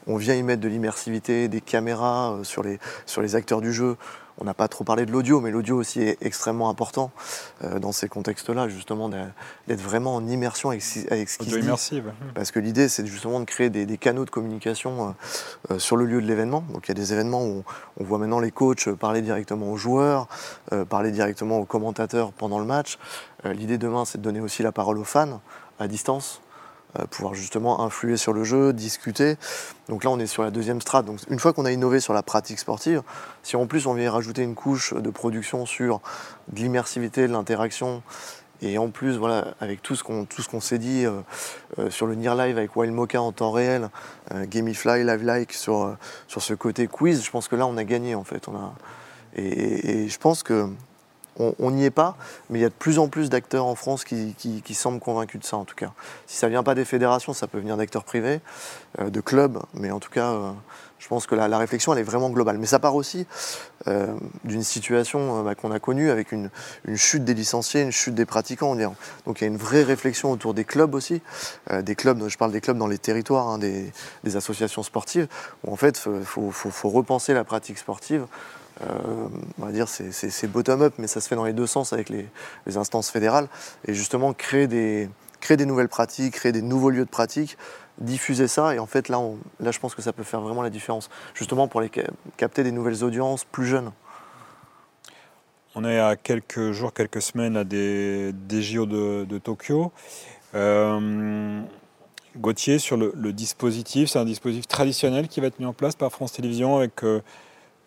on 0.05 0.18
vient 0.18 0.36
y 0.36 0.43
mettre 0.43 0.62
de 0.62 0.68
l'immersivité, 0.68 1.47
des 1.47 1.62
caméras 1.62 2.34
euh, 2.34 2.43
sur 2.43 2.64
les, 2.64 2.80
sur 3.05 3.22
les 3.22 3.36
acteurs 3.36 3.62
du 3.62 3.74
jeu. 3.74 3.97
On 4.39 4.45
n'a 4.45 4.53
pas 4.53 4.67
trop 4.67 4.83
parlé 4.83 5.05
de 5.05 5.11
l'audio, 5.11 5.41
mais 5.41 5.51
l'audio 5.51 5.77
aussi 5.77 6.01
est 6.01 6.17
extrêmement 6.21 6.69
important 6.69 7.11
euh, 7.63 7.79
dans 7.79 7.91
ces 7.91 8.07
contextes-là, 8.07 8.67
justement 8.69 9.09
d'être 9.09 9.81
vraiment 9.81 10.15
en 10.15 10.27
immersion 10.27 10.69
avec, 10.69 10.83
avec 11.09 11.29
ce 11.29 11.38
qui 11.39 11.49
se 11.49 11.55
dit. 11.57 12.01
Parce 12.35 12.51
que 12.51 12.59
l'idée, 12.59 12.88
c'est 12.88 13.05
justement 13.05 13.39
de 13.39 13.45
créer 13.45 13.69
des, 13.69 13.85
des 13.85 13.97
canaux 13.97 14.25
de 14.25 14.29
communication 14.29 15.09
euh, 15.09 15.73
euh, 15.73 15.79
sur 15.79 15.97
le 15.97 16.05
lieu 16.05 16.21
de 16.21 16.27
l'événement. 16.27 16.63
Donc 16.71 16.88
il 16.88 16.89
y 16.89 16.91
a 16.91 16.95
des 16.95 17.13
événements 17.13 17.43
où 17.43 17.63
on, 17.97 18.01
on 18.01 18.03
voit 18.03 18.19
maintenant 18.19 18.39
les 18.39 18.51
coachs 18.51 18.89
parler 18.91 19.21
directement 19.21 19.71
aux 19.71 19.77
joueurs, 19.77 20.27
euh, 20.71 20.85
parler 20.85 21.11
directement 21.11 21.57
aux 21.57 21.65
commentateurs 21.65 22.31
pendant 22.31 22.59
le 22.59 22.65
match. 22.65 22.99
Euh, 23.45 23.53
l'idée 23.53 23.77
demain, 23.77 24.05
c'est 24.05 24.19
de 24.19 24.23
donner 24.23 24.39
aussi 24.39 24.61
la 24.61 24.71
parole 24.71 24.97
aux 24.99 25.03
fans 25.03 25.41
à 25.79 25.88
distance. 25.88 26.41
Euh, 26.99 27.05
pouvoir 27.05 27.33
justement 27.33 27.81
influer 27.81 28.17
sur 28.17 28.33
le 28.33 28.43
jeu, 28.43 28.73
discuter. 28.73 29.38
Donc 29.89 30.03
là, 30.03 30.09
on 30.09 30.19
est 30.19 30.27
sur 30.27 30.43
la 30.43 30.51
deuxième 30.51 30.81
strate. 30.81 31.05
Donc 31.05 31.19
une 31.29 31.39
fois 31.39 31.53
qu'on 31.53 31.65
a 31.65 31.71
innové 31.71 31.99
sur 31.99 32.13
la 32.13 32.23
pratique 32.23 32.59
sportive, 32.59 33.01
si 33.43 33.55
en 33.55 33.67
plus 33.67 33.88
on 33.88 33.93
vient 33.93 34.11
rajouter 34.11 34.43
une 34.43 34.55
couche 34.55 34.93
de 34.93 35.09
production 35.09 35.65
sur 35.65 36.01
de 36.49 36.59
l'immersivité, 36.59 37.27
de 37.27 37.33
l'interaction, 37.33 38.03
et 38.61 38.77
en 38.77 38.89
plus, 38.89 39.17
voilà, 39.17 39.53
avec 39.59 39.81
tout 39.81 39.95
ce 39.95 40.03
qu'on 40.03 40.25
qu'on 40.25 40.61
s'est 40.61 40.79
dit 40.79 41.05
euh, 41.05 41.21
euh, 41.77 41.89
sur 41.91 42.07
le 42.07 42.15
Near 42.15 42.35
Live 42.35 42.57
avec 42.57 42.75
Wild 42.75 42.93
Mocha 42.93 43.21
en 43.21 43.31
temps 43.31 43.51
réel, 43.51 43.89
euh, 44.33 44.45
Gamifly, 44.45 45.03
Live 45.03 45.23
Like 45.23 45.53
sur, 45.53 45.95
sur 46.27 46.41
ce 46.41 46.53
côté 46.53 46.88
quiz, 46.88 47.23
je 47.23 47.29
pense 47.29 47.47
que 47.47 47.55
là 47.55 47.67
on 47.67 47.77
a 47.77 47.83
gagné 47.83 48.15
en 48.15 48.23
fait. 48.23 48.47
Et 49.35 50.07
je 50.07 50.17
pense 50.17 50.41
que 50.41 50.69
on 51.39 51.71
n'y 51.71 51.85
est 51.85 51.91
pas, 51.91 52.17
mais 52.49 52.59
il 52.59 52.61
y 52.61 52.65
a 52.65 52.69
de 52.69 52.73
plus 52.73 52.99
en 52.99 53.07
plus 53.07 53.29
d'acteurs 53.29 53.65
en 53.65 53.75
France 53.75 54.03
qui, 54.03 54.73
semblent 54.73 54.99
convaincus 54.99 55.41
de 55.41 55.45
ça 55.45 55.57
en 55.57 55.65
tout 55.65 55.75
cas. 55.75 55.91
Si 56.25 56.38
ça 56.38 56.47
vient 56.47 56.63
pas 56.63 56.75
des 56.75 56.85
fédérations, 56.85 57.33
ça 57.33 57.47
peut 57.47 57.59
venir 57.59 57.77
d'acteurs 57.77 58.03
privés, 58.03 58.41
euh, 58.99 59.09
de 59.09 59.21
clubs, 59.21 59.59
mais 59.73 59.91
en 59.91 59.99
tout 59.99 60.09
cas, 60.09 60.31
euh, 60.31 60.51
je 60.99 61.07
pense 61.07 61.27
que 61.27 61.35
la, 61.35 61.57
réflexion 61.57 61.93
elle 61.93 61.99
est 61.99 62.03
vraiment 62.03 62.29
globale. 62.29 62.57
Mais 62.57 62.65
ça 62.65 62.79
part 62.79 62.95
aussi 62.95 63.27
euh, 63.88 64.07
d'une 64.43 64.63
situation 64.63 65.43
bah, 65.43 65.55
qu'on 65.55 65.71
a 65.71 65.79
connue 65.79 66.09
avec 66.09 66.31
une, 66.31 66.49
chute 66.95 67.23
des 67.23 67.33
licenciés, 67.33 67.81
une 67.81 67.91
chute 67.91 68.15
des 68.15 68.25
pratiquants. 68.25 68.75
Donc 68.75 69.41
il 69.41 69.41
y 69.41 69.45
a 69.45 69.47
une 69.47 69.57
vraie 69.57 69.83
réflexion 69.83 70.31
autour 70.31 70.53
des 70.53 70.65
clubs 70.65 70.95
aussi, 70.95 71.21
des 71.71 71.95
clubs, 71.95 72.27
je 72.27 72.38
parle 72.38 72.51
des 72.51 72.61
clubs 72.61 72.77
dans 72.77 72.88
les 72.88 72.97
territoires, 72.97 73.47
hein, 73.47 73.59
des, 73.59 73.91
associations 74.35 74.83
sportives, 74.83 75.27
où 75.63 75.71
en 75.71 75.75
fait 75.75 76.03
il 76.07 76.25
faut 76.25 76.89
repenser 76.89 77.33
la 77.33 77.43
pratique 77.43 77.77
sportive. 77.77 78.25
Euh, 78.84 79.28
on 79.59 79.65
va 79.65 79.71
dire 79.71 79.88
c'est- 79.88 80.47
bottom-up, 80.47 80.93
mais 80.97 81.07
ça 81.07 81.21
se 81.21 81.28
fait 81.28 81.36
dans 81.36 81.45
les 81.45 81.53
deux 81.53 81.67
sens 81.67 81.93
avec 81.93 82.09
les, 82.09 82.28
instances 82.75 83.09
fédérales, 83.09 83.47
et 83.88 83.93
justement 83.93 84.34
créer 84.34 84.67
des, 84.67 85.09
nouvelles 85.65 85.88
pratiques, 85.88 86.36
créer 86.36 86.51
des 86.51 86.61
nouveaux 86.61 86.89
lieux 86.89 87.05
de 87.05 87.09
pratique, 87.09 87.57
diffuser 87.97 88.47
ça, 88.47 88.75
et 88.75 88.80
en 88.80 88.86
fait 88.86 89.09
là, 89.09 89.19
je 89.59 89.80
pense 89.80 89.95
que 89.95 90.01
ça 90.01 90.13
peut 90.13 90.23
faire 90.23 90.41
vraiment 90.41 90.61
la 90.61 90.69
différence, 90.69 91.09
justement 91.34 91.67
pour 91.67 91.82
les 91.82 91.89
ca- 91.93 92.09
capter 92.38 92.63
des 92.63 92.71
nouvelles 92.71 93.03
audiences 93.03 93.45
plus 93.45 93.65
jeunes. 93.65 93.91
On 95.73 95.84
est 95.84 95.99
à 95.99 96.15
quelques 96.15 96.71
jours, 96.71 96.93
quelques 96.93 97.21
semaines 97.21 97.57
à 97.57 97.63
des, 97.63 98.34
JO 98.49 98.86
de, 98.86 99.38
Tokyo. 99.38 99.91
Euh, 100.55 101.61
Gauthier, 102.36 102.80
sur 102.80 102.97
le, 102.97 103.11
le 103.15 103.34
dispositif, 103.34 104.09
c'est 104.09 104.19
un 104.19 104.25
dispositif 104.25 104.67
traditionnel 104.67 105.28
qui 105.28 105.39
va 105.39 105.47
être 105.47 105.59
mis 105.59 105.65
en 105.65 105.73
place 105.73 105.95
par 105.95 106.11
France 106.11 106.34
Télévisions 106.34 106.78
avec 106.78 107.03
euh, 107.03 107.21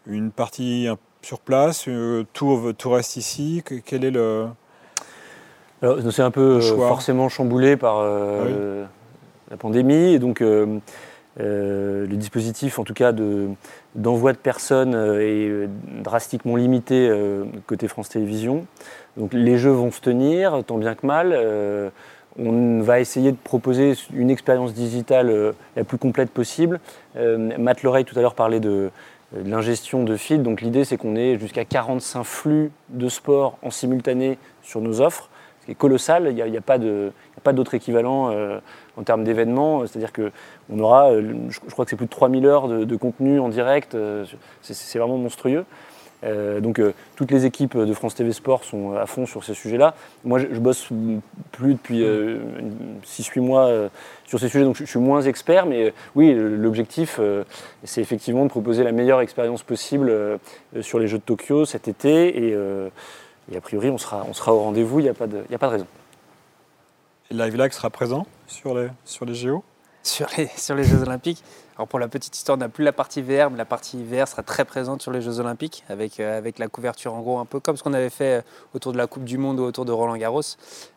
une 0.06 0.30
partie 0.30 0.88
sur 1.22 1.40
place, 1.40 1.88
tout, 2.32 2.72
tout 2.76 2.90
reste 2.90 3.16
ici. 3.16 3.62
Quel 3.84 4.04
est 4.04 4.10
le 4.10 4.46
c'est 6.10 6.20
un 6.20 6.30
peu 6.30 6.60
forcément 6.60 7.30
chamboulé 7.30 7.78
par 7.78 8.02
la 8.04 9.56
pandémie 9.58 10.12
et 10.12 10.18
donc 10.18 10.40
le 10.40 12.06
dispositif, 12.06 12.78
en 12.78 12.84
tout 12.84 12.92
cas, 12.92 13.12
d'envoi 13.94 14.32
de, 14.32 14.38
personnes 14.38 14.94
est 14.94 15.68
drastiquement 16.02 16.56
limité 16.56 17.10
côté 17.66 17.88
France 17.88 18.10
Télévisions. 18.10 18.66
Donc 19.16 19.32
les 19.34 19.58
jeux 19.58 19.70
vont 19.70 19.90
se 19.90 20.00
tenir, 20.00 20.62
tant 20.66 20.78
bien 20.78 20.94
que 20.94 21.06
mal. 21.06 21.32
Euh, 21.32 21.90
on 22.38 22.80
va 22.80 23.00
essayer 23.00 23.32
de 23.32 23.36
proposer 23.36 23.94
une 24.14 24.30
expérience 24.30 24.72
digitale 24.72 25.30
euh, 25.30 25.52
la 25.76 25.84
plus 25.84 25.98
complète 25.98 26.30
possible. 26.30 26.80
Euh, 27.16 27.50
Matt 27.58 27.82
Loreille 27.82 28.04
tout 28.04 28.18
à 28.18 28.22
l'heure 28.22 28.34
parlait 28.34 28.60
de, 28.60 28.90
l'ingestion 29.32 30.04
de 30.04 30.16
fils. 30.16 30.40
Donc 30.40 30.60
l'idée 30.60 30.84
c'est 30.84 30.96
qu'on 30.96 31.16
ait 31.16 31.38
jusqu'à 31.38 31.64
45 31.64 32.24
flux 32.24 32.72
de 32.88 33.08
sport 33.08 33.58
en 33.62 33.70
simultané 33.70 34.38
sur 34.62 34.80
nos 34.80 35.00
offres, 35.00 35.28
ce 35.60 35.66
qui 35.66 35.72
est 35.72 35.76
colossal. 35.76 36.28
Il 36.30 36.50
n'y 36.50 36.56
a, 36.56 36.60
pas 36.60 36.78
d'autre 37.52 37.74
équivalent 37.74 38.34
en 38.96 39.02
termes 39.02 39.24
d'événements. 39.24 39.86
C'est-à-dire 39.86 40.12
qu'on 40.12 40.78
aura, 40.78 41.12
je, 41.12 41.58
crois 41.70 41.84
que 41.84 41.90
c'est 41.90 41.96
plus 41.96 42.06
de 42.06 42.10
3000 42.10 42.46
heures 42.46 42.68
de, 42.68 42.84
de 42.84 42.96
contenu 42.96 43.38
en 43.40 43.48
direct. 43.48 43.96
c'est 44.62 44.98
vraiment 44.98 45.18
monstrueux. 45.18 45.64
Euh, 46.22 46.60
donc 46.60 46.78
euh, 46.78 46.92
toutes 47.16 47.30
les 47.30 47.46
équipes 47.46 47.76
de 47.76 47.92
France 47.94 48.14
TV 48.14 48.32
Sport 48.32 48.64
sont 48.64 48.94
à 48.94 49.06
fond 49.06 49.26
sur 49.26 49.44
ces 49.44 49.54
sujets-là. 49.54 49.94
Moi, 50.24 50.38
je, 50.38 50.58
bosse 50.58 50.88
plus 51.52 51.74
depuis 51.74 52.02
6-8 52.02 52.04
euh, 52.04 53.40
mois 53.40 53.70
sur 54.26 54.38
ces 54.38 54.48
sujets, 54.48 54.64
donc 54.64 54.76
je, 54.76 54.84
suis 54.84 54.98
moins 54.98 55.22
expert, 55.22 55.66
mais 55.66 55.92
oui, 56.14 56.34
l'objectif, 56.34 57.18
c'est 57.84 58.00
effectivement 58.00 58.44
de 58.44 58.50
proposer 58.50 58.84
la 58.84 58.92
meilleure 58.92 59.20
expérience 59.20 59.62
possible 59.62 60.12
sur 60.80 60.98
les 60.98 61.08
Jeux 61.08 61.18
de 61.18 61.22
Tokyo 61.22 61.64
cet 61.64 61.88
été, 61.88 62.48
et, 62.48 63.56
a 63.56 63.60
priori, 63.60 63.90
on 63.90 63.98
sera, 63.98 64.24
au 64.28 64.60
rendez-vous, 64.60 65.00
il 65.00 65.04
n'y 65.04 65.08
a, 65.08 65.14
pas 65.14 65.26
de, 65.26 65.66
raison. 65.66 65.86
Et 67.30 67.34
LiveLag 67.34 67.72
sera 67.72 67.90
présent 67.90 68.26
sur 68.46 68.76
les, 68.76 68.88
sur 69.04 69.24
les 69.24 69.34
JO 69.34 69.64
sur 70.02 70.28
les, 70.36 70.48
sur 70.56 70.74
les 70.74 70.84
Jeux 70.84 71.02
Olympiques. 71.02 71.42
Alors 71.76 71.88
pour 71.88 71.98
la 71.98 72.08
petite 72.08 72.36
histoire, 72.36 72.58
on 72.58 72.60
n'a 72.60 72.68
plus 72.68 72.84
la 72.84 72.92
partie 72.92 73.22
VR, 73.22 73.50
mais 73.50 73.56
la 73.56 73.64
partie 73.64 74.04
VR 74.04 74.28
sera 74.28 74.42
très 74.42 74.66
présente 74.66 75.00
sur 75.00 75.12
les 75.12 75.22
Jeux 75.22 75.40
Olympiques, 75.40 75.82
avec, 75.88 76.20
euh, 76.20 76.36
avec 76.36 76.58
la 76.58 76.68
couverture 76.68 77.14
en 77.14 77.20
gros 77.20 77.38
un 77.38 77.46
peu 77.46 77.58
comme 77.58 77.78
ce 77.78 77.82
qu'on 77.82 77.94
avait 77.94 78.10
fait 78.10 78.40
euh, 78.40 78.42
autour 78.74 78.92
de 78.92 78.98
la 78.98 79.06
Coupe 79.06 79.24
du 79.24 79.38
Monde 79.38 79.60
ou 79.60 79.62
autour 79.62 79.86
de 79.86 79.92
Roland 79.92 80.16
Garros. 80.18 80.42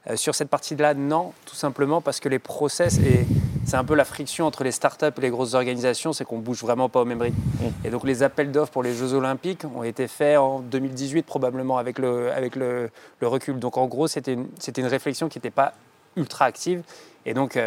Euh, 0.10 0.18
sur 0.18 0.36
cette 0.36 0.50
partie-là, 0.50 0.94
non, 0.94 1.32
tout 1.46 1.56
simplement 1.56 2.02
parce 2.02 2.20
que 2.20 2.28
les 2.28 2.38
process, 2.38 2.98
et 3.00 3.26
c'est 3.66 3.78
un 3.78 3.86
peu 3.86 3.96
la 3.96 4.04
friction 4.04 4.46
entre 4.46 4.66
les 4.66 4.74
startups 4.74 5.06
et 5.06 5.22
les 5.22 5.30
grosses 5.30 5.54
organisations, 5.54 6.12
c'est 6.12 6.26
qu'on 6.26 6.40
bouge 6.40 6.60
vraiment 6.60 6.90
pas 6.90 7.00
au 7.00 7.06
même 7.06 7.22
rythme. 7.22 7.40
Mm. 7.62 7.88
Et 7.88 7.90
donc 7.90 8.04
les 8.04 8.22
appels 8.22 8.52
d'offres 8.52 8.74
pour 8.74 8.84
les 8.84 8.94
Jeux 8.94 9.14
Olympiques 9.14 9.64
ont 9.74 9.84
été 9.84 10.10
faits 10.10 10.38
en 10.38 10.60
2018 10.60 11.24
probablement 11.24 11.78
avec 11.78 11.98
le, 11.98 12.30
avec 12.34 12.58
le, 12.58 12.90
le 13.22 13.28
recul. 13.30 13.58
Donc 13.58 13.78
en 13.78 13.88
gros, 13.88 14.08
c'était 14.08 14.34
une, 14.34 14.50
une 14.78 14.88
réflexion 14.88 15.30
qui 15.30 15.38
n'était 15.38 15.50
pas 15.50 15.76
ultra 16.18 16.44
active. 16.44 16.84
Et 17.26 17.34
donc, 17.34 17.58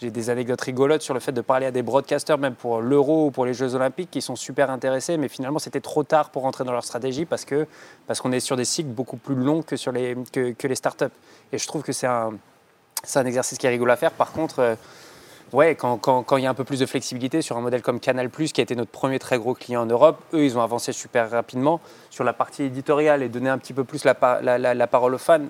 j'ai 0.00 0.10
des 0.10 0.30
anecdotes 0.30 0.60
rigolotes 0.60 1.02
sur 1.02 1.12
le 1.12 1.20
fait 1.20 1.32
de 1.32 1.42
parler 1.42 1.66
à 1.66 1.70
des 1.70 1.82
broadcasters, 1.82 2.38
même 2.38 2.54
pour 2.54 2.80
l'Euro 2.80 3.26
ou 3.26 3.30
pour 3.30 3.44
les 3.44 3.52
Jeux 3.52 3.74
Olympiques, 3.74 4.10
qui 4.10 4.22
sont 4.22 4.36
super 4.36 4.70
intéressés, 4.70 5.18
mais 5.18 5.28
finalement 5.28 5.58
c'était 5.58 5.80
trop 5.80 6.04
tard 6.04 6.30
pour 6.30 6.42
rentrer 6.42 6.64
dans 6.64 6.72
leur 6.72 6.84
stratégie 6.84 7.26
parce 7.26 7.44
que 7.44 7.66
parce 8.06 8.20
qu'on 8.20 8.32
est 8.32 8.40
sur 8.40 8.56
des 8.56 8.64
cycles 8.64 8.88
beaucoup 8.88 9.18
plus 9.18 9.34
longs 9.34 9.62
que 9.62 9.76
sur 9.76 9.92
les 9.92 10.16
que, 10.32 10.66
les 10.66 10.74
startups. 10.74 11.04
Et 11.52 11.58
je 11.58 11.66
trouve 11.66 11.82
que 11.82 11.92
c'est 11.92 12.06
un 12.06 12.32
c'est 13.04 13.18
un 13.18 13.26
exercice 13.26 13.58
qui 13.58 13.66
est 13.66 13.70
rigolo 13.70 13.92
à 13.92 13.96
faire. 13.96 14.12
Par 14.12 14.32
contre, 14.32 14.60
euh, 14.60 14.74
ouais, 15.52 15.74
quand, 15.74 15.98
quand, 15.98 16.22
quand, 16.22 16.36
il 16.36 16.44
y 16.44 16.46
a 16.46 16.50
un 16.50 16.54
peu 16.54 16.64
plus 16.64 16.80
de 16.80 16.86
flexibilité 16.86 17.42
sur 17.42 17.56
un 17.56 17.60
modèle 17.60 17.82
comme 17.82 17.98
Canal+, 17.98 18.30
qui 18.30 18.60
a 18.60 18.62
été 18.62 18.76
notre 18.76 18.90
premier 18.90 19.18
très 19.18 19.38
gros 19.38 19.54
client 19.54 19.82
en 19.82 19.86
Europe, 19.86 20.18
eux, 20.34 20.44
ils 20.44 20.58
ont 20.58 20.60
avancé 20.60 20.92
super 20.92 21.30
rapidement 21.30 21.80
sur 22.10 22.24
la 22.24 22.34
partie 22.34 22.64
éditoriale 22.64 23.22
et 23.22 23.30
donné 23.30 23.48
un 23.48 23.56
petit 23.56 23.72
peu 23.72 23.84
plus 23.84 24.04
la, 24.04 24.58
la 24.58 24.86
parole 24.86 25.14
aux 25.14 25.18
fans. 25.18 25.46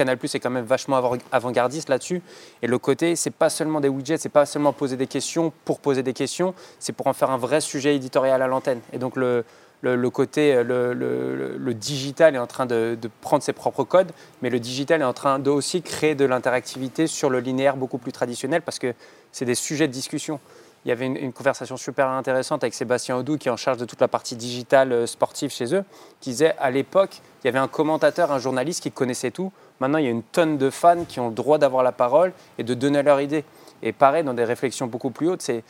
Canal 0.00 0.16
Plus 0.16 0.34
est 0.34 0.40
quand 0.40 0.48
même 0.48 0.64
vachement 0.64 0.96
avant-gardiste 1.30 1.90
là-dessus. 1.90 2.22
Et 2.62 2.66
le 2.66 2.78
côté, 2.78 3.16
c'est 3.16 3.30
pas 3.30 3.50
seulement 3.50 3.82
des 3.82 3.90
widgets, 3.90 4.16
c'est 4.16 4.30
pas 4.30 4.46
seulement 4.46 4.72
poser 4.72 4.96
des 4.96 5.06
questions 5.06 5.52
pour 5.66 5.78
poser 5.78 6.02
des 6.02 6.14
questions, 6.14 6.54
c'est 6.78 6.94
pour 6.94 7.06
en 7.06 7.12
faire 7.12 7.30
un 7.30 7.36
vrai 7.36 7.60
sujet 7.60 7.94
éditorial 7.94 8.40
à 8.40 8.46
l'antenne. 8.46 8.80
Et 8.94 8.98
donc 8.98 9.14
le, 9.16 9.44
le, 9.82 10.08
côté, 10.08 10.64
le, 10.64 10.94
le, 10.94 11.74
digital 11.74 12.34
est 12.34 12.38
en 12.38 12.46
train 12.46 12.64
de, 12.64 12.96
prendre 13.20 13.42
ses 13.42 13.52
propres 13.52 13.84
codes, 13.84 14.10
mais 14.40 14.48
le 14.48 14.58
digital 14.58 15.02
est 15.02 15.04
en 15.04 15.12
train 15.12 15.38
de 15.38 15.50
aussi 15.50 15.82
créer 15.82 16.14
de 16.14 16.24
l'interactivité 16.24 17.06
sur 17.06 17.28
le 17.28 17.40
linéaire 17.40 17.76
beaucoup 17.76 17.98
plus 17.98 18.12
traditionnel 18.12 18.62
parce 18.62 18.78
que 18.78 18.94
c'est 19.32 19.44
des 19.44 19.54
sujets 19.54 19.86
de 19.86 19.92
discussion. 19.92 20.40
Il 20.86 20.88
y 20.88 20.92
avait 20.92 21.04
une, 21.04 21.32
conversation 21.34 21.76
super 21.76 22.08
intéressante 22.08 22.64
avec 22.64 22.72
Sébastien 22.72 23.18
Audou, 23.18 23.36
qui 23.36 23.48
est 23.48 23.50
en 23.50 23.58
charge 23.58 23.76
de 23.76 23.84
toute 23.84 24.00
la 24.00 24.08
partie 24.08 24.34
digitale 24.34 24.92
euh, 24.92 25.06
sportive 25.06 25.50
chez 25.50 25.74
eux, 25.74 25.84
qui 26.20 26.30
disait 26.30 26.54
à 26.58 26.70
l'époque, 26.70 27.20
il 27.42 27.48
y 27.48 27.48
avait 27.48 27.58
un 27.58 27.68
commentateur, 27.68 28.32
un 28.32 28.38
journaliste 28.38 28.82
qui 28.82 28.90
connaissait 28.90 29.30
tout. 29.30 29.52
Maintenant, 29.80 29.98
il 29.98 30.04
y 30.04 30.08
a 30.08 30.10
une 30.10 30.22
tonne 30.22 30.58
de 30.58 30.70
fans 30.70 31.04
qui 31.08 31.20
ont 31.20 31.28
le 31.28 31.34
droit 31.34 31.58
d'avoir 31.58 31.82
la 31.82 31.92
parole 31.92 32.32
et 32.58 32.62
de 32.62 32.74
donner 32.74 33.02
leur 33.02 33.20
idée. 33.20 33.44
Et 33.82 33.92
pareil, 33.92 34.22
dans 34.22 34.34
des 34.34 34.44
réflexions 34.44 34.86
beaucoup 34.86 35.10
plus 35.10 35.28
hautes, 35.28 35.42
c'est 35.42 35.64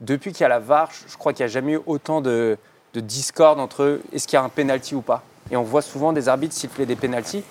depuis 0.00 0.32
qu'il 0.32 0.42
y 0.42 0.44
a 0.44 0.48
la 0.48 0.58
VAR, 0.58 0.90
je 1.06 1.16
crois 1.16 1.32
qu'il 1.32 1.44
n'y 1.44 1.50
a 1.50 1.52
jamais 1.52 1.74
eu 1.74 1.80
autant 1.86 2.20
de, 2.20 2.58
de 2.92 3.00
discorde 3.00 3.60
entre 3.60 4.00
est-ce 4.12 4.26
qu'il 4.26 4.36
y 4.36 4.40
a 4.40 4.42
un 4.42 4.48
penalty 4.48 4.96
ou 4.96 5.00
pas? 5.00 5.22
Et 5.50 5.56
on 5.56 5.62
voit 5.62 5.82
souvent 5.82 6.12
des 6.12 6.28
arbitres 6.28 6.54
siffler 6.54 6.86
des 6.86 6.96
penalties 6.96 7.44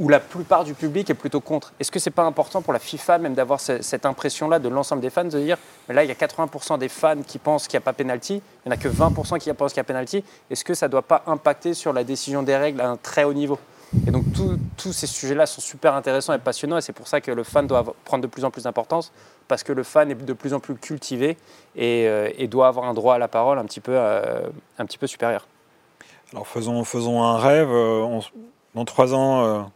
où 0.00 0.08
la 0.08 0.18
plupart 0.18 0.64
du 0.64 0.74
public 0.74 1.08
est 1.10 1.14
plutôt 1.14 1.40
contre. 1.40 1.72
Est-ce 1.78 1.92
que 1.92 2.00
c'est 2.00 2.10
pas 2.10 2.24
important 2.24 2.62
pour 2.62 2.72
la 2.72 2.78
FIFA 2.78 3.18
même 3.18 3.34
d'avoir 3.34 3.60
cette 3.60 4.06
impression-là 4.06 4.58
de 4.58 4.68
l'ensemble 4.68 5.00
des 5.00 5.10
fans 5.10 5.24
de 5.24 5.38
dire 5.38 5.56
mais 5.88 5.94
là 5.94 6.02
il 6.02 6.08
y 6.08 6.10
a 6.10 6.14
80% 6.14 6.78
des 6.78 6.88
fans 6.88 7.22
qui 7.24 7.38
pensent 7.38 7.68
qu'il 7.68 7.78
n'y 7.78 7.82
a 7.82 7.84
pas 7.84 7.92
penalty, 7.92 8.34
il 8.34 8.68
n'y 8.68 8.72
en 8.72 8.72
a 8.72 8.76
que 8.76 8.88
20% 8.88 9.38
qui 9.38 9.52
pensent 9.52 9.72
qu'il 9.72 9.78
y 9.78 9.80
a 9.80 9.84
penalty. 9.84 10.24
Est-ce 10.50 10.64
que 10.64 10.74
ça 10.74 10.88
ne 10.88 10.92
doit 10.92 11.02
pas 11.02 11.22
impacter 11.26 11.74
sur 11.74 11.92
la 11.92 12.02
décision 12.02 12.42
des 12.42 12.56
règles 12.56 12.80
à 12.80 12.88
un 12.88 12.96
très 12.96 13.24
haut 13.24 13.34
niveau? 13.34 13.58
Et 14.06 14.10
donc 14.10 14.24
tous 14.76 14.92
ces 14.92 15.06
sujets-là 15.06 15.46
sont 15.46 15.60
super 15.60 15.94
intéressants 15.94 16.32
et 16.32 16.38
passionnants 16.38 16.78
et 16.78 16.80
c'est 16.80 16.92
pour 16.92 17.08
ça 17.08 17.20
que 17.20 17.30
le 17.30 17.44
fan 17.44 17.66
doit 17.66 17.84
prendre 18.04 18.22
de 18.22 18.26
plus 18.26 18.44
en 18.44 18.50
plus 18.50 18.64
d'importance 18.64 19.12
parce 19.48 19.62
que 19.62 19.72
le 19.72 19.82
fan 19.82 20.10
est 20.10 20.14
de 20.14 20.32
plus 20.32 20.52
en 20.52 20.60
plus 20.60 20.74
cultivé 20.74 21.36
et, 21.76 22.06
euh, 22.08 22.46
doit 22.48 22.68
avoir 22.68 22.86
un 22.86 22.94
droit 22.94 23.14
à 23.14 23.18
la 23.18 23.28
parole 23.28 23.58
un 23.58 23.64
petit 23.64 23.80
peu, 23.80 23.92
euh, 23.94 24.48
un 24.78 24.86
petit 24.86 24.98
peu 24.98 25.06
supérieur. 25.06 25.46
Alors 26.32 26.46
faisons, 26.46 26.82
faisons 26.84 27.22
un 27.22 27.38
rêve. 27.38 27.70
Euh, 27.70 28.20
dans 28.74 28.84
trois 28.84 29.14
ans, 29.14 29.70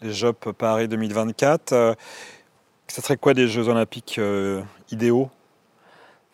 les 0.00 0.12
Jeux 0.12 0.32
Paris 0.32 0.86
2024. 0.86 1.72
Euh, 1.72 1.94
ça 2.86 3.02
serait 3.02 3.16
quoi 3.16 3.34
des 3.34 3.48
Jeux 3.48 3.68
Olympiques 3.68 4.20
idéaux? 4.90 5.28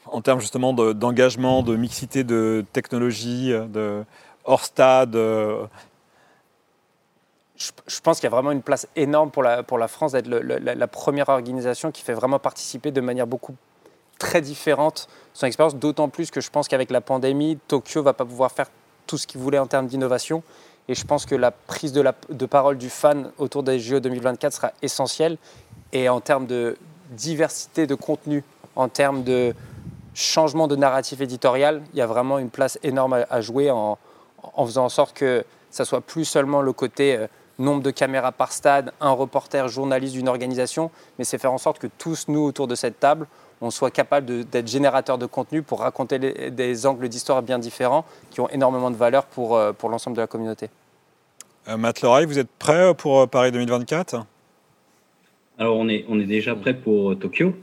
En 0.07 0.21
termes 0.21 0.41
justement 0.41 0.73
d'engagement, 0.73 1.63
de, 1.63 1.77
mixité 1.77 2.25
de 2.25 2.65
technologie, 2.73 3.51
de 3.51 4.05
hors 4.45 4.65
stade? 4.65 5.17
Je, 7.87 8.01
pense 8.01 8.19
qu'il 8.19 8.25
y 8.25 8.27
a 8.29 8.31
vraiment 8.31 8.53
une 8.53 8.63
place 8.63 8.89
énorme 8.97 9.31
pour 9.31 9.43
la, 9.43 9.89
France 9.89 10.13
d'être 10.13 10.29
la, 10.29 10.87
première 10.87 11.29
organisation 11.29 11.91
qui 11.91 12.03
fait 12.03 12.15
vraiment 12.15 12.39
participer 12.39 12.91
de 12.91 13.01
manière 13.03 13.27
beaucoup 13.27 13.55
très 14.19 14.41
différente 14.41 15.09
son 15.35 15.47
expérience, 15.47 15.77
d'autant 15.77 16.09
plus 16.09 16.31
que 16.31 16.41
je 16.41 16.51
pense 16.51 16.69
qu'avec 16.69 16.91
la 16.91 17.01
pandémie, 17.01 17.59
Tokyo 17.69 18.03
va 18.03 18.13
pas 18.15 18.25
pouvoir 18.25 18.51
faire 18.51 18.67
tout 19.07 19.19
ce 19.19 19.27
qu'il 19.27 19.41
voulait 19.41 19.59
en 19.59 19.67
termes 19.67 19.87
d'innovation. 19.87 20.43
Et 20.89 20.95
je 20.95 21.05
pense 21.05 21.27
que 21.27 21.35
la 21.35 21.51
prise 21.51 21.93
de, 21.93 22.01
la, 22.01 22.15
de 22.31 22.47
parole 22.47 22.79
du 22.79 22.91
fan 22.91 23.31
autour 23.39 23.63
des 23.63 23.79
JO 23.79 24.01
2024 24.01 24.53
sera 24.53 24.73
essentielle. 24.83 25.37
Et 25.93 26.09
en 26.09 26.21
termes 26.21 26.47
de 26.47 26.77
diversité 27.11 27.87
de 27.87 27.95
contenu, 27.95 28.43
en 28.75 28.89
termes 28.89 29.23
de 29.23 29.55
changement 30.15 30.67
de 30.67 30.77
narratif 30.77 31.21
éditorial, 31.21 31.83
il 31.93 31.99
y 31.99 32.03
a 32.03 32.07
vraiment 32.07 32.39
une 32.39 32.51
place 32.51 32.79
énorme 32.83 33.25
à, 33.29 33.41
jouer 33.41 33.71
en, 33.71 33.99
en, 34.43 34.67
faisant 34.67 34.87
en 34.87 34.89
sorte 34.89 35.15
que 35.15 35.45
ça 35.71 35.85
soit 35.85 36.01
plus 36.01 36.25
seulement 36.25 36.63
le 36.63 36.73
côté 36.73 37.17
euh, 37.17 37.27
nombre 37.61 37.83
de 37.83 37.91
caméras 37.91 38.33
par 38.33 38.53
stade, 38.53 38.93
un 39.01 39.11
reporter, 39.11 39.69
journaliste 39.69 40.15
d'une 40.15 40.29
organisation, 40.29 40.91
mais 41.19 41.25
c'est 41.25 41.39
faire 41.39 41.53
en 41.53 41.59
sorte 41.59 41.79
que 41.79 41.87
tous 41.99 42.27
nous 42.29 42.41
autour 42.41 42.67
de 42.67 42.75
cette 42.75 42.99
table, 42.99 43.27
on 43.61 43.71
soit 43.71 43.91
capable 43.91 44.45
d'être 44.45 44.69
générateur 44.69 45.19
de 45.19 45.27
contenu 45.27 45.63
pour 45.63 45.81
raconter 45.81 46.19
des 46.51 46.87
angles 46.87 47.09
d'histoire 47.09 47.43
bien 47.43 47.59
différents 47.59 48.05
qui 48.31 48.41
ont 48.41 48.49
énormément 48.49 48.91
de 48.91 48.97
valeur 48.97 49.27
pour, 49.27 49.57
euh, 49.57 49.73
pour 49.73 49.91
l'ensemble 49.91 50.17
de 50.17 50.23
la 50.23 50.27
communauté. 50.27 50.69
Euh, 51.69 51.77
Matt 51.77 52.01
Leroy, 52.01 52.25
vous 52.25 52.39
êtes 52.39 52.51
prêt 52.59 52.95
pour 52.95 53.21
euh, 53.21 53.27
Paris 53.27 53.53
2024 53.53 54.25
alors, 55.59 55.77
on 55.77 55.91
est, 55.91 56.07
on 56.09 56.19
est 56.19 56.25
déjà 56.25 56.55
prêt 56.55 56.73
pour 56.73 57.19
Tokyo, 57.19 57.55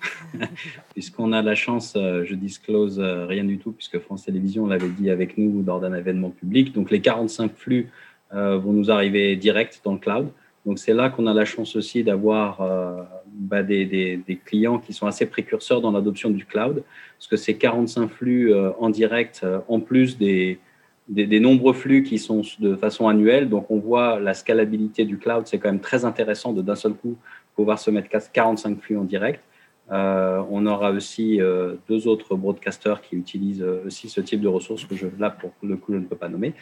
puisqu'on 0.93 1.33
a 1.33 1.41
la 1.41 1.55
chance, 1.55 1.93
je 1.95 2.35
disclose 2.35 2.99
rien 2.99 3.43
du 3.43 3.57
tout, 3.57 3.71
puisque 3.71 3.97
France 3.97 4.25
Télévisions 4.25 4.67
l'avait 4.67 4.89
dit 4.89 5.09
avec 5.09 5.35
nous 5.35 5.63
lors 5.65 5.79
d'un 5.79 5.95
événement 5.95 6.29
public. 6.29 6.75
Donc, 6.75 6.91
les 6.91 7.01
45 7.01 7.55
flux 7.55 7.89
vont 8.31 8.73
nous 8.73 8.91
arriver 8.91 9.35
direct 9.35 9.81
dans 9.83 9.93
le 9.93 9.99
cloud. 9.99 10.29
Donc 10.67 10.79
c'est 10.79 10.93
là 10.93 11.09
qu'on 11.09 11.27
a 11.27 11.33
la 11.33 11.45
chance 11.45 11.77
aussi 11.77 12.03
d'avoir 12.03 12.59
euh, 12.59 13.01
bah, 13.25 13.63
des, 13.63 14.21
clients 14.43 14.79
qui 14.79 14.91
sont 14.91 15.07
assez 15.07 15.25
précurseurs 15.25 15.79
dans 15.79 15.91
l'adoption 15.91 16.29
du 16.29 16.45
cloud, 16.45 16.83
parce 17.17 17.27
que 17.27 17.37
c'est 17.37 17.53
45 17.53 18.09
flux 18.09 18.53
euh, 18.53 18.71
en 18.77 18.89
direct, 18.89 19.41
euh, 19.45 19.59
en 19.69 19.79
plus 19.79 20.17
des, 20.17 20.59
des, 21.07 21.39
nombreux 21.39 21.71
flux 21.71 22.03
qui 22.03 22.19
sont 22.19 22.41
de 22.59 22.75
façon 22.75 23.07
annuelle. 23.07 23.47
Donc 23.47 23.71
on 23.71 23.79
voit 23.79 24.19
la 24.19 24.33
scalabilité 24.33 25.05
du 25.05 25.17
cloud, 25.17 25.43
c'est 25.47 25.57
quand 25.57 25.69
même 25.69 25.79
très 25.79 26.03
intéressant 26.03 26.51
de 26.51 26.61
d'un 26.61 26.75
seul 26.75 26.93
coup 26.93 27.15
pouvoir 27.55 27.79
se 27.79 27.89
mettre 27.89 28.09
45 28.09 28.81
flux 28.81 28.97
en 28.97 29.05
direct. 29.05 29.41
On 29.89 30.65
aura 30.65 30.91
aussi 30.91 31.39
deux 31.87 32.07
autres 32.07 32.35
broadcasters 32.35 33.01
qui 33.01 33.15
utilisent 33.15 33.65
aussi 33.85 34.09
ce 34.09 34.21
type 34.21 34.41
de 34.41 34.47
ressources 34.47 34.85
que 34.85 34.95
je, 34.95 35.07
là, 35.19 35.29
pour 35.29 35.51
le 35.63 35.77
coup, 35.77 35.93
je 35.93 35.99
ne 35.99 36.05
peux 36.05 36.15
pas 36.15 36.29
nommer. 36.29 36.53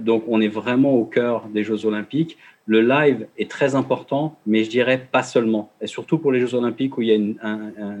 donc, 0.00 0.24
on 0.28 0.40
est 0.40 0.48
vraiment 0.48 0.94
au 0.94 1.04
cœur 1.04 1.46
des 1.48 1.64
Jeux 1.64 1.86
Olympiques. 1.86 2.38
Le 2.68 2.82
live 2.82 3.26
est 3.38 3.50
très 3.50 3.76
important, 3.76 4.36
mais 4.44 4.62
je 4.62 4.68
dirais 4.68 5.08
pas 5.10 5.22
seulement. 5.22 5.72
Et 5.80 5.86
surtout 5.86 6.18
pour 6.18 6.32
les 6.32 6.38
Jeux 6.38 6.54
Olympiques 6.54 6.98
où 6.98 7.02
il 7.02 7.08
y 7.08 7.12
a 7.12 7.14
une, 7.14 7.38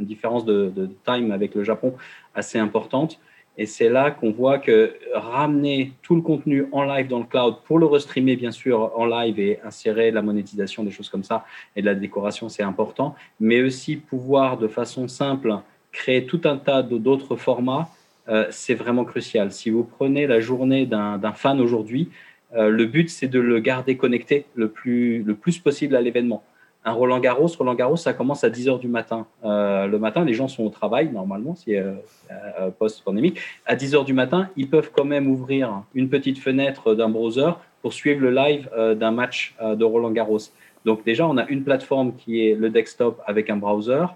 différence 0.02 0.44
de, 0.44 0.90
time 1.06 1.32
avec 1.32 1.54
le 1.54 1.64
Japon 1.64 1.94
assez 2.34 2.58
importante. 2.58 3.18
Et 3.60 3.66
c'est 3.66 3.88
là 3.88 4.12
qu'on 4.12 4.30
voit 4.30 4.58
que 4.58 4.94
ramener 5.12 5.92
tout 6.02 6.14
le 6.14 6.22
contenu 6.22 6.66
en 6.70 6.84
live 6.84 7.08
dans 7.08 7.18
le 7.18 7.24
cloud 7.24 7.56
pour 7.64 7.80
le 7.80 7.86
restreamer, 7.86 8.36
bien 8.36 8.52
sûr, 8.52 8.92
en 8.96 9.04
live 9.04 9.40
et 9.40 9.58
insérer 9.64 10.12
la 10.12 10.22
monétisation, 10.22 10.84
des 10.84 10.92
choses 10.92 11.08
comme 11.08 11.24
ça, 11.24 11.44
et 11.74 11.80
de 11.82 11.86
la 11.86 11.96
décoration, 11.96 12.48
c'est 12.48 12.62
important. 12.62 13.16
Mais 13.40 13.60
aussi 13.60 13.96
pouvoir 13.96 14.58
de 14.58 14.68
façon 14.68 15.08
simple 15.08 15.56
créer 15.90 16.24
tout 16.24 16.42
un 16.44 16.56
tas 16.56 16.82
d'autres 16.82 17.34
formats, 17.34 17.88
euh, 18.28 18.46
c'est 18.50 18.74
vraiment 18.74 19.04
crucial. 19.04 19.50
Si 19.50 19.70
vous 19.70 19.82
prenez 19.82 20.28
la 20.28 20.38
journée 20.38 20.86
d'un 20.86 21.32
fan 21.32 21.60
aujourd'hui, 21.60 22.10
euh, 22.54 22.70
le 22.70 22.86
but, 22.86 23.10
c'est 23.10 23.26
de 23.26 23.40
le 23.40 23.58
garder 23.58 23.96
connecté 23.96 24.46
le 24.54 24.68
plus, 24.68 25.24
le 25.24 25.34
plus 25.34 25.58
possible 25.58 25.96
à 25.96 26.00
l'événement 26.00 26.44
un 26.84 26.92
Roland 26.92 27.18
Garros, 27.18 27.48
Roland 27.58 27.74
Garros, 27.74 27.96
ça 27.96 28.12
commence 28.12 28.44
à 28.44 28.50
10 28.50 28.68
heures 28.68 28.78
du 28.78 28.88
matin. 28.88 29.26
Euh, 29.44 29.86
le 29.86 29.98
matin, 29.98 30.24
les 30.24 30.34
gens 30.34 30.48
sont 30.48 30.64
au 30.64 30.70
travail, 30.70 31.10
normalement, 31.12 31.54
si 31.54 31.76
euh, 31.76 31.94
euh, 32.30 32.70
post-pandémique. 32.70 33.40
À 33.66 33.74
10 33.74 33.94
heures 33.94 34.04
du 34.04 34.14
matin, 34.14 34.48
ils 34.56 34.68
peuvent 34.68 34.90
quand 34.94 35.04
même 35.04 35.28
ouvrir 35.28 35.82
une 35.94 36.08
petite 36.08 36.38
fenêtre 36.38 36.94
d'un 36.94 37.08
browser 37.08 37.50
pour 37.82 37.92
suivre 37.92 38.20
le 38.22 38.30
live 38.30 38.68
d'un 38.96 39.12
match 39.12 39.54
de 39.62 39.84
Roland 39.84 40.10
Garros. 40.10 40.38
Donc 40.84 41.04
déjà, 41.04 41.26
on 41.28 41.36
a 41.36 41.46
une 41.46 41.62
plateforme 41.62 42.14
qui 42.16 42.44
est 42.44 42.54
le 42.54 42.70
desktop 42.70 43.20
avec 43.24 43.50
un 43.50 43.56
browser. 43.56 44.06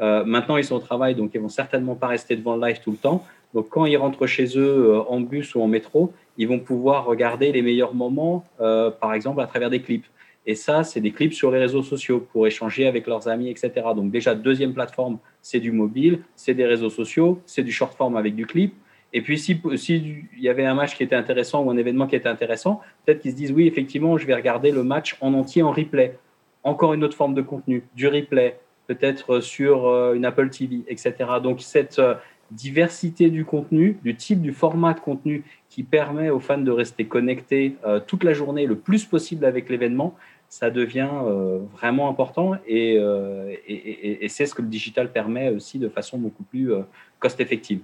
maintenant, 0.00 0.56
ils 0.56 0.64
sont 0.64 0.74
au 0.74 0.80
travail, 0.80 1.14
donc 1.14 1.30
ils 1.32 1.40
vont 1.40 1.48
certainement 1.48 1.94
pas 1.94 2.08
rester 2.08 2.34
devant 2.34 2.56
le 2.56 2.66
live 2.66 2.80
tout 2.82 2.90
le 2.90 2.96
temps. 2.96 3.24
Donc 3.54 3.68
quand 3.68 3.86
ils 3.86 3.96
rentrent 3.96 4.26
chez 4.26 4.58
eux 4.58 5.00
en 5.08 5.20
bus 5.20 5.54
ou 5.54 5.62
en 5.62 5.68
métro, 5.68 6.12
ils 6.36 6.48
vont 6.48 6.58
pouvoir 6.58 7.04
regarder 7.04 7.52
les 7.52 7.62
meilleurs 7.62 7.94
moments, 7.94 8.44
par 8.58 9.14
exemple, 9.14 9.40
à 9.40 9.46
travers 9.46 9.70
des 9.70 9.80
clips. 9.80 10.06
Et 10.44 10.54
ça, 10.54 10.82
c'est 10.82 11.00
des 11.00 11.12
clips 11.12 11.34
sur 11.34 11.50
les 11.50 11.58
réseaux 11.58 11.82
sociaux 11.82 12.26
pour 12.32 12.46
échanger 12.46 12.86
avec 12.86 13.06
leurs 13.06 13.28
amis, 13.28 13.48
etc. 13.48 13.70
Donc 13.94 14.10
déjà, 14.10 14.34
deuxième 14.34 14.74
plateforme, 14.74 15.18
c'est 15.40 15.60
du 15.60 15.70
mobile, 15.70 16.20
c'est 16.34 16.54
des 16.54 16.66
réseaux 16.66 16.90
sociaux, 16.90 17.40
c'est 17.46 17.62
du 17.62 17.70
short 17.70 17.94
form 17.94 18.16
avec 18.16 18.34
du 18.34 18.46
clip. 18.46 18.74
Et 19.12 19.20
puis, 19.20 19.38
s'il 19.38 19.60
si 19.76 20.24
y 20.38 20.48
avait 20.48 20.64
un 20.64 20.74
match 20.74 20.96
qui 20.96 21.02
était 21.02 21.14
intéressant 21.14 21.62
ou 21.62 21.70
un 21.70 21.76
événement 21.76 22.06
qui 22.06 22.16
était 22.16 22.28
intéressant, 22.28 22.80
peut-être 23.04 23.20
qu'ils 23.20 23.32
se 23.32 23.36
disent, 23.36 23.52
oui, 23.52 23.66
effectivement, 23.66 24.16
je 24.16 24.26
vais 24.26 24.34
regarder 24.34 24.70
le 24.70 24.82
match 24.82 25.16
en 25.20 25.34
entier 25.34 25.62
en 25.62 25.70
replay. 25.70 26.18
Encore 26.64 26.94
une 26.94 27.04
autre 27.04 27.16
forme 27.16 27.34
de 27.34 27.42
contenu, 27.42 27.84
du 27.94 28.08
replay, 28.08 28.58
peut-être 28.86 29.40
sur 29.40 29.86
euh, 29.86 30.14
une 30.14 30.24
Apple 30.24 30.48
TV, 30.48 30.80
etc. 30.88 31.14
Donc, 31.42 31.60
cette 31.60 31.98
euh, 31.98 32.14
diversité 32.52 33.30
du 33.30 33.44
contenu, 33.44 33.98
du 34.04 34.14
type, 34.14 34.40
du 34.40 34.52
format 34.52 34.94
de 34.94 35.00
contenu 35.00 35.44
qui 35.68 35.82
permet 35.82 36.30
aux 36.30 36.40
fans 36.40 36.58
de 36.58 36.70
rester 36.70 37.06
connectés 37.06 37.76
euh, 37.86 38.00
toute 38.00 38.24
la 38.24 38.34
journée 38.34 38.66
le 38.66 38.76
plus 38.76 39.04
possible 39.04 39.44
avec 39.44 39.68
l'événement, 39.68 40.14
ça 40.48 40.70
devient 40.70 41.08
euh, 41.24 41.60
vraiment 41.72 42.08
important 42.08 42.52
euh, 42.70 43.54
et, 43.66 44.28
c'est 44.28 44.46
ce 44.46 44.54
que 44.54 44.62
le 44.62 44.68
digital 44.68 45.10
permet 45.10 45.48
aussi 45.48 45.78
de 45.78 45.88
façon 45.88 46.18
beaucoup 46.18 46.42
plus 46.42 46.70
cost-effective. 47.18 47.80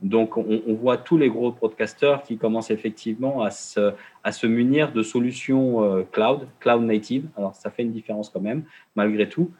Donc, 0.00 0.36
on, 0.36 0.74
voit 0.74 0.96
tous 0.96 1.16
les 1.16 1.28
gros 1.28 1.52
broadcasters 1.52 2.24
qui 2.24 2.36
commencent 2.36 2.72
effectivement 2.72 3.42
à 3.44 3.50
se 3.52 4.46
munir 4.46 4.92
de 4.92 5.02
solutions 5.02 6.04
cloud, 6.10 6.48
cloud 6.58 6.82
native. 6.82 7.28
Alors, 7.36 7.54
ça 7.54 7.70
fait 7.70 7.82
une 7.82 7.92
différence 7.92 8.28
quand 8.28 8.40
même, 8.40 8.64
malgré 8.96 9.28
tout, 9.28 9.52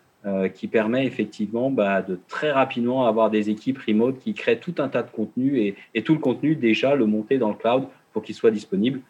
qui 0.55 0.69
permet 0.69 1.05
effectivement 1.05 1.71
bah, 1.71 2.01
de 2.01 2.21
très 2.29 2.53
rapidement 2.53 3.07
avoir 3.07 3.29
des 3.29 3.51
équipes 3.51 3.79
remote 3.79 4.21
qui 4.21 4.35
créent 4.35 4.61
tout 4.61 4.75
un 4.79 4.89
tas 4.89 5.03
de 5.03 5.11
contenu 5.11 5.59
et, 5.59 5.75
et 5.95 6.03
tout 6.03 6.13
le 6.15 6.21
contenu 6.21 6.55
déjà 6.55 6.95
le 6.95 7.07
monter 7.07 7.39
dans 7.39 7.49
le 7.49 7.57
cloud 7.57 7.89
pour 8.13 8.23
qu'il 8.23 8.37
soit 8.37 8.53
disponible 8.53 9.01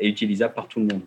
et 0.00 0.08
utilisable 0.08 0.54
par 0.54 0.66
tout 0.66 0.80
le 0.80 0.86
monde. 0.86 1.02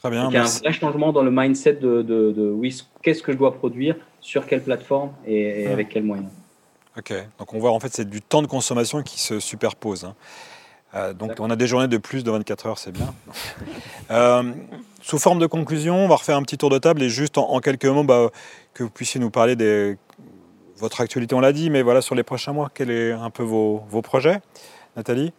Très 0.00 0.10
bien. 0.10 0.30
il 0.30 0.34
y 0.34 0.36
a 0.38 0.44
un 0.44 0.46
vrai 0.46 0.72
changement 0.72 1.12
dans 1.12 1.22
le 1.22 1.30
mindset 1.30 1.74
de, 1.74 2.00
de, 2.02 2.50
oui, 2.50 2.74
qu'est-ce 3.02 3.22
que 3.22 3.32
je 3.32 3.36
dois 3.36 3.54
produire, 3.54 3.96
sur 4.20 4.46
quelle 4.46 4.62
plateforme 4.62 5.12
et, 5.26 5.66
ah. 5.66 5.72
avec 5.72 5.90
quels 5.90 6.04
moyens. 6.04 6.30
Ok, 6.96 7.12
donc 7.38 7.54
on 7.54 7.58
voit 7.58 7.70
en 7.70 7.80
fait 7.80 7.92
c'est 7.92 8.08
du 8.08 8.20
temps 8.20 8.42
de 8.42 8.46
consommation 8.46 9.02
qui 9.02 9.20
se 9.20 9.38
superpose. 9.40 10.04
Hein. 10.04 10.14
Euh, 10.94 11.12
donc 11.12 11.32
on 11.38 11.50
a 11.50 11.56
des 11.56 11.66
journées 11.66 11.88
de 11.88 11.98
plus 11.98 12.24
de 12.24 12.30
24 12.30 12.66
heures, 12.66 12.78
c'est 12.78 12.92
bien. 12.92 13.14
Euh, 14.10 14.42
sous 15.02 15.20
forme 15.20 15.38
de 15.38 15.46
conclusion, 15.46 15.94
on 15.94 16.08
va 16.08 16.16
refaire 16.16 16.36
un 16.36 16.42
petit 16.42 16.58
tour 16.58 16.68
de 16.68 16.78
table 16.78 17.00
et 17.00 17.08
juste 17.08 17.38
en, 17.38 17.60
quelques 17.60 17.84
mots 17.86 18.02
bah, 18.02 18.30
que 18.74 18.82
vous 18.82 18.90
puissiez 18.90 19.20
nous 19.20 19.30
parler 19.30 19.54
de 19.54 19.96
votre 20.78 21.00
actualité, 21.00 21.32
on 21.36 21.40
l'a 21.40 21.52
dit, 21.52 21.70
mais 21.70 21.82
voilà 21.82 22.02
sur 22.02 22.16
les 22.16 22.24
prochains 22.24 22.52
mois, 22.52 22.72
quels 22.74 23.14
sont 23.16 23.22
un 23.22 23.30
peu 23.30 23.44
vos, 23.44 23.84
vos 23.88 24.02
projets? 24.02 24.40
Nathalie? 24.96 25.32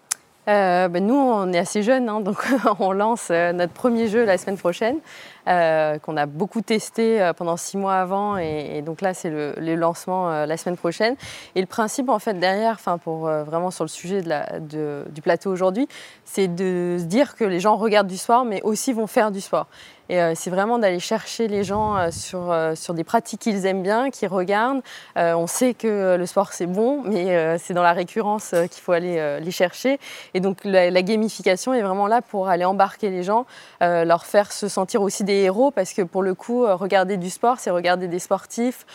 Euh, 0.47 0.87
ben 0.87 1.05
nous, 1.05 1.15
on 1.15 1.51
est 1.51 1.57
assez 1.57 1.83
jeunes, 1.83 2.07
hein, 2.07 2.21
donc 2.21 2.47
on 2.79 2.93
lance 2.93 3.29
notre 3.29 3.73
premier 3.73 4.07
jeu 4.07 4.23
la 4.23 4.37
semaine 4.37 4.57
prochaine, 4.57 4.99
euh, 5.47 5.97
qu'on 5.99 6.17
a 6.17 6.25
beaucoup 6.25 6.61
testé 6.61 7.31
pendant 7.37 7.57
six 7.57 7.77
mois 7.77 7.95
avant, 7.95 8.37
et, 8.37 8.81
donc 8.81 9.01
là, 9.01 9.13
c'est 9.13 9.29
le, 9.29 9.75
lancement 9.75 10.45
la 10.45 10.57
semaine 10.57 10.77
prochaine. 10.77 11.15
Et 11.55 11.61
le 11.61 11.67
principe, 11.67 12.09
en 12.09 12.19
fait, 12.19 12.33
derrière, 12.33 12.73
enfin, 12.73 12.97
pour 12.97 13.21
vraiment 13.21 13.71
sur 13.71 13.83
le 13.83 13.89
sujet 13.89 14.21
du 14.21 15.21
plateau 15.21 15.51
aujourd'hui, 15.51 15.87
c'est 16.25 16.47
de 16.47 16.97
se 16.99 17.05
dire 17.05 17.35
que 17.35 17.43
les 17.43 17.59
gens 17.59 17.75
regardent 17.75 18.07
du 18.07 18.17
sport, 18.17 18.45
mais 18.45 18.61
aussi 18.63 18.93
vont 18.93 19.07
faire 19.07 19.31
du 19.31 19.41
sport. 19.41 19.67
Et 20.11 20.19
euh, 20.19 20.33
c'est 20.35 20.49
vraiment 20.49 20.77
d'aller 20.77 20.99
chercher 20.99 21.47
les 21.47 21.63
gens 21.63 21.95
euh, 21.95 22.11
sur, 22.11 22.51
euh, 22.51 22.75
sur 22.75 22.93
des 22.93 23.05
pratiques 23.05 23.39
qu'ils 23.39 23.65
aiment 23.65 23.81
bien, 23.81 24.09
qu'ils 24.11 24.27
regardent. 24.27 24.81
on 25.15 25.47
sait 25.47 25.73
que 25.73 26.17
le 26.17 26.25
sport 26.25 26.51
c'est 26.51 26.65
bon, 26.65 27.01
mais 27.05 27.57
c'est 27.57 27.73
dans 27.73 27.81
la 27.81 27.93
récurrence 27.93 28.53
qu'il 28.69 28.81
faut 28.81 28.91
aller 28.91 29.39
les 29.41 29.51
chercher. 29.51 29.99
Et 30.33 30.41
donc 30.41 30.57
la, 30.65 31.01
gamification 31.01 31.73
est 31.73 31.81
vraiment 31.81 32.07
là 32.07 32.21
pour 32.21 32.49
aller 32.49 32.65
embarquer 32.65 33.09
les 33.09 33.23
gens, 33.23 33.45
leur 33.79 34.25
faire 34.25 34.51
se 34.51 34.67
sentir 34.67 35.01
aussi 35.01 35.23
des 35.31 35.41
héros, 35.41 35.71
parce 35.71 35.93
que 35.93 36.01
pour 36.01 36.23
le 36.23 36.33
coup, 36.33 36.63
regarder 36.65 37.17
du 37.17 37.29
sport, 37.29 37.59
c'est 37.59 37.71
regarder 37.71 38.07
des 38.07 38.19
sportifs, 38.19 38.85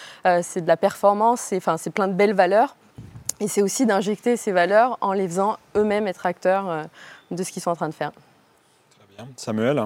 c'est 0.43 0.61
de 0.61 0.69
la 0.69 0.77
performance, 0.77 1.41
c'est 1.41 1.57
enfin, 1.57 1.77
plein 1.95 2.09
de 2.09 2.13
belles 2.13 2.35
valeurs. 2.35 2.77
Et 3.41 3.49
c'est 3.49 3.63
aussi 3.63 3.85
d'injecter 3.85 4.37
ces 4.37 4.53
valeurs 4.53 4.97
en 5.01 5.13
les 5.13 5.29
faisant 5.29 5.59
eux-mêmes 5.77 6.07
être 6.07 6.25
acteurs 6.25 6.87
de 7.31 7.43
ce 7.43 7.53
qu'ils 7.53 7.63
sont 7.63 7.71
en 7.71 7.77
train 7.77 7.89
de 7.89 7.95
faire. 7.95 8.13
Très 8.13 9.17
bien. 9.17 9.29
Samuel? 9.37 9.85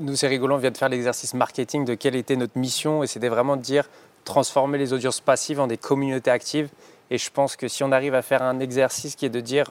Nous, 0.00 0.16
c'est 0.16 0.28
rigolo, 0.28 0.54
on 0.54 0.58
vient 0.58 0.70
de 0.70 0.76
faire 0.76 0.88
l'exercice 0.88 1.34
marketing 1.34 1.84
de 1.84 1.94
quelle 1.94 2.16
était 2.16 2.36
notre 2.36 2.58
mission 2.58 3.02
et 3.02 3.06
c'était 3.06 3.28
vraiment 3.28 3.56
de 3.56 3.62
dire 3.62 3.88
transformer 4.24 4.78
les 4.78 4.92
audiences 4.92 5.20
passives 5.20 5.60
en 5.60 5.66
des 5.66 5.76
communautés 5.76 6.30
actives. 6.30 6.68
Et 7.10 7.18
je 7.18 7.30
pense 7.30 7.56
que 7.56 7.68
si 7.68 7.84
on 7.84 7.92
arrive 7.92 8.14
à 8.14 8.22
faire 8.22 8.42
un 8.42 8.58
exercice 8.60 9.16
qui 9.16 9.26
est 9.26 9.30
de 9.30 9.40
dire, 9.40 9.70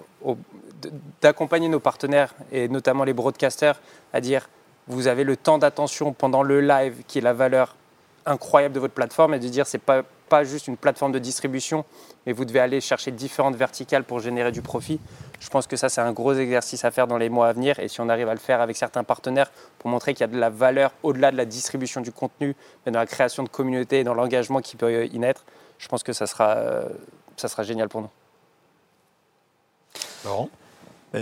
d'accompagner 1.21 1.69
nos 1.69 1.79
partenaires 1.79 2.33
et 2.51 2.67
notamment 2.67 3.03
les 3.03 3.13
broadcasters 3.13 3.79
à 4.13 4.21
dire 4.21 4.49
vous 4.87 5.07
avez 5.07 5.23
le 5.23 5.35
temps 5.35 5.57
d'attention 5.57 6.13
pendant 6.13 6.43
le 6.43 6.61
live 6.61 7.03
qui 7.07 7.17
est 7.17 7.21
la 7.21 7.33
valeur 7.33 7.75
incroyable 8.25 8.73
de 8.73 8.79
votre 8.79 8.93
plateforme 8.93 9.33
et 9.33 9.39
de 9.39 9.47
dire 9.47 9.67
c'est 9.67 9.77
pas 9.77 10.03
pas 10.29 10.43
juste 10.43 10.67
une 10.67 10.77
plateforme 10.77 11.11
de 11.11 11.19
distribution, 11.19 11.85
mais 12.25 12.33
vous 12.33 12.45
devez 12.45 12.59
aller 12.59 12.81
chercher 12.81 13.11
différentes 13.11 13.55
verticales 13.55 14.03
pour 14.03 14.19
générer 14.19 14.51
du 14.51 14.61
profit. 14.61 14.99
Je 15.39 15.49
pense 15.49 15.67
que 15.67 15.75
ça, 15.75 15.89
c'est 15.89 16.01
un 16.01 16.11
gros 16.11 16.33
exercice 16.33 16.83
à 16.83 16.91
faire 16.91 17.07
dans 17.07 17.17
les 17.17 17.29
mois 17.29 17.47
à 17.47 17.53
venir. 17.53 17.79
Et 17.79 17.87
si 17.87 18.01
on 18.01 18.09
arrive 18.09 18.29
à 18.29 18.33
le 18.33 18.39
faire 18.39 18.61
avec 18.61 18.75
certains 18.75 19.03
partenaires 19.03 19.51
pour 19.79 19.89
montrer 19.89 20.13
qu'il 20.13 20.21
y 20.21 20.23
a 20.23 20.27
de 20.27 20.37
la 20.37 20.49
valeur 20.49 20.91
au-delà 21.03 21.31
de 21.31 21.37
la 21.37 21.45
distribution 21.45 22.01
du 22.01 22.11
contenu, 22.11 22.55
mais 22.85 22.91
dans 22.91 22.99
la 22.99 23.05
création 23.05 23.43
de 23.43 23.49
communautés 23.49 23.99
et 23.99 24.03
dans 24.03 24.13
l'engagement 24.13 24.61
qui 24.61 24.75
peut 24.75 25.05
y 25.05 25.19
naître, 25.19 25.45
je 25.77 25.87
pense 25.87 26.03
que 26.03 26.13
ça 26.13 26.25
sera, 26.25 26.57
euh, 26.57 26.89
ça 27.37 27.47
sera 27.47 27.63
génial 27.63 27.89
pour 27.89 28.01
nous. 28.01 28.09
Laurent? 30.23 30.49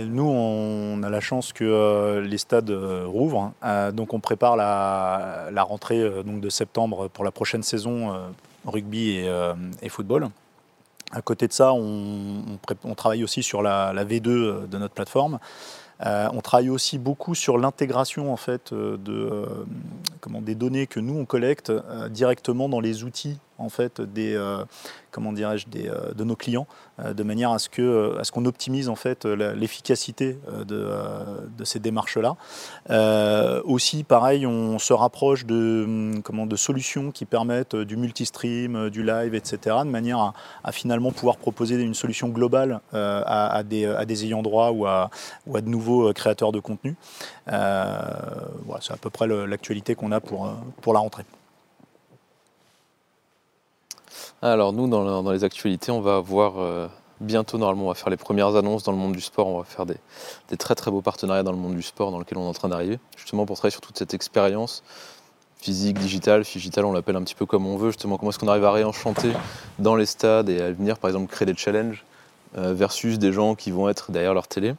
Nous, 0.00 0.28
on 0.28 1.02
a 1.02 1.10
la 1.10 1.20
chance 1.20 1.52
que 1.52 1.64
euh, 1.64 2.20
les 2.20 2.38
stades 2.38 2.70
euh, 2.70 3.04
rouvrent. 3.06 3.52
Hein. 3.62 3.92
donc, 3.92 4.14
on 4.14 4.20
prépare 4.20 4.56
la, 4.56 5.62
rentrée 5.62 6.22
donc 6.24 6.40
de 6.40 6.50
septembre 6.50 7.08
pour 7.08 7.24
la 7.24 7.30
prochaine 7.30 7.62
saison 7.62 8.12
rugby 8.66 9.22
euh, 9.24 9.54
et, 9.82 9.88
football. 9.88 10.28
À 11.12 11.22
côté 11.22 11.46
de 11.46 11.52
ça, 11.52 11.72
on, 11.72 12.58
travaille 12.96 13.22
aussi 13.22 13.42
sur 13.42 13.62
la, 13.62 13.92
V2 14.04 14.28
euh, 14.28 14.66
de 14.66 14.78
notre 14.78 14.94
plateforme. 14.94 15.38
Euh, 16.04 16.28
on 16.32 16.40
travaille 16.40 16.70
aussi 16.70 16.98
beaucoup 16.98 17.34
sur 17.34 17.56
l'intégration 17.56 18.32
en 18.32 18.36
fait 18.36 18.74
de 18.74 19.46
comment, 20.20 20.42
des 20.42 20.56
données 20.56 20.88
que 20.88 20.98
nous 20.98 21.16
on 21.16 21.24
collecte 21.24 21.72
directement 22.10 22.68
dans 22.68 22.80
les 22.80 23.04
outils 23.04 23.38
en 23.58 23.68
fait 23.68 24.00
des 24.00 24.36
comment 25.14 25.32
dirais-je, 25.32 25.66
euh, 25.76 26.12
de 26.12 26.24
nos 26.24 26.34
clients, 26.34 26.66
euh, 26.98 27.14
de 27.14 27.22
manière 27.22 27.52
à 27.52 27.60
ce 27.60 27.68
euh, 27.78 28.20
qu'on 28.32 28.44
optimise 28.46 28.88
en 28.88 28.96
fait 28.96 29.24
l'efficacité 29.24 30.36
de, 30.66 30.90
ces 31.62 31.78
démarches-là. 31.78 32.36
aussi, 33.64 34.02
pareil, 34.02 34.44
on 34.46 34.78
se 34.78 34.92
rapproche 34.92 35.46
de, 35.46 35.84
hum, 35.84 36.22
comment, 36.22 36.46
de 36.46 36.56
solutions 36.56 37.12
qui 37.12 37.24
permettent 37.26 37.76
du 37.76 37.96
multistream, 37.96 38.90
du 38.90 39.04
live, 39.04 39.34
etc., 39.34 39.76
de 39.84 39.90
manière 39.90 40.32
à, 40.64 40.72
finalement 40.72 41.12
pouvoir 41.12 41.36
proposer 41.36 41.76
une 41.76 41.94
solution 41.94 42.28
globale 42.28 42.80
à, 42.92 43.62
des, 43.64 43.86
à, 43.86 44.02
ayants 44.02 44.42
droit 44.42 44.70
ou 44.70 44.86
à, 44.86 45.10
de 45.46 45.68
nouveaux 45.68 46.12
créateurs 46.12 46.50
de 46.50 46.60
contenu. 46.60 46.96
c'est 47.46 47.52
à 47.52 48.96
peu 49.00 49.10
près 49.10 49.28
l'actualité 49.46 49.94
qu'on 49.94 50.10
a 50.10 50.20
pour, 50.20 50.52
pour 50.82 50.92
la 50.92 51.00
rentrée. 51.00 51.24
Alors 54.44 54.74
nous, 54.74 54.86
dans, 54.88 55.32
les 55.32 55.42
actualités, 55.42 55.90
on 55.90 56.02
va 56.02 56.16
avoir 56.16 56.58
euh, 56.58 56.86
bientôt, 57.18 57.56
normalement, 57.56 57.84
on 57.84 57.88
va 57.88 57.94
faire 57.94 58.10
les 58.10 58.18
premières 58.18 58.56
annonces 58.56 58.82
dans 58.82 58.92
le 58.92 58.98
monde 58.98 59.14
du 59.14 59.22
sport. 59.22 59.46
On 59.46 59.56
va 59.56 59.64
faire 59.64 59.86
des, 59.86 59.96
très 60.58 60.74
très 60.74 60.90
beaux 60.90 61.00
partenariats 61.00 61.42
dans 61.42 61.50
le 61.50 61.56
monde 61.56 61.74
du 61.74 61.82
sport 61.82 62.10
dans 62.10 62.18
lequel 62.18 62.36
on 62.36 62.44
est 62.44 62.48
en 62.48 62.52
train 62.52 62.68
d'arriver, 62.68 62.98
justement 63.16 63.46
pour 63.46 63.56
travailler 63.56 63.72
sur 63.72 63.80
toute 63.80 63.96
cette 63.96 64.12
expérience 64.12 64.82
physique, 65.56 65.98
digitale. 65.98 66.42
Digital, 66.42 66.84
on 66.84 66.92
l'appelle 66.92 67.16
un 67.16 67.22
petit 67.22 67.34
peu 67.34 67.46
comme 67.46 67.66
on 67.66 67.78
veut, 67.78 67.88
justement 67.88 68.18
comment 68.18 68.32
est-ce 68.32 68.38
qu'on 68.38 68.48
arrive 68.48 68.66
à 68.66 68.72
réenchanter 68.72 69.32
dans 69.78 69.96
les 69.96 70.04
stades 70.04 70.50
et 70.50 70.60
à 70.60 70.72
venir, 70.72 70.98
par 70.98 71.08
exemple, 71.08 71.32
créer 71.32 71.46
des 71.46 71.56
challenges 71.56 72.04
euh, 72.58 72.74
versus 72.74 73.18
des 73.18 73.32
gens 73.32 73.54
qui 73.54 73.70
vont 73.70 73.88
être 73.88 74.12
derrière 74.12 74.34
leur 74.34 74.46
télé. 74.46 74.72
On 74.72 74.72
va 74.72 74.78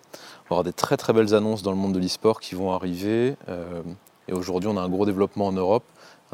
avoir 0.52 0.64
des 0.64 0.74
très 0.74 0.96
très 0.96 1.12
belles 1.12 1.34
annonces 1.34 1.64
dans 1.64 1.72
le 1.72 1.78
monde 1.78 1.94
de 1.94 2.00
l'e-sport 2.00 2.40
qui 2.40 2.54
vont 2.54 2.72
arriver. 2.72 3.36
Euh, 3.50 3.82
et 4.28 4.34
aujourd'hui, 4.34 4.70
on 4.70 4.78
a 4.78 4.82
un 4.82 4.90
gros 4.90 5.08
développement 5.08 5.48
en 5.48 5.54
Europe, 5.54 5.86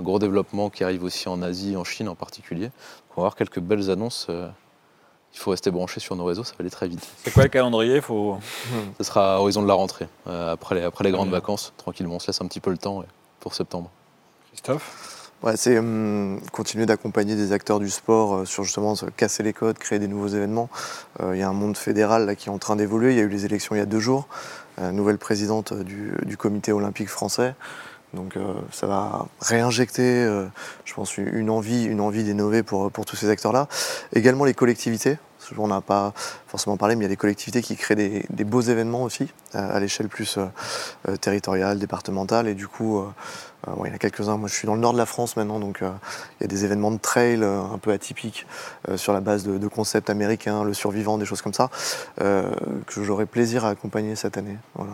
un 0.02 0.04
gros 0.04 0.20
développement 0.20 0.70
qui 0.70 0.84
arrive 0.84 1.04
aussi 1.04 1.30
en 1.30 1.42
Asie, 1.42 1.78
en 1.78 1.84
Chine 1.84 2.10
en 2.10 2.16
particulier. 2.16 2.72
on 3.12 3.22
va 3.22 3.28
avoir 3.28 3.36
quelques 3.36 3.60
belles 3.60 3.92
annonces. 3.92 4.28
Euh, 4.30 4.50
il 5.34 5.40
faut 5.40 5.52
rester 5.52 5.72
branché 5.72 6.00
sur 6.00 6.16
nos 6.16 6.26
réseaux, 6.26 6.44
ça 6.44 6.54
va 6.58 6.64
aller 6.64 6.70
très 6.70 6.88
vite. 6.88 7.08
C'est 7.24 7.32
quoi 7.32 7.44
le 7.44 7.50
calendrier? 7.50 8.02
Faut... 8.02 8.38
Ce 8.98 9.04
sera 9.04 9.36
à 9.36 9.40
horizon 9.40 9.62
de 9.62 9.68
la 9.68 9.76
rentrée, 9.76 10.08
après 10.26 10.76
les, 10.76 10.82
après 10.82 11.06
les 11.06 11.12
grandes 11.12 11.30
vacances, 11.30 11.72
tranquillement. 11.78 12.16
On 12.16 12.20
se 12.20 12.28
laisse 12.28 12.42
un 12.42 12.48
petit 12.48 12.60
peu 12.60 12.72
le 12.72 12.78
temps 12.78 13.04
pour 13.40 13.54
septembre. 13.54 13.90
Christophe? 14.50 15.22
Ouais, 15.44 15.58
C'est 15.58 15.80
hum, 15.80 16.40
continuer 16.52 16.86
d'accompagner 16.86 17.36
des 17.36 17.52
acteurs 17.52 17.80
du 17.80 17.90
sport 17.90 18.36
euh, 18.36 18.46
sur 18.46 18.64
justement 18.64 18.94
casser 19.18 19.42
les 19.42 19.54
codes, 19.54 19.80
créer 19.80 19.98
des 19.98 20.08
nouveaux 20.08 20.28
événements. 20.28 20.70
Euh, 21.20 21.36
il 21.36 21.40
y 21.40 21.42
a 21.42 21.50
un 21.50 21.54
monde 21.54 21.78
fédéral 21.78 22.28
là, 22.28 22.36
qui 22.36 22.50
est 22.50 22.52
en 22.52 22.60
train 22.60 22.76
d'évoluer. 22.76 23.14
Il 23.14 23.18
y 23.18 23.22
a 23.22 23.24
eu 23.24 23.30
les 23.30 23.46
élections 23.46 23.74
il 23.76 23.80
y 23.80 23.82
a 23.82 23.88
deux 23.88 24.00
jours. 24.00 24.28
Euh, 24.80 24.92
nouvelle 24.92 25.18
présidente 25.18 25.74
du, 25.74 26.14
du, 26.26 26.38
comité 26.38 26.72
olympique 26.72 27.10
français. 27.10 27.56
Donc 28.14 28.38
ça 28.72 28.88
va 28.88 29.26
réinjecter, 29.40 30.26
je 30.86 30.94
pense, 30.94 31.18
une 31.18 31.50
envie, 31.50 31.86
une 31.86 32.02
envie 32.02 32.24
d'innover 32.24 32.62
pour, 32.62 32.92
pour 32.92 33.06
tous 33.06 33.16
ces 33.16 33.30
acteurs-là. 33.30 33.68
Également 34.14 34.44
les 34.44 34.54
collectivités. 34.54 35.18
On 35.58 35.68
n'a 35.68 35.82
pas 35.82 36.14
forcément 36.48 36.78
parlé, 36.78 36.96
mais 36.96 37.02
il 37.02 37.04
y 37.04 37.06
a 37.06 37.10
des 37.10 37.18
collectivités 37.18 37.62
qui 37.62 37.76
créent 37.76 37.96
des, 37.96 38.44
beaux 38.44 38.62
événements 38.62 39.04
aussi, 39.04 39.28
à 39.54 39.80
l'échelle 39.80 40.08
plus 40.08 40.40
territoriale, 41.20 41.80
départementale. 41.80 42.48
Et 42.48 42.54
du 42.54 42.68
coup, 42.68 43.04
euh, 43.68 43.74
il 43.84 43.88
y 43.88 43.92
en 43.92 43.96
a 43.96 43.98
quelques-uns. 43.98 44.38
Moi, 44.38 44.50
je 44.50 44.56
suis 44.56 44.66
dans 44.66 44.76
le 44.76 44.82
nord 44.82 44.94
de 44.94 44.98
la 44.98 45.06
France 45.06 45.36
maintenant, 45.38 45.60
donc 45.60 45.82
euh, 45.82 45.92
il 46.40 46.44
y 46.44 46.46
a 46.46 46.48
des 46.48 46.66
événements 46.66 46.92
de 46.92 46.98
trail 46.98 47.42
euh, 47.42 47.62
un 47.62 47.78
peu 47.78 47.92
atypiques 47.92 48.46
sur 48.96 49.14
la 49.14 49.22
base 49.22 49.44
de, 49.44 49.68
concepts 49.68 50.10
américains, 50.10 50.64
le 50.64 50.74
survivant, 50.74 51.18
des 51.18 51.26
choses 51.26 51.42
comme 51.42 51.54
ça, 51.54 51.70
que 52.18 53.04
j'aurai 53.04 53.26
plaisir 53.26 53.66
à 53.66 53.70
accompagner 53.70 54.16
cette 54.16 54.38
année. 54.38 54.58
Voilà. 54.76 54.94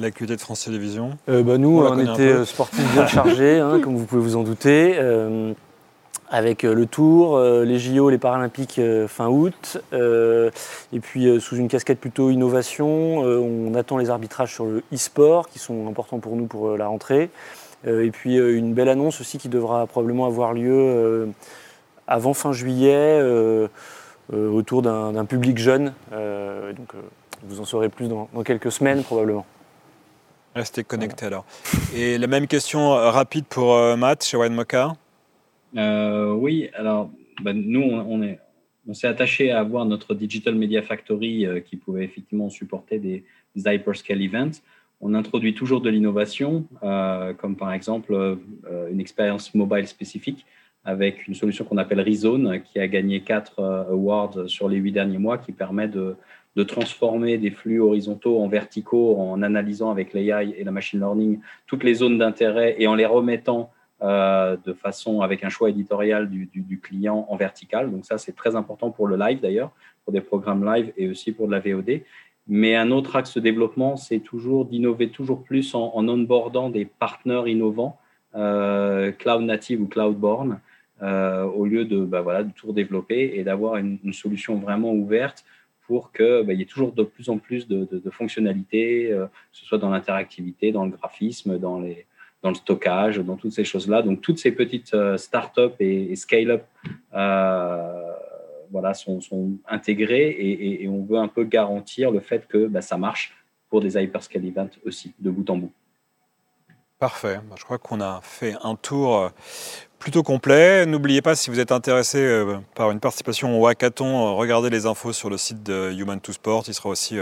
L'actualité 0.00 0.36
de 0.36 0.40
France 0.40 0.64
Télévisions. 0.64 1.18
Bah, 1.26 1.58
Nous, 1.58 1.80
on, 1.80 2.14
était 2.14 2.44
sportifs 2.44 2.92
bien 2.92 3.06
chargés, 3.06 3.58
hein, 3.60 3.80
comme 3.82 3.96
vous 3.96 4.06
pouvez 4.06 4.22
vous 4.22 4.36
en 4.36 4.42
douter 4.42 4.98
avec 6.30 6.64
euh, 6.64 6.74
le 6.74 6.86
Tour, 6.86 7.36
euh, 7.36 7.64
les 7.64 7.78
JO, 7.78 8.08
les 8.08 8.18
Paralympiques 8.18 8.78
euh, 8.78 9.08
fin 9.08 9.28
août, 9.28 9.78
et 9.92 11.00
puis 11.00 11.40
sous 11.40 11.56
une 11.56 11.68
casquette 11.68 12.00
plutôt 12.00 12.30
innovation, 12.30 13.18
on 13.18 13.74
attend 13.74 13.98
les 13.98 14.10
arbitrages 14.10 14.54
sur 14.54 14.64
le 14.64 14.82
e-sport 14.94 15.48
qui 15.48 15.58
sont 15.58 15.88
importants 15.88 16.18
pour 16.18 16.36
nous 16.36 16.46
pour 16.46 16.76
la 16.76 16.86
rentrée, 16.86 17.30
et 17.86 18.10
puis 18.10 18.36
une 18.36 18.74
belle 18.74 18.88
annonce 18.88 19.20
aussi 19.20 19.38
qui 19.38 19.48
devra 19.48 19.86
probablement 19.86 20.26
avoir 20.26 20.52
lieu 20.52 21.28
avant 22.06 22.34
fin 22.34 22.52
juillet 22.52 23.20
autour 24.32 24.82
d'un 24.82 25.24
public 25.24 25.58
jeune, 25.58 25.92
donc 26.10 26.92
vous 27.44 27.60
en 27.60 27.64
saurez 27.64 27.88
plus 27.88 28.08
dans, 28.08 28.28
quelques 28.44 28.72
semaines 28.72 29.02
probablement. 29.02 29.46
Restez 30.54 30.84
connectés 30.84 31.26
alors. 31.26 31.44
Et 31.94 32.18
la 32.18 32.26
même 32.26 32.46
question 32.46 32.90
rapide 32.90 33.44
pour 33.44 33.74
Matt 33.96 34.24
chez 34.24 34.36
Wine 34.36 34.54
Mocha. 34.54 34.94
Euh, 35.76 36.32
oui, 36.32 36.68
alors 36.74 37.10
ben, 37.42 37.54
nous, 37.54 37.82
on, 37.82 38.22
est, 38.22 38.38
on 38.88 38.94
s'est 38.94 39.06
attaché 39.06 39.50
à 39.50 39.60
avoir 39.60 39.84
notre 39.84 40.14
Digital 40.14 40.54
Media 40.54 40.82
Factory 40.82 41.46
euh, 41.46 41.60
qui 41.60 41.76
pouvait 41.76 42.04
effectivement 42.04 42.50
supporter 42.50 42.98
des, 42.98 43.24
des, 43.54 43.74
hyperscale 43.74 44.22
events. 44.22 44.60
On 45.00 45.14
introduit 45.14 45.54
toujours 45.54 45.80
de 45.80 45.88
l'innovation, 45.88 46.66
euh, 46.82 47.32
comme 47.32 47.56
par 47.56 47.72
exemple 47.72 48.38
une 48.90 49.00
expérience 49.00 49.54
mobile 49.54 49.86
spécifique 49.86 50.44
avec 50.84 51.26
une 51.26 51.34
solution 51.34 51.64
qu'on 51.64 51.78
appelle 51.78 52.00
Rezone, 52.00 52.60
qui 52.62 52.78
a 52.78 52.86
gagné 52.86 53.20
quatre 53.20 53.62
awards 53.90 54.36
sur 54.46 54.68
les 54.68 54.76
huit 54.76 54.92
derniers 54.92 55.16
mois, 55.16 55.38
qui 55.38 55.52
permet 55.52 55.88
de, 55.88 56.16
de 56.56 56.62
transformer 56.62 57.38
des 57.38 57.50
flux 57.50 57.80
horizontaux 57.80 58.40
en 58.40 58.48
verticaux 58.48 59.16
en 59.18 59.42
analysant 59.42 59.90
avec 59.90 60.12
l'AI 60.12 60.54
et 60.56 60.64
la 60.64 60.72
machine 60.72 60.98
learning 60.98 61.40
toutes 61.66 61.84
les 61.84 61.94
zones 61.94 62.18
d'intérêt 62.18 62.76
et 62.78 62.86
en 62.86 62.94
les 62.94 63.06
remettant 63.06 63.70
euh, 64.02 64.56
de 64.64 64.72
façon 64.72 65.20
avec 65.20 65.44
un 65.44 65.50
choix 65.50 65.68
éditorial 65.68 66.30
du, 66.30 66.80
client 66.82 67.26
en 67.28 67.36
vertical. 67.36 67.90
Donc 67.90 68.06
ça, 68.06 68.16
c'est 68.16 68.34
très 68.34 68.56
important 68.56 68.90
pour 68.90 69.06
le 69.06 69.16
live 69.16 69.40
d'ailleurs, 69.40 69.72
pour 70.04 70.12
des 70.14 70.22
programmes 70.22 70.64
live 70.64 70.92
et 70.96 71.08
aussi 71.08 71.32
pour 71.32 71.46
de 71.46 71.52
la 71.52 71.60
VOD. 71.60 72.00
Mais 72.48 72.74
un 72.74 72.90
autre 72.90 73.14
axe 73.14 73.34
de 73.34 73.40
développement, 73.40 73.96
c'est 73.96 74.20
toujours 74.20 74.64
d'innover 74.64 75.10
toujours 75.10 75.42
plus 75.44 75.74
en, 75.74 75.92
onboardant 76.08 76.70
des 76.70 76.86
partenaires 76.86 77.46
innovants, 77.46 77.98
euh, 78.34 79.12
cloud 79.12 79.42
native 79.42 79.82
ou 79.82 79.86
cloud 79.86 80.16
born, 80.16 80.60
euh, 81.02 81.44
au 81.44 81.66
lieu 81.66 81.84
de, 81.84 82.04
bah, 82.04 82.22
voilà, 82.22 82.42
de 82.42 82.52
tout 82.52 82.72
développer 82.72 83.32
et 83.34 83.44
d'avoir 83.44 83.76
une, 83.76 83.98
solution 84.12 84.56
vraiment 84.56 84.92
ouverte 84.92 85.44
pour 85.90 86.12
qu'il 86.12 86.44
bah, 86.46 86.52
y 86.52 86.62
ait 86.62 86.66
toujours 86.66 86.92
de 86.92 87.02
plus 87.02 87.30
en 87.30 87.38
plus 87.38 87.66
de, 87.66 88.10
fonctionnalités, 88.10 89.08
que 89.10 89.26
ce 89.50 89.64
soit 89.64 89.78
dans 89.78 89.90
l'interactivité, 89.90 90.70
dans 90.70 90.84
le 90.84 90.92
graphisme, 90.92 91.58
dans 91.58 91.80
le 91.80 92.54
stockage, 92.54 93.18
dans 93.18 93.34
toutes 93.34 93.50
ces 93.50 93.64
choses-là. 93.64 94.02
Donc, 94.02 94.20
toutes 94.20 94.38
ces 94.38 94.52
petites 94.52 94.94
euh, 94.94 95.16
startups 95.16 95.74
et, 95.80 96.14
scale-up 96.14 96.64
euh, 97.12 98.12
voilà, 98.70 98.94
sont, 98.94 99.20
intégrées 99.66 100.30
et, 100.30 100.84
et, 100.84 100.88
on 100.88 101.02
veut 101.02 101.18
un 101.18 101.26
peu 101.26 101.42
garantir 101.42 102.12
le 102.12 102.20
fait 102.20 102.46
que 102.46 102.68
bah, 102.68 102.82
ça 102.82 102.96
marche 102.96 103.34
pour 103.68 103.80
des 103.80 104.00
hyperscale 104.00 104.46
events 104.46 104.78
aussi, 104.84 105.12
de 105.18 105.28
bout 105.28 105.50
en 105.50 105.56
bout. 105.56 105.72
Parfait. 107.00 107.40
Bah, 107.48 107.56
je 107.58 107.64
crois 107.64 107.78
qu'on 107.78 108.00
a 108.00 108.20
fait 108.22 108.54
un 108.62 108.76
tour 108.76 109.16
euh, 109.16 109.28
plutôt 110.00 110.24
complet. 110.24 110.84
N'oubliez 110.86 111.22
pas, 111.22 111.36
si 111.36 111.50
vous 111.50 111.60
êtes 111.60 111.70
intéressé 111.70 112.44
par 112.74 112.90
une 112.90 112.98
participation 112.98 113.60
au 113.60 113.66
hackathon, 113.68 114.34
regardez 114.34 114.68
les 114.68 114.86
infos 114.86 115.12
sur 115.12 115.30
le 115.30 115.38
site 115.38 115.62
de 115.62 115.92
Human 115.92 116.20
to 116.20 116.32
Sport. 116.32 116.64
Il 116.66 116.74
sera 116.74 116.88
aussi 116.88 117.20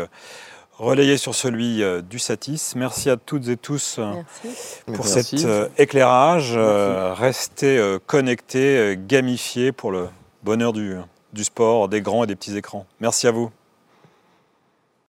relayé 0.79 1.17
sur 1.17 1.35
celui 1.35 1.83
euh, 1.83 2.01
du 2.01 2.19
Satis. 2.19 2.75
Merci 2.77 3.11
à 3.11 3.17
toutes 3.17 3.49
et 3.49 3.57
tous 3.57 3.97
euh, 3.99 4.13
pour 4.95 5.07
cet 5.07 5.35
euh, 5.45 5.69
éclairage. 5.77 6.57
Restez 6.57 7.99
connectés, 8.07 8.99
gamifiés 8.99 9.73
pour 9.73 9.91
le 9.91 10.09
bonheur 10.43 10.73
du, 10.73 10.97
du 11.33 11.45
sport, 11.45 11.89
des 11.89 12.01
grands 12.01 12.25
et 12.25 12.27
des 12.27 12.37
petits 12.37 12.57
écrans. 12.57 12.87
Merci 13.01 13.27
à 13.27 13.33
vous. 13.33 13.51